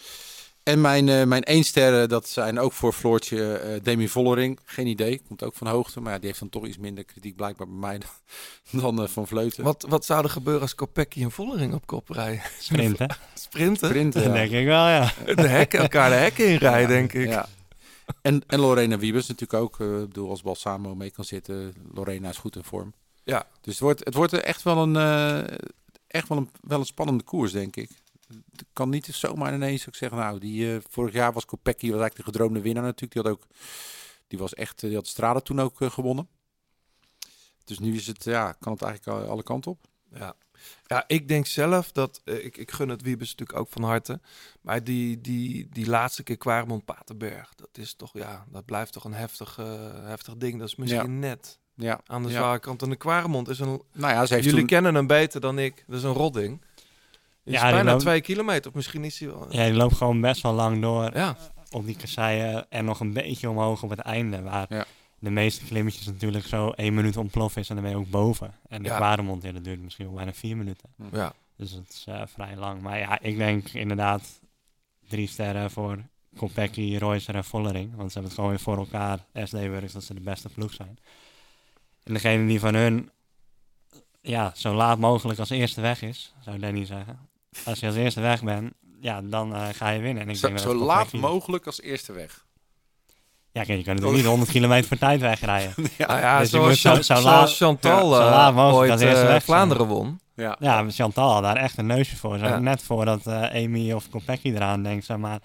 En 0.62 0.80
mijn, 0.80 1.08
eh 1.08 1.24
mijn 1.24 1.42
één 1.42 1.64
sterren, 1.64 2.08
dat 2.08 2.28
zijn 2.28 2.58
ook 2.58 2.72
voor 2.72 2.92
Floortje 2.92 3.52
eh 3.54 3.82
Demi 3.82 4.08
Vollering. 4.08 4.58
Geen 4.64 4.86
idee, 4.86 5.22
komt 5.28 5.42
ook 5.42 5.54
van 5.54 5.66
hoogte. 5.66 6.00
Maar 6.00 6.12
ja, 6.12 6.18
die 6.18 6.26
heeft 6.26 6.40
dan 6.40 6.48
toch 6.48 6.66
iets 6.66 6.78
minder 6.78 7.04
kritiek 7.04 7.36
blijkbaar 7.36 7.66
bij 7.66 7.76
mij 7.76 7.98
dan, 7.98 8.80
dan 8.96 9.02
eh, 9.02 9.08
Van 9.08 9.26
Vleuten. 9.26 9.64
Wat, 9.64 9.84
wat 9.88 10.04
zou 10.04 10.24
er 10.24 10.30
gebeuren 10.30 10.62
als 10.62 10.74
Kopecky 10.74 11.22
en 11.22 11.30
Vollering 11.30 11.74
op 11.74 11.86
kop 11.86 12.08
rijden? 12.08 12.42
Sprinten. 12.58 13.16
Sprinten? 13.34 13.88
Sprinten, 13.88 14.22
ja. 14.22 14.32
denk 14.32 14.50
ik 14.50 14.64
wel, 14.66 14.86
ja. 14.88 15.12
De 15.34 15.48
hekken, 15.48 15.80
elkaar 15.80 16.10
de 16.10 16.16
hekken 16.16 16.48
inrijden, 16.48 16.88
denk 16.88 17.12
ik. 17.12 17.28
Ja. 17.28 17.48
En, 18.22 18.42
en 18.46 18.60
Lorena 18.60 18.98
Wiebes 18.98 19.26
natuurlijk 19.26 19.62
ook. 19.62 19.80
eh, 19.80 20.00
Ik 20.00 20.06
bedoel, 20.08 20.30
als 20.30 20.42
Balsamo 20.42 20.94
mee 20.94 21.10
kan 21.10 21.24
zitten. 21.24 21.74
Lorena 21.94 22.28
is 22.28 22.36
goed 22.38 22.56
in 22.56 22.64
vorm. 22.64 22.92
Ja. 23.24 23.46
Dus 23.60 23.72
het 23.72 23.82
wordt, 23.82 24.04
het 24.04 24.14
wordt 24.14 24.32
echt 24.32 24.62
wel 24.62 24.78
een, 24.82 24.96
eh, 24.96 25.56
echt 26.06 26.28
wel 26.28 26.38
een, 26.38 26.50
wel 26.60 26.78
een 26.78 26.86
spannende 26.86 27.24
koers, 27.24 27.52
denk 27.52 27.76
ik. 27.76 27.90
Het 28.52 28.64
kan 28.72 28.88
niet 28.90 29.06
zomaar 29.06 29.54
ineens 29.54 29.88
ook 29.88 29.94
zeggen, 29.94 30.18
nou, 30.18 30.38
die, 30.38 30.74
eh, 30.74 30.80
vorig 30.88 31.12
jaar 31.14 31.32
was 31.32 31.44
Kopecky 31.44 31.90
was 31.90 32.00
eigenlijk 32.00 32.16
de 32.16 32.32
gedroomde 32.32 32.60
winnaar 32.60 32.82
natuurlijk. 32.82 33.12
Die 33.12 33.22
had 33.22 33.32
ook, 33.32 33.46
die 34.26 34.38
was 34.38 34.54
echt, 34.54 34.82
eh, 34.82 34.88
die 34.88 34.94
had 34.98 35.06
Strade 35.06 35.42
toen 35.42 35.60
ook 35.60 35.80
eh, 35.80 35.90
gewonnen. 35.90 36.28
Dus 37.64 37.78
nu 37.78 37.94
is 37.94 38.06
het, 38.06 38.24
ja, 38.24 38.52
kan 38.52 38.72
het 38.72 38.82
eigenlijk 38.82 39.28
alle- 39.28 39.42
kanten 39.42 39.70
op. 39.70 39.84
Ja. 40.14 40.34
ja, 40.86 41.04
ik 41.06 41.28
denk 41.28 41.46
zelf 41.46 41.92
dat... 41.92 42.20
ik, 42.24 42.56
ik 42.56 42.70
gun 42.70 42.88
het 42.88 43.02
Wiebes 43.02 43.30
natuurlijk 43.30 43.58
ook 43.58 43.68
van 43.68 43.82
harte. 43.82 44.20
Maar 44.60 44.84
die, 44.84 45.20
die, 45.20 45.68
die 45.70 45.86
laatste 45.86 46.22
keer 46.22 46.36
Quaremont 46.36 46.84
Paterberg... 46.84 47.54
dat 47.54 47.68
is 47.72 47.94
toch, 47.94 48.10
ja, 48.12 48.44
dat 48.50 48.64
blijft 48.64 48.92
toch 48.92 49.04
een 49.04 49.14
heftig, 49.14 49.56
heftig 50.04 50.36
ding. 50.36 50.58
Dat 50.58 50.68
is 50.68 50.76
misschien 50.76 51.12
Ja. 51.12 51.18
net 51.18 51.58
Ja, 51.74 52.00
aan 52.06 52.22
de 52.22 52.28
ja. 52.28 52.34
zware 52.34 52.58
kant. 52.58 52.82
En 52.82 52.88
de 52.90 52.96
Quaremont 52.96 53.48
is 53.48 53.58
een... 53.58 53.82
Nou 53.92 54.12
ja, 54.12 54.26
ze 54.26 54.32
heeft 54.34 54.44
Jullie 54.44 54.58
toen- 54.60 54.68
kennen 54.68 54.94
hem 54.94 55.06
beter 55.06 55.40
dan 55.40 55.58
ik. 55.58 55.84
Dat 55.86 55.96
is 55.96 56.02
een 56.04 56.12
rodding. 56.12 56.62
Is 57.44 57.52
Ja, 57.52 57.70
bijna 57.70 57.90
loopt- 57.90 58.00
twee 58.02 58.20
kilometer. 58.20 58.70
Of 58.70 58.74
misschien 58.76 59.04
is 59.04 59.18
hij 59.20 59.28
wel... 59.28 59.46
Ja, 59.50 59.64
die 59.64 59.74
loopt 59.74 59.94
gewoon 59.96 60.20
best 60.20 60.42
wel 60.42 60.52
lang 60.52 60.82
door 60.82 61.10
Ja. 61.16 61.36
op 61.70 61.86
die 61.86 61.96
kasseien 61.96 62.66
en 62.70 62.84
nog 62.84 63.00
een 63.00 63.12
beetje 63.12 63.50
omhoog 63.50 63.82
op 63.82 63.90
het 63.90 63.98
einde. 63.98 64.42
Waar 64.42 64.66
Ja. 64.68 64.84
de 65.18 65.30
meeste 65.30 65.64
klimmetjes 65.64 66.06
natuurlijk 66.06 66.46
zo 66.46 66.70
één 66.70 66.94
minuut 66.94 67.16
ontploffen 67.16 67.60
is 67.62 67.68
en 67.68 67.74
dan 67.74 67.84
ben 67.84 67.92
je 67.92 67.98
ook 67.98 68.10
boven. 68.10 68.54
En 68.68 68.82
de 68.82 68.88
Ja. 68.88 69.16
Dat 69.16 69.64
duurt 69.64 69.80
misschien 69.82 70.06
wel 70.06 70.14
bijna 70.14 70.32
vier 70.32 70.56
minuten. 70.56 70.88
Ja. 71.12 71.32
Dus 71.56 71.74
dat 71.74 71.84
is 71.88 72.04
eh, 72.08 72.22
vrij 72.26 72.56
lang. 72.56 72.80
Maar 72.80 72.98
ja, 72.98 73.20
ik 73.20 73.36
denk 73.36 73.68
inderdaad 73.68 74.40
drie 75.08 75.28
sterren 75.28 75.70
voor 75.70 75.98
Kopecky, 76.36 76.96
Roycer 76.98 77.34
en 77.34 77.44
Vollering. 77.44 77.94
Want 77.96 78.12
ze 78.12 78.18
hebben 78.18 78.24
het 78.24 78.34
gewoon 78.34 78.50
weer 78.50 78.60
voor 78.60 78.76
elkaar. 78.76 79.18
SD 79.44 79.52
Works 79.52 79.92
dat 79.92 80.04
ze 80.04 80.14
de 80.14 80.20
beste 80.20 80.48
ploeg 80.48 80.72
zijn. 80.72 80.98
En 82.04 82.12
degene 82.12 82.46
die 82.46 82.60
van 82.60 82.74
hun 82.74 83.10
ja, 84.20 84.52
zo 84.56 84.74
laat 84.74 84.98
mogelijk 84.98 85.38
als 85.38 85.50
eerste 85.50 85.80
weg 85.80 86.02
is, 86.02 86.34
zou 86.40 86.58
Danny 86.58 86.84
zeggen. 86.84 87.18
Als 87.64 87.80
je 87.80 87.86
als 87.86 87.94
eerste 87.96 88.20
weg 88.20 88.42
bent, 88.42 88.72
ja, 89.00 89.20
dan 89.22 89.54
eh, 89.54 89.66
ga 89.72 89.88
je 89.88 90.00
winnen. 90.00 90.22
En 90.22 90.28
ik 90.28 90.36
Zo, 90.36 90.46
denk 90.46 90.58
dat 90.58 90.68
zo 90.70 90.74
laat 90.74 91.12
mogelijk 91.12 91.66
als 91.66 91.80
eerste 91.80 92.12
weg. 92.12 92.44
Ja, 93.52 93.62
kijk, 93.64 93.78
je 93.78 93.84
kan 93.84 93.94
natuurlijk 93.94 94.20
niet 94.22 94.30
100 94.30 94.50
kilometer 94.50 94.88
per 94.88 94.98
tijd 94.98 95.20
wegrijden. 95.20 95.74
Ja. 95.98 96.06
Nou 96.06 96.20
ja, 96.20 96.38
Dus 96.38 96.50
zoals, 96.50 96.80
zo- 96.80 96.94
zo 96.94 97.02
zoals 97.02 97.24
laat- 97.24 97.56
Chantal 97.56 98.10
ja, 98.10 98.16
zo 98.16 98.22
eh, 98.26 98.30
laat 98.30 98.54
mogelijk 98.54 98.78
ooit 98.78 98.90
als 98.90 99.00
eerste 99.00 99.20
eh, 99.22 99.26
weg. 99.28 99.42
Vlaanderen 99.44 99.86
won. 99.86 100.20
Ja. 100.34 100.56
Ja, 100.60 100.82
maar 100.82 100.92
Chantal 100.92 101.32
had 101.32 101.42
daar 101.42 101.56
echt 101.56 101.78
een 101.78 101.86
neusje 101.86 102.16
voor. 102.16 102.38
Zo, 102.38 102.44
Ja. 102.44 102.58
Net 102.58 102.82
voordat 102.82 103.26
eh 103.26 103.64
Amy 103.64 103.92
of 103.92 104.08
Kopecky 104.10 104.48
eraan 104.50 104.82
denkt, 104.82 105.04
zeg 105.04 105.16
maar, 105.16 105.38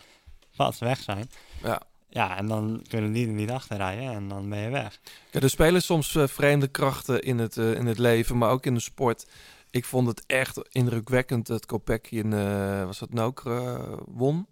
pas 0.55 0.79
weg 0.79 0.99
zijn. 0.99 1.29
Ja. 1.63 1.81
Ja, 2.09 2.37
en 2.37 2.47
dan 2.47 2.83
kunnen 2.87 3.11
die 3.11 3.27
er 3.27 3.33
niet 3.33 3.51
achter 3.51 3.77
rijden 3.77 4.11
en 4.11 4.27
dan 4.27 4.49
ben 4.49 4.59
je 4.59 4.69
weg. 4.69 4.99
Ja, 5.31 5.39
er 5.39 5.49
spelen 5.49 5.81
soms 5.83 6.15
eh, 6.15 6.27
vreemde 6.27 6.67
krachten 6.67 7.21
in 7.21 7.37
het, 7.39 7.57
eh, 7.57 7.71
in 7.73 7.85
het 7.85 7.97
leven, 7.97 8.37
maar 8.37 8.49
ook 8.49 8.65
in 8.65 8.73
de 8.73 8.79
sport. 8.79 9.25
Ik 9.69 9.85
vond 9.85 10.07
het 10.07 10.23
echt 10.25 10.69
indrukwekkend 10.69 11.47
dat 11.47 11.65
Kopecky 11.65 12.15
in, 12.15 12.33
eh, 12.33 12.85
was 12.85 12.99
dat 12.99 13.13
Nokere, 13.13 13.77
eh, 13.77 13.97
won. 14.05 14.47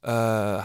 Eh, 0.00 0.12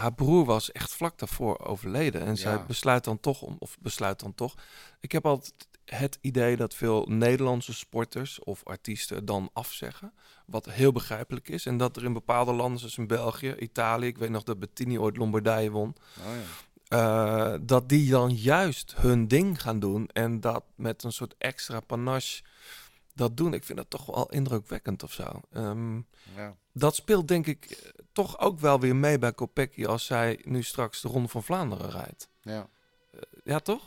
haar 0.00 0.14
broer 0.14 0.44
was 0.44 0.72
echt 0.72 0.94
vlak 0.94 1.18
daarvoor 1.18 1.58
overleden. 1.58 2.20
En 2.20 2.36
zij 2.36 2.64
besluit 2.66 3.04
dan 3.04 3.20
toch 3.20 3.42
om, 3.42 3.56
of 3.58 3.76
besluit 3.80 4.20
dan 4.20 4.34
toch. 4.34 4.54
Ik 5.00 5.12
heb 5.12 5.26
altijd 5.26 5.54
het 5.84 6.18
idee 6.20 6.56
dat 6.56 6.74
veel 6.74 7.06
Nederlandse 7.08 7.74
sporters 7.74 8.38
of 8.44 8.64
artiesten 8.64 9.24
dan 9.24 9.50
afzeggen. 9.52 10.12
Wat 10.46 10.70
heel 10.70 10.92
begrijpelijk 10.92 11.48
is. 11.48 11.66
En 11.66 11.76
dat 11.76 11.96
er 11.96 12.04
in 12.04 12.12
bepaalde 12.12 12.52
landen, 12.52 12.78
zoals 12.78 12.98
in 12.98 13.06
België, 13.06 13.54
Italië, 13.58 14.06
ik 14.06 14.18
weet 14.18 14.30
nog 14.30 14.42
dat 14.42 14.58
Bettini 14.58 14.98
ooit 14.98 15.16
Lombardije 15.16 15.70
won. 15.70 15.96
Oh, 16.18 16.24
ja. 16.88 17.58
Dat 17.58 17.88
die 17.88 18.10
dan 18.10 18.34
juist 18.34 18.94
hun 18.96 19.28
ding 19.28 19.62
gaan 19.62 19.78
doen 19.78 20.08
en 20.12 20.40
dat 20.40 20.64
met 20.74 21.02
een 21.02 21.12
soort 21.12 21.34
extra 21.38 21.80
panache 21.80 22.42
dat 23.16 23.36
doen. 23.36 23.54
Ik 23.54 23.64
vind 23.64 23.78
dat 23.78 23.90
toch 23.90 24.06
wel 24.06 24.30
indrukwekkend 24.30 25.02
of 25.02 25.12
zo. 25.12 25.40
Ehm, 25.52 25.96
Ja. 26.36 26.54
Dat 26.72 26.94
speelt 26.94 27.28
denk 27.28 27.46
ik 27.46 27.64
eh, 27.64 27.90
toch 28.12 28.38
ook 28.38 28.60
wel 28.60 28.80
weer 28.80 28.96
mee 28.96 29.18
bij 29.18 29.32
Kopecky 29.32 29.84
als 29.84 30.06
zij 30.06 30.40
nu 30.44 30.62
straks 30.62 31.00
de 31.00 31.08
Ronde 31.08 31.28
van 31.28 31.42
Vlaanderen 31.42 31.90
rijdt. 31.90 32.28
Ja. 32.42 32.68
Eh, 33.12 33.20
ja, 33.44 33.58
toch? 33.58 33.82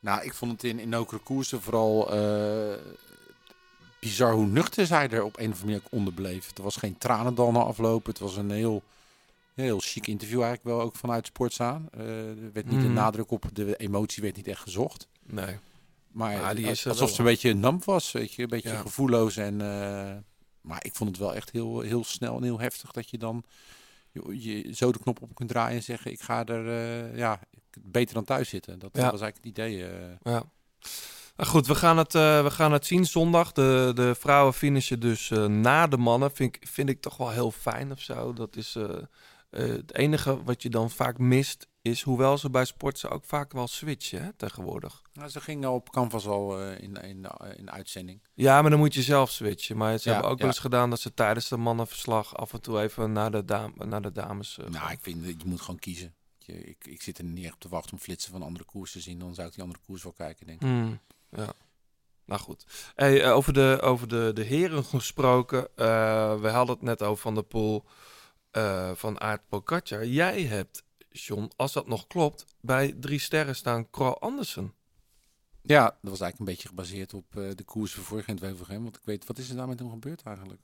Nou, 0.00 0.22
ik 0.24 0.34
vond 0.34 0.52
het 0.52 0.64
in, 0.64 0.78
in 0.78 1.06
koersen 1.22 1.62
vooral 1.62 2.12
eh, 2.14 2.78
bizar 4.00 4.32
hoe 4.32 4.46
nuchter 4.46 4.86
zij 4.86 5.10
er 5.10 5.22
op 5.24 5.38
een 5.38 5.50
of 5.50 5.60
andere 5.60 5.64
manier 5.64 5.80
ook 5.84 5.92
onder 5.92 6.12
bleef. 6.12 6.50
Er 6.56 6.62
was 6.62 6.76
geen 6.76 6.98
tranendal 6.98 7.52
na 7.52 7.58
aflopen. 7.60 8.10
Het 8.10 8.20
was 8.20 8.36
een 8.36 8.50
heel, 8.50 8.82
heel 9.54 9.78
chic 9.78 10.06
interview 10.06 10.42
eigenlijk 10.42 10.76
wel, 10.76 10.80
ook 10.86 10.96
vanuit 10.96 11.26
Sportza. 11.26 11.82
Eh 11.90 12.28
er 12.28 12.52
werd 12.52 12.66
niet 12.66 12.80
de 12.80 12.84
Mhm. 12.86 12.92
nadruk 12.92 13.30
op, 13.30 13.44
de 13.52 13.76
emotie 13.76 14.22
werd 14.22 14.36
niet 14.36 14.48
echt 14.48 14.60
gezocht. 14.60 15.08
Nee. 15.22 15.56
Maar 16.16 16.32
Ja, 16.32 16.54
die 16.54 16.66
is 16.66 16.86
alsof 16.86 17.10
ze 17.10 17.18
een 17.18 17.24
beetje 17.24 17.54
nam 17.54 17.80
was, 17.84 18.12
weet 18.12 18.32
je, 18.32 18.42
een 18.42 18.48
beetje 18.48 18.68
Ja. 18.68 18.80
gevoelloos. 18.80 19.36
En, 19.36 19.60
eh, 19.60 20.16
maar 20.60 20.84
ik 20.84 20.94
vond 20.94 21.10
het 21.10 21.18
wel 21.18 21.34
echt 21.34 21.50
heel, 21.50 21.80
heel 21.80 22.04
snel 22.04 22.36
en 22.36 22.42
heel 22.42 22.60
heftig 22.60 22.90
dat 22.90 23.10
je 23.10 23.18
dan 23.18 23.44
je, 24.12 24.42
je 24.64 24.74
zo 24.74 24.92
de 24.92 24.98
knop 24.98 25.22
op 25.22 25.34
kunt 25.34 25.48
draaien 25.48 25.76
en 25.76 25.82
zeggen, 25.82 26.10
ik 26.10 26.20
ga 26.20 26.44
er 26.44 26.68
eh, 26.68 27.16
ja, 27.16 27.40
beter 27.80 28.14
dan 28.14 28.24
thuis 28.24 28.48
zitten. 28.48 28.78
Dat, 28.78 28.90
Ja. 28.92 29.10
was 29.10 29.20
eigenlijk 29.20 29.36
het 29.36 29.46
idee. 29.46 29.86
eh. 29.86 30.12
Ja. 30.22 30.42
Nou 31.36 31.50
goed, 31.50 31.66
we 31.66 31.74
gaan 31.74 31.98
het, 31.98 32.12
we 32.12 32.46
gaan 32.50 32.72
het 32.72 32.86
zien 32.86 33.04
zondag. 33.06 33.52
De, 33.52 33.92
de 33.94 34.14
vrouwen 34.18 34.54
finishen 34.54 35.00
dus 35.00 35.28
na 35.48 35.86
de 35.86 35.96
mannen. 35.96 36.30
Vind 36.32 36.56
ik, 36.56 36.68
vind 36.68 36.88
ik 36.88 37.00
toch 37.00 37.16
wel 37.16 37.30
heel 37.30 37.50
fijn 37.50 37.90
of 37.92 38.00
zo. 38.00 38.32
Dat 38.32 38.56
is 38.56 38.76
het 39.50 39.94
enige 39.94 40.42
wat 40.42 40.62
je 40.62 40.68
dan 40.70 40.90
vaak 40.90 41.18
mist. 41.18 41.66
Is 41.86 42.02
hoewel 42.02 42.38
ze 42.38 42.50
bij 42.50 42.64
sport 42.64 42.98
ze 42.98 43.08
ook 43.08 43.24
vaak 43.24 43.52
wel 43.52 43.66
switchen 43.68 44.22
hè, 44.24 44.32
tegenwoordig. 44.32 45.02
Nou, 45.12 45.28
ze 45.28 45.40
gingen 45.40 45.70
op 45.70 45.90
Canvas 45.90 46.26
al 46.26 46.60
eh, 46.60 46.82
in, 46.82 46.94
in, 46.94 47.26
in 47.56 47.64
de 47.64 47.70
uitzending. 47.70 48.20
Ja, 48.34 48.60
maar 48.62 48.70
dan 48.70 48.78
moet 48.78 48.94
je 48.94 49.02
zelf 49.02 49.30
switchen. 49.30 49.76
Maar 49.76 49.98
ze 49.98 50.08
Ja, 50.08 50.12
hebben 50.14 50.30
ook 50.32 50.38
wel 50.38 50.46
ja. 50.46 50.52
eens 50.52 50.62
gedaan 50.62 50.90
dat 50.90 51.00
ze 51.00 51.14
tijdens 51.14 51.48
de 51.48 51.56
mannenverslag 51.56 52.36
af 52.36 52.52
en 52.52 52.60
toe 52.60 52.80
even 52.80 53.12
naar 53.12 53.30
de, 53.30 53.44
dame, 53.44 53.84
naar 53.84 54.02
de 54.02 54.12
dames. 54.12 54.58
eh, 54.58 54.66
Nou, 54.68 54.90
ik 54.90 54.98
vind 55.02 55.24
dat 55.24 55.42
je 55.42 55.48
moet 55.48 55.60
gewoon 55.60 55.78
kiezen. 55.80 56.14
Je, 56.38 56.64
ik, 56.64 56.86
ik 56.86 57.02
zit 57.02 57.18
er 57.18 57.24
niet 57.24 57.44
echt 57.44 57.54
op 57.54 57.60
te 57.60 57.68
wachten 57.68 57.92
om 57.92 57.98
flitsen 57.98 58.32
van 58.32 58.42
andere 58.42 58.64
koers 58.64 58.92
te 58.92 59.00
zien. 59.00 59.18
Dan 59.18 59.34
zou 59.34 59.46
ik 59.48 59.54
die 59.54 59.62
andere 59.62 59.80
koers 59.86 60.02
wel 60.02 60.12
kijken, 60.12 60.46
denk 60.46 60.60
ik. 60.62 60.68
Hmm, 60.68 60.98
ja. 61.30 61.52
Nou 62.24 62.40
goed. 62.40 62.66
Hey, 62.94 63.22
eh, 63.22 63.32
over 63.32 63.52
de, 63.52 63.78
over 63.82 64.08
de, 64.08 64.30
de 64.34 64.42
heren 64.42 64.84
gesproken. 64.84 65.68
eh, 65.76 66.40
we 66.40 66.48
hadden 66.48 66.74
het 66.74 66.84
net 66.84 67.02
over 67.02 67.22
Van 67.22 67.34
der 67.34 67.44
Poel 67.44 67.84
eh, 68.50 68.90
van 68.94 69.20
Aert 69.20 69.48
Pogacar. 69.48 70.06
Jij 70.06 70.42
hebt, 70.42 70.82
John, 71.24 71.50
als 71.56 71.72
dat 71.72 71.86
nog 71.86 72.06
klopt, 72.06 72.44
bij 72.60 72.92
drie 73.00 73.18
sterren 73.18 73.56
staan 73.56 73.90
Kroll 73.90 74.12
Andersen. 74.12 74.72
Ja, 75.62 75.84
dat 75.84 76.10
was 76.10 76.20
eigenlijk 76.20 76.38
een 76.38 76.44
beetje 76.44 76.68
gebaseerd 76.68 77.14
op 77.14 77.36
eh, 77.36 77.50
de 77.54 77.64
koers 77.64 77.94
van 77.94 78.02
vorig 78.04 78.26
jaar 78.26 78.36
in 78.36 78.42
het 78.42 78.50
Wevelgem. 78.52 78.82
Want 78.82 78.96
ik 78.96 79.02
weet, 79.04 79.26
wat 79.26 79.38
is 79.38 79.48
er 79.48 79.54
nou 79.54 79.68
met 79.68 79.78
hem 79.78 79.90
gebeurd 79.90 80.22
eigenlijk? 80.22 80.60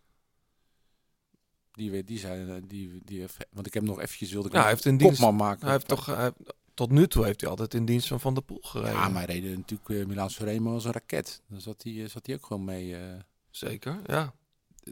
Die, 1.73 1.91
weet, 1.91 2.07
die 2.07 2.19
zei, 2.19 2.51
eh, 2.51 2.63
die, 2.67 3.01
die 3.05 3.21
heeft, 3.21 3.37
want 3.53 3.67
ik 3.67 3.75
heb 3.75 3.83
nog 3.83 4.01
eventjes 4.01 4.33
wilde 4.33 4.49
ik 4.49 4.55
Ja, 4.55 4.61
hij 4.61 4.71
heeft 4.71 4.85
in 4.85 4.93
een 4.93 4.99
dienst. 4.99 5.21
maken. 5.31 5.63
Hij 5.65 5.73
heeft 5.73 5.89
toch, 5.89 6.07
hij, 6.07 6.33
tot 6.75 6.91
nu 6.91 7.07
toe 7.09 7.25
heeft 7.25 7.41
hij 7.41 7.51
altijd 7.51 7.75
in 7.75 7.85
dienst 7.85 8.09
van 8.09 8.21
Van 8.21 8.35
der 8.35 8.43
Poel 8.43 8.59
gereden. 8.63 8.93
Ja, 8.93 9.09
maar 9.09 9.27
hij 9.27 9.39
reed 9.41 9.57
natuurlijk 9.57 9.89
uh, 9.89 10.07
Milaan 10.07 10.31
Sanremo 10.31 10.73
als 10.75 10.85
een 10.85 10.93
raket. 10.93 11.43
Dan 11.49 11.61
zat 11.61 11.83
hij, 11.83 12.03
eh, 12.03 12.09
zat 12.09 12.27
hij 12.27 12.35
ook 12.35 12.47
gewoon 12.47 12.65
mee. 12.65 12.97
eh. 12.97 13.19
Zeker, 13.51 14.01
ja. 14.07 14.35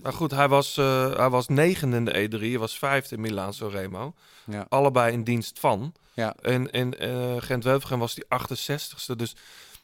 Maar 0.02 0.12
goed, 0.12 0.30
hij 0.30 0.48
was, 0.48 0.76
eh, 0.76 1.16
hij 1.16 1.28
was 1.30 1.48
negende 1.48 1.96
in 1.96 2.04
de 2.04 2.12
E3. 2.38 2.40
Hij 2.40 2.58
was 2.58 2.78
vijfde 2.78 3.14
in 3.14 3.20
Milaan 3.20 3.52
Remo. 3.58 4.14
Ja. 4.46 4.66
Allebei 4.68 5.12
in 5.12 5.24
dienst 5.24 5.58
van. 5.58 5.92
Ja. 6.14 6.34
En 6.40 6.70
in 6.70 6.94
eh 6.98 7.34
Gent-Wevelgem 7.38 7.98
was 7.98 8.14
hij 8.14 8.24
68ste. 8.38 9.16
Dus 9.16 9.36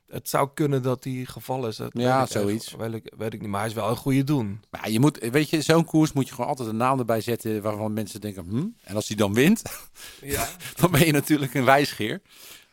Het 0.07 0.29
zou 0.29 0.49
kunnen 0.55 0.83
dat 0.83 1.05
hij 1.05 1.25
gevallen 1.29 1.69
is. 1.69 1.77
Dat 1.77 1.91
Ja, 1.93 2.19
weet 2.19 2.31
zoiets. 2.31 2.67
echt- 2.67 2.77
Weet 2.77 2.95
ik, 2.95 3.13
weet 3.17 3.33
ik 3.33 3.41
niet, 3.41 3.51
maar 3.51 3.61
hij 3.61 3.69
is 3.69 3.75
wel 3.75 3.89
een 3.91 3.97
goede 3.97 4.25
doen. 4.25 4.61
Maar 4.71 4.81
ja, 4.87 4.93
je 4.93 5.01
moet, 5.01 5.19
weet 5.31 5.51
je, 5.51 5.63
zo'n 5.63 5.85
koers 5.85 6.13
moet 6.13 6.29
je 6.29 6.35
gewoon 6.35 6.51
altijd 6.51 6.69
een 6.69 6.77
naam 6.77 6.99
erbij 6.99 7.21
zetten 7.21 7.63
waarvan 7.63 7.93
mensen 7.93 8.21
denken, 8.21 8.47
hm? 8.49 8.67
En 8.83 8.95
als 8.95 9.09
hij 9.09 9.17
dan 9.17 9.35
wint, 9.35 9.63
Ja. 10.21 10.49
dan 10.81 10.91
ben 10.91 11.07
je 11.07 11.13
natuurlijk 11.13 11.55
een 11.55 11.65
wijsgeer. 11.65 12.21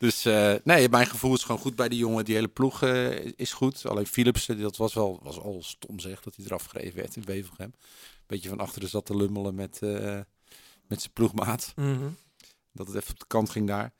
Dus 0.03 0.25
eh, 0.25 0.53
nee, 0.63 0.89
mijn 0.89 1.05
gevoel 1.05 1.33
is 1.33 1.43
gewoon 1.43 1.61
goed 1.61 1.75
bij 1.75 1.89
die 1.89 1.99
jongen. 1.99 2.25
Die 2.25 2.35
hele 2.35 2.47
ploeg 2.47 2.81
eh, 2.81 3.25
is 3.25 3.53
goed. 3.53 3.85
Alleen 3.85 4.07
Philipsen, 4.07 4.61
dat 4.61 4.77
was 4.77 4.93
wel 4.93 5.19
was 5.23 5.39
al 5.39 5.63
stom 5.63 5.99
zeg, 5.99 6.21
dat 6.21 6.35
hij 6.35 6.45
eraf 6.45 6.65
gereden 6.65 6.95
werd 6.95 7.15
in 7.15 7.23
Wevelgem. 7.25 7.73
Beetje 8.25 8.49
van 8.49 8.59
achteren 8.59 8.89
zat 8.89 9.05
te 9.05 9.15
lummelen 9.15 9.55
met, 9.55 9.81
eh, 9.81 10.19
met 10.87 11.01
zijn 11.01 11.13
ploegmaat. 11.13 11.73
Mhm. 11.75 12.09
Dat 12.71 12.87
het 12.87 12.95
even 12.95 13.11
op 13.11 13.19
de 13.19 13.25
kant 13.27 13.49
ging 13.49 13.67
daar. 13.67 13.93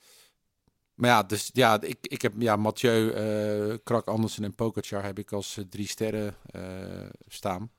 Maar 0.94 1.10
ja, 1.10 1.24
dus 1.24 1.50
ja, 1.54 1.82
ik, 1.82 1.98
ik 2.02 2.22
heb 2.22 2.34
ja, 2.38 2.56
Mathieu, 2.56 3.78
Krak 3.84 4.08
Andersen 4.08 4.44
en 4.44 4.56
Pogacar 4.56 5.04
heb 5.04 5.20
ik 5.20 5.32
als 5.32 5.60
drie 5.70 5.88
sterren 5.88 6.36
staan. 7.28 7.72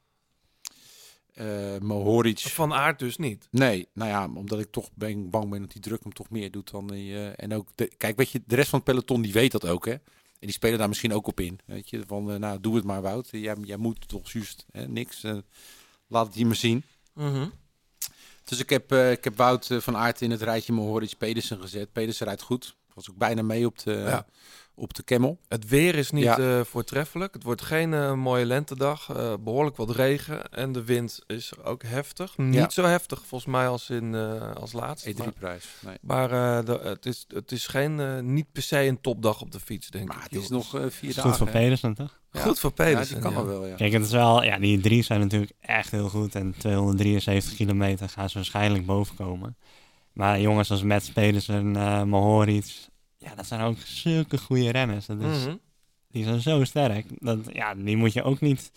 Eh 1.34 1.78
Mohoric. 1.80 2.38
Van 2.38 2.72
aard 2.72 2.98
dus 2.98 3.16
niet. 3.16 3.48
Nee, 3.50 3.88
nou 3.92 4.10
ja, 4.10 4.28
omdat 4.34 4.60
ik 4.60 4.70
toch 4.70 4.90
ben, 4.94 5.30
bang 5.30 5.50
ben 5.50 5.60
dat 5.60 5.72
die 5.72 5.80
druk 5.80 6.02
hem 6.02 6.12
toch 6.12 6.30
meer 6.30 6.50
doet 6.50 6.70
dan 6.70 6.86
die, 6.86 7.14
eh, 7.14 7.44
en 7.44 7.54
ook 7.54 7.68
de, 7.74 7.92
kijk, 7.96 8.16
weet 8.16 8.30
je, 8.30 8.42
de 8.46 8.54
rest 8.54 8.68
van 8.68 8.78
het 8.78 8.88
peloton 8.88 9.22
die 9.22 9.32
weet 9.32 9.52
dat 9.52 9.66
ook, 9.66 9.86
hè? 9.86 9.92
En 9.92 10.50
die 10.50 10.52
spelen 10.52 10.78
daar 10.78 10.88
misschien 10.88 11.12
ook 11.12 11.26
op 11.26 11.40
in, 11.40 11.58
weet 11.64 11.90
je, 11.90 12.02
van 12.06 12.32
eh, 12.32 12.38
nou 12.38 12.60
doe 12.60 12.76
het 12.76 12.84
maar 12.84 13.02
Wout, 13.02 13.28
jij, 13.30 13.56
jij 13.64 13.76
moet 13.76 14.08
toch 14.08 14.32
juist, 14.32 14.66
hè? 14.70 14.88
niks, 14.88 15.22
laat 16.08 16.26
het 16.26 16.34
hier 16.34 16.46
maar 16.46 16.56
zien. 16.56 16.82
Mhm. 17.12 17.48
Dus 18.44 18.58
ik 18.58 18.70
heb, 18.70 18.92
ik 18.92 19.24
heb 19.24 19.36
Wout 19.36 19.68
van 19.78 19.96
Aert 19.96 20.20
in 20.20 20.30
het 20.30 20.42
rijtje 20.42 20.72
Mohoric 20.72 21.14
Pedersen 21.18 21.60
gezet. 21.60 21.92
Pedersen 21.92 22.26
rijdt 22.26 22.42
goed, 22.42 22.76
was 22.94 23.10
ook 23.10 23.16
bijna 23.16 23.42
mee 23.42 23.66
op 23.66 23.78
de, 23.78 23.92
Ja. 23.92 24.26
Op 24.76 24.94
de 24.94 25.04
Camel. 25.04 25.38
Het 25.48 25.68
weer 25.68 25.94
is 25.94 26.10
niet 26.10 26.24
Ja. 26.24 26.38
eh, 26.38 26.60
voortreffelijk. 26.64 27.34
Het 27.34 27.42
wordt 27.42 27.62
geen 27.62 27.94
eh, 27.94 28.12
mooie 28.14 28.44
lentedag. 28.46 29.08
Eh, 29.16 29.34
behoorlijk 29.40 29.76
wat 29.76 29.90
regen. 29.90 30.50
En 30.52 30.72
de 30.72 30.84
wind 30.84 31.20
is 31.26 31.52
ook 31.62 31.82
heftig. 31.82 32.36
Niet 32.38 32.54
Ja. 32.54 32.68
zo 32.70 32.82
heftig 32.84 33.18
volgens 33.26 33.50
mij 33.52 33.68
als, 33.68 33.90
in, 33.90 34.14
eh, 34.14 34.52
als 34.54 34.72
laatst. 34.72 35.18
maar- 35.18 35.26
E3-prijs. 35.28 35.64
Nee. 35.80 35.96
Maar 36.00 36.30
eh, 36.58 36.64
de- 36.64 36.80
het, 36.82 37.06
is, 37.06 37.24
het 37.28 37.52
is 37.52 37.66
geen, 37.66 38.00
eh, 38.00 38.18
niet 38.20 38.52
per 38.52 38.62
se 38.62 38.78
een 38.86 39.00
topdag 39.00 39.40
op 39.40 39.50
de 39.50 39.60
fiets, 39.60 39.88
denk 39.90 40.04
ik. 40.08 40.14
Maar 40.14 40.22
het 40.22 40.34
is 40.42 40.48
nog 40.48 40.74
eh, 40.74 40.80
vier 40.88 41.08
is 41.08 41.14
dagen. 41.14 41.30
goed 41.30 41.38
voor? 41.38 41.50
Pedersen, 41.50 41.94
toch? 41.94 42.18
Ja. 42.32 42.40
Goed 42.40 42.58
voor 42.58 42.72
Ja, 42.76 42.84
Pedersen. 42.84 43.14
die 43.14 43.22
kan 43.22 43.32
ja. 43.32 43.38
er 43.38 43.46
wel, 43.46 43.66
ja. 43.66 43.74
Kijk, 43.74 43.92
het 43.92 44.04
is 44.04 44.10
wel, 44.12 44.42
ja, 44.44 44.58
die 44.58 44.80
drie 44.80 45.02
zijn 45.02 45.20
natuurlijk 45.20 45.52
echt 45.60 45.90
heel 45.90 46.08
goed. 46.08 46.34
En 46.34 46.54
273 46.58 47.54
kilometer 47.54 48.08
gaan 48.08 48.28
ze 48.28 48.34
waarschijnlijk 48.34 48.86
boven 48.86 49.16
komen. 49.16 49.56
Maar 50.12 50.40
jongens 50.40 50.70
als 50.70 50.82
Mats 50.82 51.10
Pedersen, 51.10 51.76
eh 51.76 52.02
Mohoric, 52.02 52.74
ja, 53.24 53.34
dat 53.34 53.46
zijn 53.46 53.60
ook 53.60 53.76
zulke 53.84 54.38
goede 54.38 54.70
renners. 54.70 55.06
Dat 55.06 55.20
is, 55.20 55.44
Mhm. 55.44 55.54
Die 56.10 56.24
zijn 56.24 56.40
zo 56.40 56.64
sterk. 56.64 57.06
Dat, 57.18 57.38
ja, 57.52 57.74
die 57.74 57.96
moet 57.96 58.12
je 58.12 58.22
ook 58.22 58.40
niet... 58.40 58.70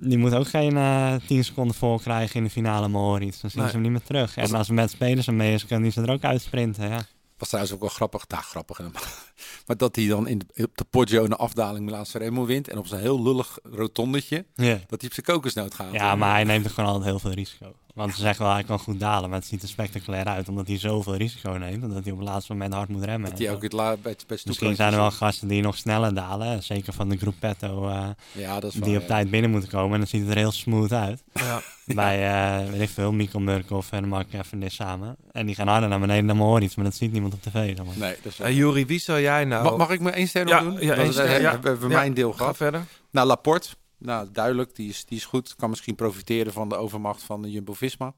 Die 0.00 0.18
moet 0.18 0.34
ook 0.34 0.48
geen 0.48 0.76
eh 0.76 1.14
10 1.26 1.44
seconden 1.44 1.76
vol 1.76 1.98
krijgen 1.98 2.36
in 2.36 2.44
de 2.44 2.50
finale 2.50 2.88
Mohoric. 2.88 3.40
Dan 3.40 3.50
zien 3.50 3.60
Nee. 3.60 3.70
ze 3.70 3.74
hem 3.74 3.82
niet 3.82 3.90
meer 3.92 4.02
terug. 4.02 4.34
Was- 4.34 4.50
En 4.50 4.56
als 4.56 4.68
Mats 4.70 4.94
Pedersen 4.94 5.36
mee 5.36 5.54
is, 5.54 5.66
kan 5.66 5.82
hij 5.82 5.90
ze 5.90 6.02
er 6.02 6.10
ook 6.10 6.24
uitsprinten, 6.24 6.88
ja. 6.88 7.06
Was 7.38 7.48
trouwens 7.48 7.74
ook 7.74 7.80
wel 7.80 7.88
grappig. 7.90 8.28
Nou, 8.28 8.42
grappig. 8.42 8.80
Maar 9.66 9.76
dat 9.76 9.96
hij 9.96 10.06
dan 10.06 10.28
in 10.28 10.38
de, 10.38 10.62
op 10.64 10.76
de 10.76 10.84
Poggio 10.84 11.24
een 11.24 11.32
afdaling 11.32 11.84
Milaan 11.84 12.04
Remo 12.12 12.44
wint. 12.46 12.68
En 12.68 12.78
op 12.78 12.86
zijn 12.86 13.00
heel 13.00 13.22
lullig 13.22 13.58
rotondetje. 13.62 14.44
Dat 14.54 15.00
hij 15.00 15.08
op 15.08 15.12
zijn 15.12 15.26
kokosnoot 15.26 15.74
gaat. 15.74 15.92
Ja, 15.92 16.14
maar 16.14 16.32
hij 16.32 16.44
neemt 16.44 16.64
er 16.64 16.70
gewoon 16.70 16.90
altijd 16.90 17.10
heel 17.10 17.18
veel 17.18 17.30
risico. 17.30 17.74
Want 17.96 18.14
ze 18.14 18.20
zeggen 18.20 18.44
wel, 18.44 18.54
hij 18.54 18.64
kan 18.64 18.78
goed 18.78 19.00
dalen, 19.00 19.30
maar 19.30 19.38
het 19.38 19.48
ziet 19.48 19.62
er 19.62 19.68
spectaculair 19.68 20.24
uit. 20.24 20.48
Omdat 20.48 20.66
hij 20.66 20.78
zoveel 20.78 21.14
risico 21.16 21.50
neemt, 21.50 21.84
omdat 21.84 22.02
hij 22.04 22.12
op 22.12 22.18
het 22.18 22.28
laatste 22.28 22.52
moment 22.52 22.74
hard 22.74 22.88
moet 22.88 23.04
remmen. 23.04 23.30
Dat 23.30 23.38
hij 23.38 23.50
ook 23.52 23.62
het 23.62 23.76
bij, 23.76 23.96
bij 24.02 24.16
Misschien 24.44 24.76
zijn 24.76 24.92
er 24.92 24.98
wel 24.98 25.10
gasten 25.10 25.48
die 25.48 25.62
nog 25.62 25.76
sneller 25.76 26.14
dalen. 26.14 26.62
Zeker 26.62 26.92
van 26.92 27.08
de 27.08 27.16
Gruppetto, 27.16 27.88
eh 27.88 28.08
Ja, 28.32 28.60
dat 28.60 28.72
is 28.74 28.80
die 28.80 28.84
waar, 28.92 28.94
op 28.94 29.00
ja. 29.00 29.06
tijd 29.14 29.30
binnen 29.30 29.50
moeten 29.50 29.70
komen. 29.70 29.92
En 29.92 29.98
dan 29.98 30.06
ziet 30.06 30.20
het 30.20 30.30
er 30.30 30.36
heel 30.36 30.52
smooth 30.52 30.92
uit. 30.92 31.22
Ja. 31.32 31.60
Bij, 31.94 32.28
eh 32.62 32.70
weet 32.70 32.80
ik 32.80 32.88
veel, 32.88 33.12
Mikkel 33.12 33.40
Murkoff 33.40 33.92
en 33.92 34.08
Mark 34.08 34.30
Cavendish 34.30 34.74
samen. 34.74 35.16
En 35.32 35.46
die 35.46 35.54
gaan 35.54 35.68
harder 35.68 35.88
naar 35.88 36.00
beneden 36.00 36.26
dan 36.26 36.36
Mohoric, 36.36 36.76
maar 36.76 36.84
dat 36.84 36.94
ziet 36.94 37.12
niemand 37.12 37.34
op 37.34 37.42
tv. 37.42 37.76
zeg 37.76 37.86
maar. 37.86 37.94
Nee, 37.98 38.14
dat 38.22 38.32
is 38.48 38.56
Juri, 38.56 38.86
wie 38.86 38.98
zou 38.98 39.20
jij 39.20 39.44
nou... 39.44 39.64
Mag, 39.64 39.76
mag 39.76 39.90
ik 39.90 40.00
me 40.00 40.10
één 40.10 40.28
ster 40.28 40.44
nog 40.44 40.60
doen? 40.60 40.72
ja, 40.80 40.88
Dat 40.88 40.96
één 40.98 41.06
is- 41.06 41.12
ster, 41.14 41.40
ja. 41.40 41.50
Hebben 41.50 41.80
we 41.80 41.88
Ja, 41.88 41.94
mijn 41.94 42.14
deel 42.14 42.32
gehad. 42.32 42.56
verder. 42.56 42.84
Nou, 43.10 43.26
Laporte. 43.26 43.68
Nou, 43.98 44.28
duidelijk. 44.32 44.74
Die 44.74 44.88
is, 44.88 45.04
die 45.04 45.18
is 45.18 45.24
goed. 45.24 45.54
Kan 45.56 45.70
misschien 45.70 45.94
profiteren 45.94 46.52
van 46.52 46.68
de 46.68 46.76
overmacht 46.76 47.22
van 47.22 47.42
de 47.42 47.50
Jumbo-Visma. 47.50 48.14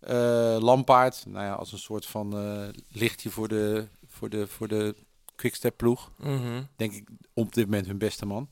Eh 0.00 0.56
Lampaard. 0.60 1.24
Nou 1.26 1.44
ja, 1.44 1.52
als 1.52 1.72
een 1.72 1.78
soort 1.78 2.06
van 2.06 2.38
eh, 2.38 2.68
lichtje 2.88 3.30
voor 3.30 3.48
de, 3.48 3.88
voor 4.06 4.28
de, 4.28 4.46
voor 4.46 4.68
de 4.68 4.94
Quickstep 5.34 5.76
ploeg. 5.76 6.10
Mhm. 6.18 6.62
Denk 6.76 6.92
ik 6.92 7.08
op 7.34 7.54
dit 7.54 7.64
moment 7.64 7.86
hun 7.86 7.98
beste 7.98 8.26
man. 8.26 8.50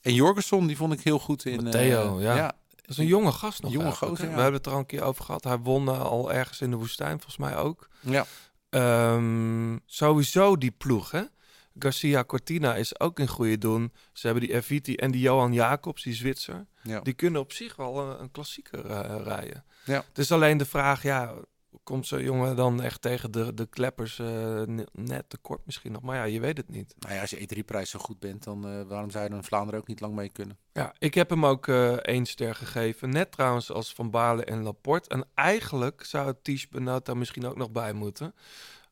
En 0.00 0.14
Jorgensen, 0.14 0.66
die 0.66 0.76
vond 0.76 0.92
ik 0.92 1.00
heel 1.00 1.18
goed 1.18 1.44
in... 1.44 1.56
eh, 1.56 1.62
Matteo, 1.62 2.20
ja. 2.20 2.54
Dat 2.70 2.88
is 2.88 2.98
een 2.98 3.06
jonge 3.06 3.32
gast 3.32 3.62
nog 3.62 3.72
Jonge 3.72 3.92
gozer, 3.92 4.28
ja. 4.28 4.34
We 4.34 4.40
hebben 4.40 4.52
het 4.60 4.66
er 4.66 4.72
al 4.72 4.78
een 4.78 4.86
keer 4.86 5.02
over 5.02 5.24
gehad. 5.24 5.44
Hij 5.44 5.58
won 5.58 5.88
al 5.88 6.32
ergens 6.32 6.60
in 6.60 6.70
de 6.70 6.76
woestijn, 6.76 7.20
volgens 7.20 7.36
mij 7.36 7.56
ook. 7.56 7.88
Ja. 8.00 8.26
Ehm, 8.68 9.78
sowieso 9.86 10.56
die 10.56 10.70
ploeg, 10.70 11.10
hè? 11.10 11.22
Garcia 11.78 12.24
Cortina 12.24 12.74
is 12.74 13.00
ook 13.00 13.18
in 13.18 13.28
goede 13.28 13.58
doen. 13.58 13.92
Ze 14.12 14.26
hebben 14.26 14.46
die 14.46 14.54
Eviti 14.54 14.94
en 14.94 15.10
die 15.10 15.20
Johan 15.20 15.52
Jacobs, 15.52 16.02
die 16.02 16.14
Zwitser. 16.14 16.66
Ja. 16.82 17.00
Die 17.00 17.14
kunnen 17.14 17.40
op 17.40 17.52
zich 17.52 17.76
wel 17.76 18.00
een, 18.00 18.20
een 18.20 18.30
klassieker 18.30 18.86
eh, 18.86 19.20
rijden. 19.22 19.64
Ja. 19.84 20.04
Het 20.08 20.18
is 20.18 20.32
alleen 20.32 20.56
de 20.56 20.64
vraag, 20.64 21.02
ja, 21.02 21.34
komt 21.82 22.06
zo'n 22.06 22.22
jongen 22.22 22.56
dan 22.56 22.82
echt 22.82 23.02
tegen 23.02 23.30
de, 23.30 23.54
de 23.54 23.66
kleppers 23.66 24.18
eh, 24.18 24.26
ne- 24.62 24.86
net 24.92 25.30
tekort 25.30 25.66
misschien 25.66 25.92
nog? 25.92 26.02
Maar 26.02 26.16
ja, 26.16 26.24
je 26.24 26.40
weet 26.40 26.56
het 26.56 26.68
niet. 26.68 26.94
Nou 26.98 27.14
ja, 27.14 27.20
als 27.20 27.30
je 27.30 27.48
E3-prijs 27.48 27.90
zo 27.90 27.98
goed 27.98 28.18
bent, 28.18 28.44
dan 28.44 28.68
eh, 28.68 28.82
waarom 28.82 29.10
zou 29.10 29.24
je 29.24 29.30
dan 29.30 29.38
in 29.38 29.44
Vlaanderen 29.44 29.80
ook 29.80 29.88
niet 29.88 30.00
lang 30.00 30.14
mee 30.14 30.30
kunnen? 30.30 30.58
Ja, 30.72 30.94
ik 30.98 31.14
heb 31.14 31.30
hem 31.30 31.46
ook 31.46 31.68
één 31.68 32.26
ster 32.26 32.54
gegeven. 32.54 33.10
Net 33.10 33.32
trouwens 33.32 33.72
als 33.72 33.92
Van 33.92 34.10
Baarle 34.10 34.44
en 34.44 34.62
Laporte. 34.62 35.08
En 35.08 35.26
eigenlijk 35.34 36.04
zou 36.04 36.34
het 36.42 37.04
daar 37.04 37.16
misschien 37.16 37.46
ook 37.46 37.56
nog 37.56 37.70
bij 37.70 37.92
moeten. 37.92 38.34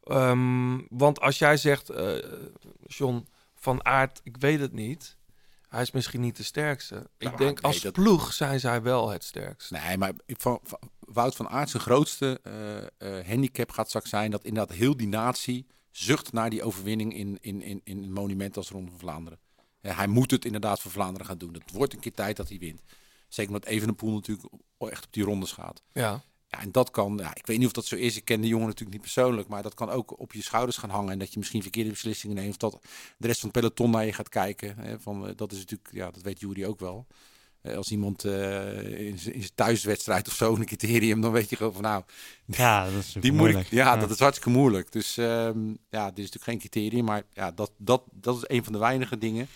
Ehm, 0.04 0.78
want 0.88 1.20
als 1.20 1.38
jij 1.38 1.56
zegt, 1.56 1.90
eh, 1.90 2.16
John 2.86 3.26
van 3.54 3.84
Aert, 3.84 4.20
ik 4.22 4.36
weet 4.36 4.60
het 4.60 4.72
niet. 4.72 5.16
Hij 5.68 5.82
is 5.82 5.90
misschien 5.90 6.20
niet 6.20 6.36
de 6.36 6.42
sterkste. 6.42 6.96
Ik 7.18 7.36
denk 7.36 7.38
nee, 7.38 7.60
als 7.60 7.80
dat- 7.80 7.92
ploeg 7.92 8.32
zijn 8.32 8.60
zij 8.60 8.82
wel 8.82 9.08
het 9.08 9.24
sterkst. 9.24 9.70
Nee, 9.70 9.98
maar 9.98 10.12
van, 10.26 10.60
van- 10.62 10.78
Wout 10.98 11.36
van 11.36 11.48
Aert 11.48 11.70
zijn 11.70 11.82
grootste 11.82 12.40
eh, 12.42 13.18
eh, 13.18 13.26
handicap 13.26 13.70
gaat 13.70 13.88
straks 13.88 14.08
zijn 14.08 14.30
dat 14.30 14.44
inderdaad 14.44 14.76
heel 14.76 14.96
die 14.96 15.08
natie 15.08 15.66
zucht 15.90 16.32
naar 16.32 16.50
die 16.50 16.62
overwinning 16.62 17.14
in, 17.14 17.38
in, 17.40 17.62
in, 17.62 17.80
in 17.84 18.02
een 18.02 18.12
monument 18.12 18.56
als 18.56 18.68
Ronde 18.70 18.90
van 18.90 18.98
Vlaanderen. 19.00 19.38
Hij 19.80 20.06
moet 20.06 20.30
het 20.30 20.44
inderdaad 20.44 20.80
voor 20.80 20.90
Vlaanderen 20.90 21.26
gaan 21.26 21.38
doen. 21.38 21.54
Het 21.54 21.70
wordt 21.72 21.92
een 21.92 22.00
keer 22.00 22.12
tijd 22.14 22.36
dat 22.36 22.48
hij 22.48 22.58
wint. 22.58 22.82
Zeker 23.28 23.52
omdat 23.52 23.68
Evenepoel 23.68 24.12
natuurlijk 24.14 24.48
echt 24.78 25.04
op 25.04 25.12
die 25.12 25.24
rondes 25.24 25.52
gaat. 25.52 25.82
Ja. 25.92 26.22
Ja, 26.54 26.60
en 26.60 26.72
dat 26.72 26.90
kan, 26.90 27.16
ja, 27.16 27.34
ik 27.34 27.46
weet 27.46 27.58
niet 27.58 27.66
of 27.66 27.72
dat 27.72 27.84
zo 27.86 27.96
is. 27.96 28.16
Ik 28.16 28.24
ken 28.24 28.40
de 28.40 28.46
jongen 28.48 28.66
natuurlijk 28.66 28.92
niet 28.92 29.00
persoonlijk, 29.00 29.48
maar 29.48 29.62
dat 29.62 29.74
kan 29.74 29.90
ook 29.90 30.20
op 30.20 30.32
je 30.32 30.42
schouders 30.42 30.76
gaan 30.76 30.90
hangen. 30.90 31.12
En 31.12 31.18
dat 31.18 31.32
je 31.32 31.38
misschien 31.38 31.62
verkeerde 31.62 31.90
beslissingen 31.90 32.36
neemt. 32.36 32.50
Of 32.62 32.70
dat 32.70 32.82
de 33.18 33.26
rest 33.26 33.40
van 33.40 33.48
het 33.48 33.58
peloton 33.60 33.90
naar 33.90 34.04
je 34.06 34.12
gaat 34.12 34.28
kijken. 34.28 34.78
Hè, 34.78 35.00
van, 35.00 35.28
eh, 35.28 35.32
dat 35.36 35.52
is 35.52 35.58
natuurlijk, 35.58 35.88
ja, 35.92 36.10
dat 36.10 36.22
weet 36.22 36.40
Jury 36.40 36.64
ook 36.64 36.80
wel. 36.80 37.06
Eh, 37.60 37.76
als 37.76 37.90
iemand 37.90 38.24
eh, 38.24 39.06
in 39.06 39.18
zijn 39.18 39.48
thuiswedstrijd 39.54 40.28
of 40.28 40.34
zo 40.34 40.54
een 40.54 40.64
criterium, 40.64 41.20
dan 41.20 41.32
weet 41.32 41.50
je 41.50 41.56
gewoon 41.56 41.72
van 41.72 41.82
nou, 41.82 42.02
Ja, 42.46 42.84
dat 42.84 42.94
is 42.94 43.12
die 43.12 43.20
moet 43.20 43.30
ik, 43.32 43.32
moeilijk. 43.32 43.68
ja, 43.70 43.94
Ja. 43.94 43.96
dat 44.00 44.10
is 44.10 44.18
hartstikke 44.18 44.58
moeilijk. 44.58 44.92
Dus 44.92 45.16
ehm, 45.16 45.68
ja, 45.90 46.08
dit 46.10 46.18
is 46.18 46.30
natuurlijk 46.30 46.44
geen 46.44 46.58
criterium, 46.58 47.04
maar 47.04 47.22
ja, 47.32 47.50
dat, 47.50 47.72
dat, 47.78 48.02
dat 48.12 48.36
is 48.36 48.44
een 48.46 48.64
van 48.64 48.72
de 48.72 48.78
weinige 48.78 49.18
dingen 49.18 49.48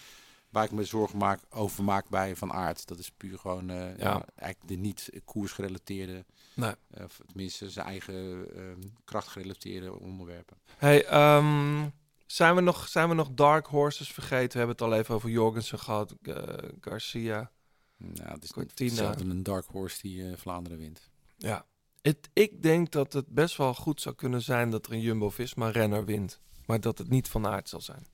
waar 0.51 0.65
ik 0.65 0.73
me 0.73 0.85
zorgen 0.85 1.19
maak, 1.19 1.41
over 1.51 1.85
maak 1.85 2.09
bij 2.09 2.37
Van 2.37 2.53
Aert. 2.53 2.87
Dat 2.87 2.99
is 2.99 3.11
puur 3.17 3.39
gewoon 3.39 3.71
eh, 3.71 3.99
ja. 3.99 4.25
eigenlijk 4.37 4.69
de 4.69 4.77
niet 4.77 5.11
koersgerelateerde, 5.25 6.25
Nee. 6.59 6.75
eh, 6.91 7.05
of 7.05 7.21
tenminste 7.27 7.71
zijn 7.71 7.87
eigen 7.87 8.49
ehm, 8.55 8.81
krachtgerelateerde 9.05 9.99
onderwerpen. 10.01 10.57
Hey, 10.77 11.05
ehm, 11.05 11.89
zijn, 12.27 12.55
we 12.55 12.61
nog, 12.61 12.89
zijn 12.89 13.09
we 13.09 13.15
nog 13.15 13.31
Dark 13.31 13.67
Horses 13.67 14.13
vergeten? 14.13 14.53
We 14.53 14.59
hebben 14.59 14.77
het 14.77 14.85
al 14.85 14.95
even 14.95 15.15
over 15.15 15.31
Jorgensen 15.31 15.79
gehad, 15.79 16.15
eh, 16.23 16.35
Garcia. 16.81 17.51
Nou, 17.97 18.31
het 18.31 18.45
is 18.45 18.53
Cortina. 18.53 18.91
hetzelfde 18.91 19.25
een 19.25 19.43
dark 19.43 19.67
horse 19.67 20.01
die 20.01 20.31
eh, 20.31 20.37
Vlaanderen 20.37 20.79
wint. 20.79 21.11
Ja. 21.37 21.67
Het, 22.01 22.29
ik 22.33 22.63
denk 22.63 22.91
dat 22.91 23.13
het 23.13 23.29
best 23.29 23.57
wel 23.57 23.75
goed 23.75 24.01
zou 24.01 24.15
kunnen 24.15 24.43
zijn 24.43 24.71
dat 24.71 24.87
er 24.87 24.93
een 24.93 25.01
Jumbo-Visma-renner 25.01 26.05
wint. 26.05 26.41
Maar 26.67 26.81
dat 26.81 26.99
het 26.99 27.09
niet 27.09 27.29
van 27.29 27.47
aard 27.47 27.69
zal 27.69 27.81
zijn. 27.81 28.07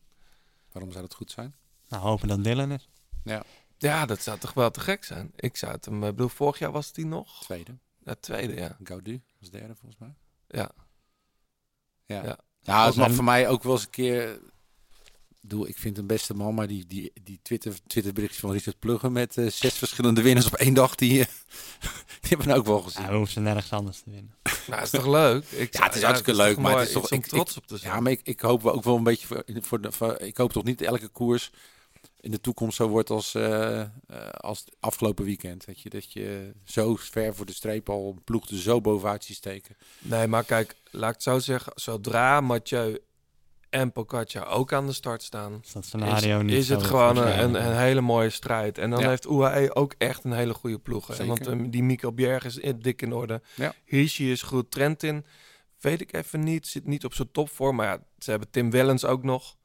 Waarom 0.73 0.91
zou 0.91 1.03
dat 1.03 1.15
goed 1.15 1.31
zijn? 1.31 1.55
Nou, 1.89 2.03
hopen 2.03 2.29
dat 2.29 2.45
Dylan 2.45 2.71
is. 2.73 2.89
Ja. 3.25 3.43
Ja, 3.79 4.07
dat 4.07 4.21
zou 4.23 4.39
toch 4.39 4.53
wel 4.55 4.71
te 4.71 4.81
gek 4.81 5.05
zijn. 5.05 5.33
Ik 5.37 5.57
zou 5.57 5.73
het 5.73 5.85
hem... 5.85 6.05
Ik 6.05 6.11
bedoel, 6.11 6.29
vorig 6.29 6.59
jaar 6.59 6.73
was 6.73 6.93
die 6.93 7.07
nog? 7.07 7.43
Tweede. 7.43 7.79
Ja, 8.05 8.15
tweede, 8.21 8.55
ja. 8.55 8.77
Gaudu 8.85 9.23
was 9.41 9.51
derde 9.51 9.75
volgens 9.75 10.01
mij. 10.01 10.15
Ja. 10.49 10.71
Ja. 12.07 12.25
Ja. 12.25 12.39
Nou, 12.63 12.87
het 12.87 12.97
mag 12.97 13.13
voor 13.13 13.25
mij 13.25 13.49
ook 13.49 13.63
wel 13.63 13.73
eens 13.73 13.83
een 13.85 13.91
keer... 13.91 14.39
Doe, 15.47 15.69
ik 15.69 15.79
vind 15.79 15.99
een 15.99 16.07
beste 16.07 16.35
man, 16.35 16.55
maar 16.55 16.67
die, 16.67 16.87
die, 16.87 17.13
die 17.23 17.39
Twitter, 17.43 17.75
Twitterberichtjes 17.87 18.41
van 18.41 18.51
Richard 18.53 18.79
Pluggen 18.79 19.13
met 19.13 19.37
eh, 19.37 19.51
zes 19.51 19.75
verschillende 19.79 20.23
winnaars 20.23 20.47
op 20.47 20.55
één 20.55 20.75
dag, 20.75 20.95
die, 20.95 21.21
eh, 21.21 21.27
Die 22.21 22.29
hebben 22.29 22.47
we 22.47 22.55
ook 22.55 22.67
wel 22.67 22.81
gezien. 22.81 23.03
Ja, 23.03 23.09
we 23.09 23.15
hoeven 23.17 23.33
ze 23.33 23.41
nergens 23.41 23.73
anders 23.73 24.01
te 24.01 24.11
winnen. 24.11 24.35
Nou, 24.67 24.83
is 24.83 24.91
toch 24.91 25.07
leuk? 25.07 25.45
Ik, 25.45 25.73
Ja, 25.77 25.85
het 25.85 25.95
is 25.95 26.03
hartstikke 26.03 26.41
leuk, 26.43 26.59
maar 26.59 26.79
het 26.79 26.87
is 26.87 26.93
toch 26.93 27.11
ik- 27.11 27.27
trots 27.27 27.51
ik- 27.51 27.57
op 27.57 27.67
te 27.67 27.77
zijn. 27.77 27.93
Ja, 27.95 28.01
maar 28.01 28.13
ik, 28.13 28.21
ik 28.23 28.41
hoop 28.41 28.63
wel 28.63 28.73
ook 28.73 28.85
wel 28.85 28.97
een 28.97 29.03
beetje 29.03 29.27
voor, 29.27 29.45
voor, 29.61 29.81
de, 29.81 29.93
voor- 29.93 30.21
ik 30.21 30.37
hoop 30.37 30.53
toch 30.53 30.65
niet 30.65 30.81
elke 30.83 31.09
koers 31.09 31.51
in 32.25 32.31
de 32.31 32.41
toekomst 32.41 32.77
zo 32.77 32.89
wordt 32.89 33.11
als, 33.11 33.35
eh, 33.35 33.81
eh, 33.81 33.89
als 34.31 34.59
het 34.59 34.77
afgelopen 34.81 35.25
weekend. 35.25 35.65
Weet 35.65 35.81
je, 35.81 35.91
dat 35.91 36.13
je 36.13 36.53
zo 36.65 36.97
ver 36.97 37.35
voor 37.35 37.47
de 37.47 37.53
streep 37.55 37.89
al 37.91 38.09
een 38.17 38.25
ploeg 38.25 38.49
er 38.49 38.57
zo 38.57 38.81
bovenuit 38.81 39.25
ziet 39.25 39.37
steken. 39.37 39.77
Nee, 39.99 40.27
maar 40.27 40.45
kijk, 40.45 40.75
laat 40.91 41.09
ik 41.09 41.15
het 41.15 41.23
zo 41.23 41.39
zeggen. 41.39 41.73
Zodra 41.75 42.41
Mathieu 42.41 42.99
en 43.71 43.93
Pogacar 43.93 44.47
ook 44.47 44.73
aan 44.73 44.87
de 44.87 44.93
start 44.93 45.23
staan... 45.23 45.61
Is 45.65 45.73
dat 45.73 45.85
scenario 45.85 46.39
is, 46.39 46.45
niet 46.45 46.53
is 46.55 46.69
het 46.69 46.83
gewoon 46.83 47.17
een, 47.17 47.43
een, 47.43 47.55
een 47.67 47.77
hele 47.77 48.01
mooie 48.01 48.31
strijd. 48.31 48.79
En 48.79 48.91
dan 48.91 49.01
Ja. 49.01 49.09
heeft 49.09 49.27
UAE 49.27 49.75
ook 49.75 49.95
echt 49.99 50.25
een 50.25 50.33
hele 50.33 50.55
goede 50.55 50.79
ploeg. 50.79 51.07
hè. 51.07 51.15
Zeker. 51.15 51.29
Want 51.35 51.47
eh, 51.47 51.71
die 51.71 51.83
Mikkel 51.83 52.13
Bjerg 52.13 52.45
is 52.45 52.57
in- 52.57 52.79
dik 52.79 53.03
in 53.03 53.13
orde. 53.13 53.43
Ja. 53.55 53.75
Hirschi 53.85 54.31
is 54.31 54.43
goed. 54.43 54.71
Trentin 54.71 55.25
weet 55.81 56.01
ik 56.01 56.13
even 56.13 56.41
niet. 56.41 56.67
Zit 56.67 56.87
niet 56.87 57.05
op 57.05 57.15
zijn 57.15 57.31
topvorm. 57.33 57.77
Maar 57.77 57.87
ja, 57.87 58.03
ze 58.19 58.31
hebben 58.31 58.51
Tim 58.51 58.71
Wellens 58.71 59.05
ook 59.05 59.23
nog. 59.23 59.57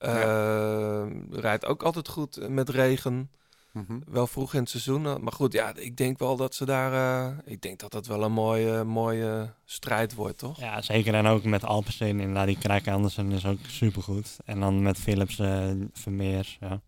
Eh, 0.00 1.02
Rijdt 1.30 1.64
ook 1.66 1.82
altijd 1.82 2.08
goed 2.08 2.36
eh, 2.36 2.48
met 2.48 2.68
regen. 2.68 3.30
Mhm. 3.72 3.98
Wel 4.06 4.26
vroeg 4.26 4.54
in 4.54 4.60
het 4.60 4.68
seizoen. 4.70 5.06
eh, 5.06 5.16
Maar 5.16 5.32
goed, 5.32 5.52
ja, 5.52 5.72
ik 5.76 5.96
denk 5.96 6.18
wel 6.18 6.36
dat 6.36 6.54
ze 6.54 6.64
daar... 6.64 6.92
eh, 7.26 7.36
ik 7.44 7.60
denk 7.62 7.78
dat 7.80 7.90
dat 7.92 8.06
wel 8.06 8.22
een 8.22 8.32
mooie, 8.32 8.84
mooie 8.84 9.52
strijd 9.64 10.14
wordt, 10.14 10.38
toch? 10.38 10.60
Ja, 10.60 10.82
zeker. 10.82 11.14
En 11.14 11.26
ook 11.26 11.44
met 11.44 11.64
Alpecin. 11.64 12.20
Inderdaad, 12.20 12.46
die 12.46 12.58
Krijk 12.58 12.88
Andersen 12.88 13.32
is 13.32 13.46
ook 13.46 13.58
supergoed. 13.68 14.36
En 14.44 14.60
dan 14.60 14.82
met 14.82 14.98
Philips, 14.98 15.38
eh 15.38 15.70
Vermeers. 15.92 16.56
Ja. 16.60 16.80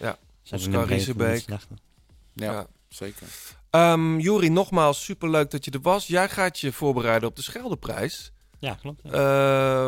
Ja, 0.00 0.16
Zijn 0.42 0.60
Oscar 0.60 0.86
Riesebeek. 0.86 1.44
Ja, 1.48 1.58
Ja. 2.34 2.66
zeker. 2.88 3.26
Ehm 3.70 4.18
Juri, 4.18 4.48
nogmaals 4.48 5.04
superleuk 5.04 5.50
dat 5.50 5.64
je 5.64 5.70
er 5.70 5.80
was. 5.80 6.06
Jij 6.06 6.28
gaat 6.28 6.58
je 6.58 6.72
voorbereiden 6.72 7.28
op 7.28 7.36
de 7.36 7.42
Scheldeprijs. 7.42 8.31
Ja, 8.62 8.74
klopt. 8.80 9.00
ja. 9.04 9.10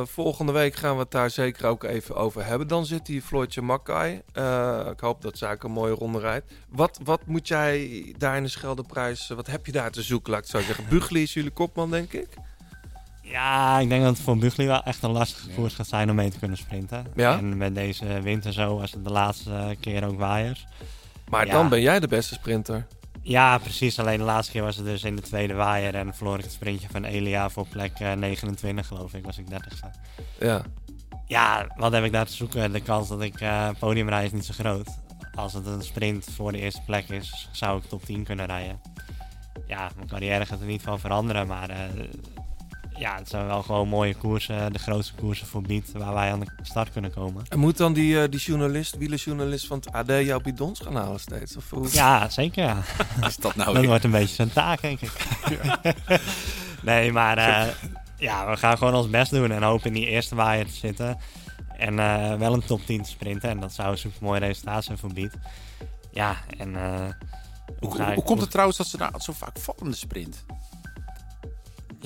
Eh, 0.00 0.06
volgende 0.06 0.52
week 0.52 0.74
gaan 0.74 0.94
we 0.94 1.00
het 1.02 1.10
daar 1.10 1.30
zeker 1.30 1.66
ook 1.66 1.84
even 1.84 2.16
over 2.16 2.44
hebben. 2.46 2.68
Dan 2.68 2.86
zit 2.86 3.06
hier 3.06 3.20
Floortje 3.22 3.62
Makkai. 3.62 4.20
Eh, 4.32 4.86
ik 4.92 5.00
hoop 5.00 5.22
dat 5.22 5.42
ook 5.44 5.62
een 5.62 5.70
mooie 5.70 5.94
ronde 5.94 6.18
rijdt. 6.18 6.52
Wat, 6.68 7.00
wat 7.04 7.26
moet 7.26 7.48
jij 7.48 8.14
daar 8.18 8.36
in 8.36 8.42
de 8.42 8.48
Scheldeprijs... 8.48 9.28
Wat 9.28 9.46
heb 9.46 9.66
je 9.66 9.72
daar 9.72 9.90
te 9.90 10.02
zoeken, 10.02 10.30
laat 10.32 10.46
ik 10.46 10.52
het 10.52 10.60
zo 10.60 10.66
zeggen? 10.66 10.84
Bugli 10.88 11.22
is 11.22 11.32
jullie 11.34 11.50
kopman, 11.50 11.90
denk 11.90 12.12
ik. 12.12 12.28
Ja, 13.22 13.78
ik 13.78 13.88
denk 13.88 14.02
dat 14.02 14.14
het 14.16 14.24
voor 14.24 14.38
Bugli 14.38 14.66
wel 14.66 14.82
echt 14.82 15.02
een 15.02 15.10
lastige 15.10 15.48
koers 15.50 15.74
gaat 15.74 15.86
zijn 15.86 16.10
om 16.10 16.16
mee 16.16 16.30
te 16.30 16.38
kunnen 16.38 16.56
sprinten. 16.58 17.06
Ja? 17.14 17.38
En 17.38 17.56
met 17.56 17.74
deze 17.74 18.20
winter 18.20 18.52
zo, 18.52 18.80
als 18.80 18.92
het 18.92 19.04
de 19.04 19.10
laatste 19.10 19.76
keer 19.80 20.06
ook 20.06 20.18
waaiers. 20.18 20.66
Maar 21.28 21.46
Ja. 21.46 21.52
dan 21.52 21.68
ben 21.68 21.80
jij 21.80 22.00
de 22.00 22.08
beste 22.08 22.34
sprinter. 22.34 22.86
Ja, 23.26 23.58
precies. 23.58 23.98
Alleen 23.98 24.18
de 24.18 24.24
laatste 24.24 24.52
keer 24.52 24.62
was 24.62 24.76
het 24.76 24.84
dus 24.84 25.04
in 25.04 25.16
de 25.16 25.22
tweede 25.22 25.54
waaier 25.54 25.94
en 25.94 26.14
verloor 26.14 26.38
ik 26.38 26.44
het 26.44 26.52
sprintje 26.52 26.88
van 26.90 27.04
Elia 27.04 27.50
voor 27.50 27.66
plek 27.66 27.92
eh, 27.98 28.12
29 28.12 28.86
geloof 28.86 29.14
ik, 29.14 29.24
was 29.24 29.38
ik 29.38 29.46
30ste. 29.50 29.90
Ja. 30.38 30.64
Ja, 31.26 31.66
wat 31.76 31.92
heb 31.92 32.04
ik 32.04 32.12
daar 32.12 32.26
te 32.26 32.32
zoeken? 32.32 32.72
De 32.72 32.80
kans 32.80 33.08
dat 33.08 33.22
ik 33.22 33.40
eh 33.40 33.68
podium 33.78 34.08
rijd 34.08 34.26
is 34.26 34.32
niet 34.32 34.44
zo 34.44 34.52
groot. 34.52 34.88
Als 35.34 35.52
het 35.52 35.66
een 35.66 35.82
sprint 35.82 36.26
voor 36.34 36.52
de 36.52 36.58
eerste 36.58 36.82
plek 36.86 37.08
is, 37.08 37.48
zou 37.52 37.78
ik 37.78 37.84
top 37.84 38.04
10 38.04 38.24
kunnen 38.24 38.46
rijden. 38.46 38.80
Ja, 39.66 39.90
mijn 39.96 40.08
carrière 40.08 40.46
gaat 40.46 40.60
er 40.60 40.66
niet 40.66 40.82
van 40.82 41.00
veranderen, 41.00 41.46
maar 41.46 41.70
eh, 41.70 41.78
ja, 42.98 43.16
het 43.16 43.28
zijn 43.28 43.46
wel 43.46 43.62
gewoon 43.62 43.88
mooie 43.88 44.14
koersen, 44.14 44.72
de 44.72 44.78
grootste 44.78 45.14
koersen 45.14 45.46
voor 45.46 45.62
Beat, 45.62 45.92
waar 45.92 46.14
wij 46.14 46.32
aan 46.32 46.40
de 46.40 46.46
start 46.62 46.92
kunnen 46.92 47.12
komen. 47.12 47.44
En 47.48 47.58
moet 47.58 47.76
dan 47.76 47.92
die, 47.92 48.22
eh, 48.22 48.30
die 48.30 48.40
journalist, 48.40 48.96
wielerjournalist 48.96 49.66
van 49.66 49.78
het 49.78 49.92
AD 49.92 50.08
jouw 50.08 50.40
bidons 50.40 50.80
gaan 50.80 50.96
halen 50.96 51.20
steeds? 51.20 51.56
Of 51.56 51.70
hoe? 51.70 51.88
Ja, 51.92 52.28
zeker. 52.28 52.64
Ja. 52.64 52.82
Is 53.28 53.36
dat 53.36 53.54
nou 53.54 53.74
Dat 53.74 53.84
wordt 53.84 54.04
een 54.04 54.10
beetje 54.10 54.34
zijn 54.34 54.52
taak, 54.52 54.80
denk 54.80 55.00
ik. 55.00 55.12
nee, 56.82 57.12
maar 57.12 57.38
eh, 57.38 57.74
ja, 58.18 58.50
we 58.50 58.56
gaan 58.56 58.78
gewoon 58.78 58.94
ons 58.94 59.10
best 59.10 59.30
doen 59.30 59.50
en 59.50 59.62
hopen 59.62 59.86
in 59.86 59.92
die 59.92 60.06
eerste 60.06 60.34
waaier 60.34 60.66
te 60.66 60.72
zitten. 60.72 61.18
En 61.76 61.98
eh, 61.98 62.34
wel 62.34 62.52
een 62.52 62.64
top 62.64 62.80
10 62.86 63.02
te 63.02 63.10
sprinten. 63.10 63.50
En 63.50 63.60
dat 63.60 63.72
zou 63.72 63.90
een 63.90 63.98
super 63.98 64.22
mooi 64.22 64.40
resultaat 64.40 64.84
zijn 64.84 64.98
voor 64.98 65.12
Beat. 65.12 65.32
Ja, 66.12 66.36
en 66.58 66.76
eh, 66.76 67.08
Hoe, 67.80 68.12
hoe, 68.14 68.24
komt 68.24 68.40
het 68.40 68.50
trouwens 68.50 68.78
dat 68.78 68.86
ze 68.86 68.96
nou 68.96 69.20
zo 69.20 69.32
vaak 69.32 69.58
vallen 69.58 69.84
in 69.84 69.90
de 69.90 69.96
sprint? 69.96 70.44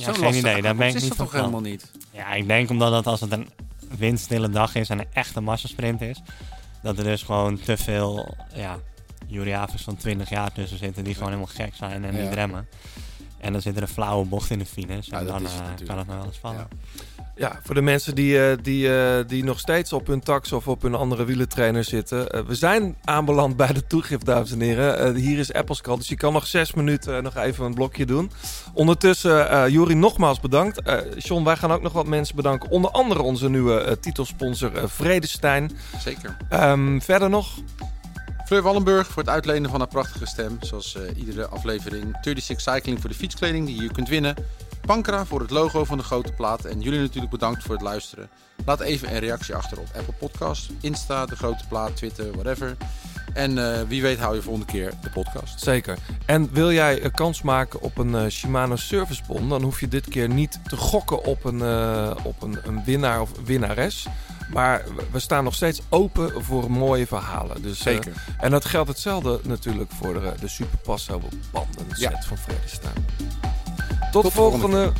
Ja, 0.01 0.13
geen 0.13 0.35
idee, 0.35 0.63
daar 0.63 0.77
ben 0.77 0.89
ik 0.89 0.95
is 0.95 1.01
niet 1.03 1.09
dat 1.09 1.17
van 1.17 1.27
toch 1.27 1.35
plan. 1.35 1.45
helemaal 1.51 1.71
niet? 1.71 1.91
Ja, 2.11 2.33
ik 2.35 2.47
denk 2.47 2.71
omdat 2.71 2.93
het 2.93 3.07
als 3.07 3.21
het 3.21 3.33
een 3.33 3.49
windstille 3.99 4.49
dag 4.51 4.75
is 4.75 4.89
en 4.89 4.99
een 4.99 5.07
echte 5.13 5.41
massasprint 5.41 6.01
is, 6.01 6.21
dat 6.83 6.99
er 6.99 7.05
dus 7.05 7.23
gewoon 7.23 7.59
te 7.61 7.77
veel 7.77 8.35
ja, 8.55 8.79
Juriavers 9.27 9.83
van 9.83 9.97
20 9.97 10.29
jaar 10.29 10.53
tussen 10.53 10.79
zitten 10.79 11.05
die 11.05 11.15
gewoon 11.15 11.29
helemaal 11.29 11.53
gek 11.55 11.75
zijn 11.75 12.05
en 12.05 12.17
Ja. 12.17 12.23
niet 12.23 12.35
remmen. 12.35 12.69
En 13.41 13.53
dan 13.53 13.63
zit 13.63 13.77
er 13.77 13.83
een 13.83 13.89
flauwe 13.89 14.25
bocht 14.27 14.51
in 14.51 14.59
de 14.59 14.67
finish 14.67 15.07
Ja, 15.07 15.19
en 15.19 15.25
dat 15.25 15.35
dan 15.35 15.45
is 15.45 15.51
het 15.53 15.61
eh, 15.61 15.67
natuurlijk. 15.69 15.89
kan 15.89 15.99
het 15.99 16.07
nog 16.07 16.17
wel 16.17 16.27
eens 16.27 16.39
vallen. 16.39 16.69
Ja, 17.39 17.61
voor 17.63 17.75
de 17.75 17.83
mensen 17.83 18.15
die, 18.15 18.43
eh, 18.49 18.57
die, 18.63 18.97
eh, 18.99 19.25
die 19.27 19.45
nog 19.45 19.59
steeds 19.59 19.93
op 19.93 20.07
hun 20.07 20.21
tax 20.21 20.53
of 20.53 20.69
op 20.69 20.83
hun 20.83 20.95
andere 20.95 21.25
wielertrainer 21.25 21.85
zitten. 21.85 22.29
eh, 22.31 22.41
we 22.47 22.55
zijn 22.55 22.97
aanbeland 23.05 23.57
bij 23.57 23.73
de 23.73 23.87
toegift, 23.87 24.25
dames 24.25 24.53
en 24.53 24.61
heren. 24.61 25.15
Hier 25.15 25.39
is 25.39 25.53
Appelskal, 25.53 25.97
dus 25.97 26.09
je 26.09 26.17
kan 26.17 26.33
nog 26.33 26.47
zes 26.47 26.75
minuten 26.75 27.23
nog 27.23 27.37
even 27.37 27.65
een 27.65 27.75
blokje 27.75 28.07
doen. 28.07 28.31
Ondertussen, 28.73 29.51
eh 29.51 29.69
Jori, 29.69 29.95
nogmaals 29.95 30.41
bedankt. 30.41 30.83
Eh 30.83 30.99
John, 31.19 31.45
wij 31.45 31.57
gaan 31.57 31.73
ook 31.73 31.83
nog 31.83 31.93
wat 31.93 32.07
mensen 32.07 32.37
bedanken. 32.37 32.71
Onder 32.71 32.91
andere 32.91 33.23
onze 33.23 33.49
nieuwe 33.49 33.81
eh, 33.81 33.93
titelsponsor 33.93 34.71
Vredestein. 34.89 35.71
Zeker. 35.99 36.37
Ehm, 36.49 37.01
verder 37.01 37.31
nog? 37.31 37.49
Fleur 38.47 38.63
Wallenburg 38.63 39.07
voor 39.07 39.23
het 39.23 39.33
uitlenen 39.33 39.71
van 39.71 39.79
haar 39.79 39.89
prachtige 39.89 40.27
stem. 40.27 40.57
Zoals 40.61 40.99
iedere 41.17 41.47
aflevering. 41.47 42.19
36 42.21 42.61
Cycling 42.61 43.01
voor 43.01 43.11
de 43.11 43.17
fietskleding 43.17 43.67
die 43.67 43.83
je 43.83 43.93
kunt 43.93 44.09
winnen. 44.09 44.35
Pankra 44.89 45.25
voor 45.25 45.41
het 45.41 45.51
logo 45.51 45.85
van 45.85 45.99
de 45.99 46.05
grote 46.05 46.33
plaat. 46.33 46.65
En 46.65 46.81
jullie 46.81 47.01
natuurlijk 47.01 47.31
bedankt 47.33 47.63
voor 47.63 47.75
het 47.75 47.83
luisteren. 47.83 48.29
Laat 48.67 48.81
even 48.81 49.13
een 49.13 49.19
reactie 49.19 49.55
achter 49.55 49.79
op 49.79 49.87
Apple 49.97 50.13
Podcast, 50.19 50.71
Insta, 50.81 51.27
de 51.27 51.37
grote 51.37 51.65
plaat, 51.69 51.97
Twitter, 51.97 52.31
whatever. 52.33 52.77
En 53.35 53.73
eh, 53.75 53.81
wie 53.89 54.03
weet 54.03 54.19
hou 54.19 54.35
je 54.35 54.43
volgende 54.43 54.67
keer 54.73 54.93
de 55.03 55.11
podcast. 55.11 55.61
Zeker. 55.61 55.99
En 56.27 56.53
wil 56.53 56.73
jij 56.73 57.05
een 57.05 57.11
kans 57.13 57.43
maken 57.43 57.81
op 57.81 57.99
een 57.99 58.15
eh, 58.15 58.27
Shimano 58.31 58.77
Servicebon, 58.77 59.49
dan 59.49 59.63
hoef 59.63 59.81
je 59.81 59.89
dit 59.89 60.09
keer 60.09 60.29
niet 60.29 60.61
te 60.69 60.77
gokken 60.77 61.25
op 61.25 61.45
een, 61.45 61.63
eh, 61.63 62.11
op 62.23 62.43
een, 62.43 62.59
een 62.65 62.85
winnaar 62.85 63.21
of 63.21 63.31
winnares. 63.45 64.07
Maar 64.53 64.85
we- 65.11 65.19
staan 65.19 65.45
nog 65.45 65.55
steeds 65.55 65.81
open 65.89 66.45
voor 66.45 66.71
mooie 66.71 67.07
verhalen. 67.07 67.63
Dus, 67.63 67.77
eh, 67.79 67.83
Zeker. 67.83 68.13
en 68.39 68.51
dat 68.51 68.65
geldt 68.65 68.89
hetzelfde 68.89 69.41
natuurlijk 69.43 69.91
voor 69.91 70.15
de, 70.15 70.33
de 70.41 70.49
Super 70.49 70.79
Passo 70.79 71.21
banden 71.53 71.87
set 71.89 71.99
Ja. 71.99 72.23
van 72.27 72.37
Vredestein. 72.39 73.07
Tot, 74.11 74.23
de 74.25 74.31
volgende. 74.31 74.69
volgende 74.69 74.93